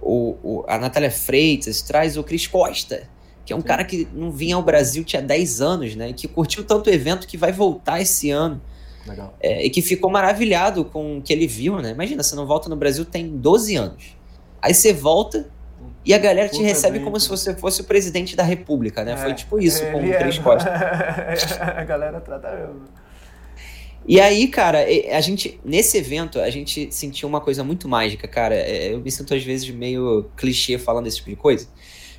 o, 0.00 0.36
o 0.42 0.64
a 0.66 0.78
Natália 0.78 1.10
Freitas, 1.10 1.82
traz 1.82 2.16
o 2.16 2.24
Cris 2.24 2.46
Costa 2.46 3.06
que 3.48 3.52
é 3.54 3.56
um 3.56 3.62
cara 3.62 3.82
que 3.82 4.06
não 4.12 4.30
vinha 4.30 4.56
ao 4.56 4.62
Brasil 4.62 5.02
tinha 5.02 5.22
10 5.22 5.62
anos, 5.62 5.96
né? 5.96 6.12
Que 6.12 6.28
curtiu 6.28 6.62
tanto 6.62 6.90
o 6.90 6.92
evento 6.92 7.26
que 7.26 7.38
vai 7.38 7.50
voltar 7.50 7.98
esse 7.98 8.30
ano. 8.30 8.60
Legal. 9.06 9.34
É, 9.40 9.64
e 9.64 9.70
que 9.70 9.80
ficou 9.80 10.10
maravilhado 10.10 10.84
com 10.84 11.16
o 11.16 11.22
que 11.22 11.32
ele 11.32 11.46
viu, 11.46 11.80
né? 11.80 11.92
Imagina, 11.92 12.22
você 12.22 12.36
não 12.36 12.46
volta 12.46 12.68
no 12.68 12.76
Brasil 12.76 13.06
tem 13.06 13.26
12 13.26 13.74
anos. 13.74 14.18
Aí 14.60 14.74
você 14.74 14.92
volta 14.92 15.48
e 16.04 16.12
a 16.12 16.18
galera 16.18 16.50
te 16.50 16.62
recebe 16.62 17.00
como 17.00 17.18
se 17.18 17.26
você 17.26 17.54
fosse 17.54 17.80
o 17.80 17.84
presidente 17.84 18.36
da 18.36 18.42
república, 18.42 19.02
né? 19.02 19.12
É, 19.12 19.16
Foi 19.16 19.32
tipo 19.32 19.58
isso 19.58 19.82
com 19.90 19.96
o 19.96 20.18
Cris 20.18 20.36
é... 20.36 20.42
Costa. 20.42 20.70
a 21.74 21.84
galera 21.84 22.20
trata 22.20 22.54
mesmo. 22.54 22.82
E 24.06 24.20
aí, 24.20 24.46
cara, 24.48 24.84
a 25.10 25.20
gente, 25.22 25.58
nesse 25.64 25.96
evento, 25.96 26.38
a 26.38 26.50
gente 26.50 26.94
sentiu 26.94 27.26
uma 27.26 27.40
coisa 27.40 27.64
muito 27.64 27.88
mágica, 27.88 28.28
cara. 28.28 28.54
É, 28.54 28.92
eu 28.92 29.00
me 29.00 29.10
sinto 29.10 29.34
às 29.34 29.42
vezes 29.42 29.70
meio 29.70 30.26
clichê 30.36 30.76
falando 30.76 31.06
esse 31.06 31.16
tipo 31.16 31.30
de 31.30 31.36
coisa. 31.36 31.66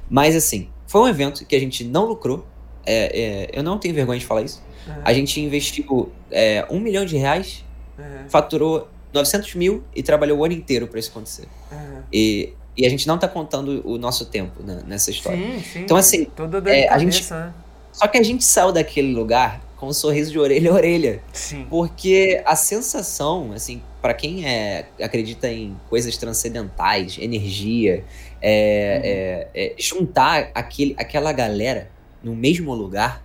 Mas 0.09 0.35
assim, 0.35 0.69
foi 0.87 1.01
um 1.01 1.07
evento 1.07 1.45
que 1.45 1.55
a 1.55 1.59
gente 1.59 1.83
não 1.83 2.05
lucrou. 2.05 2.45
É, 2.85 3.21
é, 3.21 3.49
eu 3.53 3.61
não 3.61 3.77
tenho 3.77 3.93
vergonha 3.93 4.19
de 4.19 4.25
falar 4.25 4.41
isso. 4.41 4.61
Uhum. 4.87 4.93
A 5.03 5.13
gente 5.13 5.39
investiu 5.39 6.11
é, 6.31 6.65
um 6.69 6.79
milhão 6.79 7.05
de 7.05 7.15
reais, 7.17 7.63
uhum. 7.97 8.29
faturou 8.29 8.89
900 9.13 9.55
mil 9.55 9.83
e 9.95 10.01
trabalhou 10.01 10.39
o 10.39 10.45
ano 10.45 10.53
inteiro 10.53 10.87
para 10.87 10.99
isso 10.99 11.11
acontecer. 11.11 11.47
Uhum. 11.71 12.01
E, 12.11 12.53
e 12.75 12.85
a 12.85 12.89
gente 12.89 13.07
não 13.07 13.17
tá 13.17 13.27
contando 13.27 13.81
o 13.85 13.97
nosso 13.97 14.25
tempo 14.25 14.63
né, 14.63 14.81
nessa 14.87 15.11
história. 15.11 15.39
Sim, 15.39 15.63
sim. 15.63 15.79
Então, 15.81 15.97
assim, 15.97 16.27
é, 16.65 16.89
a 16.89 16.97
gente. 16.97 17.31
Né? 17.31 17.53
Só 17.91 18.07
que 18.07 18.17
a 18.17 18.23
gente 18.23 18.43
saiu 18.43 18.71
daquele 18.71 19.13
lugar 19.13 19.61
com 19.77 19.87
um 19.87 19.93
sorriso 19.93 20.31
de 20.31 20.39
orelha 20.39 20.71
a 20.71 20.73
orelha. 20.73 21.23
Sim. 21.31 21.65
Porque 21.69 22.41
a 22.45 22.55
sensação, 22.55 23.51
assim, 23.53 23.81
para 24.01 24.13
quem 24.13 24.45
é, 24.45 24.87
acredita 25.01 25.49
em 25.49 25.75
coisas 25.89 26.15
transcendentais, 26.17 27.17
energia, 27.19 28.03
é, 28.41 29.45
uhum. 29.45 29.51
é, 29.53 29.65
é, 29.65 29.75
juntar 29.77 30.51
aquele, 30.53 30.95
aquela 30.97 31.31
galera 31.31 31.89
no 32.23 32.35
mesmo 32.35 32.73
lugar, 32.73 33.23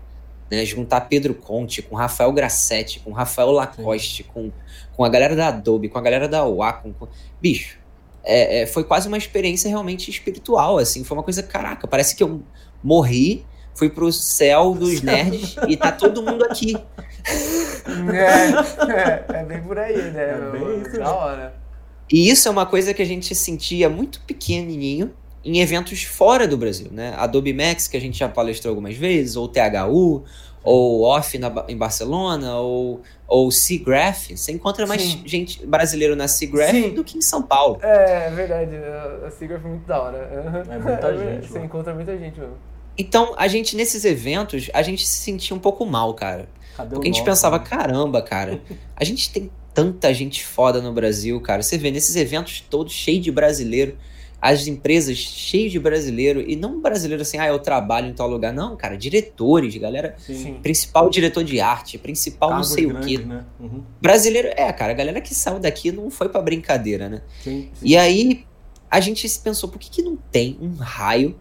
né? 0.51 0.65
Juntar 0.65 1.03
Pedro 1.03 1.35
Conte 1.35 1.83
com 1.83 1.97
Rafael 1.97 2.33
Grassetti, 2.33 3.01
com 3.01 3.13
Rafael 3.13 3.51
Lacoste, 3.51 4.23
com, 4.25 4.51
com 4.97 5.05
a 5.05 5.09
galera 5.09 5.35
da 5.35 5.49
Adobe, 5.49 5.89
com 5.89 5.99
a 5.99 6.03
galera 6.03 6.29
da 6.29 6.45
Wacom. 6.45 6.93
Com... 6.93 7.09
Bicho, 7.41 7.79
é, 8.23 8.63
é, 8.63 8.67
foi 8.67 8.85
quase 8.85 9.09
uma 9.09 9.19
experiência 9.19 9.69
realmente 9.69 10.11
espiritual, 10.11 10.79
assim. 10.79 11.05
Foi 11.05 11.17
uma 11.17 11.25
coisa, 11.25 11.43
caraca, 11.43 11.87
parece 11.87 12.17
que 12.17 12.23
eu 12.23 12.43
morri, 12.83 13.45
fui 13.75 13.91
pro 13.91 14.13
céu 14.13 14.75
dos 14.75 15.03
nerds 15.03 15.57
e 15.69 15.77
tá 15.77 15.93
todo 15.93 16.23
mundo 16.23 16.45
aqui. 16.45 16.77
É, 17.87 19.35
é, 19.37 19.41
é 19.41 19.45
bem 19.45 19.63
por 19.63 19.79
aí, 19.79 19.97
né? 20.11 20.31
É 20.31 20.51
bem 20.53 20.81
isso, 20.81 20.99
da 20.99 21.13
hora. 21.13 21.64
E 22.11 22.29
isso 22.29 22.49
é 22.49 22.51
uma 22.51 22.67
coisa 22.67 22.93
que 22.93 23.03
a 23.03 23.07
gente 23.07 23.35
sentia 23.35 23.89
muito 23.89 24.21
pequenininho 24.23 25.13
em 25.45 25.61
eventos 25.61 26.03
fora 26.03 26.47
do 26.49 26.57
Brasil, 26.57 26.89
né? 26.91 27.15
Adobe 27.17 27.53
Max, 27.53 27.87
que 27.89 27.97
a 27.97 28.01
gente 28.01 28.19
já 28.19 28.29
palestrou 28.29 28.71
algumas 28.73 28.97
vezes, 28.97 29.37
ou 29.37 29.47
THU, 29.49 30.25
ou 30.63 31.03
Off 31.03 31.37
na, 31.39 31.53
em 31.69 31.77
Barcelona, 31.77 32.57
ou, 32.57 33.03
ou 33.29 33.51
SIGGRAPH. 33.51 34.37
Você 34.37 34.53
encontra 34.53 34.87
mais 34.87 35.03
Sim. 35.03 35.23
gente 35.27 35.67
brasileiro 35.67 36.17
na 36.17 36.27
SIGGRAPH 36.27 36.71
Sim. 36.73 36.95
do 36.95 37.05
que 37.05 37.19
em 37.19 37.23
São 37.23 37.43
Paulo. 37.43 37.79
É, 37.83 38.29
é 38.29 38.31
verdade. 38.31 38.75
A 39.27 39.31
Sigurd 39.31 39.61
foi 39.61 39.71
muito 39.71 39.87
da 39.87 40.01
hora. 40.03 40.17
É 40.17 40.79
muita 40.79 41.13
gente, 41.19 41.47
Você 41.47 41.53
mano. 41.55 41.65
encontra 41.67 41.95
muita 41.95 42.17
gente 42.19 42.41
mesmo. 42.41 42.55
Então, 42.97 43.35
a 43.37 43.47
gente, 43.49 43.77
nesses 43.77 44.05
eventos, 44.05 44.71
a 44.73 44.81
gente 44.81 45.07
se 45.07 45.19
sentia 45.19 45.55
um 45.55 45.59
pouco 45.59 45.85
mal, 45.85 46.15
cara. 46.15 46.49
Cadê 46.77 46.95
Porque 46.95 47.09
a 47.09 47.13
gente 47.13 47.19
nosso, 47.21 47.31
pensava, 47.31 47.59
né? 47.59 47.65
caramba, 47.69 48.23
cara, 48.23 48.61
a 48.97 49.05
gente 49.05 49.31
tem 49.33 49.51
tanta 49.75 50.15
gente 50.15 50.45
foda 50.45 50.81
no 50.81 50.93
Brasil, 50.93 51.39
cara. 51.41 51.63
Você 51.63 51.77
vê 51.77 51.91
nesses 51.91 52.15
eventos 52.15 52.61
todos 52.71 52.93
cheios 52.93 53.25
de 53.25 53.33
brasileiro, 53.33 53.99
as 54.41 54.67
empresas 54.67 55.17
cheias 55.17 55.73
de 55.73 55.81
brasileiro, 55.81 56.41
e 56.41 56.55
não 56.55 56.81
brasileiro 56.81 57.23
assim, 57.23 57.39
ah, 57.39 57.49
eu 57.49 57.59
trabalho 57.59 58.09
em 58.09 58.13
tal 58.13 58.29
lugar. 58.29 58.53
Não, 58.53 58.77
cara, 58.77 58.97
diretores, 58.97 59.77
galera, 59.77 60.15
Sim. 60.19 60.59
principal 60.63 61.11
diretor 61.11 61.43
de 61.43 61.61
arte, 61.61 61.99
principal 61.99 62.51
Cargos 62.51 62.69
não 62.69 62.77
sei 62.77 62.87
o 62.87 63.01
quê. 63.01 63.19
Né? 63.19 63.45
Uhum. 63.59 63.83
Brasileiro, 64.01 64.49
é, 64.55 64.73
cara, 64.73 64.93
a 64.93 64.95
galera 64.95 65.21
que 65.21 65.35
saiu 65.35 65.59
daqui 65.59 65.91
não 65.91 66.11
foi 66.11 66.29
pra 66.29 66.41
brincadeira, 66.41 67.09
né? 67.09 67.23
Sim, 67.43 67.71
sim. 67.75 67.87
E 67.87 67.97
aí 67.97 68.45
a 68.91 69.01
gente 69.01 69.29
se 69.29 69.41
pensou, 69.41 69.69
por 69.69 69.79
que, 69.79 69.91
que 69.91 70.03
não 70.03 70.17
tem 70.17 70.57
um 70.61 70.75
raio 70.77 71.37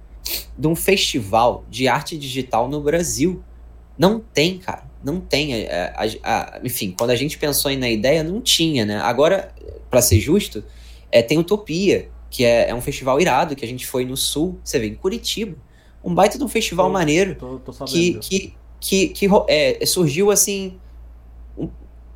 de 0.58 0.68
um 0.68 0.76
festival 0.76 1.64
de 1.70 1.88
arte 1.88 2.18
digital 2.18 2.68
no 2.68 2.82
Brasil? 2.82 3.44
Não 3.98 4.20
tem, 4.20 4.58
cara. 4.58 4.92
Não 5.04 5.20
tem. 5.20 5.54
É, 5.54 5.94
a- 5.96 6.06
a- 6.24 6.60
enfim, 6.64 6.94
quando 6.98 7.10
a 7.10 7.16
gente 7.16 7.38
pensou 7.38 7.70
aí 7.70 7.76
na 7.78 7.90
ideia, 7.90 8.24
não 8.24 8.40
tinha, 8.42 8.86
né? 8.86 8.98
Agora, 9.00 9.54
pra 9.90 10.02
ser 10.02 10.20
justo, 10.20 10.64
é, 11.12 11.22
tem 11.22 11.38
Utopia, 11.38 12.10
que 12.30 12.44
é, 12.46 12.70
é 12.70 12.76
um 12.76 12.82
festival 12.82 13.20
irado, 13.20 13.56
que 13.56 13.66
a 13.66 13.68
gente 13.68 13.86
foi 13.86 14.06
no 14.06 14.16
sul, 14.18 14.60
você 14.64 14.80
vê, 14.80 14.88
em 14.88 14.96
Curitiba. 14.96 15.56
Um 16.04 16.14
baita 16.14 16.38
de 16.38 16.44
um 16.44 16.48
festival 16.48 16.88
Sim. 16.88 16.94
maneiro 16.94 17.36
Tô, 17.36 17.60
tô 17.60 17.86
que, 17.86 18.14
que, 18.16 18.54
que, 18.80 19.08
que 19.10 19.28
é, 19.48 19.86
surgiu 19.86 20.32
assim. 20.32 20.78
um- 21.58 21.70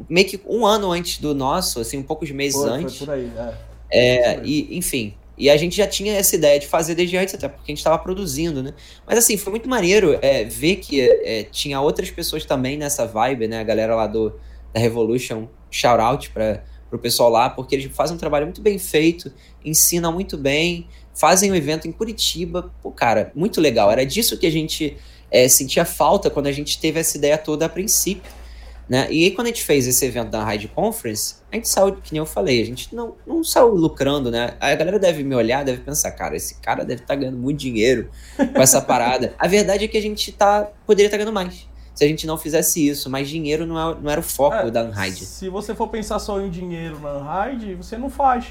meio 0.10 0.28
que 0.28 0.40
um 0.46 0.66
ano 0.66 0.92
antes 0.92 1.20
do 1.20 1.34
nosso, 1.36 1.80
assim, 1.80 1.98
um 1.98 2.04
poucos 2.04 2.30
meses 2.32 2.60
Foi, 2.60 2.70
antes. 2.70 2.98
foi 2.98 3.08
por 3.08 3.14
aí, 3.14 3.32
é. 3.38 3.54
É, 3.90 4.42
e, 4.44 4.78
enfim. 4.78 5.14
E 5.38 5.50
a 5.50 5.58
gente 5.58 5.76
já 5.76 5.86
tinha 5.86 6.14
essa 6.14 6.36
ideia 6.36 6.60
de 6.60 6.66
fazer 6.66 6.96
desde 6.96 7.16
antes, 7.16 7.36
até 7.36 7.48
porque 7.48 7.72
a 7.72 7.72
gente 7.72 7.78
estava 7.78 8.00
produzindo, 8.00 8.64
né? 8.64 8.74
Mas 9.06 9.20
assim, 9.20 9.38
foi 9.38 9.52
muito 9.52 9.70
maneiro 9.70 10.18
é, 10.22 10.44
ver 10.44 10.78
que 10.78 11.02
é, 11.02 11.44
tinha 11.44 11.80
outras 11.80 12.10
pessoas 12.10 12.44
também 12.44 12.76
nessa 12.76 13.06
vibe, 13.06 13.48
né? 13.48 13.60
A 13.60 13.64
galera 13.64 13.96
lá 13.96 14.08
do, 14.08 14.34
da 14.74 14.80
Revolution, 14.80 15.48
shout 15.70 16.02
out 16.02 16.32
para 16.32 16.64
o 16.92 16.98
pessoal 16.98 17.30
lá, 17.30 17.50
porque 17.50 17.76
eles 17.76 17.96
fazem 17.96 18.16
um 18.16 18.20
trabalho 18.20 18.46
muito 18.46 18.62
bem 18.62 18.80
feito, 18.80 19.32
ensinam 19.64 20.12
muito 20.12 20.38
bem, 20.38 20.88
fazem 21.14 21.52
um 21.52 21.56
evento 21.56 21.88
em 21.88 21.92
Curitiba. 21.92 22.74
Pô, 22.82 22.92
cara, 22.92 23.32
muito 23.36 23.62
legal. 23.62 23.92
Era 23.92 24.06
disso 24.06 24.40
que 24.40 24.48
a 24.48 24.52
gente 24.52 24.98
é, 25.30 25.48
sentia 25.48 25.86
falta 25.86 26.30
quando 26.30 26.48
a 26.48 26.52
gente 26.52 26.80
teve 26.80 27.00
essa 27.00 27.18
ideia 27.18 27.38
toda 27.38 27.66
a 27.66 27.70
princípio. 27.70 28.32
Né? 28.90 29.08
E 29.12 29.26
aí, 29.26 29.32
quando 29.32 29.48
a 29.48 29.50
gente 29.50 29.64
fez 29.64 29.86
esse 29.86 30.06
evento 30.06 30.30
da 30.30 30.46
Ride 30.46 30.70
Conference, 30.70 31.36
a 31.52 31.56
gente 31.56 31.68
saiu, 31.68 31.96
que 31.96 32.14
nem 32.14 32.20
eu 32.20 32.26
falei, 32.26 32.62
a 32.62 32.66
gente 32.66 32.96
não, 32.96 33.16
não 33.26 33.44
saiu 33.44 33.76
lucrando, 33.76 34.32
né? 34.32 34.56
A 34.62 34.74
galera 34.76 34.98
deve 34.98 35.24
me 35.24 35.36
olhar, 35.36 35.66
deve 35.66 35.82
pensar, 35.82 36.12
cara, 36.12 36.38
esse 36.38 36.62
cara 36.62 36.86
deve 36.86 37.02
estar 37.02 37.16
ganhando 37.16 37.38
muito 37.38 37.60
dinheiro 37.60 38.10
com 38.38 38.62
essa 38.62 38.80
parada. 38.82 39.34
A 39.38 39.48
verdade 39.48 39.84
é 39.84 39.88
que 39.90 39.98
a 39.98 40.02
gente 40.02 40.32
tá, 40.32 40.70
poderia 40.86 41.08
estar 41.08 41.18
ganhando 41.18 41.34
mais. 41.34 41.68
Se 41.94 42.06
a 42.06 42.08
gente 42.08 42.26
não 42.26 42.38
fizesse 42.38 42.88
isso, 42.88 43.10
mas 43.10 43.28
dinheiro 43.28 43.66
não, 43.66 43.78
é, 43.78 43.98
não 44.02 44.10
era 44.10 44.22
o 44.22 44.24
foco 44.24 44.56
É, 44.56 44.72
da 44.72 44.84
Unride. 44.84 45.26
Se 45.26 45.50
você 45.50 45.76
for 45.76 45.90
pensar 45.90 46.20
só 46.20 46.40
em 46.40 46.50
dinheiro 46.50 47.00
na 47.00 47.18
Unride, 47.18 47.76
você 47.76 47.98
não 47.98 48.10
faz. 48.10 48.46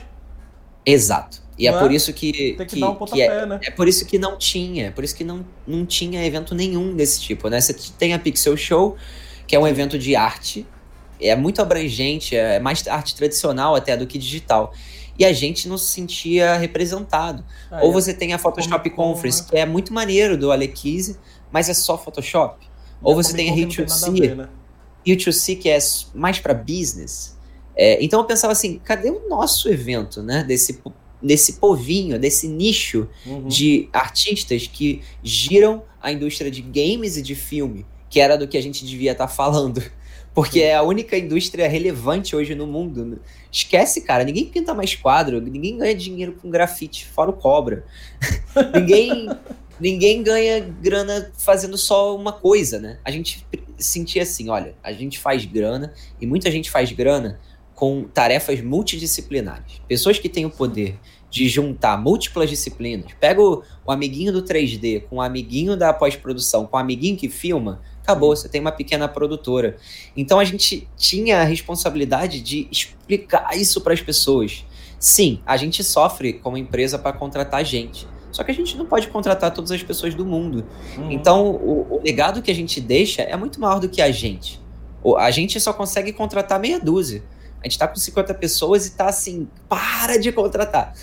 Exato. 0.85 1.41
E 1.59 1.67
é 1.67 1.71
Não 1.71 1.79
é? 1.79 1.83
por 1.83 1.93
isso 1.93 2.13
que, 2.13 2.33
Tem 2.33 2.67
que, 2.67 2.75
que, 2.75 2.81
dar 2.81 2.91
um 2.91 3.05
que 3.05 3.23
é, 3.23 3.47
né? 3.47 3.59
é 3.63 3.71
por 3.71 3.89
isso 3.89 4.05
que 4.05 4.19
não 4.19 4.37
tinha, 4.37 4.89
é 4.89 4.91
por 4.91 5.03
isso 5.03 5.17
que 5.17 5.25
não, 5.25 5.45
não 5.67 5.87
tinha 5.87 6.25
evento 6.25 6.55
nenhum 6.55 6.95
desse 6.95 7.21
tipo, 7.21 7.49
né? 7.49 7.61
Você 7.61 7.75
tem 7.99 8.13
a 8.13 8.19
Pixel 8.19 8.57
Show, 8.57 8.97
que 9.47 9.55
é 9.55 9.59
um 9.59 9.67
evento 9.67 9.99
de 9.99 10.15
arte, 10.17 10.67
é 11.21 11.35
muito 11.37 11.63
abrangente, 11.63 12.37
é 12.37 12.59
mais 12.61 12.87
arte 12.89 13.15
tradicional 13.15 13.75
até 13.75 13.97
do 13.97 14.07
que 14.07 14.19
digital. 14.19 14.73
E 15.19 15.25
a 15.25 15.33
gente 15.33 15.67
não 15.69 15.79
se 15.79 15.87
sentia 15.89 16.57
representado. 16.59 17.43
É, 17.73 17.81
Ou 17.83 17.91
você 17.93 18.13
tem 18.13 18.35
a 18.35 18.39
Photoshop 18.39 18.91
Comic 18.91 18.97
Con, 18.97 19.13
Conference, 19.15 19.43
né? 19.43 19.49
que 19.49 19.57
é 19.57 19.65
muito 19.65 19.93
maneiro 19.95 20.37
do 20.37 20.53
Alekise, 20.53 21.19
mas 21.51 21.69
é 21.71 21.75
só 21.75 21.97
Photoshop. 21.97 22.67
Ou 23.03 23.15
você 23.15 23.35
tem 23.35 23.49
a 23.49 23.53
Comic 23.53 23.77
Con 23.77 23.83
Hit 23.83 23.83
que 23.83 23.87
to 23.87 24.07
não 24.07 24.13
tem 24.13 24.23
nada 24.23 24.27
a 24.27 24.27
See, 24.27 24.29
ver, 24.29 24.37
né? 24.37 24.49
U2C, 25.07 25.59
que 25.59 25.69
é 25.71 25.79
mais 26.15 26.39
para 26.39 26.53
business. 26.53 27.37
É, 27.75 28.03
então 28.05 28.21
eu 28.21 28.25
pensava 28.27 28.53
assim, 28.53 28.79
cadê 28.85 29.11
o 29.11 29.29
nosso 29.29 29.69
evento, 29.71 30.23
né? 30.23 30.45
Desse, 30.45 30.83
desse 31.23 31.55
povinho, 31.55 32.19
desse 32.19 32.47
nicho 32.49 33.09
Uhum. 33.25 33.47
de 33.49 33.89
artistas 33.93 34.67
que 34.67 35.01
giram 35.23 35.83
a 36.03 36.13
indústria 36.13 36.51
de 36.51 36.61
games 36.61 37.17
e 37.17 37.23
de 37.23 37.35
filme, 37.35 37.87
que 38.17 38.21
era 38.21 38.39
do 38.39 38.49
que 38.49 38.57
a 38.57 38.63
gente 38.63 38.83
devia 38.87 39.13
estar 39.13 39.29
falando. 39.29 39.83
Porque 40.35 40.63
é 40.63 40.75
a 40.75 40.83
única 40.83 41.19
indústria 41.19 41.69
relevante 41.69 42.35
hoje 42.35 42.55
no 42.55 42.67
mundo. 42.67 43.21
Esquece, 43.53 44.01
cara, 44.01 44.25
ninguém 44.25 44.47
pinta 44.47 44.73
mais 44.73 44.95
quadro, 44.95 45.39
ninguém 45.39 45.77
ganha 45.77 45.95
dinheiro 45.95 46.33
com 46.41 46.49
grafite, 46.49 47.05
fora 47.05 47.29
o 47.29 47.35
cobra. 47.35 47.85
ninguém, 48.75 49.29
ninguém 49.79 50.23
ganha 50.23 50.61
grana 50.61 51.31
fazendo 51.37 51.77
só 51.77 52.17
uma 52.17 52.33
coisa, 52.33 52.79
né? 52.79 52.99
A 53.05 53.11
gente 53.11 53.47
sentia 53.77 54.23
assim, 54.23 54.49
olha, 54.49 54.75
a 54.83 54.93
gente 54.93 55.19
faz 55.19 55.45
grana 55.45 55.93
e 56.19 56.27
muita 56.27 56.51
gente 56.51 56.71
faz 56.71 56.91
grana 56.93 57.39
com 57.75 58.05
tarefas 58.05 58.63
multidisciplinares. 58.63 59.83
Pessoas 59.87 60.19
que 60.19 60.31
têm 60.31 60.47
o 60.47 60.51
poder 60.51 60.99
de 61.31 61.49
juntar 61.49 62.01
múltiplas 62.01 62.49
disciplinas. 62.49 63.13
Pega 63.21 63.43
o, 63.43 63.63
o 63.85 63.93
amiguinho 63.93 64.33
do 64.33 64.43
3D 64.43 65.03
com 65.03 65.17
o 65.17 65.21
amiguinho 65.21 65.77
da 65.77 65.93
pós-produção, 65.93 66.67
com 66.67 66.79
o 66.79 66.81
amiguinho 66.81 67.17
que 67.17 67.29
filma, 67.29 67.83
acabou, 68.07 68.35
você 68.37 68.49
tem 68.49 68.61
uma 68.61 68.71
pequena 68.73 69.09
produtora. 69.09 69.77
Então 70.17 70.39
a 70.39 70.45
gente 70.45 70.89
tinha 70.97 71.41
a 71.41 71.45
responsabilidade 71.45 72.41
de 72.41 72.69
explicar 72.71 73.57
isso 73.57 73.81
para 73.81 73.93
as 73.93 74.01
pessoas. 74.01 74.65
Sim, 74.99 75.41
a 75.45 75.57
gente 75.57 75.83
sofre 75.85 76.35
como 76.35 76.57
empresa 76.57 76.99
para 76.99 77.13
contratar 77.13 77.65
gente. 77.65 78.07
Só 78.31 78.45
que 78.45 78.51
a 78.51 78.55
gente 78.55 78.77
não 78.77 78.87
pode 78.87 79.09
contratar 79.09 79.53
todas 79.53 79.71
as 79.71 79.83
pessoas 79.83 80.15
do 80.15 80.25
mundo. 80.25 80.65
Uhum. 80.97 81.11
Então, 81.11 81.51
o, 81.51 81.97
o 81.97 82.03
legado 82.05 82.43
que 82.43 82.51
a 82.51 82.55
gente 82.55 82.81
deixa 82.81 83.23
é 83.23 83.37
muito 83.37 83.61
maior 83.61 83.81
do 83.81 83.89
que 83.89 84.01
a 84.03 84.11
gente. 84.11 84.61
O- 85.03 85.17
A 85.17 85.31
gente 85.31 85.59
só 85.59 85.73
consegue 85.73 86.13
contratar 86.13 86.61
meia 86.61 86.79
dúzia. 86.79 87.23
A 87.63 87.69
gente 87.69 87.79
tá 87.79 87.89
com 87.89 87.97
50 87.97 88.35
pessoas 88.35 88.87
e 88.87 88.91
tá 88.97 89.07
assim, 89.09 89.49
para 89.69 90.19
de 90.19 90.31
contratar. 90.33 90.95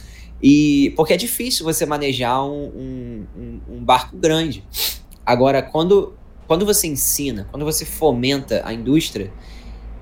E 0.42 0.94
porque 0.96 1.14
é 1.14 1.18
difícil 1.18 1.66
você 1.66 1.86
manejar 1.86 2.44
um- 2.46 3.26
um- 3.36 3.60
um 3.78 3.84
barco 3.84 4.16
grande. 4.16 4.64
Agora, 5.26 5.62
quando, 5.62 6.14
quando 6.48 6.66
você 6.66 6.88
ensina, 6.88 7.48
quando 7.52 7.66
você 7.66 7.86
fomenta 7.86 8.62
a 8.66 8.74
indústria, 8.74 9.32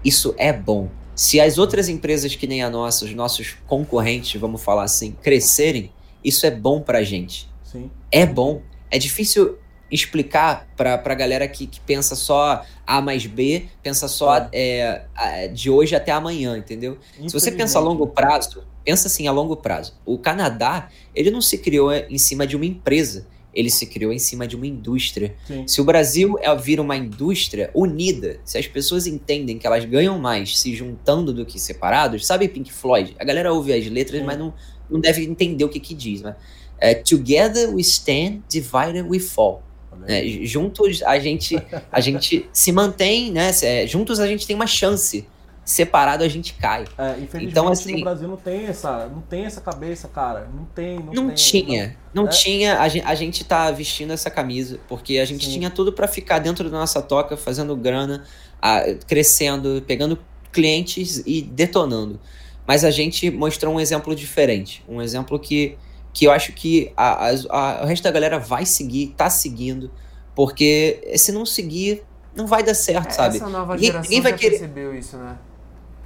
isso 0.03 0.33
é 0.37 0.51
bom. 0.51 0.89
Se 1.15 1.39
as 1.39 1.57
outras 1.57 1.87
empresas 1.89 2.35
que 2.35 2.47
nem 2.47 2.63
a 2.63 2.69
nossa, 2.69 3.05
os 3.05 3.13
nossos 3.13 3.55
concorrentes, 3.67 4.39
vamos 4.39 4.63
falar 4.63 4.83
assim, 4.83 5.11
crescerem, 5.21 5.91
isso 6.23 6.45
é 6.45 6.51
bom 6.51 6.81
pra 6.81 7.03
gente 7.03 7.49
Sim. 7.63 7.89
é 8.11 8.25
bom. 8.25 8.61
É 8.89 8.97
difícil 8.97 9.57
explicar 9.91 10.67
pra, 10.77 10.97
pra 10.97 11.13
galera 11.13 11.47
que, 11.47 11.67
que 11.67 11.79
pensa 11.81 12.15
só 12.15 12.63
A 12.87 13.01
mais 13.01 13.25
B, 13.25 13.65
pensa 13.83 14.07
só 14.07 14.47
é, 14.53 15.03
a- 15.15 15.47
de 15.47 15.69
hoje 15.69 15.95
até 15.95 16.11
amanhã, 16.11 16.57
entendeu? 16.57 16.97
Se 17.27 17.33
você 17.33 17.51
pensa 17.51 17.77
a 17.77 17.81
longo 17.81 18.07
prazo, 18.07 18.63
pensa 18.85 19.07
assim 19.07 19.27
a 19.27 19.31
longo 19.31 19.55
prazo. 19.57 19.93
O 20.05 20.17
Canadá, 20.17 20.87
ele 21.13 21.29
não 21.29 21.41
se 21.41 21.57
criou 21.57 21.91
em 21.93 22.17
cima 22.17 22.47
de 22.47 22.55
uma 22.55 22.65
empresa, 22.65 23.27
ele 23.53 23.69
se 23.69 23.85
criou 23.85 24.13
em 24.13 24.19
cima 24.19 24.47
de 24.47 24.55
uma 24.55 24.65
indústria. 24.65 25.35
Sim. 25.45 25.67
Se 25.67 25.81
o 25.81 25.83
Brasil 25.83 26.37
é 26.39 26.55
vira 26.55 26.81
uma 26.81 26.95
indústria 26.95 27.69
unida, 27.73 28.39
se 28.45 28.57
as 28.57 28.67
pessoas 28.67 29.07
entendem 29.07 29.57
que 29.57 29.67
elas 29.67 29.83
ganham 29.85 30.17
mais 30.17 30.57
se 30.59 30.75
juntando 30.75 31.33
do 31.33 31.45
que 31.45 31.59
separados, 31.59 32.25
sabe 32.25 32.47
Pink 32.47 32.71
Floyd? 32.71 33.15
A 33.19 33.23
galera 33.23 33.53
ouve 33.53 33.73
as 33.73 33.85
letras, 33.87 34.19
Sim. 34.21 34.25
mas 34.25 34.37
não, 34.37 34.53
não 34.89 34.99
deve 34.99 35.23
entender 35.23 35.63
o 35.63 35.69
que 35.69 35.79
que 35.79 35.93
diz, 35.93 36.21
né? 36.21 36.35
É, 36.79 36.95
Together 36.95 37.73
we 37.73 37.81
stand, 37.81 38.41
divided 38.49 39.05
we 39.07 39.19
fall. 39.19 39.61
né? 39.99 40.25
Juntos 40.43 41.03
a 41.03 41.19
gente, 41.19 41.55
a 41.91 41.99
gente 41.99 42.49
se 42.51 42.71
mantém, 42.71 43.31
né? 43.31 43.51
É, 43.61 43.85
juntos 43.85 44.19
a 44.19 44.27
gente 44.27 44.47
tem 44.47 44.55
uma 44.55 44.67
chance. 44.67 45.25
Separado 45.63 46.23
a 46.23 46.27
gente 46.27 46.53
cai. 46.55 46.85
É, 46.97 47.11
infelizmente 47.11 47.45
Então, 47.51 47.67
assim- 47.67 47.95
no 47.97 48.01
Brasil 48.01 48.27
não 48.27 48.35
tem 48.37 48.65
essa, 48.65 49.07
não 49.07 49.21
tem 49.21 49.45
essa 49.45 49.61
cabeça, 49.61 50.07
cara. 50.07 50.49
Não 50.53 50.65
tem, 50.65 50.99
não, 50.99 51.13
Não 51.13 51.27
tem, 51.27 51.35
tinha, 51.35 51.97
não 52.13 52.25
É. 52.25 52.29
tinha. 52.29 52.79
A 52.79 52.87
gente, 52.87 53.05
a 53.05 53.15
gente 53.15 53.43
tá 53.43 53.69
vestindo 53.71 54.11
essa 54.11 54.29
camisa 54.31 54.79
porque 54.89 55.19
a 55.19 55.25
gente 55.25 55.45
Sim. 55.45 55.51
tinha 55.53 55.69
tudo 55.69 55.93
pra 55.93 56.07
ficar 56.07 56.39
dentro 56.39 56.69
da 56.69 56.79
nossa 56.79 57.01
toca, 57.01 57.37
fazendo 57.37 57.75
grana, 57.75 58.23
ah, 58.61 58.81
crescendo, 59.07 59.83
pegando 59.85 60.17
clientes 60.51 61.21
e 61.25 61.41
detonando. 61.41 62.19
mas 62.67 62.83
a 62.85 62.91
gente 62.91 63.29
mostrou 63.29 63.73
um 63.75 63.79
exemplo 63.79 64.15
diferente. 64.15 64.83
Um 64.87 65.01
exemplo 65.01 65.37
que, 65.39 65.77
que 66.13 66.25
eu 66.25 66.31
acho 66.31 66.53
que 66.53 66.91
a, 66.95 67.27
a, 67.27 67.29
a, 67.49 67.83
o 67.83 67.85
resto 67.85 68.03
da 68.03 68.11
galera 68.11 68.39
vai 68.39 68.65
seguir, 68.65 69.13
tá 69.17 69.29
seguindo, 69.29 69.91
porque 70.35 71.11
se 71.17 71.31
não 71.31 71.45
seguir, 71.45 72.03
não 72.35 72.47
vai 72.47 72.63
dar 72.63 72.73
certo, 72.73 73.07
É, 73.09 73.11
sabe? 73.11 73.35
Essa 73.37 73.49
nova 73.49 73.73
Ninguém- 73.73 73.87
geração 73.87 74.03
ninguém 74.09 74.21
vai 74.21 74.31
já 74.31 74.37
querer- 74.37 74.51
percebeu 74.59 74.95
isso, 74.95 75.17
né? 75.17 75.37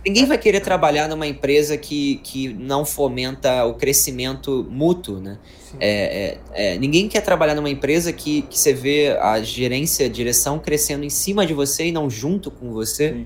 Ninguém 0.05 0.25
vai 0.25 0.37
querer 0.37 0.59
trabalhar 0.59 1.07
numa 1.07 1.25
empresa 1.25 1.75
que, 1.77 2.17
que 2.23 2.53
não 2.53 2.85
fomenta 2.85 3.65
o 3.65 3.73
crescimento 3.73 4.65
mútuo, 4.69 5.19
né? 5.19 5.39
É, 5.79 6.37
é, 6.53 6.73
é, 6.73 6.77
ninguém 6.77 7.09
quer 7.09 7.21
trabalhar 7.21 7.55
numa 7.55 7.69
empresa 7.69 8.13
que, 8.13 8.43
que 8.43 8.57
você 8.57 8.71
vê 8.71 9.17
a 9.19 9.41
gerência, 9.41 10.05
a 10.05 10.09
direção 10.09 10.59
crescendo 10.59 11.03
em 11.03 11.09
cima 11.09 11.45
de 11.45 11.53
você 11.53 11.87
e 11.87 11.91
não 11.91 12.09
junto 12.09 12.51
com 12.51 12.71
você. 12.71 13.25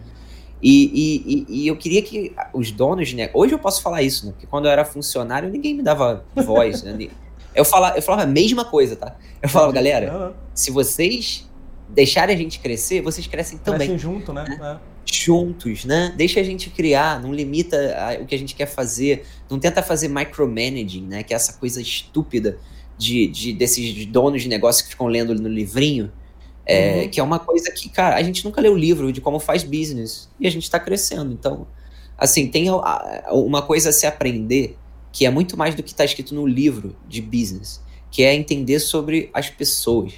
E, 0.62 0.86
e, 0.94 1.46
e, 1.50 1.64
e 1.64 1.68
eu 1.68 1.76
queria 1.76 2.02
que 2.02 2.34
os 2.54 2.72
donos, 2.72 3.14
né? 3.14 3.30
Hoje 3.34 3.54
eu 3.54 3.60
posso 3.60 3.82
falar 3.82 4.02
isso, 4.02 4.26
né? 4.26 4.32
Porque 4.32 4.48
quando 4.48 4.66
eu 4.66 4.72
era 4.72 4.84
funcionário, 4.86 5.50
ninguém 5.50 5.74
me 5.74 5.84
dava 5.84 6.26
voz. 6.36 6.84
né? 6.84 7.10
Eu 7.56 7.66
falava, 7.66 7.98
eu 7.98 8.02
falava 8.04 8.24
a 8.24 8.28
mesma 8.28 8.64
coisa, 8.64 8.96
tá? 8.96 9.16
Eu 9.42 9.50
falava, 9.50 9.72
galera, 9.74 10.34
se 10.54 10.70
vocês 10.70 11.49
deixarem 11.90 12.36
a 12.36 12.38
gente 12.38 12.60
crescer, 12.60 13.02
vocês 13.02 13.26
crescem 13.28 13.58
também 13.58 13.90
Crescem 13.90 13.98
junto, 14.00 14.32
né? 14.34 14.46
É. 14.62 14.90
juntos, 15.12 15.86
né? 15.86 16.14
Deixa 16.16 16.40
a 16.40 16.44
gente 16.44 16.70
criar, 16.70 17.20
não 17.22 17.34
limita 17.34 17.78
a- 17.98 18.22
o 18.22 18.26
que 18.26 18.36
a 18.36 18.38
gente 18.38 18.54
quer 18.56 18.68
fazer, 18.68 19.26
não 19.50 19.60
tenta 19.60 19.82
fazer 19.82 20.08
micromanaging, 20.08 21.02
né? 21.08 21.24
Que 21.24 21.34
é 21.34 21.36
essa 21.36 21.54
coisa 21.54 21.82
estúpida 21.82 22.58
de, 22.98 23.28
de 23.28 23.54
desses 23.54 24.06
donos 24.06 24.42
de 24.44 24.48
negócio 24.50 24.84
que 24.84 24.92
ficam 24.92 25.08
lendo 25.08 25.34
no 25.34 25.48
livrinho, 25.50 26.12
é, 26.66 27.02
Uhum. 27.04 27.10
que 27.10 27.20
é 27.20 27.24
uma 27.24 27.40
coisa 27.40 27.72
que, 27.72 27.90
cara, 27.90 28.16
a 28.16 28.22
gente 28.22 28.46
nunca 28.46 28.62
leu 28.62 28.74
o 28.74 28.78
livro 28.78 29.12
de 29.12 29.20
como 29.22 29.40
faz 29.40 29.64
business 29.64 30.30
e 30.40 30.46
a 30.46 30.52
gente 30.52 30.70
tá 30.70 30.80
crescendo. 30.80 31.34
Então, 31.34 31.66
assim, 32.18 32.48
tem 32.48 32.68
uma 33.32 33.62
coisa 33.64 33.90
a 33.90 33.92
se 33.94 34.06
aprender 34.06 34.78
que 35.12 35.26
é 35.26 35.32
muito 35.32 35.58
mais 35.58 35.74
do 35.74 35.82
que 35.82 35.96
tá 35.96 36.06
escrito 36.06 36.36
no 36.36 36.46
livro 36.46 36.96
de 37.08 37.20
business, 37.20 37.82
que 38.12 38.22
é 38.22 38.36
entender 38.36 38.80
sobre 38.80 39.32
as 39.34 39.50
pessoas. 39.50 40.14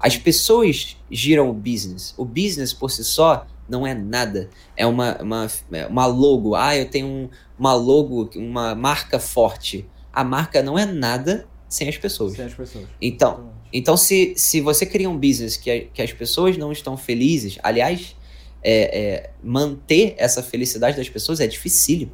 As 0.00 0.16
pessoas 0.16 0.96
giram 1.10 1.50
o 1.50 1.52
business. 1.52 2.14
O 2.16 2.24
business 2.24 2.72
por 2.72 2.90
si 2.90 3.04
só 3.04 3.46
não 3.68 3.86
é 3.86 3.94
nada. 3.94 4.48
É 4.76 4.86
uma, 4.86 5.16
uma, 5.22 5.46
é 5.72 5.86
uma 5.86 6.06
logo. 6.06 6.54
Ah, 6.54 6.74
eu 6.76 6.88
tenho 6.88 7.06
um- 7.06 7.28
uma 7.58 7.74
logo, 7.74 8.30
uma 8.34 8.74
marca 8.74 9.18
forte. 9.20 9.86
A 10.12 10.24
marca 10.24 10.62
não 10.62 10.78
é 10.78 10.86
nada 10.86 11.46
sem 11.68 11.88
as 11.88 11.96
pessoas. 11.98 12.32
Sem 12.34 12.46
as 12.46 12.54
pessoas. 12.54 12.86
Então, 13.00 13.32
Exatamente. 13.32 13.54
então 13.72 13.96
se, 13.96 14.32
se 14.36 14.60
você 14.60 14.86
cria 14.86 15.08
um 15.08 15.16
business 15.18 15.56
que, 15.56 15.70
a- 15.70 15.84
que 15.84 16.00
as 16.02 16.12
pessoas 16.12 16.56
não 16.56 16.72
estão 16.72 16.96
felizes, 16.96 17.58
aliás, 17.62 18.16
é, 18.62 18.98
é, 19.00 19.30
manter 19.44 20.14
essa 20.16 20.42
felicidade 20.42 20.96
das 20.96 21.08
pessoas 21.08 21.40
é 21.40 21.46
dificílimo. 21.46 22.12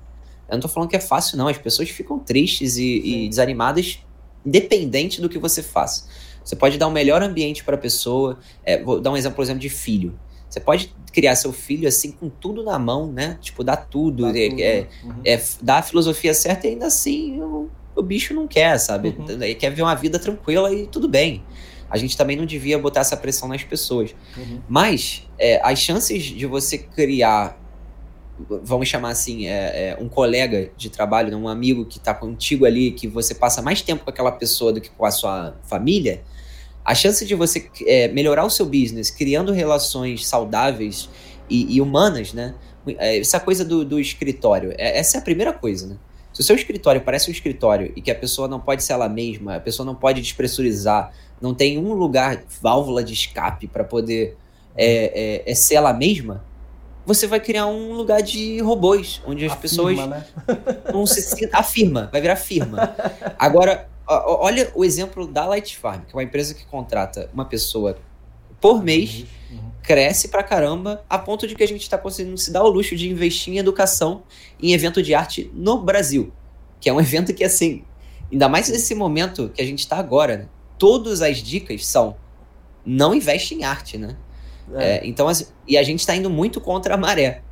Eu 0.48 0.54
não 0.54 0.60
tô 0.60 0.68
falando 0.68 0.88
que 0.90 0.96
é 0.96 1.00
fácil, 1.00 1.38
não. 1.38 1.48
As 1.48 1.56
pessoas 1.58 1.88
ficam 1.88 2.18
tristes 2.18 2.76
e, 2.76 3.00
e 3.24 3.28
desanimadas, 3.28 3.98
independente 4.44 5.20
do 5.20 5.28
que 5.28 5.38
você 5.38 5.62
faça. 5.62 6.06
Você 6.46 6.54
pode 6.54 6.78
dar 6.78 6.86
um 6.86 6.92
melhor 6.92 7.22
ambiente 7.22 7.64
para 7.64 7.74
a 7.74 7.78
pessoa. 7.78 8.38
É, 8.64 8.80
vou 8.80 9.00
dar 9.00 9.10
um 9.10 9.16
exemplo, 9.16 9.34
por 9.34 9.42
exemplo, 9.42 9.60
de 9.60 9.68
filho. 9.68 10.16
Você 10.48 10.60
pode 10.60 10.94
criar 11.12 11.34
seu 11.34 11.52
filho 11.52 11.88
assim 11.88 12.12
com 12.12 12.28
tudo 12.28 12.62
na 12.62 12.78
mão, 12.78 13.10
né? 13.10 13.36
Tipo, 13.40 13.64
dar 13.64 13.76
tudo, 13.76 14.22
Dá 14.22 14.38
é, 14.38 14.48
tudo, 14.48 14.60
é? 14.60 14.86
Uhum. 15.02 15.20
é, 15.24 15.42
dar 15.60 15.78
a 15.78 15.82
filosofia 15.82 16.32
certa 16.32 16.68
e 16.68 16.70
ainda 16.70 16.86
assim 16.86 17.40
o, 17.40 17.68
o 17.96 18.02
bicho 18.02 18.32
não 18.32 18.46
quer, 18.46 18.78
sabe? 18.78 19.08
Uhum. 19.18 19.42
Ele 19.42 19.56
quer 19.56 19.70
ver 19.70 19.82
uma 19.82 19.94
vida 19.96 20.20
tranquila 20.20 20.72
e 20.72 20.86
tudo 20.86 21.08
bem. 21.08 21.42
A 21.90 21.98
gente 21.98 22.16
também 22.16 22.36
não 22.36 22.46
devia 22.46 22.78
botar 22.78 23.00
essa 23.00 23.16
pressão 23.16 23.48
nas 23.48 23.64
pessoas. 23.64 24.14
Uhum. 24.36 24.60
Mas 24.68 25.28
é, 25.36 25.60
as 25.64 25.80
chances 25.80 26.22
de 26.22 26.46
você 26.46 26.78
criar, 26.78 27.60
vamos 28.62 28.86
chamar 28.88 29.10
assim, 29.10 29.48
é, 29.48 29.90
é, 29.90 29.98
um 30.00 30.08
colega 30.08 30.70
de 30.76 30.90
trabalho, 30.90 31.36
um 31.36 31.48
amigo 31.48 31.84
que 31.84 31.98
está 31.98 32.14
contigo 32.14 32.64
ali, 32.64 32.92
que 32.92 33.08
você 33.08 33.34
passa 33.34 33.60
mais 33.60 33.82
tempo 33.82 34.04
com 34.04 34.10
aquela 34.10 34.30
pessoa 34.30 34.72
do 34.72 34.80
que 34.80 34.90
com 34.90 35.04
a 35.04 35.10
sua 35.10 35.56
família, 35.64 36.22
a 36.86 36.94
chance 36.94 37.26
de 37.26 37.34
você 37.34 37.68
é, 37.84 38.06
melhorar 38.06 38.44
o 38.44 38.50
seu 38.50 38.64
business, 38.64 39.10
criando 39.10 39.52
relações 39.52 40.24
saudáveis 40.24 41.10
e, 41.50 41.74
e 41.74 41.80
humanas, 41.80 42.32
né? 42.32 42.54
É, 42.86 43.18
essa 43.18 43.40
coisa 43.40 43.64
do, 43.64 43.84
do 43.84 43.98
escritório, 43.98 44.72
é- 44.78 44.96
essa 45.00 45.16
é 45.16 45.20
a 45.20 45.22
primeira 45.22 45.52
coisa, 45.52 45.88
né? 45.88 45.96
Se 46.32 46.42
o 46.42 46.44
seu 46.44 46.54
escritório 46.54 47.00
parece 47.00 47.28
um 47.28 47.32
escritório 47.32 47.92
e 47.96 48.00
que 48.00 48.10
a 48.10 48.14
pessoa 48.14 48.46
não 48.46 48.60
pode 48.60 48.84
ser 48.84 48.92
ela 48.92 49.08
mesma, 49.08 49.56
a 49.56 49.60
pessoa 49.60 49.84
não 49.84 49.96
pode 49.96 50.20
despressurizar, 50.20 51.12
não 51.40 51.52
tem 51.52 51.76
um 51.76 51.92
lugar, 51.92 52.44
válvula 52.62 53.02
de 53.02 53.14
escape 53.14 53.66
para 53.66 53.82
poder 53.82 54.36
é, 54.76 55.42
é, 55.46 55.50
é 55.50 55.54
ser 55.56 55.74
ela 55.74 55.92
mesma, 55.92 56.44
você 57.04 57.26
vai 57.26 57.40
criar 57.40 57.66
um 57.66 57.94
lugar 57.94 58.22
de 58.22 58.60
robôs, 58.60 59.20
onde 59.26 59.44
as 59.44 59.52
A 59.52 59.56
pessoas 59.56 59.96
né? 59.96 60.24
não 60.92 61.04
se 61.04 61.20
sintam. 61.22 61.58
A 61.58 61.62
firma, 61.62 62.08
vai 62.12 62.20
virar 62.20 62.36
firma. 62.36 62.94
Agora, 63.38 63.88
olha 64.08 64.70
o 64.74 64.84
exemplo 64.84 65.26
da 65.26 65.46
Light 65.46 65.76
Farm, 65.76 66.02
que 66.02 66.12
é 66.12 66.16
uma 66.16 66.22
empresa 66.22 66.54
que 66.54 66.64
contrata 66.66 67.30
uma 67.32 67.44
pessoa 67.44 67.98
por 68.60 68.82
mês, 68.82 69.24
Uhum. 69.50 69.70
cresce 69.82 70.28
pra 70.28 70.42
caramba, 70.42 71.04
a 71.08 71.18
ponto 71.18 71.46
de 71.46 71.54
que 71.54 71.62
a 71.62 71.68
gente 71.68 71.82
está 71.82 71.96
conseguindo 71.96 72.36
se 72.36 72.50
dar 72.50 72.64
o 72.64 72.68
luxo 72.68 72.96
de 72.96 73.08
investir 73.08 73.54
em 73.54 73.58
educação, 73.58 74.24
em 74.60 74.72
evento 74.72 75.00
de 75.00 75.14
arte 75.14 75.50
no 75.54 75.78
Brasil. 75.82 76.32
Que 76.80 76.88
é 76.88 76.92
um 76.92 76.98
evento 77.00 77.32
que, 77.32 77.44
assim, 77.44 77.84
ainda 78.30 78.48
mais 78.48 78.68
nesse 78.68 78.94
momento 78.94 79.50
que 79.54 79.62
a 79.62 79.64
gente 79.64 79.80
está 79.80 79.96
agora, 79.98 80.36
né? 80.36 80.48
Todas 80.78 81.22
as 81.22 81.38
dicas 81.38 81.86
são 81.86 82.16
não 82.84 83.14
investe 83.14 83.54
em 83.54 83.64
arte, 83.64 83.98
né? 83.98 84.16
É. 84.74 84.96
É, 84.96 85.06
então, 85.06 85.28
assim, 85.28 85.46
e 85.66 85.76
a 85.76 85.82
gente 85.82 86.04
tá 86.06 86.14
indo 86.16 86.30
muito 86.30 86.60
contra 86.60 86.94
a 86.94 86.96
maré. 86.96 87.42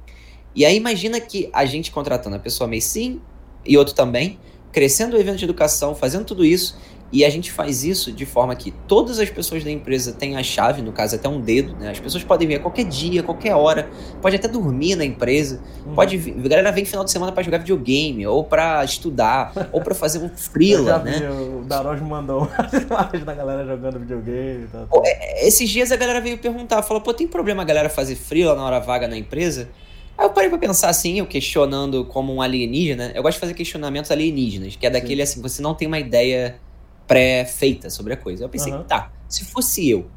E 0.55 0.64
aí 0.64 0.76
imagina 0.76 1.20
que 1.20 1.48
a 1.52 1.64
gente 1.64 1.90
contratando 1.90 2.36
a 2.36 2.38
pessoa 2.38 2.66
mês 2.68 2.84
sim 2.84 3.20
e 3.64 3.76
outro 3.76 3.94
também, 3.94 4.38
crescendo 4.75 5.16
o 5.16 5.20
evento 5.20 5.39
de 5.39 5.45
educação, 5.45 5.95
fazendo 5.95 6.25
tudo 6.25 6.45
isso, 6.45 6.77
e 7.12 7.25
a 7.25 7.31
gente 7.31 7.53
faz 7.53 7.85
isso 7.85 8.11
de 8.11 8.27
forma 8.27 8.57
que 8.57 8.72
todas 8.89 9.20
as 9.20 9.31
pessoas 9.31 9.62
da 9.62 9.70
empresa 9.70 10.11
têm 10.12 10.37
a 10.37 10.43
chave, 10.43 10.83
no 10.83 10.91
caso 10.91 11.14
até 11.14 11.29
um 11.29 11.41
dedo, 11.41 11.77
né? 11.77 11.91
As 11.91 12.01
pessoas 12.01 12.25
podem 12.25 12.49
vir 12.49 12.57
a 12.57 12.59
qualquer 12.59 12.85
dia, 12.87 13.22
qualquer 13.22 13.55
hora, 13.55 13.89
pode 14.20 14.35
até 14.35 14.49
dormir 14.49 14.97
na 14.97 15.05
empresa, 15.05 15.61
Uhum. 15.87 15.95
pode 15.95 16.16
vir, 16.16 16.35
a 16.45 16.49
galera 16.49 16.72
vem 16.72 16.85
final 16.85 17.05
de 17.05 17.12
semana 17.12 17.31
pra 17.31 17.41
jogar 17.45 17.59
videogame, 17.59 18.27
ou 18.27 18.43
pra 18.43 18.85
estudar, 18.85 19.53
ou 19.70 19.81
pra 19.81 19.95
fazer 19.95 20.18
um 20.18 20.29
freela, 20.29 20.99
vi, 20.99 21.11
né? 21.11 21.31
o 21.31 21.62
Daros 21.64 22.01
mandou 22.01 22.51
imagens 22.91 23.25
da 23.25 23.33
galera 23.35 23.64
jogando 23.64 24.01
videogame 24.01 24.66
tal. 24.72 24.87
Pô, 24.89 25.03
Esses 25.41 25.70
dias 25.70 25.93
a 25.93 25.97
galera 25.97 26.20
veio 26.20 26.37
perguntar, 26.39 26.83
falou, 26.83 27.01
pô, 27.01 27.14
tem 27.14 27.29
problema 27.29 27.62
a 27.62 27.64
galera 27.64 27.89
fazer 27.89 28.16
freela 28.16 28.57
na 28.57 28.64
hora 28.64 28.81
vaga 28.81 29.07
na 29.07 29.16
empresa? 29.16 29.68
Aí 30.16 30.24
eu 30.24 30.30
parei 30.30 30.48
pra 30.48 30.58
pensar 30.58 30.88
assim, 30.88 31.18
eu 31.18 31.26
questionando 31.26 32.04
como 32.04 32.32
um 32.32 32.40
alienígena, 32.40 33.12
eu 33.14 33.22
gosto 33.22 33.36
de 33.36 33.40
fazer 33.40 33.54
questionamentos 33.54 34.10
alienígenas, 34.10 34.76
que 34.76 34.86
é 34.86 34.90
daquele 34.90 35.22
assim, 35.22 35.42
você 35.42 35.60
não 35.60 35.74
tem 35.74 35.88
uma 35.88 35.98
ideia 35.98 36.60
pré-feita 37.06 37.90
sobre 37.90 38.12
a 38.12 38.16
coisa. 38.16 38.44
Eu 38.44 38.48
pensei, 38.48 38.72
Aham. 38.72 38.84
tá, 38.84 39.12
se 39.28 39.44
fosse 39.44 39.88
eu, 39.88 40.08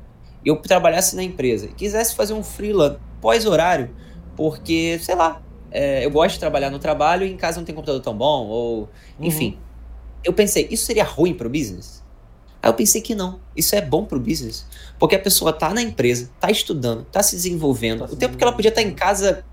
eu 0.46 0.56
trabalhasse 0.58 1.16
na 1.16 1.24
empresa 1.24 1.66
e 1.66 1.74
quisesse 1.74 2.16
fazer 2.16 2.34
um 2.34 2.44
freela 2.44 3.02
pós-horário, 3.20 3.90
porque, 4.36 5.00
sei 5.02 5.16
lá, 5.16 5.42
é, 5.72 6.06
eu 6.06 6.12
gosto 6.12 6.36
de 6.36 6.40
trabalhar 6.40 6.70
no 6.70 6.80
trabalho 6.80 7.26
e 7.26 7.32
em 7.32 7.38
casa 7.38 7.58
não 7.58 7.66
tem 7.66 7.74
computador 7.74 8.02
tão 8.02 8.16
bom, 8.16 8.48
ou 8.48 8.90
enfim. 9.20 9.58
Eu 10.24 10.34
pensei, 10.34 10.68
isso 10.70 10.86
seria 10.86 11.04
ruim 11.04 11.34
pro 11.34 11.50
business? 11.50 12.04
Aí 12.62 12.70
eu 12.70 12.74
pensei 12.74 13.02
que 13.02 13.16
não. 13.16 13.40
Isso 13.56 13.76
é 13.76 13.82
bom 13.82 14.06
pro 14.06 14.20
business. 14.20 14.66
Porque 15.00 15.16
a 15.16 15.20
pessoa 15.20 15.54
tá 15.54 15.74
na 15.74 15.82
empresa, 15.82 16.30
tá 16.40 16.50
estudando, 16.52 17.06
tá 17.06 17.22
se 17.24 17.36
desenvolvendo. 17.36 18.06
Tá 18.06 18.14
o 18.14 18.16
tempo 18.16 18.38
que 18.38 18.44
ela 18.44 18.54
podia 18.54 18.70
estar 18.70 18.82
em 18.82 18.94
casa 18.94 19.46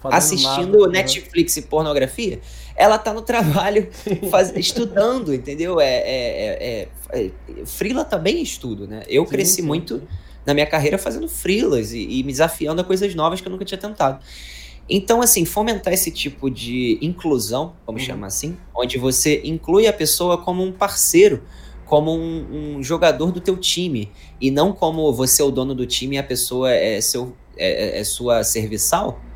Fazendo 0.00 0.36
assistindo 0.36 0.38
nada, 0.40 0.88
né? 0.88 0.88
Netflix 0.88 1.56
e 1.56 1.62
pornografia, 1.62 2.40
ela 2.76 2.98
tá 2.98 3.12
no 3.12 3.22
trabalho 3.22 3.90
faz- 4.30 4.52
estudando, 4.56 5.34
entendeu? 5.34 5.80
É, 5.80 5.86
é, 5.86 6.88
é, 7.12 7.30
é, 7.60 7.66
Freela 7.66 8.04
também 8.04 8.38
é 8.38 8.42
estudo, 8.42 8.86
né? 8.86 9.02
Eu 9.08 9.26
Sim, 9.26 9.26
cresci 9.26 9.62
sim, 9.62 9.62
muito 9.62 10.08
na 10.46 10.54
minha 10.54 10.66
carreira 10.66 10.96
fazendo 10.98 11.28
freelas 11.28 11.92
e, 11.92 11.98
e 12.20 12.22
me 12.24 12.32
desafiando 12.32 12.80
a 12.80 12.84
coisas 12.84 13.14
novas 13.14 13.40
que 13.40 13.46
eu 13.48 13.52
nunca 13.52 13.64
tinha 13.64 13.78
tentado. 13.78 14.24
Então, 14.88 15.20
assim, 15.20 15.44
fomentar 15.44 15.92
esse 15.92 16.10
tipo 16.10 16.50
de 16.50 16.98
inclusão, 17.02 17.76
vamos 17.86 18.02
Uhum. 18.02 18.06
chamar 18.06 18.28
assim, 18.28 18.58
onde 18.74 18.96
você 18.98 19.42
inclui 19.44 19.86
a 19.86 19.92
pessoa 19.92 20.38
como 20.42 20.62
um 20.62 20.72
parceiro, 20.72 21.46
como 21.84 22.12
um, 22.14 22.76
um 22.78 22.82
jogador 22.82 23.30
do 23.32 23.40
teu 23.40 23.56
time, 23.58 24.14
e 24.40 24.50
não 24.50 24.72
como 24.72 25.12
você 25.12 25.42
é 25.42 25.44
o 25.44 25.50
dono 25.50 25.74
do 25.74 25.86
time 25.86 26.16
e 26.16 26.18
a 26.18 26.22
pessoa 26.24 26.70
é, 26.72 27.00
seu, 27.00 27.36
é, 27.56 27.98
é- 27.98 28.00
é 28.00 28.04
sua 28.04 28.42
serviçal, 28.44 29.27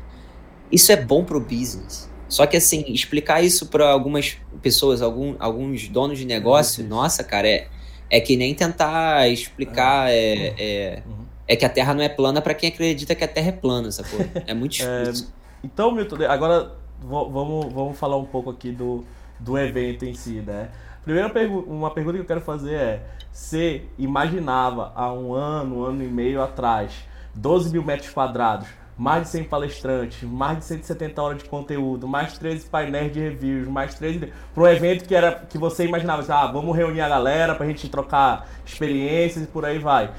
isso 0.73 0.91
é 0.91 0.97
bom 0.97 1.25
pro 1.25 1.39
business. 1.41 2.11
Só 2.27 2.47
que, 2.47 2.57
assim, 2.57 2.83
explicar 2.87 3.43
isso 3.43 3.67
para 3.69 3.89
algumas 3.91 4.37
pessoas, 4.61 5.01
algum, 5.01 5.35
alguns 5.39 5.87
donos 5.89 6.19
de 6.19 6.25
negócio, 6.25 6.83
difícil. 6.83 6.87
nossa, 6.87 7.23
cara, 7.23 7.47
é, 7.49 7.71
é 8.09 8.21
que 8.21 8.37
nem 8.37 8.55
tentar 8.55 9.29
explicar 9.29 10.11
é, 10.11 10.55
é, 10.57 11.03
Uhum. 11.05 11.27
é 11.47 11.55
que 11.55 11.65
a 11.65 11.69
Terra 11.69 11.93
não 11.93 12.03
é 12.03 12.09
plana 12.09 12.41
para 12.41 12.55
quem 12.55 12.69
acredita 12.69 13.15
que 13.15 13.23
a 13.23 13.27
Terra 13.27 13.49
é 13.49 13.51
plana, 13.53 13.91
sacou? 13.91 14.33
É 14.45 14.53
muito 14.53 14.75
É, 14.79 15.11
difícil. 15.11 15.29
Então, 15.63 15.91
Milton, 15.91 16.17
agora 16.27 16.75
vamos, 17.01 17.73
vamos 17.73 17.97
falar 17.97 18.17
um 18.17 18.25
pouco 18.25 18.49
aqui 18.49 18.71
do, 18.71 19.05
do 19.39 19.57
evento 19.57 20.05
em 20.05 20.13
si, 20.13 20.41
né? 20.41 20.71
Primeira 21.03 21.29
pergu 21.29 21.59
uma 21.61 21.91
pergunta 21.93 22.17
que 22.17 22.21
eu 22.23 22.27
quero 22.27 22.41
fazer 22.41 22.75
é: 22.75 23.05
você 23.31 23.89
imaginava 23.97 24.91
há 24.95 25.11
um 25.13 25.33
ano, 25.33 25.79
um 25.79 25.83
ano 25.83 26.03
e 26.03 26.07
meio 26.07 26.41
atrás, 26.41 26.93
12 27.33 27.71
mil 27.71 27.83
metros 27.83 28.09
quadrados 28.11 28.67
mais 28.97 29.23
de 29.23 29.29
100 29.29 29.43
palestrantes, 29.45 30.23
mais 30.23 30.59
de 30.59 30.65
170 30.65 31.21
horas 31.21 31.37
de 31.39 31.49
conteúdo, 31.49 32.07
mais 32.07 32.37
13 32.37 32.67
painéis 32.67 33.11
de 33.11 33.19
reviews, 33.19 33.67
mais 33.67 33.95
13 33.95 34.31
para 34.53 34.63
um 34.63 34.67
evento 34.67 35.05
que 35.05 35.15
era 35.15 35.31
que 35.31 35.57
você 35.57 35.85
imaginava, 35.85 36.21
assim, 36.21 36.31
ah, 36.31 36.47
vamos 36.47 36.75
reunir 36.75 37.01
a 37.01 37.09
galera 37.09 37.55
pra 37.55 37.65
gente 37.65 37.89
trocar 37.89 38.47
experiências 38.65 39.45
e 39.45 39.47
por 39.47 39.65
aí 39.65 39.79
vai. 39.79 40.11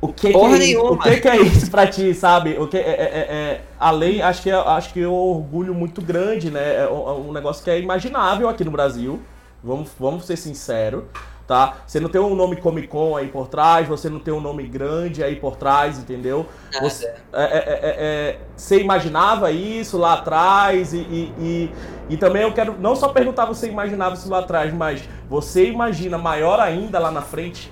O 0.00 0.08
que, 0.08 0.32
que 0.32 0.36
é 0.36 0.64
isso? 0.64 0.80
O 0.80 0.98
que, 0.98 1.20
que, 1.20 1.28
é 1.28 1.36
isso 1.42 1.70
pra 1.70 1.86
ti, 1.86 2.12
sabe? 2.12 2.58
O 2.58 2.66
que 2.66 2.76
é, 2.76 2.80
é, 2.80 2.84
é, 2.84 3.34
é 3.34 3.60
além, 3.78 4.20
acho 4.20 4.42
que 4.42 4.50
é, 4.50 4.54
acho 4.54 4.92
que 4.92 5.00
é 5.00 5.06
um 5.06 5.12
orgulho 5.12 5.72
muito 5.74 6.02
grande, 6.02 6.50
né? 6.50 6.76
É 6.76 6.88
um 6.88 7.32
negócio 7.32 7.62
que 7.62 7.70
é 7.70 7.78
imaginável 7.78 8.48
aqui 8.48 8.64
no 8.64 8.70
Brasil. 8.70 9.22
Vamos, 9.62 9.90
vamos 10.00 10.26
ser 10.26 10.36
sinceros 10.36 11.04
tá? 11.46 11.82
Você 11.86 12.00
não 12.00 12.08
tem 12.08 12.20
um 12.20 12.34
nome 12.34 12.56
Comic 12.56 12.88
Con 12.88 13.16
aí 13.16 13.28
por 13.28 13.48
trás, 13.48 13.88
você 13.88 14.08
não 14.08 14.18
tem 14.18 14.32
um 14.32 14.40
nome 14.40 14.66
grande 14.66 15.22
aí 15.22 15.36
por 15.36 15.56
trás, 15.56 15.98
entendeu? 15.98 16.46
Você, 16.80 17.06
é, 17.06 17.12
é, 17.32 17.42
é, 17.42 17.80
é, 17.82 18.38
você 18.56 18.80
imaginava 18.80 19.50
isso 19.50 19.98
lá 19.98 20.14
atrás 20.14 20.92
e, 20.92 20.98
e, 20.98 21.32
e, 21.38 21.70
e, 22.10 22.16
também 22.16 22.42
eu 22.42 22.52
quero 22.52 22.78
não 22.78 22.96
só 22.96 23.08
perguntar 23.08 23.44
você 23.44 23.68
imaginava 23.68 24.14
isso 24.14 24.30
lá 24.30 24.38
atrás, 24.38 24.72
mas 24.72 25.02
você 25.28 25.66
imagina 25.66 26.16
maior 26.16 26.60
ainda 26.60 26.98
lá 26.98 27.10
na 27.10 27.22
frente? 27.22 27.70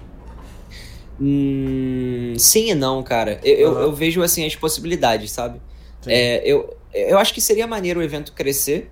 Hum, 1.20 2.34
sim 2.38 2.70
e 2.70 2.74
não, 2.74 3.02
cara. 3.02 3.38
Eu, 3.44 3.70
uhum. 3.70 3.74
eu, 3.74 3.82
eu, 3.82 3.92
vejo 3.92 4.22
assim 4.22 4.46
as 4.46 4.56
possibilidades, 4.56 5.30
sabe? 5.30 5.60
É, 6.06 6.42
eu, 6.50 6.76
eu 6.94 7.18
acho 7.18 7.34
que 7.34 7.40
seria 7.42 7.66
maneiro 7.66 8.00
o 8.00 8.02
evento 8.02 8.32
crescer, 8.32 8.90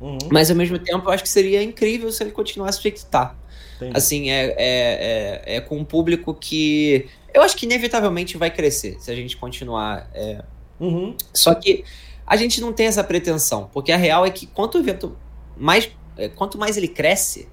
uhum. 0.00 0.18
mas 0.30 0.48
ao 0.48 0.56
mesmo 0.56 0.78
tempo 0.78 1.08
eu 1.08 1.12
acho 1.12 1.24
que 1.24 1.28
seria 1.28 1.62
incrível 1.62 2.10
se 2.12 2.22
ele 2.22 2.30
continuasse 2.30 2.78
do 2.78 2.82
jeito 2.82 3.04
que 3.04 3.06
tá. 3.06 3.34
Entendi. 3.76 3.92
Assim, 3.94 4.30
é, 4.30 4.46
é, 4.46 4.54
é, 4.58 5.56
é, 5.56 5.60
com 5.60 5.76
um 5.76 5.84
público 5.84 6.34
que 6.34 7.06
eu 7.32 7.42
acho 7.42 7.56
que 7.56 7.66
inevitavelmente 7.66 8.36
vai 8.36 8.50
crescer 8.50 8.96
se 9.00 9.10
a 9.10 9.14
gente 9.14 9.36
continuar. 9.36 10.10
É... 10.14 10.42
Uhum. 10.80 11.16
Só 11.32 11.54
que 11.54 11.84
a 12.26 12.36
gente 12.36 12.60
não 12.60 12.72
tem 12.72 12.86
essa 12.86 13.04
pretensão, 13.04 13.70
porque 13.72 13.92
a 13.92 13.96
real 13.96 14.24
é 14.26 14.30
que 14.30 14.46
quanto 14.46 14.76
o 14.76 14.80
evento 14.80 15.16
mais, 15.56 15.90
é, 16.16 16.28
quanto 16.28 16.58
mais 16.58 16.76
ele 16.76 16.88
cresce, 16.88 17.48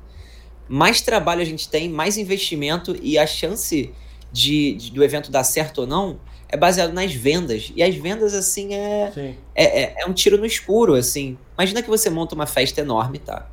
mais 0.68 1.02
trabalho 1.02 1.42
a 1.42 1.46
gente 1.46 1.70
tem, 1.70 1.90
mais 1.90 2.18
investimento 2.18 2.98
e 3.02 3.18
a 3.18 3.28
chance 3.28 3.94
de, 4.32 4.74
de 4.74 4.92
do 4.92 5.04
evento 5.04 5.32
dar 5.32 5.44
certo 5.44 5.82
ou 5.82 5.88
não 5.88 6.20
é 6.54 6.58
baseado 6.58 6.94
nas 6.94 7.12
vendas. 7.12 7.74
E 7.76 7.82
as 7.82 7.96
vendas, 7.96 8.36
assim, 8.36 8.76
é, 8.76 9.12
é, 9.56 9.82
é, 9.82 9.96
é, 9.98 10.06
um 10.06 10.14
tiro 10.14 10.38
no 10.38 10.46
escuro, 10.46 10.94
assim. 10.94 11.36
Imagina 11.58 11.82
que 11.82 11.90
você 11.90 12.12
monta 12.12 12.36
uma 12.36 12.46
festa 12.46 12.80
enorme, 12.80 13.18
tá? 13.18 13.50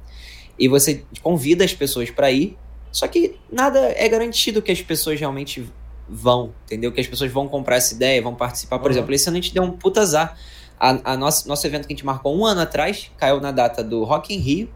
E 0.60 0.68
você 0.68 1.02
convida 1.22 1.64
as 1.64 1.72
pessoas 1.72 2.10
para 2.10 2.30
ir, 2.30 2.56
só 2.92 3.08
que 3.08 3.36
nada 3.50 3.78
é 3.96 4.06
garantido 4.06 4.60
que 4.60 4.70
as 4.70 4.82
pessoas 4.82 5.18
realmente 5.18 5.66
vão, 6.06 6.52
entendeu? 6.66 6.92
Que 6.92 7.00
as 7.00 7.06
pessoas 7.06 7.32
vão 7.32 7.48
comprar 7.48 7.76
essa 7.76 7.94
ideia, 7.94 8.20
vão 8.20 8.34
participar. 8.34 8.78
Por 8.78 8.86
uhum. 8.86 8.92
exemplo, 8.92 9.14
esse 9.14 9.26
ano 9.28 9.38
a 9.38 9.40
gente 9.40 9.54
deu 9.54 9.62
um 9.62 9.72
puta 9.72 10.02
azar. 10.02 10.36
A, 10.78 11.12
a 11.12 11.16
nosso, 11.16 11.48
nosso 11.48 11.66
evento 11.66 11.86
que 11.86 11.92
a 11.92 11.96
gente 11.96 12.04
marcou 12.04 12.36
um 12.36 12.44
ano 12.44 12.60
atrás 12.60 13.10
caiu 13.16 13.40
na 13.40 13.50
data 13.50 13.82
do 13.82 14.04
Rock 14.04 14.34
in 14.34 14.38
Rio, 14.38 14.70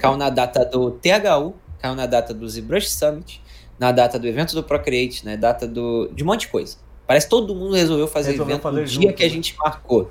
caiu 0.00 0.16
na 0.16 0.28
data 0.28 0.64
do 0.64 0.90
THU, 0.90 1.54
caiu 1.78 1.94
na 1.94 2.06
data 2.06 2.34
do 2.34 2.48
ZBrush 2.48 2.90
Summit, 2.90 3.42
na 3.78 3.92
data 3.92 4.18
do 4.18 4.26
evento 4.26 4.54
do 4.54 4.62
Procreate, 4.62 5.24
na 5.24 5.36
data 5.36 5.68
do, 5.68 6.10
de 6.12 6.22
um 6.24 6.26
monte 6.26 6.42
de 6.42 6.48
coisa. 6.48 6.76
Parece 7.06 7.26
que 7.26 7.30
todo 7.30 7.54
mundo 7.54 7.74
resolveu 7.74 8.08
fazer 8.08 8.32
resolveu 8.32 8.56
evento 8.56 8.72
no 8.72 8.86
junto, 8.86 9.00
dia 9.00 9.12
que 9.12 9.22
a 9.22 9.26
né? 9.26 9.32
gente 9.32 9.56
marcou. 9.58 10.10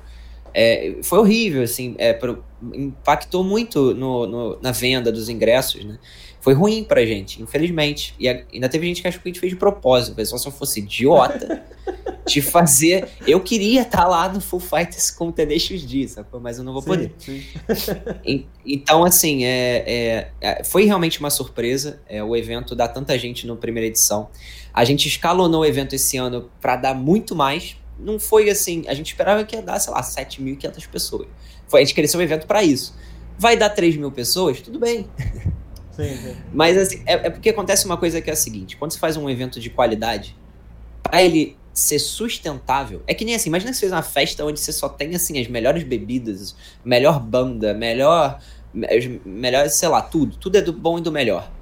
É, 0.54 0.96
foi 1.02 1.18
horrível, 1.18 1.62
assim, 1.62 1.94
é, 1.98 2.12
pro, 2.12 2.44
impactou 2.74 3.42
muito 3.42 3.94
no, 3.94 4.26
no, 4.26 4.58
na 4.60 4.72
venda 4.72 5.10
dos 5.10 5.28
ingressos, 5.28 5.84
né? 5.84 5.98
Foi 6.42 6.54
ruim 6.54 6.82
pra 6.82 7.06
gente, 7.06 7.40
infelizmente. 7.40 8.16
E 8.18 8.28
ainda 8.28 8.68
teve 8.68 8.84
gente 8.88 9.00
que 9.00 9.06
achou 9.06 9.22
que 9.22 9.28
a 9.28 9.30
gente 9.30 9.38
fez 9.38 9.52
de 9.52 9.56
propósito. 9.56 10.26
Só 10.26 10.36
se 10.36 10.48
eu 10.48 10.50
fosse 10.50 10.80
idiota 10.80 11.64
de 12.26 12.42
fazer. 12.42 13.08
Eu 13.24 13.38
queria 13.38 13.82
estar 13.82 13.98
tá 13.98 14.08
lá 14.08 14.28
no 14.28 14.40
Full 14.40 14.58
Fighters 14.58 15.12
com 15.12 15.28
o 15.28 15.32
Tenacious 15.32 15.84
D, 15.84 16.08
sacou? 16.08 16.40
Mas 16.40 16.58
eu 16.58 16.64
não 16.64 16.72
vou 16.72 16.82
sim, 16.82 16.88
poder. 16.88 17.14
Sim. 17.16 17.44
então, 18.66 19.04
assim, 19.04 19.44
é, 19.44 19.84
é, 19.86 20.30
é, 20.40 20.64
foi 20.64 20.84
realmente 20.84 21.20
uma 21.20 21.30
surpresa 21.30 22.02
é, 22.08 22.24
o 22.24 22.34
evento 22.34 22.74
dar 22.74 22.88
tanta 22.88 23.16
gente 23.16 23.46
na 23.46 23.54
primeira 23.54 23.86
edição. 23.86 24.28
A 24.74 24.84
gente 24.84 25.06
escalonou 25.06 25.60
o 25.60 25.64
evento 25.64 25.94
esse 25.94 26.16
ano 26.16 26.50
para 26.60 26.74
dar 26.74 26.94
muito 26.94 27.36
mais, 27.36 27.76
não 27.98 28.18
foi 28.18 28.50
assim. 28.50 28.84
A 28.88 28.94
gente 28.94 29.08
esperava 29.08 29.44
que 29.44 29.56
ia 29.56 29.62
dar, 29.62 29.78
sei 29.78 29.92
lá, 29.92 30.02
7.500 30.02 30.88
pessoas. 30.88 31.28
Foi, 31.66 31.80
a 31.80 31.84
gente 31.84 31.94
cresceu 31.94 32.20
um 32.20 32.22
evento 32.22 32.46
para 32.46 32.62
isso. 32.62 32.94
Vai 33.38 33.56
dar 33.56 33.70
3 33.70 33.96
mil 33.96 34.10
pessoas? 34.10 34.60
Tudo 34.60 34.78
bem. 34.78 35.08
Sim, 35.92 36.16
sim. 36.16 36.36
Mas 36.54 36.78
assim, 36.78 37.02
é, 37.04 37.12
é, 37.12 37.28
porque 37.28 37.50
acontece 37.50 37.84
uma 37.84 37.98
coisa 37.98 38.18
que 38.22 38.30
é 38.30 38.32
a 38.32 38.36
seguinte: 38.36 38.78
quando 38.78 38.92
você 38.92 38.98
faz 38.98 39.14
um 39.18 39.28
evento 39.28 39.60
de 39.60 39.68
qualidade, 39.68 40.34
para 41.02 41.22
ele 41.22 41.54
ser 41.70 41.98
sustentável, 41.98 43.02
é 43.06 43.12
que 43.12 43.26
nem 43.26 43.34
assim, 43.34 43.50
imagina 43.50 43.70
que 43.70 43.76
você 43.76 43.80
fez 43.80 43.92
uma 43.92 44.00
festa 44.00 44.42
onde 44.42 44.58
você 44.58 44.72
só 44.72 44.88
tem 44.88 45.14
assim 45.14 45.38
as 45.38 45.48
melhores 45.48 45.82
bebidas, 45.82 46.56
melhor 46.82 47.20
banda, 47.20 47.74
melhor. 47.74 48.40
Melhor, 48.72 49.68
sei 49.68 49.86
lá, 49.86 50.00
tudo. 50.00 50.34
Tudo 50.38 50.56
é 50.56 50.62
do 50.62 50.72
bom 50.72 50.96
e 50.96 51.02
do 51.02 51.12
melhor. 51.12 51.52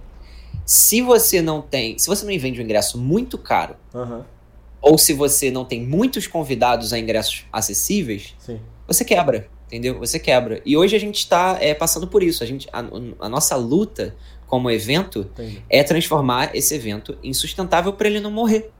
Se 0.64 1.02
você 1.02 1.42
não 1.42 1.60
tem. 1.60 1.98
Se 1.98 2.06
você 2.06 2.24
não 2.24 2.38
vende 2.38 2.60
um 2.60 2.62
ingresso 2.62 2.96
muito 2.98 3.36
caro, 3.36 3.74
uhum 3.92 4.22
ou 4.80 4.96
se 4.96 5.12
você 5.12 5.50
não 5.50 5.64
tem 5.64 5.84
muitos 5.84 6.26
convidados 6.26 6.92
a 6.92 6.98
ingressos 6.98 7.44
acessíveis, 7.52 8.34
Sim. 8.38 8.60
você 8.86 9.04
quebra, 9.04 9.48
entendeu? 9.66 9.98
Você 9.98 10.18
quebra. 10.18 10.60
E 10.64 10.76
hoje 10.76 10.96
a 10.96 11.00
gente 11.00 11.18
está 11.18 11.58
é, 11.60 11.74
passando 11.74 12.06
por 12.06 12.22
isso. 12.22 12.42
A, 12.42 12.46
gente, 12.46 12.68
a, 12.72 12.84
a 13.20 13.28
nossa 13.28 13.56
luta 13.56 14.16
como 14.46 14.70
evento 14.70 15.20
Entendi. 15.20 15.62
é 15.68 15.82
transformar 15.84 16.56
esse 16.56 16.74
evento 16.74 17.16
em 17.22 17.32
sustentável 17.32 17.92
para 17.92 18.08
ele 18.08 18.20
não 18.20 18.30
morrer. 18.30 18.70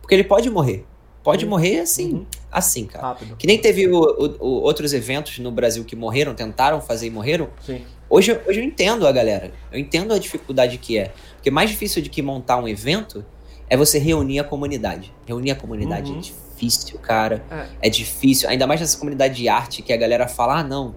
Porque 0.00 0.14
ele 0.14 0.24
pode 0.24 0.50
morrer. 0.50 0.84
Pode 1.22 1.46
morrer 1.46 1.78
assim, 1.78 2.14
uhum. 2.14 2.26
assim, 2.50 2.84
cara. 2.84 3.08
Rápido. 3.08 3.36
Que 3.36 3.46
nem 3.46 3.56
teve 3.56 3.86
o, 3.86 4.00
o, 4.00 4.36
o, 4.40 4.62
outros 4.62 4.92
eventos 4.92 5.38
no 5.38 5.52
Brasil 5.52 5.84
que 5.84 5.94
morreram, 5.94 6.34
tentaram 6.34 6.80
fazer 6.80 7.06
e 7.06 7.10
morreram. 7.10 7.48
Sim. 7.64 7.82
Hoje, 8.10 8.36
hoje 8.44 8.58
eu 8.58 8.64
entendo 8.64 9.06
a 9.06 9.12
galera. 9.12 9.52
Eu 9.70 9.78
entendo 9.78 10.12
a 10.12 10.18
dificuldade 10.18 10.76
que 10.78 10.98
é. 10.98 11.12
Porque 11.36 11.50
mais 11.50 11.70
difícil 11.70 12.02
de 12.02 12.10
que 12.10 12.20
montar 12.20 12.56
um 12.56 12.66
evento 12.66 13.24
é 13.72 13.76
você 13.76 13.98
reunir 13.98 14.38
a 14.38 14.44
comunidade. 14.44 15.10
Reunir 15.26 15.52
a 15.52 15.54
comunidade 15.54 16.10
é 16.10 16.12
uhum. 16.12 16.18
é 16.18 16.20
difícil, 16.20 16.98
cara. 16.98 17.42
É. 17.80 17.86
é. 17.86 17.90
difícil. 17.90 18.46
Ainda 18.50 18.66
mais 18.66 18.78
nessa 18.78 18.98
comunidade 18.98 19.34
de 19.34 19.48
arte 19.48 19.80
que 19.80 19.94
a 19.94 19.96
galera 19.96 20.28
fala: 20.28 20.58
ah, 20.58 20.62
não, 20.62 20.94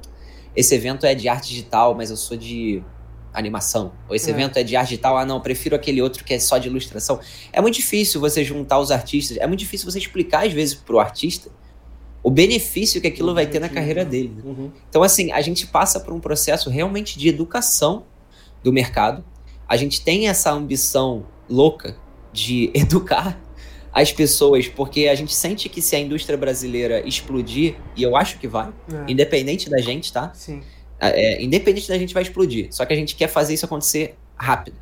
esse 0.54 0.76
evento 0.76 1.06
é 1.06 1.16
de 1.16 1.30
arte 1.30 1.48
digital, 1.48 1.96
mas 1.96 2.10
eu 2.10 2.18
sou 2.18 2.36
de 2.36 2.84
animação. 3.34 3.94
Ou 4.10 4.16
esse 4.16 4.30
é. 4.30 4.34
evento 4.34 4.60
é 4.60 4.64
de 4.64 4.76
arte 4.76 4.90
digital, 4.90 5.18
ah, 5.18 5.26
não, 5.26 5.40
prefiro 5.40 5.74
aquele 5.74 6.02
outro 6.02 6.26
que 6.26 6.34
é 6.34 6.40
só 6.40 6.58
de 6.58 6.68
ilustração. 6.68 7.18
É 7.54 7.62
muito 7.62 7.76
difícil 7.76 8.20
você 8.20 8.44
juntar 8.44 8.78
os 8.78 8.92
artistas. 8.92 9.38
É 9.38 9.48
muito 9.48 9.62
difícil 9.62 9.90
você 9.90 10.00
explicar, 10.00 10.46
às 10.46 10.52
vezes, 10.52 10.76
pro 10.76 11.00
artista 11.00 11.50
o 12.22 12.30
benefício 12.30 13.00
que 13.00 13.08
aquilo 13.08 13.34
vai 13.34 13.48
ter 13.48 13.60
na 13.60 13.70
carreira 13.70 14.04
dele. 14.04 14.34
Né? 14.36 14.44
Uhum. 14.44 14.72
Então, 14.90 15.02
assim, 15.02 15.32
a 15.32 15.40
gente 15.40 15.66
passa 15.68 15.98
por 15.98 16.12
um 16.12 16.20
processo 16.20 16.70
realmente 16.70 17.18
de 17.18 17.30
educação 17.30 18.04
do 18.62 18.74
mercado. 18.74 19.24
A 19.66 19.78
gente 19.78 20.02
tem 20.02 20.28
essa 20.28 20.52
ambição 20.52 21.26
louca 21.48 22.04
de 22.36 22.70
educar 22.76 23.42
as 23.92 24.12
pessoas, 24.12 24.68
porque 24.68 25.08
a 25.08 25.16
gente 25.16 25.34
sente 25.34 25.70
que 25.70 25.82
se 25.82 25.96
a 25.96 26.00
indústria 26.00 26.38
brasileira 26.38 27.08
explodir, 27.08 27.78
e 27.96 28.04
eu 28.04 28.18
acho 28.18 28.38
que 28.38 28.48
vai, 28.48 28.68
é. 28.92 29.10
independente 29.10 29.70
da 29.70 29.80
gente, 29.80 30.12
tá? 30.12 30.34
Sim. 30.34 30.62
É, 31.00 31.42
independente 31.42 31.88
da 31.88 31.98
gente 31.98 32.14
vai 32.14 32.24
explodir. 32.24 32.68
Só 32.72 32.86
que 32.86 32.92
a 32.92 32.96
gente 32.96 33.16
quer 33.16 33.30
fazer 33.30 33.54
isso 33.54 33.66
acontecer 33.66 34.16
rápido. 34.36 34.76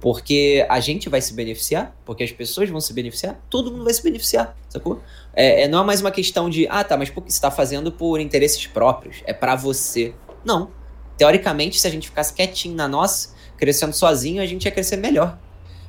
Porque 0.00 0.66
a 0.68 0.80
gente 0.80 1.08
vai 1.08 1.20
se 1.20 1.32
beneficiar, 1.32 1.94
porque 2.04 2.24
as 2.24 2.32
pessoas 2.32 2.68
vão 2.68 2.80
se 2.80 2.92
beneficiar, 2.92 3.40
todo 3.48 3.70
mundo 3.70 3.84
vai 3.84 3.92
se 3.92 4.02
beneficiar, 4.02 4.56
sacou? 4.68 5.00
É, 5.32 5.62
é 5.62 5.68
não 5.68 5.82
é 5.82 5.84
mais 5.84 6.00
uma 6.00 6.10
questão 6.10 6.50
de, 6.50 6.66
ah, 6.68 6.82
tá, 6.82 6.96
mas 6.96 7.10
por 7.10 7.22
que 7.22 7.32
você 7.32 7.40
tá 7.40 7.50
fazendo 7.50 7.92
por 7.92 8.18
interesses 8.18 8.66
próprios? 8.66 9.22
É 9.26 9.32
para 9.32 9.54
você. 9.54 10.12
Não. 10.44 10.70
Teoricamente, 11.16 11.78
se 11.78 11.86
a 11.86 11.90
gente 11.90 12.08
ficasse 12.08 12.32
quietinho 12.32 12.74
na 12.74 12.88
nossa, 12.88 13.34
crescendo 13.56 13.92
sozinho, 13.92 14.42
a 14.42 14.46
gente 14.46 14.64
ia 14.64 14.70
crescer 14.72 14.96
melhor. 14.96 15.38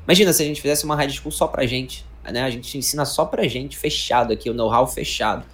Imagina 0.05 0.33
se 0.33 0.41
a 0.41 0.45
gente 0.45 0.61
fizesse 0.61 0.83
uma 0.83 0.95
rádio 0.95 1.15
school 1.15 1.31
só 1.31 1.47
pra 1.47 1.65
gente. 1.65 2.05
Né? 2.23 2.41
A 2.41 2.49
gente 2.49 2.77
ensina 2.77 3.05
só 3.05 3.25
pra 3.25 3.47
gente, 3.47 3.77
fechado 3.77 4.31
aqui, 4.33 4.49
o 4.49 4.53
know-how 4.53 4.87
fechado. 4.87 5.45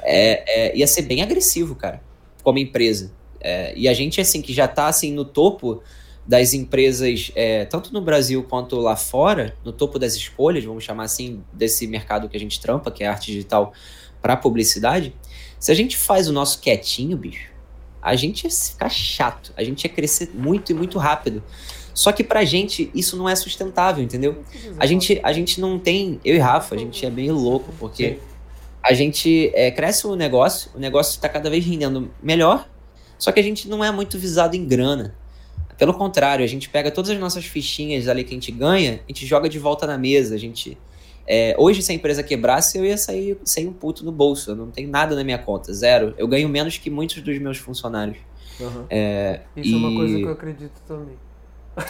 É, 0.00 0.70
é, 0.70 0.76
ia 0.76 0.86
ser 0.86 1.02
bem 1.02 1.22
agressivo, 1.22 1.74
cara, 1.74 2.02
como 2.42 2.58
empresa. 2.58 3.12
É, 3.40 3.72
e 3.76 3.88
a 3.88 3.94
gente, 3.94 4.20
assim, 4.20 4.42
que 4.42 4.52
já 4.52 4.68
tá, 4.68 4.86
assim, 4.86 5.12
no 5.12 5.24
topo 5.24 5.82
das 6.26 6.54
empresas, 6.54 7.30
é, 7.34 7.64
tanto 7.66 7.92
no 7.92 8.00
Brasil 8.00 8.42
quanto 8.44 8.76
lá 8.76 8.96
fora, 8.96 9.54
no 9.64 9.72
topo 9.72 9.98
das 9.98 10.14
escolhas, 10.14 10.64
vamos 10.64 10.82
chamar 10.82 11.04
assim, 11.04 11.42
desse 11.52 11.86
mercado 11.86 12.28
que 12.28 12.36
a 12.36 12.40
gente 12.40 12.58
trampa, 12.60 12.90
que 12.90 13.04
é 13.04 13.06
arte 13.06 13.26
digital 13.26 13.72
para 14.22 14.36
publicidade. 14.36 15.14
Se 15.58 15.70
a 15.70 15.74
gente 15.74 15.96
faz 15.96 16.28
o 16.28 16.32
nosso 16.32 16.60
quietinho, 16.60 17.16
bicho, 17.16 17.50
a 18.00 18.14
gente 18.16 18.44
ia 18.44 18.50
ficar 18.50 18.88
chato, 18.88 19.52
a 19.56 19.62
gente 19.62 19.84
ia 19.84 19.90
crescer 19.90 20.30
muito 20.34 20.72
e 20.72 20.74
muito 20.74 20.98
rápido. 20.98 21.42
Só 21.94 22.10
que 22.10 22.24
pra 22.24 22.44
gente 22.44 22.90
isso 22.92 23.16
não 23.16 23.28
é 23.28 23.36
sustentável, 23.36 24.02
entendeu? 24.02 24.42
A 24.78 24.84
gente, 24.84 25.20
a 25.22 25.32
gente 25.32 25.60
não 25.60 25.78
tem. 25.78 26.20
Eu 26.24 26.34
e 26.34 26.38
Rafa, 26.38 26.74
a 26.74 26.78
gente 26.78 27.06
é 27.06 27.10
meio 27.10 27.34
louco, 27.34 27.72
porque 27.78 28.18
a 28.82 28.92
gente 28.92 29.50
é, 29.54 29.70
cresce 29.70 30.06
o 30.06 30.16
negócio, 30.16 30.70
o 30.74 30.78
negócio 30.78 31.20
tá 31.20 31.28
cada 31.28 31.48
vez 31.48 31.64
rendendo 31.64 32.10
melhor, 32.22 32.68
só 33.16 33.30
que 33.30 33.38
a 33.38 33.42
gente 33.42 33.68
não 33.68 33.82
é 33.84 33.90
muito 33.90 34.18
visado 34.18 34.56
em 34.56 34.64
grana. 34.66 35.14
Pelo 35.78 35.94
contrário, 35.94 36.44
a 36.44 36.48
gente 36.48 36.68
pega 36.68 36.90
todas 36.90 37.10
as 37.10 37.18
nossas 37.18 37.44
fichinhas 37.44 38.08
ali 38.08 38.24
que 38.24 38.30
a 38.30 38.34
gente 38.34 38.50
ganha, 38.52 39.00
a 39.04 39.12
gente 39.12 39.24
joga 39.24 39.48
de 39.48 39.58
volta 39.58 39.86
na 39.86 39.96
mesa, 39.96 40.34
a 40.34 40.38
gente 40.38 40.76
É, 41.26 41.54
hoje, 41.58 41.80
se 41.82 41.90
a 41.90 41.94
empresa 41.94 42.22
quebrasse, 42.22 42.76
eu 42.76 42.84
ia 42.84 42.98
sair 42.98 43.38
sem 43.44 43.66
um 43.66 43.72
puto 43.72 44.04
no 44.04 44.12
bolso. 44.12 44.50
Eu 44.50 44.56
não 44.56 44.70
tenho 44.70 44.90
nada 44.90 45.16
na 45.16 45.24
minha 45.24 45.38
conta, 45.38 45.72
zero. 45.72 46.14
Eu 46.18 46.28
ganho 46.28 46.48
menos 46.48 46.76
que 46.76 46.90
muitos 46.90 47.22
dos 47.22 47.38
meus 47.38 47.56
funcionários. 47.56 48.18
Uhum. 48.60 48.84
É, 48.90 49.40
Isso 49.56 49.70
e... 49.70 49.74
é 49.74 49.76
uma 49.76 49.96
coisa 49.96 50.16
que 50.18 50.22
eu 50.22 50.32
acredito 50.32 50.82
também. 50.86 51.16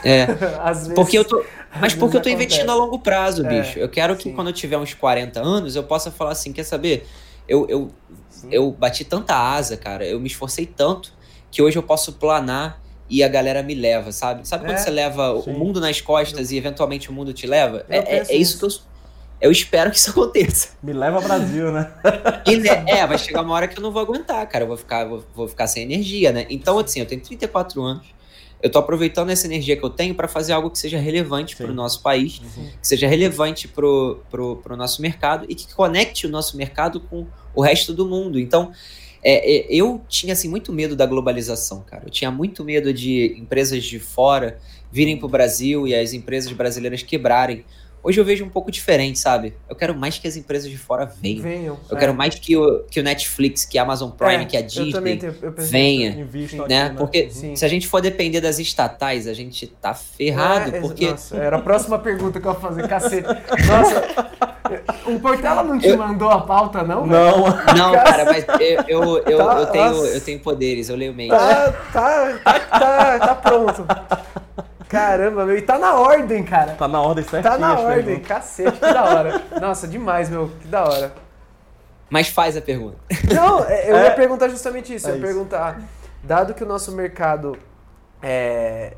É, 0.05 0.23
Às 0.63 0.79
vezes, 0.89 0.95
porque 0.95 1.19
eu 1.19 1.25
tô, 1.25 1.45
mas 1.81 1.95
porque 1.95 2.17
eu 2.17 2.21
tô 2.21 2.25
vezes 2.29 2.35
investindo 2.35 2.71
a 2.71 2.73
acontece. 2.73 2.79
longo 2.91 2.99
prazo, 3.01 3.47
É, 3.47 3.49
bicho. 3.49 3.79
Eu 3.79 3.89
quero 3.89 4.17
que 4.17 4.25
sim. 4.25 4.35
quando 4.35 4.49
eu 4.49 4.53
tiver 4.53 4.79
uns 4.79 4.95
40 4.95 5.41
anos, 5.41 5.77
eu 5.77 5.83
possa 5.85 6.11
falar 6.11 6.33
assim, 6.33 6.53
quer 6.53 6.65
saber? 6.65 7.07
Eu, 7.47 7.67
eu, 7.69 7.91
Sim. 8.31 8.49
eu 8.51 8.71
bati 8.71 9.05
tanta 9.05 9.35
asa, 9.37 9.77
cara, 9.77 10.07
eu 10.07 10.19
me 10.19 10.27
esforcei 10.27 10.65
tanto 10.65 11.13
que 11.51 11.61
hoje 11.61 11.77
eu 11.79 11.83
posso 11.83 12.15
planar 12.15 12.81
e 13.09 13.23
a 13.23 13.29
galera 13.29 13.63
me 13.63 13.75
leva, 13.75 14.11
sabe? 14.13 14.49
Sabe 14.49 14.65
quando 14.65 14.77
É, 14.77 14.79
você 14.79 14.91
leva 14.91 15.39
sim. 15.43 15.51
o 15.51 15.59
mundo 15.59 15.79
nas 15.79 16.01
costas 16.01 16.51
e 16.51 16.57
eventualmente 16.57 17.11
o 17.11 17.13
mundo 17.13 17.35
te 17.35 17.47
leva? 17.47 17.85
Eu 17.89 17.95
É, 17.95 17.99
é- 18.17 18.25
é 18.31 18.37
isso 18.37 18.59
que 18.59 18.65
eu, 18.65 18.71
eu 19.43 19.51
espero 19.53 19.91
que 19.91 19.99
isso 19.99 20.09
aconteça. 20.17 20.69
Me 20.83 20.95
leva 20.95 21.17
ao 21.19 21.23
Brasil, 21.23 21.71
né? 21.71 21.93
E, 22.47 22.67
é, 22.91 23.07
vai 23.07 23.19
chegar 23.19 23.43
uma 23.43 23.53
hora 23.55 23.69
que 23.69 23.79
eu 23.79 23.83
não 23.83 23.93
vou 23.93 24.01
aguentar, 24.01 24.47
cara. 24.49 24.65
Eu 24.65 24.69
vou 24.69 24.77
ficar, 24.79 25.05
vou, 25.05 25.23
vou 25.35 25.47
ficar 25.47 25.67
sem 25.67 25.83
energia, 25.83 26.33
né? 26.33 26.47
Então, 26.49 26.79
assim, 26.79 27.01
eu 27.01 27.07
tenho 27.07 27.21
34 27.21 27.83
anos. 27.83 28.07
Eu 28.65 28.71
tô 28.71 28.79
aproveitando 28.79 29.29
essa 29.29 29.47
energia 29.47 29.77
que 29.77 29.85
eu 29.85 29.91
tenho 29.91 30.15
para 30.15 30.27
fazer 30.27 30.55
algo 30.55 30.71
que 30.71 30.79
seja 30.79 30.99
relevante 30.99 31.55
para 31.55 31.71
o 31.71 31.75
nosso 31.75 32.01
país, 32.01 32.41
Uhum. 32.41 32.71
que 32.81 32.89
seja 32.89 33.07
relevante 33.07 33.69
pro, 33.69 34.23
pro 34.31 34.75
nosso 34.75 35.03
mercado 35.03 35.45
e 35.51 35.55
que 35.55 35.73
conecte 35.75 36.27
o 36.27 36.31
nosso 36.31 36.57
mercado 36.57 36.99
com 36.99 37.27
o 37.55 37.61
resto 37.61 37.93
do 37.93 38.07
mundo. 38.07 38.41
Então, 38.41 38.73
é, 39.23 39.57
é, 39.57 39.67
eu 39.69 40.01
tinha, 40.09 40.33
assim, 40.33 40.49
muito 40.49 40.73
medo 40.73 40.97
da 40.97 41.05
globalização, 41.05 41.83
cara. 41.87 42.05
Eu 42.07 42.11
tinha 42.11 42.31
muito 42.31 42.65
medo 42.65 42.93
de 42.93 43.37
empresas 43.39 43.85
de 43.85 43.99
fora 43.99 44.59
virem 44.91 45.19
pro 45.19 45.29
Brasil 45.29 45.87
e 45.87 45.95
as 45.95 46.13
empresas 46.15 46.51
brasileiras 46.53 47.03
quebrarem. 47.03 47.65
Hoje 48.05 48.21
eu 48.21 48.25
vejo 48.25 48.45
um 48.45 48.51
pouco 48.51 48.71
diferente, 48.71 49.19
sabe? 49.19 49.55
Eu 49.67 49.75
quero 49.75 49.95
mais 49.95 50.19
que 50.19 50.29
as 50.29 50.37
empresas 50.37 50.71
de 50.71 50.77
fora 50.77 51.07
venham. 51.07 51.43
Venham. 51.43 51.79
Eu 51.91 51.97
é. 51.97 52.01
quero 52.01 52.13
mais 52.15 52.35
que 52.35 52.55
o, 52.55 52.81
que 52.91 53.01
o 53.01 53.03
Netflix, 53.03 53.65
que 53.65 53.79
a 53.79 53.83
Amazon 53.83 54.11
Prime, 54.11 54.43
É, 54.43 54.45
que 54.45 54.57
a 54.59 54.61
Eu 54.61 54.67
também 54.93 55.17
Disney 55.17 55.17
tenho, 55.17 55.35
eu 55.41 55.53
penso 55.53 55.71
venha, 55.71 56.11
Invisto 56.11 56.61
aqui, 56.63 56.69
né? 56.69 56.95
Porque 56.99 57.31
Sim. 57.31 57.57
se 57.57 57.65
a 57.65 57.69
gente 57.69 57.89
for 57.89 58.03
depender 58.03 58.43
das 58.43 58.59
estatais, 58.59 59.27
a 59.27 59.33
gente 59.33 59.67
tá 59.67 59.95
ferrado, 59.95 60.77
É, 60.77 60.81
porque... 60.81 61.11
Nossa, 61.13 61.35
era 61.37 61.57
a 61.57 61.63
próxima 61.63 61.99
pergunta 61.99 62.39
que 62.39 62.47
eu 62.47 62.53
ia 62.53 62.61
fazer, 62.61 62.87
cacete. 62.87 63.27
Nossa, 63.67 64.29
o 65.07 65.19
Portela 65.19 65.63
não 65.63 65.79
te 65.79 65.89
Eu- 65.89 65.97
mandou 65.97 66.29
a 66.31 66.43
pauta, 66.43 66.83
não? 66.83 67.07
Não, 67.07 67.45
Não, 67.75 67.93
cara, 67.93 68.27
mas 68.27 68.45
eu, 68.61 68.85
eu, 68.87 69.19
eu, 69.27 69.39
Tá, 69.39 69.59
eu 69.61 69.67
tenho, 69.67 69.91
nossa. 69.95 70.07
eu 70.09 70.21
tenho 70.21 70.41
poderes, 70.41 70.91
eu 70.91 70.97
leio 70.97 71.15
mente. 71.15 71.31
Tá, 71.31 71.73
tá, 71.91 72.39
tá, 72.71 73.19
tá 73.19 73.35
pronto. 73.37 73.87
Caramba, 74.95 75.45
meu, 75.47 75.57
e 75.59 75.63
tá 75.63 75.79
na 75.79 75.95
ordem, 75.95 76.43
cara. 76.43 76.73
tá 76.75 76.89
na 76.89 77.01
ordem 77.01 77.25
certinha. 77.25 77.43
Tá 77.53 77.59
na 77.59 77.75
as 77.75 77.81
ordem, 77.81 78.05
perguntas. 78.05 78.27
cacete, 78.29 78.73
que 78.73 78.81
da 78.81 79.05
hora. 79.05 79.43
Nossa, 79.61 79.87
demais, 79.89 80.29
meu, 80.31 80.49
que 80.61 80.69
da 80.69 80.85
hora. 80.85 81.13
Mas 82.11 82.29
faz 82.29 82.57
a 82.57 82.61
pergunta. 82.61 82.97
Não, 83.35 83.65
é, 83.65 83.91
eu 83.91 83.97
É. 83.99 84.05
ia 84.05 84.11
perguntar 84.13 84.49
justamente 84.49 84.95
isso. 84.95 85.07
É 85.09 85.11
eu 85.11 85.15
ia 85.15 85.19
isso. 85.19 85.27
perguntar, 85.27 85.81
dado 86.23 86.55
que 86.55 86.63
o 86.63 86.67
nosso 86.67 86.93
mercado 86.93 87.57
é, 88.23 88.95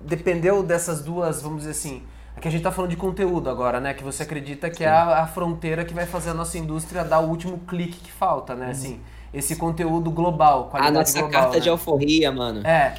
dependeu 0.00 0.62
dessas 0.62 1.02
duas, 1.02 1.42
vamos 1.42 1.58
dizer 1.58 1.72
assim, 1.72 2.02
aqui 2.36 2.48
a 2.48 2.50
gente 2.50 2.62
tá 2.62 2.70
falando 2.72 2.90
de 2.90 2.96
conteúdo 2.96 3.50
agora, 3.50 3.80
né? 3.80 3.92
Que 3.94 4.02
você 4.02 4.22
acredita 4.22 4.70
que 4.70 4.84
é 4.84 4.88
a, 4.88 5.22
a 5.22 5.26
fronteira 5.26 5.84
que 5.84 5.92
vai 5.92 6.06
fazer 6.06 6.30
a 6.30 6.34
nossa 6.34 6.56
indústria 6.56 7.04
dar 7.04 7.20
o 7.20 7.28
último 7.28 7.58
clique 7.68 7.98
que 8.00 8.10
falta, 8.12 8.54
né? 8.54 8.70
Assim, 8.70 9.00
esse 9.34 9.56
conteúdo 9.56 10.10
global, 10.10 10.62
A 10.68 10.70
qualidade 10.70 10.94
nossa 10.98 11.18
global, 11.20 11.40
carta 11.42 11.56
né? 11.56 11.60
de 11.60 11.68
alforria, 11.68 12.32
mano. 12.32 12.66
É, 12.66 12.94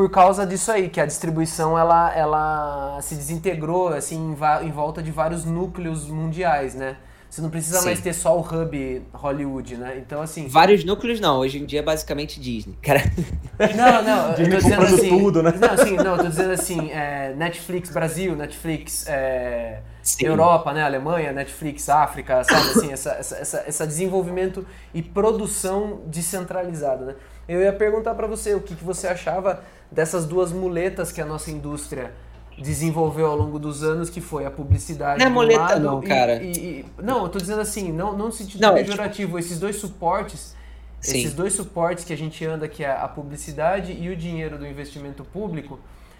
por 0.00 0.08
causa 0.08 0.46
disso 0.46 0.72
aí, 0.72 0.88
que 0.88 0.98
a 0.98 1.04
distribuição 1.04 1.78
ela, 1.78 2.10
ela 2.16 2.98
se 3.02 3.14
desintegrou 3.14 3.88
assim 3.88 4.16
em, 4.16 4.66
em 4.66 4.70
volta 4.70 5.02
de 5.02 5.10
vários 5.10 5.44
núcleos 5.44 6.08
mundiais, 6.08 6.74
né? 6.74 6.96
Você 7.28 7.42
não 7.42 7.50
precisa 7.50 7.80
Sim. 7.80 7.84
mais 7.84 8.00
ter 8.00 8.14
só 8.14 8.34
o 8.34 8.40
hub 8.40 9.02
Hollywood, 9.12 9.76
né? 9.76 9.98
Então 9.98 10.22
assim. 10.22 10.48
Vários 10.48 10.84
núcleos 10.84 11.20
não, 11.20 11.40
hoje 11.40 11.58
em 11.58 11.66
dia 11.66 11.80
é 11.80 11.82
basicamente 11.82 12.40
Disney. 12.40 12.78
Cara, 12.80 13.02
Não, 13.76 14.02
não, 14.02 14.30
eu 14.32 14.50
tô 14.50 14.56
dizendo 14.56 14.82
assim. 14.82 15.08
tudo, 15.10 15.42
né? 15.42 15.52
Não, 15.60 15.84
sim, 15.84 15.96
não, 15.96 16.12
eu 16.12 16.16
tô 16.16 16.28
dizendo 16.28 16.52
assim, 16.52 16.90
é, 16.90 17.34
Netflix 17.36 17.90
Brasil, 17.90 18.34
Netflix 18.34 19.06
é. 19.06 19.82
Europa, 20.18 20.72
né? 20.72 20.82
Alemanha, 20.82 21.30
Netflix 21.30 21.90
África, 21.90 22.42
sabe 22.42 22.70
assim, 22.70 22.88
essa, 22.90 23.10
essa, 23.10 23.36
essa, 23.36 23.64
essa 23.66 23.86
desenvolvimento 23.86 24.66
e 24.94 25.02
produção 25.02 26.00
descentralizada, 26.06 27.04
né? 27.04 27.14
Eu 27.46 27.60
ia 27.60 27.72
perguntar 27.72 28.14
pra 28.14 28.26
você 28.26 28.54
o 28.54 28.60
que, 28.60 28.74
que 28.74 28.84
você 28.84 29.08
achava 29.08 29.60
dessas 29.90 30.24
duas 30.26 30.52
muletas 30.52 31.10
que 31.12 31.20
a 31.20 31.26
nossa 31.26 31.50
indústria 31.50 32.12
desenvolveu 32.58 33.26
ao 33.26 33.36
longo 33.36 33.58
dos 33.58 33.82
anos, 33.82 34.10
que 34.10 34.20
foi 34.20 34.44
a 34.44 34.50
publicidade 34.50 35.18
Não 35.20 35.26
é 35.26 35.30
muleta 35.30 35.60
lado 35.60 35.80
não, 35.80 36.02
e- 36.02 36.06
cara. 36.06 36.42
e- 36.42 36.50
e- 36.52 36.86
não, 37.02 37.22
eu 37.24 37.28
tô 37.28 37.38
dizendo 37.38 37.60
assim, 37.60 37.90
não, 37.92 38.12
não 38.16 38.26
no 38.26 38.32
sentido 38.32 38.60
Não, 38.60 38.76
é 38.76 38.82
pejorativo, 38.84 39.38
esses 39.38 39.58
dois 39.58 39.76
suportes 39.76 40.54
Sim. 41.00 41.18
esses 41.20 41.32
dois 41.32 41.54
suportes 41.54 42.04
que 42.04 42.12
a 42.12 42.16
gente 42.16 42.44
anda, 42.44 42.68
que 42.68 42.84
é 42.84 42.90
a 42.90 43.08
publicidade 43.08 43.92
e 43.92 44.10
o 44.10 44.16
dinheiro 44.16 44.58
do 44.58 44.66
investimento 44.66 45.24
público, 45.24 45.78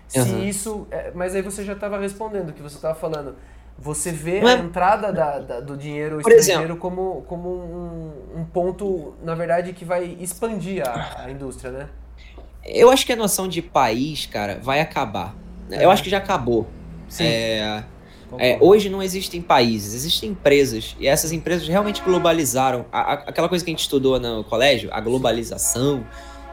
se 0.08 0.18
Uhum. 0.20 0.42
isso. 0.42 0.86
é, 0.90 1.12
mas 1.14 1.34
aí 1.34 1.42
você 1.42 1.62
já 1.62 1.74
estava 1.74 1.98
respondendo 1.98 2.48
o 2.48 2.52
que 2.54 2.62
você 2.62 2.76
estava 2.76 2.94
falando. 2.94 3.34
Você 3.78 4.10
vê 4.10 4.40
Não 4.40 4.48
a 4.48 4.52
é- 4.52 4.58
entrada 4.58 5.12
da- 5.12 5.38
da- 5.38 5.60
do 5.60 5.76
dinheiro 5.76 6.18
estrangeiro 6.20 6.76
como, 6.78 7.22
como 7.28 7.48
um, 7.50 8.40
um 8.40 8.44
ponto, 8.44 9.14
na 9.22 9.34
verdade, 9.34 9.72
que 9.74 9.84
vai 9.84 10.16
expandir 10.18 10.82
a, 10.86 11.24
a 11.24 11.30
indústria, 11.30 11.70
né? 11.70 11.88
Eu 12.78 12.90
acho 12.90 13.04
que 13.06 13.12
a 13.12 13.16
noção 13.16 13.48
de 13.48 13.60
país, 13.62 14.26
cara, 14.26 14.58
vai 14.62 14.80
acabar. 14.80 15.34
É. 15.70 15.84
Eu 15.84 15.90
acho 15.90 16.02
que 16.02 16.10
já 16.10 16.18
acabou. 16.18 16.66
Sim. 17.08 17.24
É. 17.24 17.84
É, 18.38 18.56
hoje 18.60 18.88
não 18.88 19.02
existem 19.02 19.42
países, 19.42 19.92
existem 19.92 20.30
empresas. 20.30 20.94
E 21.00 21.08
essas 21.08 21.32
empresas 21.32 21.66
realmente 21.66 22.00
globalizaram. 22.00 22.86
A- 22.92 23.00
a- 23.00 23.12
aquela 23.26 23.48
coisa 23.48 23.64
que 23.64 23.70
a 23.70 23.72
gente 23.72 23.80
estudou 23.80 24.20
no 24.20 24.44
colégio, 24.44 24.88
a 24.92 25.00
globalização, 25.00 26.06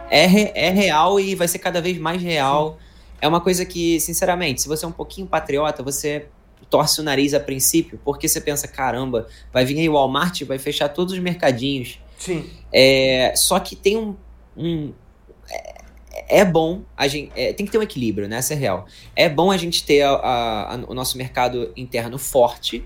é, 0.10 0.26
re- 0.26 0.52
é 0.56 0.70
real 0.72 1.20
e 1.20 1.36
vai 1.36 1.48
ser 1.48 1.60
cada 1.60 1.80
vez 1.80 2.00
mais 2.00 2.20
real. 2.22 2.80
É 3.22 3.28
uma 3.28 3.40
coisa 3.40 3.64
que, 3.64 4.00
sinceramente, 4.00 4.62
se 4.64 4.68
você 4.68 4.86
é 4.86 4.88
um 4.88 4.92
pouquinho 4.92 5.28
patriota, 5.28 5.84
você 5.84 6.26
torce 6.68 7.00
o 7.00 7.04
nariz 7.04 7.36
a 7.36 7.40
princípio, 7.40 8.00
porque 8.04 8.28
você 8.28 8.42
pensa, 8.42 8.68
caramba, 8.68 9.28
vai 9.54 9.64
vir 9.64 9.80
aí 9.80 9.88
o 9.88 9.94
Walmart, 9.94 10.42
vai 10.46 10.58
fechar 10.58 10.90
todos 10.90 11.14
os 11.14 11.20
mercadinhos. 11.20 12.00
Sim. 12.18 12.50
É, 12.74 13.34
só 13.36 13.60
que 13.60 13.76
tem 13.76 13.96
um. 13.98 14.16
um- 14.58 14.94
é, 16.28 16.44
bom, 16.46 16.82
a 16.96 17.08
gente, 17.08 17.32
é, 17.36 17.54
tem 17.54 17.66
que 17.66 17.72
ter 17.72 17.78
um 17.78 17.82
equilíbrio, 17.84 18.28
né? 18.28 18.38
Essa 18.38 18.54
é 18.54 18.58
real. 18.58 18.86
É 19.16 19.28
bom 19.30 19.52
a 19.52 19.58
gente 19.58 19.84
ter 19.84 20.02
a- 20.02 20.12
a- 20.12 20.76
a- 20.76 20.80
o 20.88 20.94
nosso 20.94 21.18
mercado 21.18 21.72
interno 21.76 22.18
forte. 22.18 22.84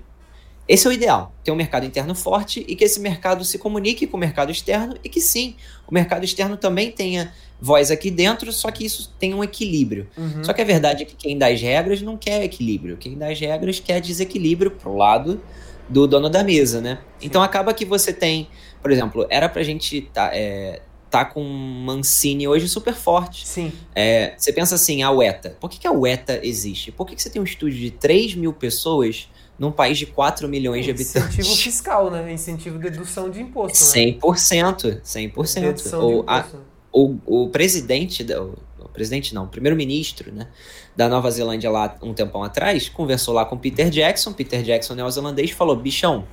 Esse 0.68 0.86
é 0.86 0.90
o 0.90 0.92
ideal. 0.92 1.32
Ter 1.42 1.50
um 1.50 1.56
mercado 1.56 1.84
interno 1.84 2.14
forte 2.14 2.64
e 2.68 2.76
que 2.76 2.84
esse 2.84 3.00
mercado 3.00 3.44
se 3.44 3.58
comunique 3.58 4.06
com 4.06 4.16
o 4.16 4.20
mercado 4.20 4.50
externo 4.52 4.94
e 5.02 5.08
que 5.08 5.20
sim, 5.20 5.56
o 5.88 5.92
mercado 5.92 6.24
externo 6.24 6.56
também 6.56 6.90
tenha 6.90 7.32
voz 7.60 7.90
aqui 7.90 8.10
dentro, 8.10 8.52
só 8.52 8.70
que 8.70 8.84
isso 8.84 9.12
tem 9.18 9.34
um 9.34 9.42
equilíbrio. 9.42 10.08
Uhum. 10.16 10.42
Só 10.44 10.52
que 10.52 10.62
a 10.62 10.64
verdade 10.64 11.02
é 11.02 11.06
que 11.06 11.14
quem 11.16 11.36
dá 11.36 11.48
as 11.48 11.60
regras 11.60 12.00
não 12.00 12.16
quer 12.16 12.42
equilíbrio. 12.44 12.96
Quem 12.96 13.16
dá 13.18 13.28
as 13.30 13.38
regras 13.38 13.80
quer 13.80 14.00
desequilíbrio 14.00 14.70
pro 14.70 14.96
lado 14.96 15.40
do 15.88 16.06
dono 16.06 16.30
da 16.30 16.42
mesa, 16.44 16.80
né? 16.80 16.98
Então 17.20 17.42
acaba 17.42 17.74
que 17.74 17.84
você 17.84 18.12
tem, 18.12 18.48
por 18.80 18.90
exemplo, 18.90 19.26
era 19.28 19.48
pra 19.48 19.62
gente 19.64 20.00
tá, 20.12 20.30
é, 20.32 20.80
tá 21.12 21.24
com 21.26 21.42
um 21.44 21.84
Mancini 21.84 22.48
hoje 22.48 22.66
super 22.68 22.94
forte. 22.94 23.46
Sim. 23.46 23.70
É, 23.94 24.34
você 24.36 24.50
pensa 24.52 24.74
assim, 24.76 25.02
a 25.02 25.10
UETA. 25.12 25.56
Por 25.60 25.68
que, 25.70 25.78
que 25.78 25.86
a 25.86 25.92
UETA 25.92 26.40
existe? 26.42 26.90
Por 26.90 27.06
que, 27.06 27.14
que 27.14 27.22
você 27.22 27.28
tem 27.28 27.40
um 27.40 27.44
estúdio 27.44 27.78
de 27.78 27.90
3 27.90 28.34
mil 28.34 28.52
pessoas 28.52 29.28
num 29.58 29.70
país 29.70 29.98
de 29.98 30.06
4 30.06 30.48
milhões 30.48 30.84
de 30.86 30.90
habitantes? 30.90 31.38
Incentivo 31.38 31.56
fiscal, 31.56 32.10
né? 32.10 32.32
Incentivo 32.32 32.78
de 32.78 32.88
dedução 32.90 33.28
de 33.30 33.42
imposto, 33.42 33.78
né? 33.94 34.12
100%, 34.20 35.00
100%. 35.02 35.60
Dedução 35.60 36.00
de 36.00 36.06
Ou 36.14 36.24
a- 36.26 36.46
o, 36.90 37.16
o 37.26 37.48
presidente, 37.50 38.24
da- 38.24 38.42
o, 38.42 38.54
o 38.80 38.88
presidente 38.88 39.34
não, 39.34 39.44
o 39.44 39.48
primeiro-ministro, 39.48 40.32
né, 40.32 40.48
da 40.96 41.08
Nova 41.08 41.30
Zelândia 41.30 41.70
lá 41.70 41.94
um 42.02 42.12
tempão 42.14 42.42
atrás, 42.42 42.88
conversou 42.88 43.32
lá 43.34 43.44
com 43.44 43.56
Peter 43.58 43.88
Jackson, 43.90 44.32
Peter 44.32 44.62
Jackson 44.62 44.94
neozelandês, 44.94 45.50
falou, 45.50 45.76
bichão, 45.76 46.26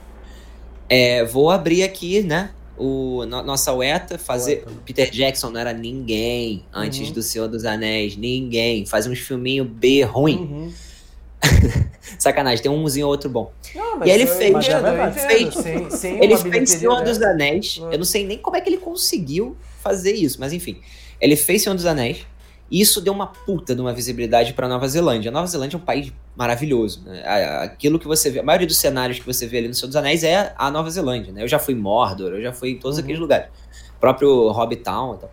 é, 0.90 1.24
vou 1.24 1.50
abrir 1.50 1.84
aqui, 1.84 2.22
né, 2.24 2.52
o, 2.80 3.26
no- 3.26 3.44
nossa 3.44 3.74
UETA, 3.74 4.18
fazer... 4.18 4.64
UETA. 4.66 4.72
Peter 4.86 5.10
Jackson 5.12 5.50
não 5.52 5.60
era 5.60 5.74
ninguém 5.74 6.64
antes 6.74 7.10
Uhum. 7.10 7.14
do 7.14 7.22
Senhor 7.22 7.48
dos 7.48 7.66
Anéis, 7.66 8.16
ninguém, 8.16 8.86
faz 8.86 9.06
uns 9.06 9.20
filminhos 9.20 9.68
B 9.68 10.02
ruim, 10.04 10.38
Uhum. 10.38 10.74
sacanagem, 12.18 12.62
tem 12.64 12.72
umzinho 12.72 13.06
ou 13.06 13.12
outro 13.12 13.30
bom. 13.30 13.52
Não, 13.76 14.06
E 14.06 14.10
ele 14.10 14.26
fez-. 14.28 14.66
Fez- 15.28 15.54
Sem, 15.54 15.90
sem 15.92 16.24
Ele 16.24 16.36
fez 16.38 16.70
Senhor 16.72 17.02
dos 17.04 17.18
dessa. 17.18 17.32
Anéis. 17.32 17.80
Ah. 17.84 17.90
Eu 17.92 17.98
não 18.00 18.06
sei 18.06 18.26
nem 18.26 18.38
como 18.38 18.56
é 18.58 18.62
que 18.62 18.70
ele 18.70 18.78
conseguiu 18.78 19.56
fazer 19.82 20.14
isso, 20.14 20.38
mas 20.40 20.52
enfim. 20.54 20.80
Ele 21.22 21.36
fez 21.36 21.62
Senhor 21.64 21.76
dos 21.76 21.86
Anéis. 21.86 22.26
E 22.72 22.80
isso 22.82 23.02
deu 23.02 23.12
uma 23.14 23.28
puta 23.28 23.74
de 23.74 23.82
uma 23.82 23.94
visibilidade 23.94 24.54
pra 24.54 24.68
Nova 24.68 24.88
Zelândia. 24.88 25.30
A 25.30 25.32
Nova 25.32 25.48
Zelândia 25.48 25.76
é 25.78 25.80
um 25.80 25.84
país 25.84 26.14
maravilhoso. 26.36 27.04
Né? 27.06 27.24
Aquilo 27.64 27.98
que 27.98 28.08
você 28.08 28.30
vê, 28.30 28.40
a 28.40 28.44
maioria 28.44 28.68
dos 28.68 28.78
cenários 28.78 29.20
que 29.20 29.26
você 29.26 29.48
vê 29.48 29.58
ali 29.58 29.68
no 29.68 29.74
Senhor 29.74 29.88
dos 29.88 29.96
Anéis 29.96 30.24
é 30.24 30.54
a 30.58 30.70
Nova 30.70 30.90
Zelândia. 30.90 31.34
Né? 31.34 31.44
Eu 31.44 31.48
já 31.48 31.58
fui 31.60 31.74
em 31.74 31.78
Mordor, 31.78 32.34
eu 32.34 32.42
já 32.42 32.54
fui 32.54 32.72
em 32.72 32.78
todos 32.78 32.98
Uhum. 32.98 33.04
aqueles 33.04 33.20
lugares. 33.20 33.48
O 33.96 34.00
próprio 34.00 34.50
Hobbitown 34.52 35.16
e 35.16 35.18
tal. 35.18 35.32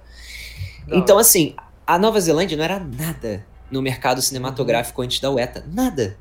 Da 0.89 0.97
Então, 0.97 1.19
assim, 1.19 1.55
a 1.87 1.99
Nova 1.99 2.21
Zelândia 2.21 2.57
não 2.57 2.65
era 2.65 2.79
nada 2.81 3.45
no 3.71 3.83
mercado 3.83 4.23
cinematográfico 4.23 5.03
antes 5.03 5.21
da 5.21 5.31
UETA. 5.31 5.65
Nada. 5.73 6.17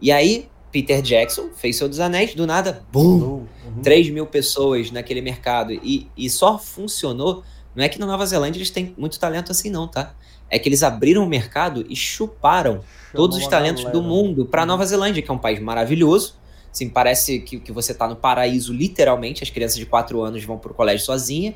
E 0.00 0.12
aí, 0.12 0.48
Peter 0.70 1.02
Jackson 1.02 1.48
fez 1.54 1.76
Senhor 1.76 1.88
dos 1.88 1.98
Anéis, 2.00 2.34
do 2.34 2.46
nada, 2.46 2.84
bum! 2.92 3.44
Uhum. 3.66 3.82
3 3.82 4.08
mil 4.10 4.26
pessoas 4.26 4.90
naquele 4.90 5.20
mercado. 5.20 5.72
E, 5.72 6.08
e 6.16 6.30
só 6.30 6.58
funcionou. 6.58 7.42
Não 7.74 7.84
é 7.84 7.88
que 7.88 7.98
na 7.98 8.06
Nova 8.06 8.24
Zelândia 8.26 8.58
eles 8.58 8.70
têm 8.70 8.94
muito 8.96 9.18
talento 9.18 9.50
assim, 9.52 9.70
não, 9.70 9.86
tá? 9.88 10.14
É 10.50 10.58
que 10.58 10.68
eles 10.68 10.82
abriram 10.82 11.22
o 11.22 11.26
mercado 11.28 11.86
e 11.88 11.94
chuparam 11.94 12.72
Chamou 12.72 13.14
todos 13.14 13.36
os 13.38 13.46
talentos 13.46 13.84
do 13.84 14.02
mundo 14.02 14.44
para 14.44 14.62
uhum. 14.62 14.68
Nova 14.68 14.84
Zelândia, 14.84 15.22
que 15.22 15.30
é 15.30 15.34
um 15.34 15.38
país 15.38 15.60
maravilhoso. 15.60 16.34
Assim, 16.72 16.88
parece 16.88 17.40
que, 17.40 17.58
que 17.58 17.72
você 17.72 17.94
tá 17.94 18.08
no 18.08 18.16
paraíso, 18.16 18.72
literalmente. 18.72 19.42
As 19.42 19.50
crianças 19.50 19.76
de 19.76 19.86
4 19.86 20.20
anos 20.22 20.44
vão 20.44 20.58
pro 20.58 20.74
colégio 20.74 21.04
sozinha. 21.04 21.54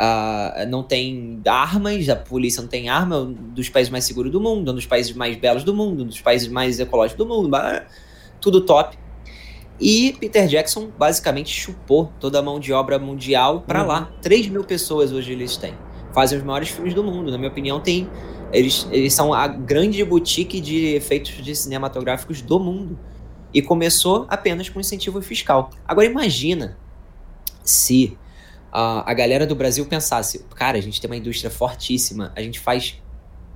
Uh, 0.00 0.66
não 0.68 0.82
tem 0.82 1.42
armas, 1.46 2.08
a 2.08 2.16
polícia 2.16 2.62
não 2.62 2.68
tem 2.68 2.88
arma, 2.88 3.16
é 3.16 3.18
um 3.18 3.32
dos 3.32 3.68
países 3.68 3.90
mais 3.90 4.04
seguros 4.04 4.32
do 4.32 4.40
mundo, 4.40 4.72
um 4.72 4.74
dos 4.74 4.86
países 4.86 5.12
mais 5.12 5.36
belos 5.36 5.62
do 5.62 5.74
mundo, 5.74 6.04
um 6.04 6.06
dos 6.06 6.22
países 6.22 6.48
mais 6.48 6.80
ecológicos 6.80 7.18
do 7.18 7.26
mundo, 7.26 7.50
tudo 8.40 8.62
top. 8.62 8.96
E 9.78 10.16
Peter 10.18 10.46
Jackson 10.46 10.88
basicamente 10.98 11.50
chupou 11.50 12.10
toda 12.18 12.38
a 12.38 12.42
mão 12.42 12.58
de 12.58 12.72
obra 12.72 12.98
mundial 12.98 13.60
para 13.60 13.82
uhum. 13.82 13.88
lá. 13.88 14.12
3 14.22 14.48
mil 14.48 14.64
pessoas 14.64 15.12
hoje 15.12 15.32
eles 15.32 15.56
têm. 15.58 15.74
Fazem 16.12 16.38
os 16.38 16.44
maiores 16.44 16.68
filmes 16.68 16.94
do 16.94 17.02
mundo. 17.04 17.30
Na 17.30 17.38
minha 17.38 17.50
opinião, 17.50 17.80
tem. 17.80 18.08
Eles, 18.52 18.86
eles 18.90 19.14
são 19.14 19.32
a 19.32 19.46
grande 19.46 20.04
boutique 20.04 20.60
de 20.60 20.94
efeitos 20.94 21.32
de 21.44 21.54
cinematográficos 21.54 22.42
do 22.42 22.58
mundo. 22.58 22.98
E 23.52 23.60
começou 23.60 24.26
apenas 24.28 24.68
com 24.68 24.80
incentivo 24.80 25.20
fiscal. 25.22 25.70
Agora 25.86 26.06
imagina 26.06 26.76
se 27.64 28.16
a, 28.72 29.10
a 29.10 29.14
galera 29.14 29.46
do 29.46 29.54
Brasil 29.54 29.84
pensasse, 29.86 30.44
cara, 30.54 30.78
a 30.78 30.80
gente 30.80 31.00
tem 31.00 31.10
uma 31.10 31.16
indústria 31.16 31.50
fortíssima, 31.50 32.32
a 32.36 32.42
gente 32.42 32.60
faz 32.60 33.00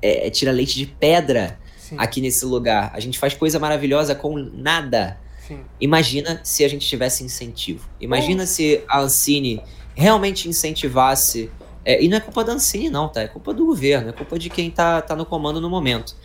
é, 0.03 0.27
é, 0.27 0.31
tira 0.31 0.53
leite 0.53 0.77
de 0.77 0.87
pedra 0.87 1.59
Sim. 1.79 1.97
aqui 1.99 2.21
nesse 2.21 2.45
lugar, 2.45 2.91
a 2.93 3.01
gente 3.01 3.19
faz 3.19 3.35
coisa 3.35 3.59
maravilhosa 3.59 4.15
com 4.15 4.37
nada. 4.37 5.19
Sim. 5.47 5.61
Imagina 5.81 6.41
se 6.43 6.65
a 6.65 6.69
gente 6.69 6.87
tivesse 6.87 7.25
incentivo. 7.25 7.89
Imagina 8.01 8.47
se 8.47 8.83
a 8.89 9.01
Ancine 9.01 9.63
realmente 9.95 10.49
incentivasse. 10.49 11.51
É, 11.85 12.03
e 12.03 12.09
não 12.09 12.16
é 12.16 12.20
culpa 12.20 12.43
da 12.43 12.53
Ancine, 12.53 12.89
não, 12.89 13.09
tá? 13.09 13.22
É 13.22 13.28
culpa 13.28 13.53
do 13.53 13.66
governo, 13.66 14.09
é 14.09 14.12
culpa 14.12 14.39
de 14.39 14.49
quem 14.49 14.70
tá, 14.70 15.03
tá 15.03 15.14
no 15.14 15.26
comando 15.26 15.61
no 15.61 15.68
momento. 15.68 16.16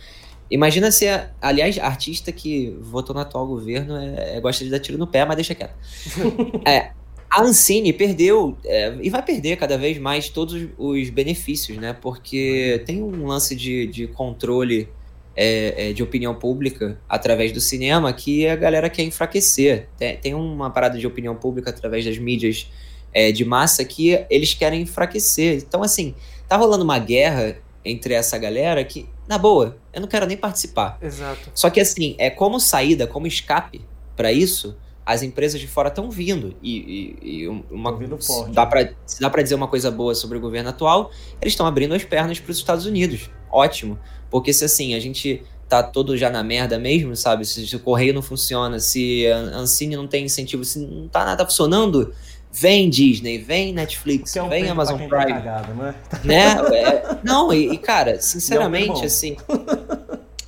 Imagina 0.50 0.90
se, 0.90 1.06
aliás, 1.40 1.78
artista 1.78 2.32
que 2.32 2.76
votou 2.80 3.14
no 3.14 3.20
atual 3.20 3.46
governo 3.46 3.96
é, 3.96 4.36
é, 4.36 4.40
gosta 4.40 4.64
de 4.64 4.70
dar 4.70 4.80
tiro 4.80 4.98
no 4.98 5.06
pé, 5.06 5.24
mas 5.24 5.36
deixa 5.36 5.54
quieto. 5.54 5.74
é, 6.66 6.90
a 7.30 7.42
Ancine 7.42 7.92
perdeu, 7.92 8.58
é, 8.64 8.96
e 9.00 9.08
vai 9.08 9.22
perder 9.22 9.56
cada 9.56 9.78
vez 9.78 9.96
mais 9.98 10.28
todos 10.28 10.66
os 10.76 11.10
benefícios, 11.10 11.78
né? 11.78 11.92
Porque 11.92 12.82
tem 12.84 13.00
um 13.02 13.26
lance 13.26 13.54
de, 13.54 13.86
de 13.86 14.08
controle 14.08 14.88
é, 15.36 15.90
é, 15.90 15.92
de 15.92 16.02
opinião 16.02 16.34
pública 16.34 16.98
através 17.08 17.52
do 17.52 17.60
cinema 17.60 18.12
que 18.12 18.48
a 18.48 18.56
galera 18.56 18.90
quer 18.90 19.04
enfraquecer. 19.04 19.86
Tem, 19.96 20.16
tem 20.16 20.34
uma 20.34 20.70
parada 20.70 20.98
de 20.98 21.06
opinião 21.06 21.36
pública 21.36 21.70
através 21.70 22.04
das 22.04 22.18
mídias 22.18 22.68
é, 23.12 23.32
de 23.32 23.44
massa 23.44 23.84
que 23.84 24.24
eles 24.28 24.54
querem 24.54 24.82
enfraquecer. 24.82 25.56
Então, 25.56 25.82
assim, 25.82 26.14
tá 26.48 26.56
rolando 26.56 26.84
uma 26.84 26.98
guerra 26.98 27.56
entre 27.84 28.14
essa 28.14 28.36
galera 28.38 28.84
que, 28.84 29.08
na 29.28 29.38
boa, 29.38 29.76
eu 29.92 30.00
não 30.00 30.08
quero 30.08 30.26
nem 30.26 30.36
participar. 30.36 30.98
Exato. 31.00 31.50
Só 31.54 31.70
que, 31.70 31.80
assim, 31.80 32.14
é 32.18 32.30
como 32.30 32.60
saída, 32.60 33.06
como 33.06 33.26
escape 33.26 33.80
para 34.16 34.32
isso 34.32 34.76
as 35.10 35.22
empresas 35.22 35.60
de 35.60 35.66
fora 35.66 35.88
estão 35.88 36.08
vindo. 36.08 36.54
E, 36.62 37.16
e, 37.20 37.42
e 37.42 37.48
uma, 37.48 37.96
vindo 37.96 38.16
forte. 38.18 38.52
Dá 38.52 38.64
pra, 38.64 38.92
se 39.04 39.20
dá 39.20 39.28
para 39.28 39.42
dizer 39.42 39.56
uma 39.56 39.66
coisa 39.66 39.90
boa 39.90 40.14
sobre 40.14 40.38
o 40.38 40.40
governo 40.40 40.68
atual, 40.68 41.10
eles 41.40 41.52
estão 41.52 41.66
abrindo 41.66 41.94
as 41.94 42.04
pernas 42.04 42.38
para 42.38 42.52
os 42.52 42.58
Estados 42.58 42.86
Unidos. 42.86 43.28
Ótimo. 43.50 43.98
Porque 44.30 44.52
se 44.52 44.64
assim, 44.64 44.94
a 44.94 45.00
gente 45.00 45.42
tá 45.68 45.82
todo 45.82 46.16
já 46.16 46.30
na 46.30 46.44
merda 46.44 46.78
mesmo, 46.78 47.16
sabe? 47.16 47.44
Se, 47.44 47.66
se 47.66 47.74
o 47.74 47.80
correio 47.80 48.14
não 48.14 48.22
funciona, 48.22 48.78
se 48.78 49.26
a 49.26 49.38
Ancine 49.38 49.96
não 49.96 50.06
tem 50.06 50.24
incentivo, 50.24 50.64
se 50.64 50.78
não 50.78 51.08
tá 51.08 51.24
nada 51.24 51.44
funcionando, 51.44 52.14
vem 52.52 52.90
Disney, 52.90 53.38
vem 53.38 53.72
Netflix, 53.72 54.34
é 54.36 54.42
um 54.42 54.48
vem 54.48 54.68
Amazon 54.68 54.98
tá 54.98 55.06
Prime. 55.06 55.32
Tá 55.32 55.40
cagado, 55.40 55.74
né? 55.74 55.94
né? 56.24 56.76
É, 56.76 57.18
não, 57.22 57.52
e, 57.52 57.72
e, 57.72 57.78
cara, 57.78 58.20
sinceramente, 58.20 59.02
é 59.02 59.06
assim. 59.06 59.36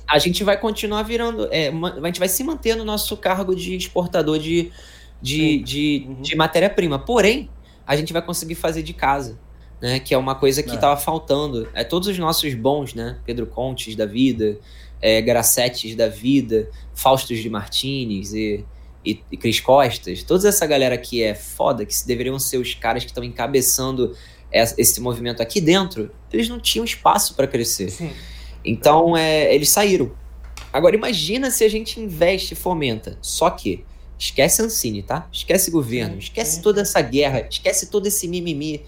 a 0.07 0.19
gente 0.19 0.43
vai 0.43 0.59
continuar 0.59 1.03
virando. 1.03 1.47
É, 1.51 1.69
a 1.69 2.05
gente 2.05 2.19
vai 2.19 2.27
se 2.27 2.43
manter 2.43 2.75
no 2.75 2.83
nosso 2.83 3.15
cargo 3.15 3.55
de 3.55 3.75
exportador 3.75 4.37
de, 4.37 4.71
de, 5.21 5.59
de, 5.59 6.05
uhum. 6.07 6.21
de 6.21 6.35
matéria-prima. 6.35 6.99
Porém, 6.99 7.49
a 7.87 7.95
gente 7.95 8.11
vai 8.11 8.21
conseguir 8.21 8.55
fazer 8.55 8.83
de 8.83 8.93
casa. 8.93 9.37
Né, 9.81 9.99
que 9.99 10.13
é 10.13 10.17
uma 10.17 10.33
coisa 10.33 10.63
que 10.63 10.73
estava 10.73 10.93
é. 10.93 11.03
faltando. 11.03 11.67
É 11.73 11.83
todos 11.83 12.07
os 12.07 12.17
nossos 12.17 12.53
bons, 12.53 12.93
né? 12.93 13.17
Pedro 13.25 13.45
Contes 13.45 13.97
da 13.97 14.05
vida, 14.05 14.57
é, 15.01 15.21
Gracetes 15.21 15.93
da 15.93 16.07
vida, 16.07 16.69
Faustos 16.93 17.39
de 17.39 17.49
Martins 17.49 18.31
e, 18.31 18.63
e, 19.05 19.21
e 19.31 19.37
Cris 19.37 19.59
Costas, 19.59 20.23
toda 20.23 20.47
essa 20.47 20.65
galera 20.65 20.97
que 20.97 21.21
é 21.21 21.35
foda, 21.35 21.85
que 21.85 21.93
deveriam 22.05 22.39
ser 22.39 22.57
os 22.57 22.73
caras 22.73 23.03
que 23.03 23.11
estão 23.11 23.23
encabeçando 23.23 24.15
esse 24.77 25.01
movimento 25.01 25.41
aqui 25.41 25.59
dentro, 25.59 26.11
eles 26.31 26.47
não 26.47 26.59
tinham 26.59 26.85
espaço 26.85 27.33
para 27.33 27.47
crescer. 27.47 27.89
Sim. 27.89 28.11
Então, 28.63 29.17
é, 29.17 29.53
eles 29.53 29.69
saíram. 29.69 30.11
Agora, 30.71 30.95
imagina 30.95 31.49
se 31.51 31.63
a 31.63 31.69
gente 31.69 31.99
investe 31.99 32.53
e 32.53 32.55
fomenta. 32.55 33.17
Só 33.21 33.49
que, 33.49 33.83
esquece 34.17 34.61
Ancine, 34.61 35.01
tá? 35.01 35.27
Esquece 35.31 35.71
governo, 35.71 36.17
esquece 36.17 36.61
toda 36.61 36.81
essa 36.81 37.01
guerra, 37.01 37.47
esquece 37.49 37.87
todo 37.87 38.05
esse 38.05 38.27
mimimi. 38.27 38.85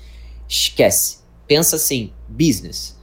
Esquece. 0.48 1.20
Pensa 1.48 1.76
assim, 1.76 2.14
business. 2.28 2.96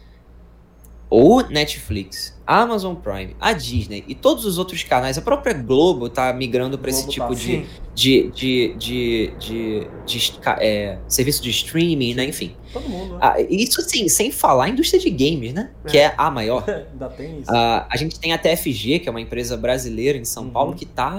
Ou 1.11 1.47
Netflix, 1.49 2.32
a 2.47 2.61
Amazon 2.61 2.95
Prime, 2.95 3.37
a 3.41 3.53
Disney 3.53 4.05
e 4.09 4.15
todos 4.15 4.45
os 4.45 4.59
outros 4.59 4.83
canais, 4.83 5.17
a 5.17 5.23
própria 5.23 5.53
Globo 5.53 6.09
tá 6.09 6.33
migrando 6.33 6.79
para 6.79 6.91
esse 6.91 7.09
tipo 7.09 7.29
tá, 7.29 7.35
de, 7.35 7.65
de, 7.95 8.31
de, 8.31 8.75
de, 8.77 9.35
de, 9.39 9.89
de 10.05 10.41
é, 10.59 10.99
serviço 11.07 11.43
de 11.43 11.51
streaming, 11.51 12.15
né? 12.15 12.25
Enfim. 12.25 12.57
Todo 12.73 12.89
mundo. 12.89 13.15
Né? 13.15 13.19
Ah, 13.21 13.35
isso 13.41 13.81
assim, 13.81 14.09
sem 14.09 14.31
falar 14.33 14.65
a 14.65 14.69
indústria 14.69 15.01
de 15.01 15.11
games, 15.11 15.53
né? 15.53 15.71
É. 15.85 15.89
Que 15.89 15.99
é 15.99 16.15
a 16.17 16.31
maior. 16.31 16.65
Ainda 16.69 17.09
tem 17.11 17.41
isso. 17.41 17.51
Ah, 17.51 17.87
a 17.89 17.97
gente 17.97 18.19
tem 18.19 18.33
a 18.33 18.39
TFG, 18.39 19.01
que 19.01 19.09
é 19.09 19.11
uma 19.11 19.21
empresa 19.21 19.57
brasileira 19.57 20.19
em 20.19 20.25
São 20.25 20.45
uhum. 20.45 20.51
Paulo, 20.51 20.75
que 20.75 20.87
tá, 20.87 21.19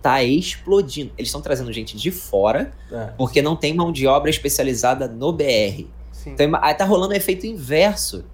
tá 0.00 0.22
explodindo. 0.22 1.12
Eles 1.18 1.28
estão 1.28 1.40
trazendo 1.40 1.72
gente 1.72 1.96
de 1.96 2.10
fora, 2.10 2.72
é. 2.92 3.06
porque 3.18 3.42
não 3.42 3.56
tem 3.56 3.74
mão 3.74 3.90
de 3.90 4.06
obra 4.06 4.30
especializada 4.30 5.08
no 5.08 5.32
BR. 5.32 5.86
Sim. 6.12 6.30
Então 6.30 6.52
tá 6.76 6.84
rolando 6.84 7.12
um 7.12 7.16
efeito 7.16 7.46
inverso 7.46 8.24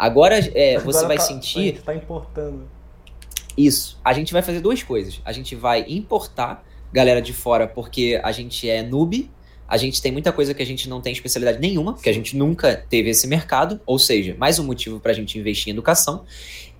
Agora, 0.00 0.38
é, 0.38 0.76
Agora 0.76 0.84
você 0.86 1.06
vai 1.06 1.18
tá, 1.18 1.24
sentir. 1.24 1.74
está 1.74 1.94
importando. 1.94 2.66
Isso. 3.54 4.00
A 4.02 4.14
gente 4.14 4.32
vai 4.32 4.40
fazer 4.40 4.58
duas 4.60 4.82
coisas. 4.82 5.20
A 5.26 5.30
gente 5.30 5.54
vai 5.54 5.84
importar 5.86 6.64
galera 6.90 7.20
de 7.20 7.34
fora 7.34 7.66
porque 7.66 8.18
a 8.24 8.32
gente 8.32 8.66
é 8.66 8.82
noob. 8.82 9.30
A 9.68 9.76
gente 9.76 10.00
tem 10.00 10.10
muita 10.10 10.32
coisa 10.32 10.54
que 10.54 10.62
a 10.62 10.64
gente 10.64 10.88
não 10.88 11.02
tem 11.02 11.12
especialidade 11.12 11.60
nenhuma, 11.60 11.92
porque 11.92 12.08
a 12.08 12.14
gente 12.14 12.34
nunca 12.34 12.82
teve 12.88 13.10
esse 13.10 13.26
mercado. 13.26 13.78
Ou 13.84 13.98
seja, 13.98 14.34
mais 14.38 14.58
um 14.58 14.64
motivo 14.64 14.98
para 14.98 15.12
a 15.12 15.14
gente 15.14 15.38
investir 15.38 15.68
em 15.68 15.72
educação. 15.72 16.24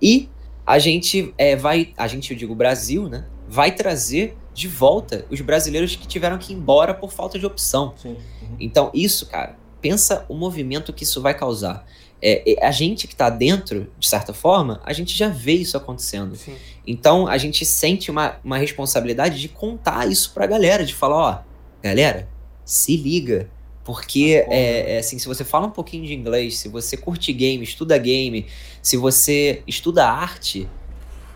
E 0.01 0.27
a 0.65 0.79
gente 0.79 1.31
é, 1.37 1.55
vai. 1.55 1.93
A 1.95 2.07
gente, 2.07 2.31
eu 2.31 2.37
digo 2.37 2.55
Brasil, 2.55 3.07
né? 3.07 3.27
Vai 3.47 3.71
trazer 3.71 4.35
de 4.51 4.67
volta 4.67 5.27
os 5.29 5.39
brasileiros 5.41 5.95
que 5.95 6.07
tiveram 6.07 6.39
que 6.39 6.53
ir 6.53 6.55
embora 6.55 6.91
por 6.91 7.11
falta 7.11 7.37
de 7.37 7.45
opção. 7.45 7.93
Uhum. 8.03 8.17
Então, 8.59 8.89
isso, 8.95 9.27
cara, 9.27 9.55
pensa 9.79 10.25
o 10.27 10.33
movimento 10.33 10.91
que 10.91 11.03
isso 11.03 11.21
vai 11.21 11.35
causar 11.35 11.85
é, 12.21 12.55
a 12.61 12.71
gente 12.71 13.07
que 13.07 13.13
está 13.13 13.29
dentro, 13.29 13.91
de 13.97 14.07
certa 14.07 14.33
forma, 14.33 14.79
a 14.85 14.93
gente 14.93 15.17
já 15.17 15.27
vê 15.27 15.53
isso 15.53 15.75
acontecendo. 15.75 16.35
Sim. 16.35 16.55
Então 16.85 17.27
a 17.27 17.37
gente 17.37 17.65
sente 17.65 18.11
uma, 18.11 18.37
uma 18.43 18.57
responsabilidade 18.57 19.39
de 19.39 19.49
contar 19.49 20.09
isso 20.09 20.31
pra 20.33 20.45
galera, 20.45 20.85
de 20.85 20.93
falar, 20.93 21.15
ó, 21.17 21.43
galera, 21.81 22.29
se 22.63 22.95
liga. 22.95 23.49
Porque, 23.83 24.45
ah, 24.47 24.53
é, 24.53 24.95
é, 24.95 24.97
assim, 24.99 25.17
se 25.17 25.27
você 25.27 25.43
fala 25.43 25.65
um 25.65 25.71
pouquinho 25.71 26.05
de 26.05 26.13
inglês, 26.13 26.59
se 26.59 26.69
você 26.69 26.95
curte 26.95 27.33
game, 27.33 27.63
estuda 27.63 27.97
game, 27.97 28.45
se 28.81 28.95
você 28.95 29.63
estuda 29.65 30.07
arte, 30.07 30.69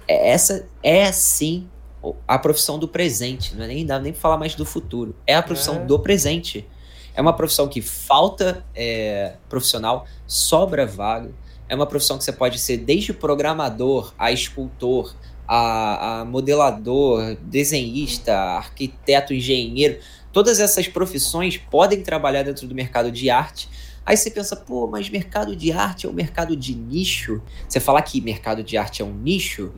é, 0.08 0.30
essa 0.30 0.68
é 0.84 1.12
sim 1.12 1.68
a 2.28 2.38
profissão 2.38 2.78
do 2.78 2.88
presente. 2.88 3.56
Não 3.56 3.66
é 3.66 3.68
nem 3.68 3.84
dá 3.84 4.00
nem 4.00 4.14
falar 4.14 4.38
mais 4.38 4.54
do 4.54 4.64
futuro. 4.64 5.16
É 5.26 5.36
a 5.36 5.42
profissão 5.42 5.78
é. 5.78 5.86
do 5.86 5.98
presente. 5.98 6.68
É 7.16 7.22
uma 7.22 7.34
profissão 7.34 7.68
que 7.68 7.82
falta 7.82 8.66
é, 8.76 9.36
profissional, 9.50 10.06
sobra 10.28 10.86
vaga. 10.86 11.32
É 11.68 11.76
uma 11.76 11.88
profissão 11.88 12.18
que 12.18 12.24
você 12.24 12.32
pode 12.32 12.60
ser 12.60 12.78
desde 12.78 13.14
programador 13.14 14.14
a 14.20 14.32
escultor, 14.32 15.16
a, 15.48 16.20
a 16.20 16.26
modelador, 16.26 17.36
desenhista, 17.42 18.36
arquiteto, 18.36 19.34
engenheiro. 19.34 20.00
Todas 20.32 20.60
essas 20.60 20.88
profissões 20.88 21.58
podem 21.58 22.02
trabalhar 22.04 22.44
dentro 22.44 22.68
do 22.68 22.76
mercado 22.76 23.12
de 23.12 23.30
arte. 23.30 23.70
Aí 24.06 24.16
você 24.16 24.30
pensa, 24.30 24.56
pô, 24.56 24.86
mas 24.86 25.10
mercado 25.10 25.56
de 25.56 25.72
arte 25.72 26.06
é 26.06 26.10
um 26.10 26.14
mercado 26.14 26.56
de 26.56 26.76
nicho? 26.76 27.42
Você 27.68 27.80
falar 27.80 28.02
que 28.04 28.22
mercado 28.22 28.62
de 28.62 28.78
arte 28.78 29.02
é 29.02 29.06
um 29.06 29.14
nicho, 29.14 29.72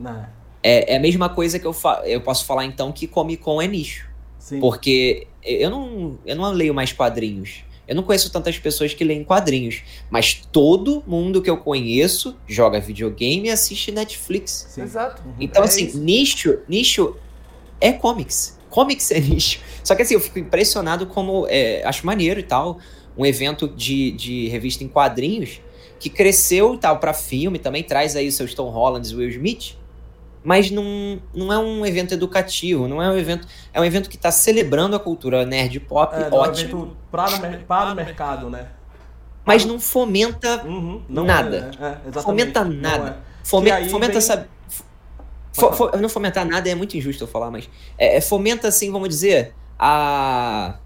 é, 0.62 0.94
é, 0.94 0.96
a 0.96 1.00
mesma 1.00 1.28
coisa 1.28 1.58
que 1.58 1.66
eu, 1.66 1.74
eu 2.04 2.20
posso 2.20 2.44
falar 2.44 2.64
então 2.64 2.92
que 2.92 3.06
Comic 3.06 3.42
Con 3.42 3.62
é 3.62 3.66
nicho. 3.66 4.07
Sim. 4.38 4.60
Porque 4.60 5.26
eu 5.42 5.70
não, 5.70 6.18
eu 6.24 6.36
não 6.36 6.50
leio 6.52 6.74
mais 6.74 6.92
quadrinhos. 6.92 7.64
Eu 7.86 7.94
não 7.94 8.02
conheço 8.02 8.30
tantas 8.30 8.58
pessoas 8.58 8.92
que 8.92 9.02
leem 9.02 9.24
quadrinhos, 9.24 9.82
mas 10.10 10.34
todo 10.34 11.02
mundo 11.06 11.40
que 11.40 11.48
eu 11.48 11.56
conheço 11.56 12.36
joga 12.46 12.78
videogame 12.78 13.48
e 13.48 13.50
assiste 13.50 13.90
Netflix. 13.90 14.66
Sim. 14.68 14.82
Exato. 14.82 15.22
Então, 15.40 15.62
é 15.62 15.66
assim, 15.66 15.86
isso. 15.86 15.98
nicho, 15.98 16.58
nicho 16.68 17.16
é 17.80 17.90
comics. 17.92 18.58
Comics 18.68 19.10
é 19.10 19.20
nicho. 19.20 19.60
Só 19.82 19.94
que 19.94 20.02
assim, 20.02 20.14
eu 20.14 20.20
fico 20.20 20.38
impressionado 20.38 21.06
como. 21.06 21.46
É, 21.48 21.82
acho 21.84 22.04
maneiro 22.04 22.38
e 22.38 22.42
tal. 22.42 22.78
Um 23.16 23.24
evento 23.24 23.66
de, 23.66 24.12
de 24.12 24.48
revista 24.48 24.84
em 24.84 24.88
quadrinhos 24.88 25.60
que 25.98 26.08
cresceu 26.08 26.74
e 26.74 26.78
tal 26.78 26.98
para 26.98 27.12
filme, 27.12 27.58
também 27.58 27.82
traz 27.82 28.14
aí 28.14 28.28
os 28.28 28.34
seus 28.34 28.54
Tom 28.54 28.68
Holland 28.70 29.10
e 29.10 29.16
Will 29.16 29.30
Smith. 29.30 29.77
Mas 30.48 30.70
não, 30.70 31.20
não 31.34 31.52
é 31.52 31.58
um 31.58 31.84
evento 31.84 32.14
educativo, 32.14 32.88
não 32.88 33.02
é 33.02 33.10
um 33.10 33.18
evento. 33.18 33.46
É 33.70 33.78
um 33.78 33.84
evento 33.84 34.08
que 34.08 34.16
está 34.16 34.30
celebrando 34.30 34.96
a 34.96 34.98
cultura 34.98 35.44
nerd 35.44 35.78
pop, 35.80 36.14
É, 36.16 36.30
não, 36.30 36.42
é 36.42 36.48
um 36.48 36.52
evento 36.52 36.96
para, 37.10 37.38
para 37.66 37.92
o 37.92 37.94
mercado, 37.94 38.48
né? 38.48 38.68
mas 39.44 39.66
não 39.66 39.78
fomenta 39.78 40.64
Uhum, 40.64 41.02
não 41.06 41.24
Nada. 41.24 41.70
É, 41.78 41.84
é, 41.84 41.98
exatamente. 42.08 42.22
Fomenta 42.22 42.64
Não 42.64 42.72
nada. 42.80 43.08
é. 43.10 43.44
Fome- 43.44 43.90
fomenta, 43.90 44.12
vem- 44.14 44.20
sabe? 44.22 44.48
Fo- 45.52 45.72
fo- 45.72 45.96
não 45.98 46.08
fomentar 46.08 46.46
nada 46.46 46.66
é 46.66 46.74
muito 46.74 46.96
injusto 46.96 47.24
eu 47.24 47.28
falar, 47.28 47.50
mas 47.50 47.68
é, 47.98 48.16
é, 48.16 48.20
fomenta, 48.22 48.68
assim, 48.68 48.90
vamos 48.90 49.10
dizer, 49.10 49.54
a, 49.78 50.76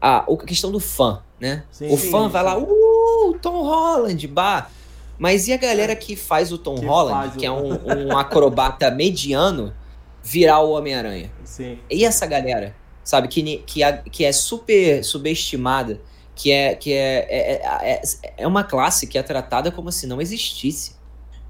a, 0.00 0.18
a 0.18 0.36
questão 0.46 0.70
do 0.70 0.78
fã, 0.78 1.20
né? 1.40 1.64
Sim, 1.72 1.92
o 1.92 1.98
sim, 1.98 2.10
fã 2.12 2.28
vai 2.28 2.42
sim. 2.44 2.48
lá, 2.48 2.58
uh, 2.58 3.38
Tom 3.42 3.60
Holland, 3.64 4.24
bah. 4.28 4.70
Mas 5.18 5.48
e 5.48 5.52
a 5.52 5.56
galera 5.56 5.96
que 5.96 6.14
faz 6.14 6.52
o 6.52 6.58
Tom 6.58 6.76
Que 6.76 6.86
Holland, 6.86 7.36
o- 7.36 7.40
que 7.40 7.44
é 7.46 7.50
um, 7.50 8.08
um 8.08 8.16
acrobata 8.18 8.90
mediano, 8.90 9.74
virar 10.22 10.60
o 10.60 10.70
Homem-Aranha? 10.70 11.30
Sim. 11.44 11.78
E 11.90 12.04
essa 12.04 12.24
galera, 12.26 12.74
sabe, 13.02 13.26
que, 13.28 13.58
que, 13.66 13.80
que 14.10 14.24
é 14.24 14.30
super 14.32 15.02
subestimada, 15.04 16.00
que 16.34 16.52
é 16.52 16.74
que 16.76 16.92
é, 16.92 17.26
é, 17.28 17.92
é, 17.94 18.02
é 18.36 18.46
uma 18.46 18.62
classe 18.62 19.06
que 19.08 19.18
é 19.18 19.22
tratada 19.22 19.72
como 19.72 19.90
se 19.90 20.06
não 20.06 20.20
existisse, 20.20 20.92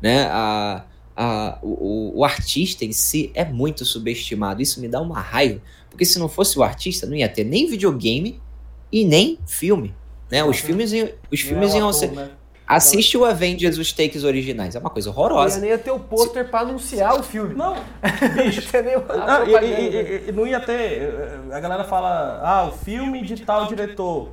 né? 0.00 0.26
A, 0.30 0.84
a, 1.14 1.58
o, 1.62 2.20
o- 2.20 2.24
artista 2.24 2.84
em 2.86 2.92
si 2.92 3.30
é 3.34 3.44
muito 3.44 3.84
subestimado. 3.84 4.62
Isso 4.62 4.80
me 4.80 4.88
dá 4.88 4.98
uma 5.00 5.20
raiva, 5.20 5.60
porque 5.90 6.06
se 6.06 6.18
não 6.18 6.28
fosse 6.28 6.58
o 6.58 6.62
artista, 6.62 7.06
não 7.06 7.14
ia 7.14 7.28
ter 7.28 7.44
nem 7.44 7.66
videogame 7.68 8.40
e 8.90 9.04
nem 9.04 9.38
filme, 9.46 9.94
né? 10.30 10.42
Os 10.42 10.50
Exato. 10.56 10.66
filmes, 10.66 10.92
iam- 10.92 11.10
os 11.30 11.40
filmes 11.40 11.74
é 11.74 11.78
iam 11.78 11.92
ser... 11.92 12.12
né? 12.12 12.30
Assiste 12.68 13.16
o 13.16 13.24
Avengers, 13.24 13.78
os 13.78 13.92
takes 13.92 14.24
originais, 14.24 14.74
é 14.76 14.78
uma 14.78 14.90
coisa 14.90 15.08
Eu 15.08 15.12
horrorosa. 15.12 15.58
nem 15.58 15.70
ia 15.70 15.78
ter 15.78 15.90
o 15.90 15.98
pôster 15.98 16.48
pra 16.50 16.60
anunciar 16.60 17.18
o 17.18 17.22
filme. 17.22 17.54
Não, 17.54 17.74
Não 17.74 18.44
ia 18.44 18.62
ter 18.62 18.82
nem 18.84 18.94
a 18.94 18.98
Não, 18.98 19.04
e- 19.04 19.06
propaganda. 19.06 19.66
e, 19.66 20.24
e- 20.28 20.32
não 20.32 20.46
ia 20.46 20.60
ter. 20.60 20.74
eh, 21.02 21.38
A 21.52 21.60
galera 21.60 21.84
fala, 21.84 22.40
ah, 22.44 22.66
o 22.68 22.72
filme 22.72 23.22
de 23.24 23.36
tal 23.42 23.66
diretor. 23.66 24.28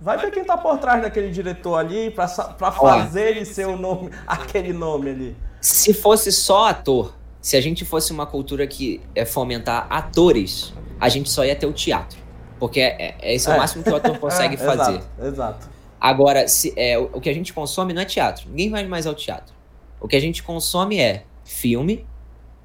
Vai 0.00 0.16
ver 0.18 0.30
quem 0.30 0.42
tá 0.44 0.56
por 0.56 0.78
trás 0.78 1.02
daquele 1.02 1.30
diretor 1.30 1.76
ali 1.76 2.10
pra, 2.10 2.26
pra 2.26 2.72
fazer 2.72 3.30
ele 3.30 3.44
ser 3.44 3.66
o 3.66 3.76
nome, 3.76 4.10
aquele 4.26 4.72
nome 4.72 5.10
ali. 5.10 5.36
Se 5.60 5.92
fosse 5.94 6.30
só 6.32 6.68
ator, 6.68 7.14
se 7.40 7.56
a 7.56 7.60
gente 7.60 7.84
fosse 7.84 8.10
uma 8.12 8.26
cultura 8.26 8.66
que 8.66 9.00
é 9.14 9.24
fomentar 9.24 9.86
atores, 9.90 10.72
a 11.00 11.08
gente 11.08 11.28
só 11.30 11.44
ia 11.44 11.54
ter 11.56 11.66
o 11.66 11.72
teatro. 11.72 12.18
Porque 12.58 12.80
é, 12.80 13.16
é- 13.20 13.34
esse 13.34 13.48
é, 13.48 13.52
É. 13.52 13.54
o 13.56 13.58
máximo 13.58 13.84
que 13.84 13.90
o 13.90 13.96
ator 13.96 14.16
consegue 14.20 14.54
É, 14.54 14.58
fazer. 14.58 14.92
Exato, 14.92 15.06
exato. 15.26 15.75
Agora, 16.00 16.46
se, 16.48 16.72
é, 16.76 16.98
o, 16.98 17.20
que 17.20 17.28
a 17.28 17.34
gente 17.34 17.52
consome 17.52 17.92
não 17.92 18.02
é 18.02 18.04
teatro. 18.04 18.48
Ninguém 18.48 18.70
vai 18.70 18.86
mais 18.86 19.06
ao 19.06 19.14
teatro. 19.14 19.54
O 20.00 20.06
que 20.06 20.16
a 20.16 20.20
gente 20.20 20.42
consome 20.42 20.98
é 20.98 21.24
filme 21.44 22.04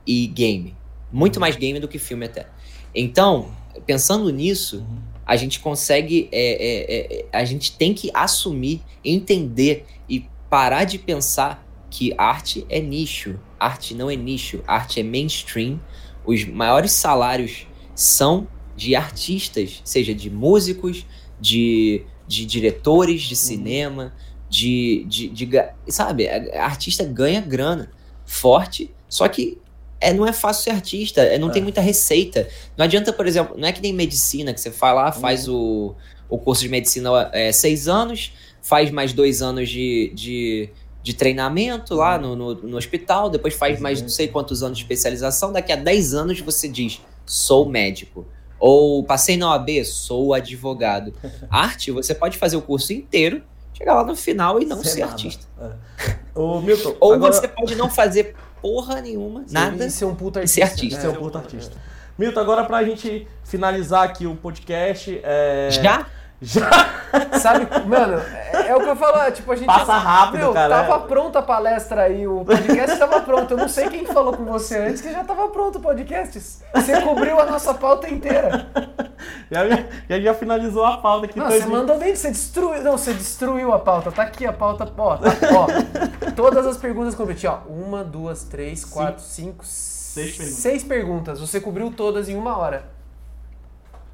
e 0.05 0.27
game. 0.27 0.75
Muito 1.11 1.39
mais 1.39 1.55
game 1.55 1.79
do 1.79 1.87
que 1.87 1.97
filme 1.97 2.25
até. 2.25 2.47
Então, 2.93 3.51
pensando 3.85 4.29
nisso, 4.29 4.85
a 5.25 5.35
gente 5.35 5.59
consegue. 5.59 6.29
é, 6.31 6.51
é, 6.51 7.19
é, 7.19 7.25
a 7.31 7.45
gente 7.45 7.77
tem 7.77 7.93
que 7.93 8.11
assumir, 8.13 8.81
entender 9.03 9.85
e 10.09 10.25
parar 10.49 10.83
de 10.83 10.97
pensar 10.99 11.65
que 11.89 12.13
arte 12.17 12.65
é 12.69 12.79
nicho. 12.79 13.39
Arte 13.59 13.93
não 13.93 14.09
é 14.09 14.15
nicho, 14.15 14.63
arte 14.67 14.99
é 14.99 15.03
mainstream. 15.03 15.79
Os 16.25 16.45
maiores 16.45 16.91
salários 16.93 17.67
são 17.95 18.47
de 18.75 18.95
artistas, 18.95 19.81
seja 19.83 20.13
de 20.13 20.29
músicos, 20.29 21.05
de, 21.39 22.03
de 22.31 22.45
diretores 22.45 23.23
de 23.23 23.35
cinema, 23.35 24.13
de, 24.49 25.03
de, 25.07 25.27
de 25.27 25.49
Sabe, 25.89 26.27
a- 26.29 26.63
artista 26.63 27.03
ganha 27.03 27.41
grana 27.41 27.91
forte, 28.25 28.89
só 29.09 29.27
que 29.27 29.57
é, 29.99 30.13
não 30.13 30.25
é 30.25 30.31
fácil 30.33 30.63
ser 30.63 30.69
artista, 30.71 31.21
é, 31.21 31.37
não 31.37 31.49
É. 31.49 31.51
tem 31.51 31.61
muita 31.61 31.81
receita. 31.81 32.47
Não 32.77 32.85
adianta, 32.85 33.11
por 33.11 33.27
exemplo, 33.27 33.55
não 33.57 33.67
é 33.67 33.71
que 33.73 33.81
nem 33.81 33.93
medicina, 33.93 34.53
que 34.53 34.61
você 34.61 34.69
vai 34.69 34.93
lá, 34.93 35.11
faz 35.11 35.47
o, 35.47 35.93
o 36.29 36.37
curso 36.37 36.61
de 36.63 36.69
medicina 36.69 37.29
é, 37.33 37.51
seis 37.51 37.87
anos, 37.87 38.31
faz 38.61 38.89
mais 38.91 39.11
dois 39.13 39.41
anos 39.41 39.69
de, 39.69 40.11
de, 40.15 40.69
de 41.03 41.13
treinamento 41.13 41.93
lá 41.95 42.17
no, 42.17 42.35
no, 42.35 42.53
no 42.55 42.77
hospital, 42.77 43.29
depois 43.29 43.53
faz 43.53 43.79
mais 43.79 44.01
não 44.01 44.09
sei 44.09 44.27
quantos 44.29 44.63
anos 44.63 44.77
de 44.77 44.83
especialização, 44.85 45.51
daqui 45.51 45.71
a 45.71 45.75
10 45.75 46.13
anos 46.13 46.39
você 46.39 46.67
diz, 46.69 47.01
sou 47.25 47.67
médico. 47.67 48.25
Ou 48.61 49.03
passei 49.03 49.35
na 49.37 49.49
OAB, 49.49 49.83
sou 49.83 50.33
advogado. 50.35 51.11
Arte, 51.49 51.89
você 51.91 52.13
pode 52.13 52.37
fazer 52.37 52.55
o 52.57 52.61
curso 52.61 52.93
inteiro, 52.93 53.41
chegar 53.73 53.95
lá 53.95 54.03
no 54.03 54.15
final 54.15 54.61
e 54.61 54.65
não 54.65 54.77
Ser 54.83 54.89
ser 54.89 54.99
nada. 55.01 55.11
artista. 55.13 55.45
É. 55.59 56.15
Ô, 56.39 56.61
Milton, 56.61 56.95
Ou 56.99 57.13
agora- 57.13 57.33
você 57.33 57.47
pode 57.47 57.75
não 57.75 57.89
fazer 57.89 58.35
porra 58.61 59.01
nenhuma, 59.01 59.43
nada. 59.49 59.85
E 59.87 59.89
ser 59.89 60.05
um 60.05 60.13
puta 60.13 60.39
artista. 60.41 60.53
ser 60.55 60.61
artista. 60.71 61.07
É 61.07 61.09
um 61.09 61.15
puta 61.15 61.39
artista. 61.39 61.75
Milton, 62.17 62.39
agora 62.39 62.63
pra 62.65 62.83
gente 62.83 63.27
finalizar 63.43 64.03
aqui 64.03 64.27
o 64.27 64.35
podcast. 64.35 65.19
É... 65.23 65.69
Já? 65.71 66.05
Já? 66.41 66.69
Sabe, 67.39 67.67
mano, 67.85 68.19
é, 68.53 68.69
é 68.69 68.75
o 68.75 68.79
que 68.79 68.87
eu 68.87 68.95
falo, 68.95 69.21
é, 69.21 69.31
tipo, 69.31 69.51
a 69.51 69.55
gente. 69.55 69.67
Passa 69.67 69.93
rápido, 69.93 70.39
Meu, 70.39 70.53
cara. 70.53 70.83
tava 70.83 70.99
pronta 71.01 71.39
a 71.39 71.41
palestra 71.41 72.03
aí, 72.03 72.27
o 72.27 72.43
podcast 72.43 72.97
tava 72.97 73.21
pronto. 73.21 73.51
Eu 73.51 73.57
não 73.57 73.69
sei 73.69 73.89
quem 73.89 74.05
falou 74.05 74.33
com 74.35 74.45
você 74.45 74.77
antes 74.79 75.01
que 75.01 75.11
já 75.11 75.23
tava 75.23 75.49
pronto 75.49 75.77
o 75.77 75.81
podcast. 75.81 76.39
Você 76.73 77.01
cobriu 77.01 77.39
a 77.39 77.45
nossa 77.45 77.73
pauta 77.73 78.09
inteira. 78.09 78.67
Já, 79.51 79.61
já, 80.09 80.19
já 80.19 80.33
finalizou 80.33 80.83
a 80.83 80.97
pauta 80.97 81.27
aqui. 81.27 81.37
Não, 81.37 81.45
você 81.45 81.65
mandou 81.65 81.99
bem, 81.99 82.15
você 82.15 82.31
destruiu. 82.31 82.81
Não, 82.81 82.97
você 82.97 83.13
destruiu 83.13 83.71
a 83.71 83.77
pauta. 83.77 84.11
Tá 84.11 84.23
aqui 84.23 84.47
a 84.47 84.53
pauta, 84.53 84.91
ó. 84.97 85.17
Tá, 85.17 85.29
ó 85.53 85.67
todas 86.35 86.65
as 86.65 86.77
perguntas 86.77 87.13
que 87.13 87.21
eu 87.21 87.25
prometi, 87.25 87.45
ó. 87.45 87.59
Uma, 87.67 88.03
duas, 88.03 88.43
três, 88.45 88.83
quatro, 88.83 89.21
cinco, 89.21 89.63
seis 89.63 90.31
perguntas. 90.37 90.55
Seis 90.57 90.83
perguntas. 90.83 91.39
Você 91.39 91.61
cobriu 91.61 91.91
todas 91.91 92.29
em 92.29 92.35
uma 92.35 92.57
hora. 92.57 92.85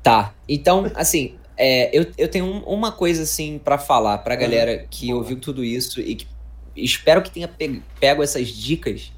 Tá. 0.03 0.33
Então, 0.49 0.91
assim, 0.95 1.37
é, 1.57 1.89
eu, 1.97 2.05
eu 2.17 2.27
tenho 2.27 2.45
um- 2.45 2.59
uma 2.63 2.91
coisa, 2.91 3.23
assim, 3.23 3.57
pra 3.59 3.77
falar 3.77 4.19
pra 4.19 4.35
galera 4.35 4.85
que 4.89 5.13
ouviu 5.13 5.39
tudo 5.39 5.63
isso 5.63 5.99
e 5.99 6.15
que 6.15 6.27
espero 6.75 7.21
que 7.21 7.31
tenha 7.31 7.47
pe- 7.47 7.81
pego 7.99 8.21
essas 8.23 8.47
dicas, 8.49 9.11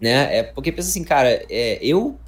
né? 0.00 0.38
É, 0.38 0.42
porque 0.42 0.72
pensa 0.72 0.88
assim, 0.88 1.04
cara, 1.04 1.44
é, 1.50 1.78
eu, 1.82 2.18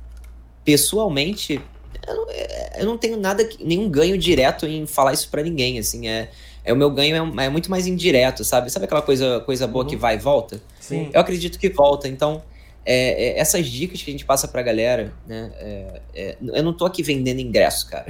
pessoalmente, 0.65 1.61
eu 2.07 2.15
não, 2.15 2.27
é, 2.31 2.73
eu 2.81 2.87
não 2.87 2.99
tenho 2.99 3.17
nada, 3.17 3.49
nenhum 3.61 3.89
ganho 3.89 4.19
direto 4.19 4.67
em 4.67 4.87
falar 4.87 5.13
isso 5.13 5.29
pra 5.31 5.43
ninguém, 5.43 5.79
assim, 5.79 6.09
é... 6.09 6.31
É, 6.65 6.73
o 6.73 6.77
meu 6.77 6.91
ganho 6.91 7.15
é, 7.41 7.45
é 7.45 7.49
muito 7.49 7.71
mais 7.71 7.87
indireto, 7.87 8.43
sabe? 8.43 8.69
Sabe 8.73 8.87
aquela 8.87 9.01
coisa, 9.01 9.39
coisa 9.47 9.69
boa 9.69 9.85
Uhum. 9.85 9.91
que 9.91 9.95
vai 9.97 10.17
e 10.17 10.19
volta? 10.19 10.61
Sim. 10.81 11.11
Eu 11.15 11.21
acredito 11.21 11.61
que 11.61 11.69
volta. 11.71 12.09
Então, 12.09 12.43
é, 12.85 13.29
é, 13.37 13.39
essas 13.39 13.69
dicas 13.69 14.03
que 14.03 14.11
a 14.11 14.13
gente 14.13 14.25
passa 14.25 14.49
pra 14.49 14.63
galera, 14.63 15.15
né? 15.25 15.53
é, 15.61 16.01
é, 16.13 16.37
eu 16.41 16.65
não 16.65 16.73
tô 16.77 16.85
aqui 16.85 17.05
vendendo 17.05 17.39
ingresso, 17.39 17.89
cara. 17.89 18.05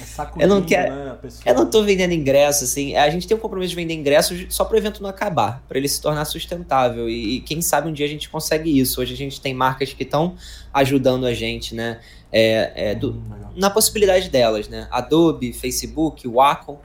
É 0.00 0.04
sacudindo, 0.04 0.44
Eu 0.44 0.48
não 0.48 0.62
quero- 0.66 0.94
né. 0.94 1.18
Eu 1.44 1.54
não 1.54 1.68
tô 1.68 1.82
vendendo 1.82 2.12
ingresso, 2.12 2.64
assim. 2.64 2.96
A 2.96 3.08
gente 3.10 3.26
tem 3.28 3.36
um 3.36 3.40
compromisso 3.40 3.70
de 3.70 3.76
vender 3.76 3.94
ingressos 3.94 4.46
só 4.48 4.64
pro 4.64 4.76
evento 4.76 5.02
não 5.02 5.10
acabar, 5.10 5.62
pra 5.68 5.76
ele 5.78 5.88
se 5.88 6.00
tornar 6.00 6.24
sustentável. 6.24 7.08
E, 7.08 7.36
e 7.36 7.40
quem 7.40 7.60
sabe 7.60 7.88
um 7.88 7.92
dia 7.92 8.06
a 8.06 8.08
gente 8.08 8.28
consegue 8.30 8.78
isso. 8.78 9.00
Hoje 9.00 9.12
a 9.12 9.16
gente 9.16 9.40
tem 9.40 9.52
marcas 9.52 9.92
que 9.92 10.02
estão 10.02 10.34
ajudando 10.72 11.26
a 11.26 11.34
gente, 11.34 11.74
né? 11.74 12.00
É, 12.32 12.90
é, 12.90 12.94
do- 12.94 13.12
Hum, 13.12 13.52
na 13.56 13.68
possibilidade 13.68 14.30
delas, 14.30 14.66
né? 14.68 14.88
Adobe, 14.90 15.52
Facebook, 15.52 16.26
Wacom. 16.26 16.78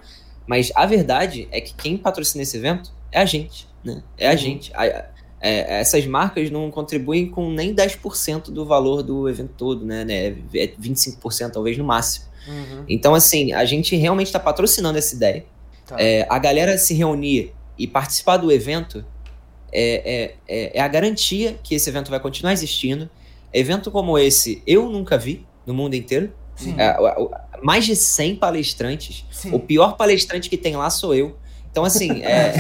Mas 0.46 0.72
a 0.76 0.86
verdade 0.86 1.48
é 1.52 1.62
que 1.62 1.74
quem 1.74 1.98
patrocina 1.98 2.42
esse 2.44 2.58
evento 2.58 2.92
é 3.12 3.20
a 3.20 3.26
gente, 3.26 3.68
né? 3.84 4.04
É 4.18 4.28
a 4.28 4.32
Uhum. 4.32 4.38
gente. 4.38 4.72
A- 4.76 5.06
é, 5.40 5.80
essas 5.80 6.06
marcas 6.08 6.50
não 6.50 6.70
contribuem 6.72 7.30
com 7.30 7.50
nem 7.52 7.74
10% 7.74 8.52
do 8.52 8.66
valor 8.66 9.04
do 9.04 9.30
evento 9.30 9.54
todo, 9.58 9.86
né? 9.86 10.04
né? 10.04 10.36
É 10.54 10.68
25% 10.80 11.54
talvez 11.54 11.78
no 11.78 11.84
máximo. 11.86 12.26
Uhum. 12.48 12.86
Então, 12.88 13.14
assim, 13.14 13.54
a 13.54 13.66
gente 13.66 13.96
realmente 13.96 14.28
está 14.28 14.40
patrocinando 14.40 14.98
essa 14.98 15.16
ideia. 15.16 15.46
Tá. 15.86 15.96
É, 16.00 16.26
a 16.30 16.38
galera 16.40 16.78
se 16.78 16.94
reunir 16.94 17.54
e 17.78 17.88
participar 17.88 18.38
do 18.38 18.52
evento 18.52 19.06
é, 19.72 20.14
é, 20.14 20.36
é, 20.48 20.78
é 20.78 20.82
a 20.82 20.88
garantia 20.88 21.58
que 21.64 21.76
esse 21.76 21.90
evento 21.90 22.10
vai 22.10 22.20
continuar 22.20 22.54
existindo. 22.54 23.10
Evento 23.54 23.92
como 23.92 24.18
esse 24.18 24.62
eu 24.66 24.90
nunca 24.90 25.18
vi 25.18 25.46
no 25.66 25.74
mundo 25.74 25.96
inteiro. 25.96 26.32
É, 26.78 26.98
mais 27.62 27.86
de 27.86 27.96
100 27.96 28.38
palestrantes. 28.38 29.26
Sim. 29.32 29.54
O 29.54 29.60
pior 29.60 29.96
palestrante 29.96 30.50
que 30.50 30.58
tem 30.58 30.76
lá 30.76 30.90
sou 30.90 31.14
eu. 31.14 31.38
Então, 31.70 31.86
assim, 31.86 32.24
é, 32.24 32.54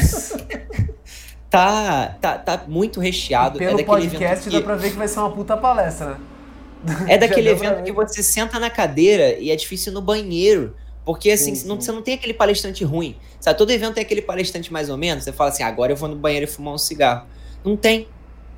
tá, 1.49 2.17
tá, 2.21 2.37
tá 2.37 2.65
muito 2.67 2.99
recheado. 2.99 3.57
Pelo 3.57 3.79
é 3.79 3.83
podcast 3.83 4.47
evento 4.47 4.51
dá 4.51 4.59
que, 4.59 4.63
pra 4.63 4.75
ver 4.75 4.91
que 4.91 4.97
vai 4.97 5.07
ser 5.07 5.19
uma 5.19 5.31
puta 5.31 5.57
palestra, 5.57 6.11
né? 6.11 6.17
É 7.07 7.17
daquele 7.17 7.49
evento 7.49 7.83
que 7.83 7.91
você 7.91 8.21
senta 8.23 8.59
na 8.59 8.69
cadeira 8.69 9.37
e 9.39 9.49
é 9.51 9.55
difícil 9.55 9.91
ir 9.91 9.95
no 9.95 10.01
banheiro. 10.01 10.75
Porque 11.05 11.31
assim, 11.31 11.55
Sim, 11.55 11.67
não- 11.67 11.75
sim. 11.79 11.85
você 11.85 11.91
não 11.93 12.01
tem 12.01 12.15
aquele 12.15 12.33
palestrante 12.33 12.83
ruim. 12.83 13.15
Sabe, 13.39 13.57
todo 13.57 13.71
evento 13.71 13.93
tem 13.93 14.03
aquele 14.03 14.21
palestrante 14.21 14.71
mais 14.73 14.89
ou 14.89 14.97
menos. 14.97 15.23
Você 15.23 15.31
fala 15.31 15.49
assim, 15.51 15.63
agora 15.63 15.91
eu 15.91 15.95
vou 15.95 16.09
no 16.09 16.15
banheiro 16.17 16.43
e 16.45 16.47
fumar 16.47 16.73
um 16.73 16.77
cigarro. 16.77 17.25
Não 17.63 17.77
tem. 17.77 18.07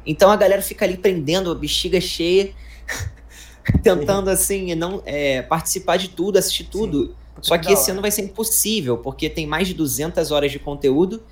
Então 0.06 0.32
a 0.32 0.36
galera 0.36 0.62
fica 0.62 0.84
ali 0.86 0.98
prendendo, 0.98 1.52
a 1.52 1.56
bexiga 1.56 2.02
cheia. 2.02 2.52
tentando, 3.84 4.30
assim, 4.30 4.74
não 4.76 5.02
é, 5.06 5.41
participar 5.44 5.98
de 5.98 6.10
tudo, 6.10 6.38
assistir 6.38 6.64
tudo. 6.66 7.16
Só 7.41 7.58
que 7.58 7.72
esse 7.72 7.91
ano 7.91 8.02
vai 8.02 8.12
ser 8.12 8.24
impossível, 8.24 8.98
porque 8.98 9.30
tem 9.30 9.46
mais 9.48 9.68
de 9.68 9.74
200 9.74 10.32
horas 10.32 10.52
de 10.52 10.60
conteúdo 10.60 11.24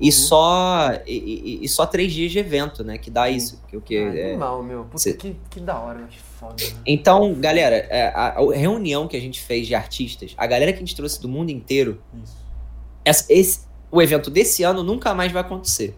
e 0.00 0.06
Uhum. 0.06 0.12
só 0.12 0.90
e, 1.06 1.58
e- 1.60 1.64
e 1.64 1.68
só 1.68 1.84
três 1.84 2.12
dias 2.12 2.32
de 2.32 2.38
evento, 2.38 2.82
né? 2.82 2.96
Que 2.96 3.10
dá 3.10 3.28
isso. 3.28 3.60
Que, 3.68 3.78
que, 3.80 3.96
Ah, 3.98 4.14
é, 4.16 4.28
Animal, 4.30 4.62
meu. 4.62 4.84
Puta, 4.84 4.98
cê- 4.98 5.12
que, 5.14 5.36
que 5.50 5.60
da 5.60 5.78
hora, 5.78 6.08
foda. 6.40 6.56
Né? 6.64 6.70
Então, 6.86 7.34
galera, 7.34 7.76
é, 7.76 8.08
a, 8.08 8.38
a 8.38 8.54
reunião 8.54 9.06
que 9.06 9.16
a 9.16 9.20
gente 9.20 9.40
fez 9.40 9.66
de 9.66 9.74
artistas, 9.74 10.32
a 10.36 10.46
galera 10.46 10.72
que 10.72 10.78
a 10.78 10.80
gente 10.80 10.96
trouxe 10.96 11.20
do 11.20 11.28
mundo 11.28 11.50
inteiro, 11.50 12.02
essa- 13.04 13.26
esse, 13.28 13.60
o 13.90 14.00
evento 14.00 14.30
desse 14.30 14.62
ano 14.62 14.82
nunca 14.82 15.14
mais 15.14 15.30
vai 15.32 15.42
acontecer. 15.42 15.94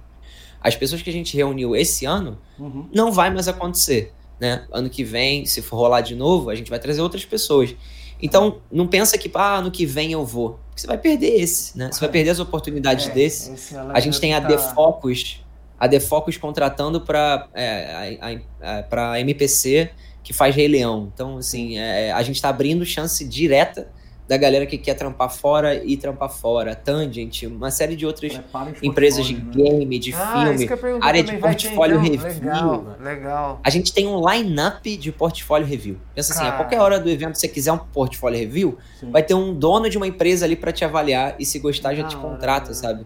As 0.60 0.76
pessoas 0.76 1.02
que 1.02 1.10
a 1.10 1.12
gente 1.12 1.36
reuniu 1.36 1.74
esse 1.74 2.04
ano 2.04 2.38
Uhum. 2.58 2.88
não 2.92 3.10
vai 3.10 3.30
mais 3.30 3.48
acontecer, 3.48 4.12
né? 4.40 4.66
Ano 4.70 4.88
que 4.88 5.02
vem, 5.02 5.44
se 5.44 5.60
for 5.60 5.76
rolar 5.76 6.00
de 6.02 6.14
novo, 6.14 6.50
a 6.50 6.54
gente 6.54 6.70
vai 6.70 6.78
trazer 6.78 7.00
outras 7.00 7.24
pessoas. 7.24 7.74
Então, 8.20 8.60
não 8.70 8.86
pensa 8.86 9.18
que, 9.18 9.28
ah, 9.34 9.56
ano 9.56 9.70
que 9.72 9.84
vem 9.84 10.12
eu 10.12 10.24
vou. 10.24 10.60
Porque 10.68 10.80
você 10.82 10.86
vai 10.86 10.96
perder 10.98 11.40
esse, 11.40 11.76
né? 11.76 11.90
Você 11.90 11.98
vai 11.98 12.08
perder 12.08 12.30
as 12.30 12.38
oportunidades 12.38 13.08
É, 13.08 13.10
desse. 13.10 13.52
esse 13.52 13.76
A 13.76 13.98
gente 13.98 14.20
tem 14.20 14.32
a 14.34 14.40
tá- 14.40 14.46
Defocus, 14.46 15.44
a 15.78 15.88
Defocus 15.88 16.36
contratando 16.36 17.00
para 17.00 17.48
é, 17.52 18.16
a, 18.62 18.78
a, 18.80 19.12
a- 19.12 19.20
MPC 19.20 19.90
que 20.22 20.32
faz 20.32 20.54
Rei 20.54 20.68
Leão. 20.68 21.10
Então, 21.12 21.38
assim, 21.38 21.78
é, 21.78 22.12
a 22.12 22.22
gente 22.22 22.40
tá 22.40 22.48
abrindo 22.48 22.84
chance 22.84 23.24
direta 23.24 23.88
da 24.28 24.36
galera 24.36 24.64
que 24.64 24.78
quer 24.78 24.94
trampar 24.94 25.28
fora 25.30 25.84
e 25.84 25.96
trampar 25.96 26.30
fora. 26.30 26.74
Tangent, 26.76 27.42
uma 27.42 27.70
série 27.70 27.96
de 27.96 28.06
outras 28.06 28.40
empresas 28.82 29.26
de 29.26 29.34
né? 29.34 29.42
game, 29.52 29.98
de 29.98 30.14
Ah, 30.14 30.44
filme. 30.46 30.68
área 31.02 31.22
de 31.22 31.36
vai 31.36 31.54
ter, 31.54 31.66
portfólio 31.68 32.00
então? 32.02 32.24
review. 32.24 32.40
Legal, 32.52 32.86
legal. 33.00 33.60
A 33.64 33.68
gente 33.68 33.92
tem 33.92 34.06
um 34.06 34.26
line-up 34.30 34.96
de 34.96 35.12
portfólio 35.12 35.66
review. 35.66 35.98
Pensa 36.14 36.32
assim, 36.32 36.42
a 36.42 36.46
Cara. 36.46 36.56
qualquer 36.56 36.80
hora 36.80 37.00
do 37.00 37.10
evento, 37.10 37.34
se 37.34 37.40
você 37.42 37.48
quiser 37.48 37.72
um 37.72 37.78
portfólio 37.78 38.38
review, 38.38 38.78
Sim. 39.00 39.10
vai 39.10 39.22
ter 39.22 39.34
um 39.34 39.52
dono 39.52 39.90
de 39.90 39.96
uma 39.98 40.06
empresa 40.06 40.46
ali 40.46 40.56
pra 40.56 40.72
te 40.72 40.84
avaliar 40.84 41.34
e 41.38 41.44
se 41.44 41.58
gostar 41.58 41.94
já 41.94 42.04
te 42.04 42.16
contrata, 42.16 42.72
sabe? 42.72 43.04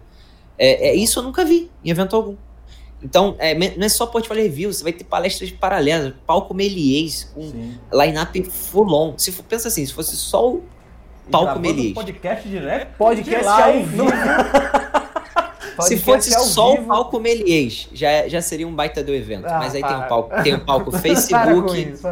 É, 0.57 0.89
é- 0.89 0.95
isso 0.95 1.19
eu 1.19 1.23
nunca 1.23 1.43
vi 1.43 1.69
em 1.83 1.89
evento 1.89 2.15
algum. 2.15 2.35
Então, 3.01 3.35
é, 3.37 3.53
não 3.53 3.85
é 3.85 3.89
só 3.89 4.07
portfólio 4.07 4.43
review, 4.43 4.73
você 4.73 4.83
vai 4.83 4.91
ter 4.91 5.03
palestras 5.03 5.51
paralelas, 5.51 6.13
palco 6.25 6.53
Melies, 6.53 7.25
com 7.25 7.41
Sim. 7.43 7.77
line-up 7.93 8.43
full 8.43 8.91
on. 8.93 9.17
Se 9.17 9.31
for, 9.31 9.43
pensa 9.43 9.67
assim, 9.67 9.85
se 9.85 9.93
fosse 9.93 10.15
só 10.17 10.49
o 10.49 10.63
palco 11.29 11.59
Melies. 11.59 11.93
podcast 11.93 12.47
direto. 12.47 12.87
Podcast 12.97 13.47
ao 13.47 13.73
vivo. 13.73 14.05
Se 15.81 15.97
fosse 15.97 16.31
só 16.31 16.71
vivo. 16.71 16.83
o 16.83 16.87
palco 16.87 17.19
Melies, 17.19 17.87
já, 17.93 18.27
já 18.27 18.41
seria 18.41 18.67
um 18.67 18.73
baita 18.73 19.03
do 19.03 19.13
evento. 19.13 19.45
Ah, 19.45 19.59
Mas 19.59 19.75
aí 19.75 19.83
tem 19.83 19.95
o 19.95 20.07
palco, 20.07 20.43
tem 20.43 20.53
o 20.55 20.65
palco 20.65 20.91
Facebook, 20.97 21.79
isso. 21.79 22.07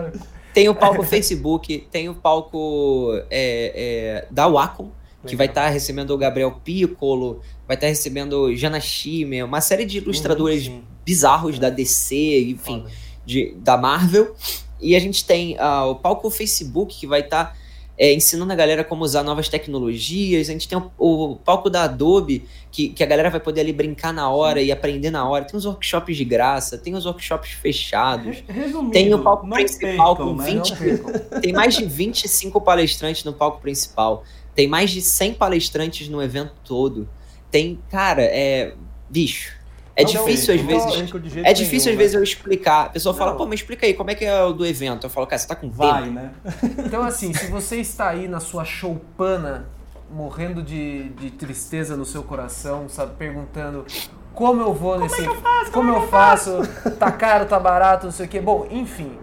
Tem 0.53 0.69
o 0.69 0.75
palco 0.75 1.03
Facebook, 1.03 1.87
tem 1.91 2.07
o 2.09 2.15
palco 2.15 3.11
é, 3.31 4.21
é, 4.21 4.27
da 4.29 4.47
Wacom, 4.47 4.89
que 5.25 5.35
vai 5.35 5.47
estar 5.47 5.69
recebendo 5.69 6.11
o 6.11 6.17
Gabriel 6.17 6.51
Piccolo, 6.63 7.41
vai 7.67 7.75
estar 7.75 7.87
recebendo 7.87 8.43
o 8.43 8.55
Jana 8.55 8.79
Schimmer, 8.79 9.45
uma 9.45 9.61
série 9.61 9.85
de 9.85 9.97
ilustradores 9.97 10.65
Sim. 10.65 10.83
bizarros 11.03 11.59
da 11.59 11.69
DC, 11.69 12.49
enfim, 12.49 12.85
de, 13.25 13.53
da 13.57 13.77
Marvel. 13.77 14.35
E 14.79 14.95
a 14.95 14.99
gente 14.99 15.25
tem 15.25 15.57
ah, 15.59 15.85
o 15.85 15.95
palco 15.95 16.29
Facebook, 16.29 16.95
que 16.95 17.07
vai 17.07 17.21
estar 17.21 17.55
é, 17.97 18.13
ensinando 18.13 18.51
a 18.51 18.55
galera 18.55 18.83
como 18.83 19.03
usar 19.03 19.23
novas 19.23 19.47
tecnologias. 19.47 20.49
A 20.49 20.51
gente 20.51 20.67
tem 20.67 20.77
o, 20.77 20.91
o 20.97 21.35
palco 21.37 21.69
da 21.69 21.83
Adobe, 21.83 22.45
que, 22.71 22.89
que 22.89 23.03
a 23.03 23.05
galera 23.07 23.29
vai 23.29 23.39
poder 23.39 23.61
ali 23.61 23.71
brincar 23.71 24.13
na 24.13 24.29
hora 24.29 24.61
e 24.61 24.71
aprender 24.71 25.11
na 25.11 25.27
hora. 25.27 25.45
Tem 25.45 25.57
os 25.57 25.65
workshops 25.65 26.17
de 26.17 26.25
graça, 26.25 26.77
tem 26.77 26.93
os 26.95 27.05
workshops 27.05 27.51
fechados. 27.51 28.43
Resumindo, 28.47 28.91
Tem 28.91 29.13
o 29.13 29.19
palco 29.19 29.47
principal 29.49 30.15
com 30.15 30.35
né? 30.35 30.45
20 30.45 30.69
Não 30.69 30.77
percam. 30.77 31.13
tem 31.41 31.53
mais 31.53 31.75
de 31.75 31.85
25 31.85 32.59
palestrantes 32.61 33.23
no 33.23 33.33
palco 33.33 33.61
principal. 33.61 34.23
Tem 34.55 34.67
mais 34.67 34.89
de 34.89 35.01
100 35.01 35.33
palestrantes 35.35 36.07
no 36.09 36.21
evento 36.23 36.53
todo. 36.63 37.07
Tem, 37.51 37.79
cara, 37.91 38.21
é. 38.23 38.73
Bicho. 39.09 39.53
É 39.97 40.03
Não 40.03 40.11
difícil 40.11 40.53
às 40.55 40.61
não 40.61 40.67
vezes. 40.67 40.91
de 41.21 41.29
jeito 41.29 41.47
É 41.47 41.53
difícil 41.53 41.85
nenhum, 41.91 41.93
às 41.93 41.97
vezes 41.97 42.13
né? 42.13 42.19
eu 42.19 42.23
explicar. 42.23 42.85
A 42.87 42.89
pessoa 42.89 43.15
fala, 43.15 43.31
Não. 43.31 43.37
pô, 43.37 43.45
mas 43.45 43.59
explica 43.61 43.85
aí, 43.85 43.93
como 43.93 44.11
é 44.11 44.15
que 44.15 44.25
é 44.25 44.43
o 44.43 44.51
do 44.51 44.65
evento? 44.65 45.05
Eu 45.05 45.09
falo, 45.09 45.25
cara, 45.25 45.39
você 45.39 45.47
tá 45.47 45.55
com 45.55 45.69
Vai, 45.69 46.03
tempo? 46.03 46.13
né? 46.15 46.31
Então, 46.85 47.01
assim, 47.03 47.33
se 47.33 47.47
você 47.47 47.77
está 47.77 48.09
aí 48.09 48.27
na 48.27 48.41
sua 48.41 48.65
choupana, 48.65 49.67
morrendo 50.11 50.61
de, 50.61 51.09
de 51.09 51.31
tristeza 51.31 51.95
no 51.95 52.03
seu 52.03 52.23
coração, 52.23 52.89
sabe, 52.89 53.13
perguntando 53.17 53.85
como 54.33 54.61
eu 54.61 54.73
vou 54.73 54.99
nesse. 54.99 55.23
Como 55.71 55.89
eu 55.93 56.07
faço? 56.09 56.51
Tá 56.99 57.09
caro, 57.11 57.45
tá 57.45 57.57
barato, 57.57 58.05
não 58.07 58.11
sei 58.11 58.25
o 58.25 58.29
quê. 58.29 58.41
Bom, 58.41 58.67
enfim. 58.69 59.17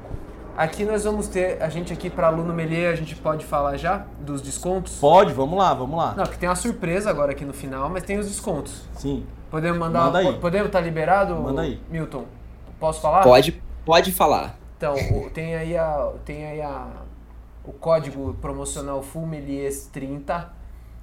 Aqui 0.57 0.85
nós 0.85 1.05
vamos 1.05 1.29
ter, 1.29 1.63
a 1.63 1.69
gente 1.71 1.93
aqui 1.93 2.11
para 2.11 2.27
aluno 2.27 2.53
Melier, 2.53 2.93
a 2.93 2.97
gente 2.97 3.17
pode 3.17 3.45
falar 3.45 3.77
já 3.79 4.05
dos 4.21 4.43
descontos? 4.43 4.97
Pode, 4.99 5.33
vamos 5.33 5.59
lá, 5.59 5.73
vamos 5.73 5.97
lá. 5.97 6.15
Não, 6.15 6.25
que 6.25 6.39
tem 6.39 6.49
uma 6.49 6.55
surpresa 6.55 7.09
agora 7.09 7.33
aqui 7.33 7.45
no 7.45 7.55
final, 7.55 7.89
mas 7.89 8.03
tem 8.03 8.19
os 8.19 8.27
descontos. 8.29 8.83
Sim. 8.95 9.25
Podemos 9.51 9.79
mandar. 9.79 10.05
Manda 10.07 10.19
aí. 10.19 10.27
po- 10.35 10.41
Podemos 10.41 10.67
estar 10.67 10.81
liberado? 10.81 11.35
Manda 11.37 11.63
aí. 11.63 11.81
Milton. 11.91 12.27
Posso 12.79 13.01
falar? 13.01 13.23
Pode, 13.23 13.63
pode 13.85 14.13
falar. 14.13 14.59
Então, 14.77 14.95
o- 14.95 15.31
tem 15.31 15.55
aí, 15.55 15.77
a, 15.77 16.13
tem 16.25 16.45
aí 16.47 16.61
a, 16.61 16.87
o 17.65 17.73
código 17.73 18.35
promocional 18.41 19.03
FULMELIES30 19.03 20.47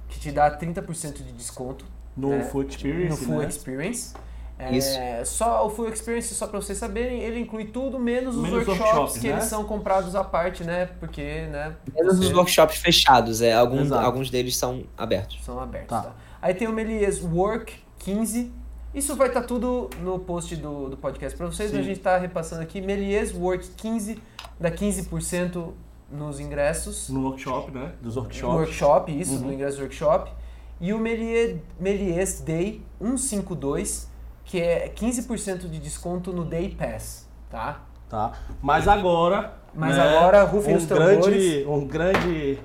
que 0.08 0.20
te 0.20 0.30
dá 0.30 0.50
30% 0.56 1.14
de 1.24 1.32
desconto 1.32 1.84
No 2.16 2.32
É, 2.34 2.42
Full 2.42 2.62
Experience, 2.64 3.20
no 3.20 3.26
Full 3.28 3.38
né? 3.42 3.48
Experience. 3.48 4.14
É, 4.62 4.76
Isso. 4.76 4.98
Só 5.24 5.66
o 5.66 5.70
Full 5.70 5.88
Experience, 5.88 6.34
só 6.34 6.46
para 6.46 6.60
vocês 6.60 6.76
saberem, 6.76 7.20
ele 7.22 7.40
inclui 7.40 7.64
tudo 7.66 7.98
menos 7.98 8.36
os 8.36 8.42
Menos 8.42 8.66
workshops, 8.66 8.80
workshops, 8.94 9.18
que 9.20 9.28
né? 9.28 9.32
eles 9.34 9.44
são 9.44 9.64
comprados 9.64 10.14
à 10.14 10.22
parte, 10.22 10.64
né? 10.64 10.86
Porque, 11.00 11.22
né? 11.50 11.76
Menos 11.94 12.18
os 12.18 12.26
você- 12.28 12.34
workshops 12.34 12.76
fechados, 12.76 13.40
é, 13.40 13.52
alguns, 13.54 13.86
Exato. 13.86 14.04
alguns 14.04 14.28
deles 14.30 14.56
são 14.56 14.84
abertos. 14.98 15.38
São 15.44 15.58
abertos, 15.58 15.88
Tá. 15.88 16.02
tá. 16.02 16.14
Aí 16.42 16.52
tem 16.54 16.68
o 16.68 16.72
Melies 16.72 17.22
Work 17.22 17.74
15. 18.00 18.52
Isso 18.94 19.14
vai 19.16 19.28
estar 19.28 19.42
tudo 19.42 19.88
no 20.02 20.18
post 20.18 20.56
do, 20.56 20.88
do 20.90 20.96
podcast 20.96 21.36
para 21.38 21.46
vocês, 21.46 21.70
Sim. 21.70 21.76
mas 21.76 21.86
a 21.86 21.88
gente 21.88 22.00
tá 22.00 22.18
repassando 22.18 22.60
aqui. 22.62 22.80
Melies 22.80 23.32
Work 23.34 23.68
15 23.76 24.18
dá 24.58 24.70
15% 24.70 25.72
nos 26.10 26.40
ingressos. 26.40 27.08
No 27.08 27.22
workshop, 27.28 27.70
né? 27.70 27.92
Dos 28.02 28.16
No 28.16 28.22
workshops. 28.22 28.54
workshop, 28.56 29.20
isso, 29.20 29.34
Uhum. 29.36 29.46
no 29.46 29.52
ingresso 29.52 29.76
do 29.76 29.82
workshop. 29.82 30.32
E 30.80 30.92
o 30.92 30.98
Melies, 30.98 31.56
Melies 31.78 32.40
Day 32.40 32.82
152, 33.00 34.09
que 34.50 34.60
é 34.60 34.88
15% 34.88 35.70
de 35.70 35.78
desconto 35.78 36.32
no 36.32 36.44
Day 36.44 36.70
Pass, 36.70 37.28
tá? 37.48 37.82
Tá. 38.08 38.32
Mas 38.60 38.88
agora. 38.88 39.52
Mas 39.72 39.96
né, 39.96 40.02
agora, 40.02 40.42
rufem 40.42 40.74
um 40.74 40.78
os 40.78 40.86
tambores. 40.86 41.24
grande, 41.24 41.64
um 41.68 41.86
grande 41.86 42.58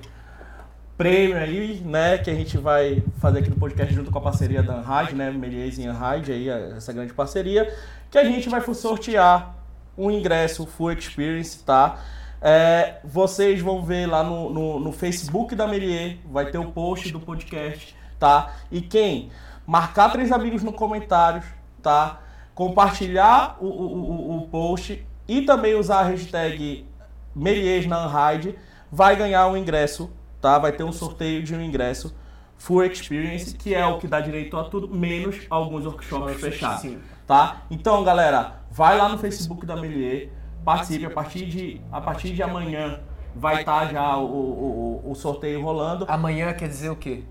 prêmio 0.98 1.36
aí, 1.36 1.80
né? 1.84 2.18
Que 2.18 2.28
a 2.28 2.34
gente 2.34 2.58
vai 2.58 3.04
fazer 3.20 3.38
aqui 3.38 3.50
no 3.50 3.54
podcast 3.54 3.94
junto 3.94 4.10
com 4.10 4.18
a 4.18 4.20
parceria 4.20 4.64
da 4.64 4.74
Anhide, 4.80 5.14
né? 5.14 5.30
Melies 5.30 5.78
e 5.78 5.86
Anhide 5.86 6.32
aí, 6.32 6.48
essa 6.48 6.92
grande 6.92 7.12
parceria. 7.12 7.72
Que 8.10 8.18
a 8.18 8.24
gente 8.24 8.48
vai 8.48 8.60
sortear 8.74 9.54
um 9.96 10.10
ingresso 10.10 10.66
Full 10.66 10.90
Experience, 10.90 11.62
tá? 11.62 12.00
É, 12.42 12.96
vocês 13.04 13.60
vão 13.60 13.84
ver 13.84 14.06
lá 14.06 14.24
no, 14.24 14.50
no, 14.50 14.80
no 14.80 14.90
Facebook 14.90 15.54
da 15.54 15.68
Melier, 15.68 16.18
vai 16.32 16.50
ter 16.50 16.58
o 16.58 16.72
post 16.72 17.12
do 17.12 17.20
podcast, 17.20 17.94
tá? 18.18 18.56
E 18.72 18.80
quem 18.80 19.30
marcar 19.64 20.10
três 20.10 20.32
amigos 20.32 20.64
no 20.64 20.72
comentários, 20.72 21.44
tá? 21.86 22.18
Compartilhar 22.52 23.56
o, 23.60 23.66
o, 23.66 23.94
o, 23.94 24.36
o 24.38 24.48
post 24.48 25.06
e 25.28 25.42
também 25.42 25.76
usar 25.76 26.00
a 26.00 26.02
hashtag 26.02 26.84
Meliers 27.32 27.86
na 27.86 28.08
Unhide, 28.08 28.58
vai 28.90 29.14
ganhar 29.14 29.46
um 29.46 29.56
ingresso, 29.56 30.10
tá? 30.40 30.58
Vai 30.58 30.72
ter 30.72 30.82
um 30.82 30.90
sorteio 30.90 31.44
de 31.44 31.54
um 31.54 31.60
ingresso 31.62 32.12
Full 32.58 32.82
Experience, 32.86 33.54
que 33.54 33.72
é 33.72 33.86
o 33.86 33.98
que 33.98 34.08
dá 34.08 34.20
direito 34.20 34.56
a 34.56 34.64
tudo, 34.64 34.88
menos 34.88 35.46
alguns 35.48 35.86
workshops 35.86 36.40
fechados 36.40 36.82
tá? 37.24 37.62
Então, 37.70 38.02
galera, 38.02 38.54
vai 38.68 38.98
lá 38.98 39.08
no 39.08 39.16
Facebook 39.18 39.64
da 39.64 39.76
Melier, 39.76 40.30
participe 40.64 41.06
a 41.06 41.10
partir 41.10 41.46
de 41.46 41.80
a 41.92 42.00
partir 42.00 42.32
de 42.32 42.42
amanhã 42.42 42.98
vai 43.32 43.60
estar 43.60 43.92
já 43.92 44.16
o, 44.16 44.24
o, 44.24 45.02
o- 45.06 45.10
o 45.12 45.14
sorteio 45.14 45.62
rolando 45.62 46.04
Amanhã 46.08 46.52
quer 46.52 46.66
dizer 46.68 46.88
o 46.90 46.96
quê? 46.96 47.22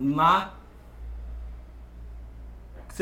na 0.00 0.50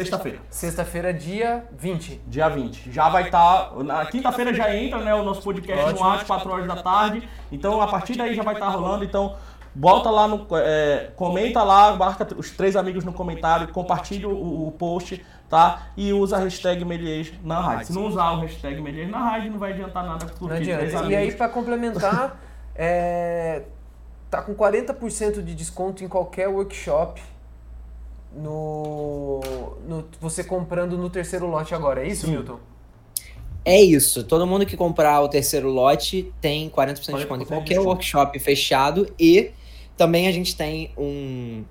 sexta-feira, 0.02 0.39
Sexta-feira, 0.51 1.14
dia 1.14 1.64
20. 1.73 2.20
dia 2.27 2.48
20. 2.48 2.93
Já 2.93 3.09
vai 3.09 3.24
estar 3.24 3.73
na 3.82 4.05
quinta-feira 4.06 4.52
já 4.52 4.74
entra, 4.74 5.01
né, 5.01 5.14
o 5.14 5.24
nosso 5.24 5.43
podcast 5.43 5.94
no 5.94 6.05
ar 6.05 6.18
às 6.18 6.23
4 6.24 6.51
horas 6.51 6.66
da 6.66 6.82
tarde. 6.82 7.28
Então, 7.51 7.81
a 7.81 7.86
partir 7.86 8.16
daí 8.16 8.35
já 8.35 8.43
vai 8.43 8.55
estar 8.55 8.68
rolando, 8.68 9.05
então 9.05 9.36
Bota 9.77 10.09
lá 10.09 10.27
no. 10.27 10.47
é, 10.55 11.10
comenta 11.16 11.62
lá, 11.62 11.94
marca 11.94 12.27
os 12.35 12.51
três 12.51 12.77
amigos 12.77 13.05
no 13.05 13.12
comentário, 13.12 13.68
compartilha 13.68 14.27
o, 14.27 14.68
o 14.68 14.73
post, 14.73 15.23
tá? 15.51 15.89
E 15.94 16.14
usa 16.14 16.39
a 16.39 16.40
hashtag 16.40 16.82
Melies 16.82 17.31
na 17.44 17.60
rádio. 17.60 17.89
Se 17.89 17.93
não 17.93 18.06
usar 18.06 18.31
o 18.31 18.40
hashtag 18.40 18.81
Melies 18.81 19.10
na 19.10 19.18
rádio, 19.18 19.51
não 19.52 19.59
vai 19.59 19.73
adiantar 19.73 20.02
nada 20.02 20.24
Não 20.24 20.32
curtir 20.32 20.64
três 20.64 20.94
adianta. 20.94 21.12
E 21.12 21.14
aí, 21.14 21.31
pra 21.31 21.51
complementar, 21.51 22.40
é, 22.74 23.64
tá 24.31 24.40
com 24.40 24.55
40% 24.55 25.43
de 25.43 25.55
desconto 25.55 26.02
em 26.02 26.09
qualquer 26.09 26.48
workshop 26.48 27.20
no, 28.36 29.40
no- 29.86 30.04
você 30.20 30.44
comprando 30.44 30.96
no 30.96 31.08
terceiro 31.10 31.46
lote 31.46 31.74
agora, 31.74 32.04
é 32.04 32.08
isso, 32.08 32.26
Sim. 32.26 32.32
Milton? 32.32 32.58
É 33.64 33.80
isso. 33.80 34.22
Todo 34.22 34.46
mundo 34.46 34.64
que 34.64 34.76
comprar 34.76 35.20
o 35.22 35.28
terceiro 35.28 35.68
lote 35.70 36.32
tem 36.40 36.70
40% 36.70 37.06
de 37.06 37.12
desconto 37.16 37.42
em 37.42 37.46
qualquer 37.46 37.80
workshop 37.80 38.38
fechado. 38.38 39.12
E 39.18 39.50
também 39.96 40.28
a 40.28 40.32
gente 40.32 40.56
tem 40.56 40.92
um, 40.96 41.64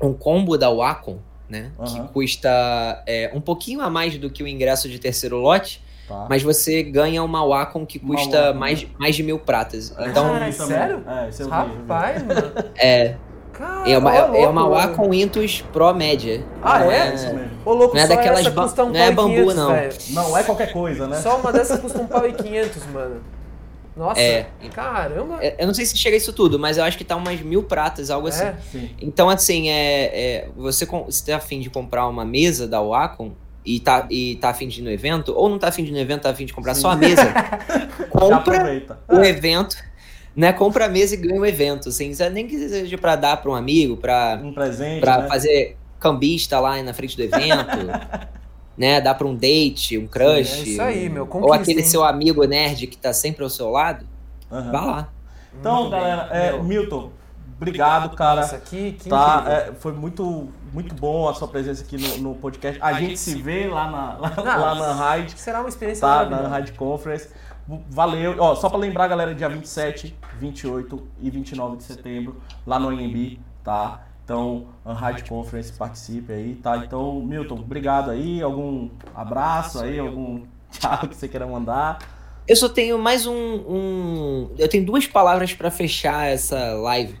um 0.00 0.12
combo 0.12 0.56
da 0.56 0.70
Wacom, 0.70 1.18
né? 1.48 1.72
Aham. 1.76 2.06
Que 2.06 2.12
custa 2.12 3.02
é, 3.04 3.32
um 3.34 3.40
pouquinho 3.40 3.80
a 3.80 3.90
mais 3.90 4.16
do 4.16 4.30
que 4.30 4.44
o 4.44 4.46
ingresso 4.46 4.88
de 4.88 4.98
terceiro 5.00 5.38
lote. 5.38 5.82
Tá. 6.06 6.26
Mas 6.30 6.42
você 6.44 6.84
ganha 6.84 7.22
uma 7.24 7.44
Wacom 7.44 7.84
que 7.84 7.98
custa 7.98 8.40
Wacom. 8.46 8.58
mais, 8.60 8.86
mais 8.96 9.16
de 9.16 9.24
mil 9.24 9.40
pratas. 9.40 9.92
É, 9.98 10.08
Então, 10.10 10.22
Cara, 10.24 10.48
isso 10.48 10.58
também. 10.58 10.76
sério? 10.78 11.04
É, 11.04 11.30
vi. 11.30 11.50
Rapaz, 11.50 12.22
mano. 12.22 12.52
é, 12.76 13.16
Cara, 13.58 13.90
é 13.90 13.98
uma, 13.98 14.14
é, 14.16 14.22
louco, 14.22 14.38
uma 14.38 14.52
mano. 14.52 14.70
Wacom 14.70 15.12
Intus 15.12 15.62
Pro 15.72 15.92
Média. 15.92 16.44
Ah, 16.62 16.78
Não 16.78 16.92
é? 16.92 17.10
Mesmo. 17.10 17.40
Ô, 17.64 17.72
louco, 17.74 17.94
Não 17.96 18.02
é 18.02 18.06
daquelas 18.06 18.40
essa 18.40 18.50
ba- 18.50 18.62
custa 18.62 18.84
um 18.84 18.86
não 18.86 18.92
pau 18.94 19.02
é 19.02 19.08
e 19.08 19.12
bambu, 19.12 19.34
500, 19.34 19.54
não. 19.56 19.72
velho. 19.72 19.92
Não 20.10 20.38
é 20.38 20.42
qualquer 20.44 20.72
coisa, 20.72 21.06
né? 21.08 21.16
Só 21.20 21.36
uma 21.38 21.52
dessas 21.52 21.80
custa 21.80 21.98
um 22.00 22.06
pau 22.06 22.26
e 22.28 22.32
500, 22.32 22.86
mano. 22.86 23.20
Nossa, 23.96 24.20
É. 24.20 24.46
caramba. 24.72 25.38
É, 25.40 25.56
Eu 25.58 25.66
não 25.66 25.74
sei 25.74 25.84
se 25.84 25.96
chega 25.98 26.14
a 26.14 26.18
isso 26.18 26.32
tudo, 26.32 26.56
mas 26.56 26.78
eu 26.78 26.84
acho 26.84 26.96
que 26.96 27.02
tá 27.02 27.16
umas 27.16 27.40
mil 27.40 27.64
pratas, 27.64 28.10
algo 28.10 28.28
assim. 28.28 28.44
É. 28.44 28.54
Sim. 28.70 28.90
Então, 29.02 29.28
assim, 29.28 29.68
é, 29.68 30.04
é, 30.04 30.48
você 30.56 30.86
com- 30.86 31.10
se 31.10 31.24
tá 31.26 31.36
afim 31.36 31.58
de 31.58 31.68
comprar 31.68 32.06
uma 32.06 32.24
mesa 32.24 32.68
da 32.68 32.80
Wacom 32.80 33.32
e 33.66 33.80
tá, 33.80 34.06
e 34.08 34.36
tá 34.36 34.50
afim 34.50 34.68
de 34.68 34.80
ir 34.80 34.84
no 34.84 34.90
evento, 34.90 35.34
ou 35.36 35.48
não 35.48 35.58
tá 35.58 35.66
afim 35.68 35.82
de 35.82 35.90
ir 35.90 35.92
no 35.94 35.98
evento, 35.98 36.22
tá 36.22 36.30
afim 36.30 36.46
de 36.46 36.52
comprar 36.54 36.74
Sim. 36.76 36.82
só 36.82 36.90
a 36.92 36.96
mesa, 36.96 37.24
Já 37.26 38.08
compra 38.08 38.36
aproveita. 38.36 38.98
o 39.08 39.18
evento, 39.24 39.76
né? 40.38 40.52
Compra 40.52 40.84
a 40.84 40.88
mesa 40.88 41.14
e 41.14 41.18
ganha 41.18 41.40
o 41.40 41.44
evento, 41.44 41.88
assim, 41.88 42.14
sabe? 42.14 42.30
nem 42.32 42.46
que 42.46 42.56
seja 42.68 42.96
pra 42.96 43.16
dar 43.16 43.38
pra 43.38 43.50
um 43.50 43.56
amigo, 43.56 43.96
pra, 43.96 44.40
Um 44.40 44.52
presente, 44.52 45.00
pra 45.00 45.22
né? 45.22 45.28
fazer 45.28 45.76
cambista 45.98 46.60
lá 46.60 46.80
na 46.80 46.94
frente 46.94 47.16
do 47.16 47.22
evento, 47.24 47.76
né? 48.78 49.00
Dar 49.00 49.16
pra 49.16 49.26
um 49.26 49.34
date, 49.34 49.98
um 49.98 50.06
crush. 50.06 50.60
É 50.60 50.62
isso 50.62 50.80
aí, 50.80 51.08
meu. 51.08 51.24
Ou 51.24 51.28
Conquista, 51.28 51.56
aquele 51.56 51.80
hein? 51.80 51.86
seu 51.86 52.04
amigo 52.04 52.44
nerd 52.44 52.86
que 52.86 52.96
tá 52.96 53.12
sempre 53.12 53.42
ao 53.42 53.50
seu 53.50 53.68
lado, 53.68 54.06
Aham. 54.50 54.70
vá 54.70 54.80
lá. 54.80 55.08
Então, 55.58 55.80
Muito 55.80 55.90
galera, 55.90 56.28
é. 56.30 56.62
Milton, 56.62 57.10
obrigado, 57.56 58.14
cara. 58.14 58.42
Isso 58.42 58.54
aqui, 58.54 58.92
que 58.92 59.08
Tá, 59.08 59.44
é, 59.44 59.72
foi 59.80 59.90
muito, 59.90 60.50
muito 60.72 60.94
bom 60.94 61.28
a 61.28 61.34
sua 61.34 61.48
presença 61.48 61.82
aqui 61.82 61.96
no, 61.96 62.18
no 62.18 62.34
podcast. 62.36 62.78
A, 62.80 62.92
gente, 62.92 63.18
se 63.18 63.34
vê 63.42 63.66
lá 63.66 63.90
na, 63.90 64.18
lá, 64.18 64.34
Não, 64.36 64.44
lá 64.44 64.74
na 64.94 65.28
Será 65.34 65.58
uma 65.58 65.68
experiência 65.68 66.06
tá? 66.06 66.24
Na. 66.26 66.46
Raid 66.46 66.70
Conference. 66.74 67.28
Valeu. 67.90 68.34
Ó, 68.38 68.54
só 68.54 68.68
pra 68.68 68.78
lembrar, 68.78 69.08
galera, 69.08 69.34
dia 69.34 69.48
27, 69.48 70.14
28 70.40 71.06
e 71.20 71.30
29 71.30 71.76
de 71.76 71.82
setembro, 71.84 72.36
lá 72.66 72.78
no 72.78 72.88
AMB, 72.88 73.38
tá? 73.62 74.06
Então, 74.24 74.66
Raid 74.84 75.24
Conference, 75.28 75.72
participe 75.72 76.32
aí, 76.32 76.54
tá? 76.56 76.76
Então, 76.78 77.20
Milton, 77.20 77.54
obrigado 77.56 78.10
aí. 78.10 78.42
Algum 78.42 78.88
abraço 79.14 79.80
aí, 79.82 79.98
algum 79.98 80.42
tchau 80.70 81.08
que 81.08 81.16
você 81.16 81.28
queira 81.28 81.46
mandar. 81.46 81.98
Eu 82.46 82.56
só 82.56 82.68
tenho 82.68 82.98
mais 82.98 83.26
um. 83.26 83.34
um- 83.34 84.50
eu 84.58 84.68
tenho 84.68 84.84
duas 84.84 85.06
palavras 85.06 85.52
pra 85.52 85.70
fechar 85.70 86.26
essa 86.26 86.72
live. 86.74 87.18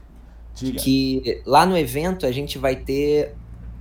Diga. 0.54 0.78
Que 0.80 1.42
lá 1.46 1.64
no 1.66 1.76
evento 1.76 2.24
a 2.26 2.32
gente 2.32 2.58
vai 2.58 2.76
ter 2.76 3.34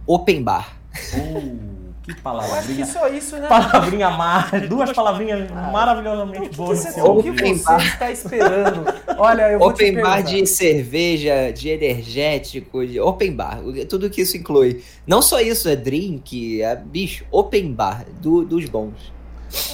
open 0.06 0.44
bar. 0.44 0.78
Uh, 1.14 1.67
que 2.14 2.28
Eu 2.28 2.40
acho 2.40 2.42
que 2.42 2.46
palavrinha. 2.52 2.86
só 2.86 3.08
isso, 3.08 3.38
né? 3.38 3.48
Palavrinha 3.48 4.10
mar, 4.10 4.50
duas 4.68 4.92
palavrinhas 4.94 5.50
maravilhosamente 5.52 6.40
O 6.48 6.50
que, 6.50 6.56
boas. 6.56 6.80
você, 6.80 6.88
nesse 6.88 7.02
o 7.02 7.22
que 7.24 7.32
você 7.32 7.64
bar. 7.64 7.86
está 7.86 8.12
esperando? 8.12 8.86
Olha, 9.18 9.52
eu 9.52 9.60
vou 9.60 9.74
te 9.74 9.84
open 9.84 9.96
bar 10.02 10.16
perguntar. 10.16 10.22
de 10.22 10.48
cerveja, 10.48 11.52
de 11.52 11.70
energético, 11.70 12.86
de 12.86 13.00
open 13.00 13.34
bar. 13.36 13.60
Tudo 13.90 14.10
que 14.10 14.22
isso 14.22 14.38
inclui. 14.38 14.84
Não 15.06 15.22
só 15.22 15.40
isso, 15.40 15.68
é 15.70 15.76
drink, 15.76 16.62
é 16.62 16.76
bicho, 16.76 17.26
open 17.32 17.74
bar 17.74 18.06
do- 18.22 18.46
dos 18.46 18.66
bons. 18.66 19.12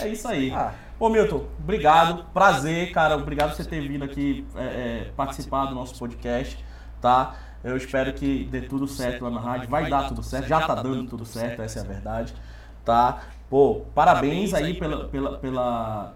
É 0.01 0.07
isso 0.07 0.27
aí. 0.27 0.51
Ah, 0.51 0.73
Ô 0.99 1.09
Milton, 1.09 1.43
obrigado, 1.61 2.25
prazer, 2.33 2.91
cara. 2.91 3.17
Obrigado 3.17 3.49
por 3.49 3.57
você 3.57 3.65
ter 3.65 3.85
vindo 3.85 4.05
aqui 4.05 4.45
é, 4.55 4.63
é, 4.63 5.07
participar 5.17 5.65
do 5.65 5.75
nosso 5.75 5.97
podcast, 5.99 6.63
tá? 7.01 7.35
Eu 7.63 7.77
espero 7.77 8.13
que 8.13 8.43
dê 8.45 8.61
tudo 8.61 8.87
certo 8.87 9.23
lá 9.23 9.31
na 9.31 9.39
rádio. 9.39 9.69
Vai 9.69 9.89
dar 9.89 10.07
tudo 10.09 10.21
certo, 10.21 10.47
já 10.47 10.61
tá 10.67 10.75
dando 10.75 11.09
tudo 11.09 11.25
certo, 11.25 11.61
essa 11.61 11.79
é 11.79 11.81
a 11.81 11.85
verdade, 11.85 12.33
tá? 12.83 13.21
Pô, 13.49 13.81
parabéns 13.95 14.53
aí 14.53 14.73
pela, 14.73 15.07
pela, 15.07 15.37
pela, 15.37 16.15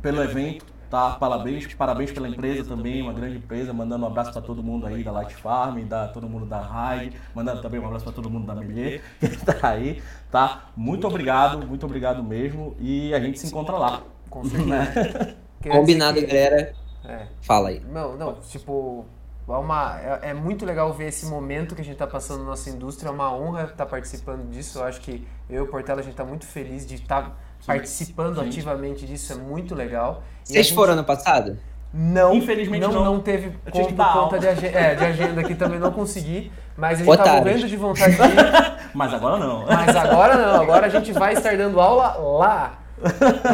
pelo 0.00 0.22
evento, 0.22 0.64
tá? 0.88 1.10
Parabéns, 1.10 1.74
parabéns 1.74 2.12
pela 2.12 2.28
empresa 2.28 2.64
também, 2.64 3.02
uma 3.02 3.12
grande 3.12 3.36
empresa. 3.36 3.72
Mandando 3.72 4.04
um 4.04 4.06
abraço 4.06 4.32
para 4.32 4.40
todo 4.40 4.62
mundo 4.62 4.86
aí 4.86 5.02
da 5.02 5.10
Light 5.10 5.34
Farm, 5.34 5.84
da 5.84 6.08
todo 6.08 6.28
mundo 6.28 6.46
da 6.46 6.60
Raid, 6.60 7.14
mandando 7.34 7.60
também 7.60 7.80
um 7.80 7.86
abraço 7.86 8.04
para 8.04 8.14
todo 8.14 8.30
mundo 8.30 8.46
da 8.46 8.54
Melier 8.54 9.02
que 9.20 9.44
tá 9.44 9.68
aí, 9.68 10.02
tá? 10.30 10.70
Muito 10.76 11.06
obrigado, 11.06 11.66
muito 11.66 11.84
obrigado 11.84 12.22
mesmo 12.22 12.76
e 12.78 13.12
a 13.12 13.20
gente 13.20 13.38
se 13.38 13.48
encontra 13.48 13.76
lá. 13.76 14.02
com 14.30 14.44
certeza. 14.44 15.36
Né? 15.64 15.72
Combinado, 15.72 16.20
galera. 16.20 16.74
É. 17.06 17.26
Fala 17.40 17.70
aí. 17.70 17.80
Não, 17.80 18.18
não, 18.18 18.34
tipo, 18.34 19.06
é, 19.48 19.52
uma, 19.52 20.00
é, 20.00 20.30
é 20.30 20.34
muito 20.34 20.64
legal 20.64 20.92
ver 20.92 21.08
esse 21.08 21.26
momento 21.26 21.74
que 21.74 21.80
a 21.80 21.84
gente 21.84 21.96
tá 21.96 22.06
passando 22.06 22.40
na 22.40 22.46
nossa 22.50 22.70
indústria, 22.70 23.08
é 23.08 23.12
uma 23.12 23.34
honra 23.34 23.64
estar 23.64 23.86
participando 23.86 24.48
disso. 24.50 24.78
Eu 24.78 24.84
acho 24.84 25.00
que 25.00 25.26
eu 25.50 25.64
e 25.64 25.66
o 25.66 25.70
Portela, 25.70 26.00
a 26.00 26.04
gente 26.04 26.14
tá 26.14 26.24
muito 26.24 26.46
feliz 26.46 26.86
de 26.86 26.94
estar 26.94 27.36
participando 27.66 28.40
Sim. 28.40 28.48
ativamente 28.48 29.06
disso, 29.06 29.32
é 29.32 29.36
muito 29.36 29.74
legal. 29.74 30.22
E 30.44 30.52
Vocês 30.52 30.66
gente- 30.66 30.74
foram 30.74 30.92
ano 30.94 31.04
passado? 31.04 31.58
Não, 31.96 32.34
Infelizmente 32.34 32.80
não, 32.82 32.92
não. 32.92 33.04
não 33.04 33.20
teve 33.20 33.52
como 33.70 33.94
por 33.94 34.12
conta 34.12 34.38
de, 34.38 34.66
é, 34.66 34.96
de 34.96 35.04
agenda 35.04 35.40
aqui 35.40 35.54
também 35.54 35.78
não 35.78 35.92
consegui, 35.92 36.50
mas 36.76 37.00
a 37.00 37.04
gente 37.04 37.16
tá 37.16 37.22
Otários. 37.22 37.44
morrendo 37.44 37.68
de 37.68 37.76
vontade 37.76 38.16
de 38.16 38.22
ir. 38.22 38.74
Mas 38.92 39.14
agora 39.14 39.38
não. 39.38 39.64
Mas 39.66 39.94
agora 39.96 40.36
não, 40.36 40.62
agora 40.62 40.86
a 40.86 40.88
gente 40.88 41.12
vai 41.12 41.32
estar 41.34 41.56
dando 41.56 41.80
aula 41.80 42.16
lá. 42.38 42.78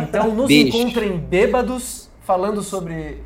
Então 0.03 0.35
nos 0.35 0.47
Bicho. 0.49 0.77
encontrem 0.77 1.19
bêbados 1.19 2.11
falando 2.23 2.63
sobre 2.63 3.23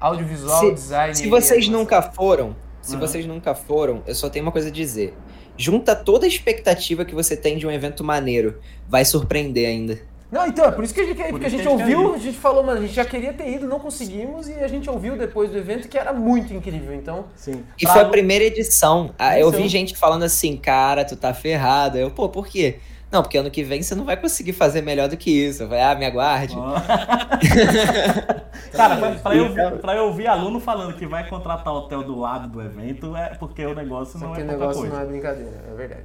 audiovisual, 0.00 0.60
Se- 0.60 0.72
design. 0.72 1.14
Se 1.14 1.28
vocês 1.28 1.68
nunca 1.68 2.00
foram, 2.02 2.54
se 2.80 2.94
Uhum. 2.94 3.00
vocês 3.00 3.26
nunca 3.26 3.54
foram, 3.54 4.02
eu 4.06 4.14
só 4.14 4.28
tenho 4.28 4.44
uma 4.44 4.52
coisa 4.52 4.68
a 4.68 4.72
dizer. 4.72 5.14
Junta 5.56 5.94
toda 5.96 6.24
a 6.24 6.28
expectativa 6.28 7.04
que 7.04 7.14
você 7.14 7.36
tem 7.36 7.58
de 7.58 7.66
um 7.66 7.70
evento 7.70 8.04
maneiro. 8.04 8.58
Vai 8.88 9.04
surpreender 9.04 9.66
ainda. 9.68 9.98
Não, 10.30 10.46
então, 10.46 10.66
é 10.66 10.70
por 10.70 10.84
isso 10.84 10.92
que 10.92 11.00
a 11.00 11.04
gente, 11.04 11.16
quer- 11.16 11.24
Por 11.24 11.30
porque 11.32 11.46
a 11.46 11.48
isso 11.48 11.56
gente 11.56 11.68
ouviu, 11.68 12.14
a 12.14 12.18
gente 12.18 12.36
falou, 12.36 12.62
mano, 12.62 12.78
a 12.78 12.82
gente 12.82 12.92
já 12.94 13.04
queria 13.04 13.32
ter 13.32 13.48
ido, 13.50 13.66
não 13.66 13.80
conseguimos, 13.80 14.46
e 14.46 14.52
a 14.52 14.68
gente 14.68 14.88
ouviu 14.88 15.16
depois 15.16 15.50
do 15.50 15.56
evento 15.56 15.88
que 15.88 15.96
era 15.96 16.12
muito 16.12 16.52
incrível. 16.52 16.94
Então, 16.94 17.24
Sim. 17.34 17.64
E 17.78 17.84
Pra- 17.84 17.94
foi 17.94 18.02
a 18.02 18.08
primeira 18.10 18.44
edição. 18.44 19.10
Ah, 19.18 19.38
Eu 19.38 19.50
vi 19.50 19.66
gente 19.68 19.96
falando 19.96 20.24
assim, 20.24 20.54
cara, 20.56 21.02
tu 21.04 21.16
tá 21.16 21.32
ferrado. 21.32 21.96
Eu, 21.96 22.10
pô, 22.10 22.28
por 22.28 22.46
quê? 22.46 22.78
Não, 23.10 23.22
porque 23.22 23.38
ano 23.38 23.50
que 23.50 23.62
vem 23.64 23.82
você 23.82 23.94
não 23.94 24.04
vai 24.04 24.16
conseguir 24.16 24.52
fazer 24.52 24.82
melhor 24.82 25.08
do 25.08 25.16
que 25.16 25.30
isso. 25.30 25.62
Eu 25.62 25.68
falei, 25.68 25.82
ah, 25.82 25.94
me 25.94 26.04
aguarde. 26.04 26.54
Cara, 28.72 28.96
pra, 28.96 29.10
pra 29.12 29.34
eu, 29.34 29.78
pra 29.78 29.96
eu 29.96 30.04
ouvir 30.06 30.26
aluno 30.26 30.60
falando 30.60 30.94
que 30.94 31.06
vai 31.06 31.26
contratar 31.28 31.72
o 31.72 31.78
hotel 31.78 32.02
do 32.02 32.18
lado 32.18 32.48
do 32.48 32.60
evento, 32.60 33.16
é 33.16 33.34
porque 33.34 33.64
o 33.64 33.74
negócio 33.74 34.18
só 34.18 34.26
não 34.26 34.34
que 34.34 34.42
é 34.42 34.44
o 34.44 34.46
pouca 34.46 34.60
negócio 34.60 34.80
coisa. 34.82 34.96
não 34.96 35.02
é 35.02 35.06
brincadeira, 35.06 35.64
é 35.70 35.74
verdade. 35.74 36.02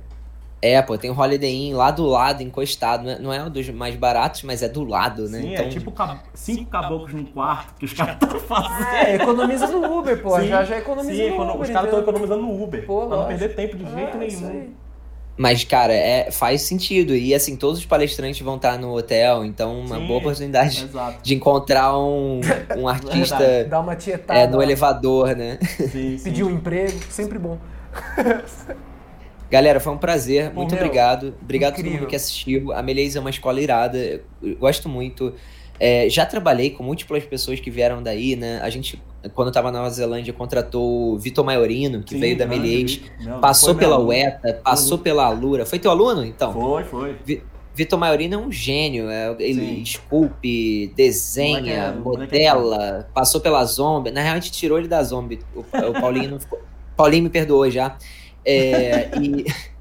É, 0.62 0.82
pô, 0.82 0.98
tem 0.98 1.12
o 1.12 1.20
Holiday 1.20 1.54
Inn 1.54 1.76
lá 1.76 1.92
do 1.92 2.06
lado, 2.06 2.42
encostado. 2.42 3.04
Não 3.04 3.12
é, 3.12 3.20
não 3.20 3.34
é 3.34 3.44
um 3.44 3.50
dos 3.50 3.70
mais 3.70 3.98
baratos, 3.98 4.44
mas 4.44 4.64
é 4.64 4.70
do 4.70 4.86
lado, 4.86 5.28
né? 5.28 5.42
Sim, 5.42 5.54
então, 5.54 5.66
é 5.66 5.68
tipo 5.68 5.92
cab- 5.92 6.20
cinco 6.34 6.70
caboclos 6.72 7.14
num 7.14 7.26
quarto 7.26 7.74
que 7.76 7.84
os 7.84 7.92
caras 7.92 8.14
estão 8.16 8.40
fazendo. 8.40 8.88
É, 8.88 9.16
economiza 9.16 9.68
no 9.68 10.00
Uber, 10.00 10.22
pô, 10.22 10.40
Sim, 10.40 10.48
já, 10.48 10.64
já 10.64 10.78
economiza 10.78 11.22
sim, 11.22 11.30
no 11.32 11.44
Uber. 11.44 11.60
Os 11.60 11.70
caras 11.70 11.86
estão 11.86 12.00
economizando 12.00 12.42
no 12.44 12.64
Uber, 12.64 12.86
Pô, 12.86 13.08
pra 13.08 13.18
não 13.18 13.28
perder 13.28 13.56
tempo 13.56 13.76
de 13.76 13.84
jeito 13.92 14.18
É, 14.18 14.26
isso 14.26 14.46
nenhum. 14.46 14.74
Mas, 15.36 15.64
cara, 15.64 15.94
é, 15.94 16.30
faz 16.30 16.62
sentido. 16.62 17.16
E 17.16 17.34
assim, 17.34 17.56
todos 17.56 17.80
os 17.80 17.86
palestrantes 17.86 18.40
vão 18.42 18.56
estar 18.56 18.78
no 18.78 18.96
hotel, 18.96 19.44
então 19.44 19.80
uma 19.80 19.98
Sim, 19.98 20.08
boa 20.08 20.20
oportunidade 20.20 20.84
Exato. 20.84 21.24
de 21.24 21.34
encontrar 21.34 21.98
um, 21.98 22.40
um 22.78 22.88
artista. 22.88 23.66
Dá 23.68 23.80
uma 23.80 23.96
tietada. 23.96 24.40
é, 24.40 24.48
no 24.48 24.62
elevador, 24.62 25.36
né? 25.36 25.58
Sim, 25.92 26.18
sim. 26.18 26.24
Pedir 26.24 26.44
um 26.44 26.52
emprego, 26.52 27.00
sempre 27.10 27.40
bom. 27.40 27.58
Galera, 29.50 29.80
foi 29.80 29.94
um 29.94 29.98
prazer. 29.98 30.50
Pô, 30.50 30.62
Muito 30.62 30.74
meu, 30.74 30.84
obrigado. 30.84 31.36
Obrigado 31.42 31.74
a 31.74 31.76
todo 31.76 31.82
incrível. 31.82 32.02
mundo 32.02 32.10
que 32.10 32.16
assistiu. 32.16 32.72
A 32.72 32.82
Meleis 32.82 33.16
é 33.16 33.20
uma 33.20 33.30
escola 33.30 33.62
irada. 33.62 34.22
Eu 34.42 34.56
gosto 34.58 34.90
muito. 34.90 35.34
É, 35.80 36.08
já 36.10 36.26
trabalhei 36.26 36.70
com 36.70 36.84
múltiplas 36.84 37.24
pessoas 37.26 37.60
que 37.60 37.70
vieram 37.72 38.02
daí, 38.02 38.36
né? 38.36 38.60
A 38.62 38.70
gente, 38.70 39.02
quando 39.34 39.52
tava 39.52 39.72
na 39.72 39.80
Nova 39.80 39.90
Zelândia, 39.90 40.32
contratou 40.32 41.14
o 41.14 41.18
Vitor 41.20 41.44
Maiorino, 41.44 42.04
que 42.04 42.14
Sim, 42.14 42.20
veio 42.20 42.38
da 42.38 42.46
grande 42.46 42.62
Melies. 42.62 43.02
Passou 43.42 43.76
pela. 43.76 44.00
UETA, 44.00 44.62
passou 44.64 44.98
Uhum. 44.98 45.04
pela 45.04 45.26
Alura. 45.26 45.66
Foi 45.66 45.80
teu 45.80 45.92
aluno, 45.92 46.24
então? 46.24 46.54
Foi, 46.54 46.84
foi. 46.84 47.18
Vitor 47.76 47.98
Maiorino 47.98 48.36
é 48.36 48.38
um 48.38 48.52
gênio. 48.52 49.10
é- 49.10 49.36
ele 49.40 49.66
Sim. 49.66 49.82
esculpe, 49.82 50.94
desenha, 50.96 51.74
é- 51.74 51.88
é 51.88 51.92
modela, 51.92 53.10
passou 53.14 53.42
pela 53.42 53.66
Zombie. 53.66 54.12
Na 54.12 54.22
real, 54.22 54.34
a 54.36 54.40
gente 54.40 54.52
tirou 54.52 54.78
ele 54.78 54.88
da 54.88 55.02
Zombie. 55.04 55.40
O, 55.56 55.62
o 55.62 55.94
Paulinho 56.00 56.30
não 56.30 56.40
ficou. 56.40 56.62
Paulinho 56.96 57.24
me 57.24 57.30
perdoou 57.32 57.68
já. 57.72 57.98
É, 58.46 59.10
e, 59.20 59.46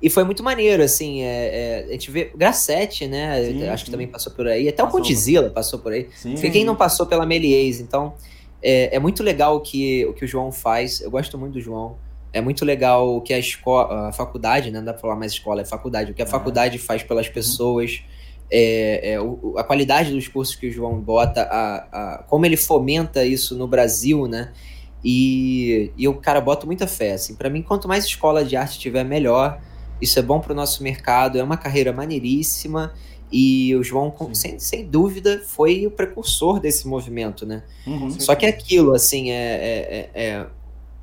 e 0.00 0.08
foi 0.08 0.22
muito 0.24 0.42
maneiro, 0.42 0.82
assim. 0.82 1.22
é, 1.22 1.84
é, 1.84 1.84
a 1.88 1.92
gente 1.92 2.10
vê. 2.10 2.30
Gracete, 2.36 3.06
né? 3.06 3.44
Sim, 3.44 3.68
acho 3.68 3.84
que 3.84 3.90
sim. 3.90 3.92
também 3.92 4.06
passou 4.08 4.32
por 4.32 4.46
aí. 4.46 4.68
Até 4.68 4.82
o 4.82 4.86
Passou. 4.86 5.00
Condzilla 5.00 5.50
passou 5.50 5.78
por 5.80 5.92
aí. 5.92 6.08
Sim. 6.14 6.32
Porque 6.34 6.50
quem 6.50 6.64
não 6.64 6.76
passou 6.76 7.06
pela 7.06 7.26
Melies, 7.26 7.80
então 7.80 8.14
é, 8.62 8.94
é 8.96 8.98
muito 8.98 9.22
legal 9.22 9.56
o 9.56 9.60
que, 9.60 10.06
o 10.06 10.12
que 10.12 10.24
o 10.24 10.28
João 10.28 10.52
faz. 10.52 11.00
Eu 11.00 11.10
gosto 11.10 11.36
muito 11.36 11.54
do 11.54 11.60
João. 11.60 11.96
É 12.32 12.40
muito 12.40 12.64
legal 12.64 13.16
o 13.16 13.20
que 13.22 13.32
a 13.32 13.38
escola, 13.38 14.08
a 14.08 14.12
faculdade, 14.12 14.70
né? 14.70 14.78
Não 14.78 14.84
dá 14.84 14.92
pra 14.92 15.00
falar 15.00 15.16
mais 15.16 15.32
escola, 15.32 15.62
é 15.62 15.64
faculdade. 15.64 16.12
O 16.12 16.14
que 16.14 16.22
a 16.22 16.26
É. 16.26 16.28
faculdade 16.28 16.78
faz 16.78 17.02
pelas 17.02 17.28
pessoas. 17.28 18.02
é, 18.50 19.12
é, 19.12 19.20
o, 19.20 19.54
a 19.58 19.64
qualidade 19.64 20.10
dos 20.12 20.26
cursos 20.28 20.54
que 20.54 20.68
o 20.68 20.72
João 20.72 20.98
bota, 21.00 21.42
a, 21.42 21.76
a, 21.92 22.22
como 22.28 22.46
ele 22.46 22.56
fomenta 22.56 23.24
isso 23.24 23.54
no 23.56 23.66
Brasil, 23.66 24.26
né? 24.26 24.52
E, 25.04 25.90
e 25.96 26.08
o 26.08 26.14
cara 26.14 26.40
bota 26.40 26.66
muita 26.66 26.86
fé. 26.86 27.12
Assim, 27.12 27.34
para 27.34 27.48
mim, 27.50 27.62
quanto 27.62 27.86
mais 27.88 28.04
escola 28.04 28.44
de 28.44 28.56
arte 28.56 28.78
tiver, 28.78 29.04
melhor. 29.04 29.60
Isso 30.00 30.18
é 30.18 30.22
bom 30.22 30.40
para 30.40 30.52
o 30.52 30.56
nosso 30.56 30.82
mercado, 30.82 31.38
é 31.38 31.42
uma 31.42 31.56
carreira 31.56 31.92
maneiríssima. 31.92 32.92
E 33.30 33.74
o 33.76 33.82
João, 33.82 34.14
sem, 34.32 34.58
sem 34.58 34.86
dúvida, 34.86 35.42
foi 35.46 35.86
o 35.86 35.90
precursor 35.90 36.58
desse 36.58 36.88
movimento, 36.88 37.44
né? 37.44 37.62
Uhum. 37.86 38.10
Só 38.18 38.34
que 38.34 38.46
é 38.46 38.48
aquilo, 38.48 38.94
assim, 38.94 39.30
é, 39.30 39.34
é, 39.34 40.10
é 40.14 40.46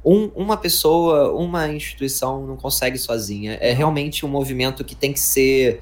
um, 0.03 0.31
uma 0.35 0.57
pessoa, 0.57 1.31
uma 1.33 1.67
instituição 1.67 2.45
não 2.45 2.55
consegue 2.55 2.97
sozinha. 2.97 3.57
É 3.61 3.73
realmente 3.73 4.25
um 4.25 4.29
movimento 4.29 4.83
que 4.83 4.95
tem 4.95 5.13
que 5.13 5.19
ser 5.19 5.81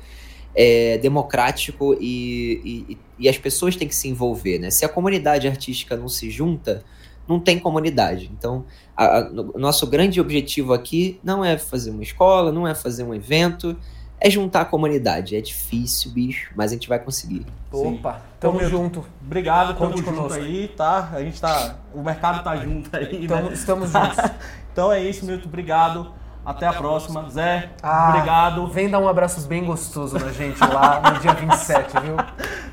é, 0.56 0.98
democrático 0.98 1.96
e, 2.00 2.88
e, 2.90 2.98
e, 3.20 3.30
as 3.30 3.38
pessoas 3.38 3.76
têm 3.76 3.88
que 3.88 3.96
se 3.96 4.08
envolver, 4.08 4.60
né? 4.60 4.70
Se 4.70 4.86
a 4.86 4.90
comunidade 4.90 5.48
artística 5.48 5.98
não 5.98 6.08
se 6.08 6.30
junta, 6.30 6.84
não 7.28 7.40
tem 7.40 7.60
comunidade. 7.60 8.30
Então, 8.38 8.66
a, 8.96 9.20
a, 9.20 9.30
o 9.32 9.60
nosso 9.60 9.88
grande 9.88 10.20
objetivo 10.20 10.74
aqui 10.74 11.20
não 11.24 11.44
é 11.44 11.58
fazer 11.58 11.92
uma 11.92 12.04
escola, 12.04 12.52
não 12.52 12.68
é 12.68 12.76
fazer 12.76 13.04
um 13.04 13.14
evento, 13.14 13.76
é 14.20 14.30
juntar 14.30 14.62
a 14.62 14.66
comunidade. 14.66 15.36
É 15.36 15.42
difícil, 15.42 16.12
bicho, 16.12 16.52
mas 16.56 16.72
a 16.72 16.76
gente 16.76 16.88
vai 16.88 17.00
conseguir. 17.00 17.46
Opa, 17.72 18.14
Sim. 18.14 18.20
tamo 18.40 18.64
junto. 18.64 19.06
Obrigado, 19.22 19.78
tamo 19.78 19.98
junto 19.98 20.04
conosco. 20.04 20.40
aí, 20.40 20.68
tá? 20.70 21.10
A 21.14 21.22
gente 21.22 21.40
tá. 21.40 21.76
O 21.94 22.02
mercado 22.02 22.44
tá 22.44 22.56
junto 22.56 22.96
aí. 22.96 23.28
Tamo, 23.28 23.50
né? 23.50 23.54
Estamos 23.54 23.92
juntos. 23.92 24.18
então 24.72 24.92
é 24.92 25.04
isso, 25.04 25.26
Milton. 25.26 25.48
Obrigado. 25.48 26.12
Até 26.46 26.68
a 26.68 26.74
próxima. 26.74 27.30
Zé, 27.30 27.70
ah, 27.82 28.10
obrigado. 28.10 28.68
Vem 28.68 28.90
dar 28.90 29.00
um 29.00 29.08
abraço 29.08 29.48
bem 29.48 29.64
gostoso 29.64 30.20
na 30.20 30.30
gente 30.32 30.60
lá 30.60 31.02
no 31.14 31.20
dia 31.20 31.34
27, 31.34 32.00
viu? 32.02 32.18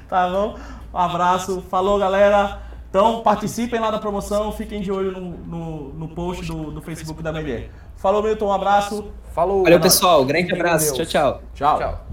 Tá 0.08 0.28
bom? 0.28 0.58
Um 0.92 0.98
abraço. 0.98 1.62
Falou, 1.70 1.96
galera. 1.96 2.69
Então 2.90 3.22
participem 3.22 3.78
lá 3.78 3.90
da 3.90 3.98
promoção, 3.98 4.50
fiquem 4.50 4.80
de 4.80 4.90
olho 4.90 5.12
no, 5.12 5.30
no, 5.30 5.92
no 5.94 6.08
post 6.08 6.44
do, 6.44 6.72
do 6.72 6.82
Facebook 6.82 7.22
da 7.22 7.30
MD. 7.30 7.68
Falou, 7.96 8.22
Milton, 8.22 8.46
um 8.46 8.52
abraço. 8.52 9.12
Falou. 9.32 9.62
Valeu, 9.62 9.80
pessoal. 9.80 10.24
Grande 10.24 10.52
abraço. 10.52 10.94
Tchau, 10.94 11.06
tchau. 11.06 11.42
Tchau. 11.54 11.78
tchau. 11.78 12.09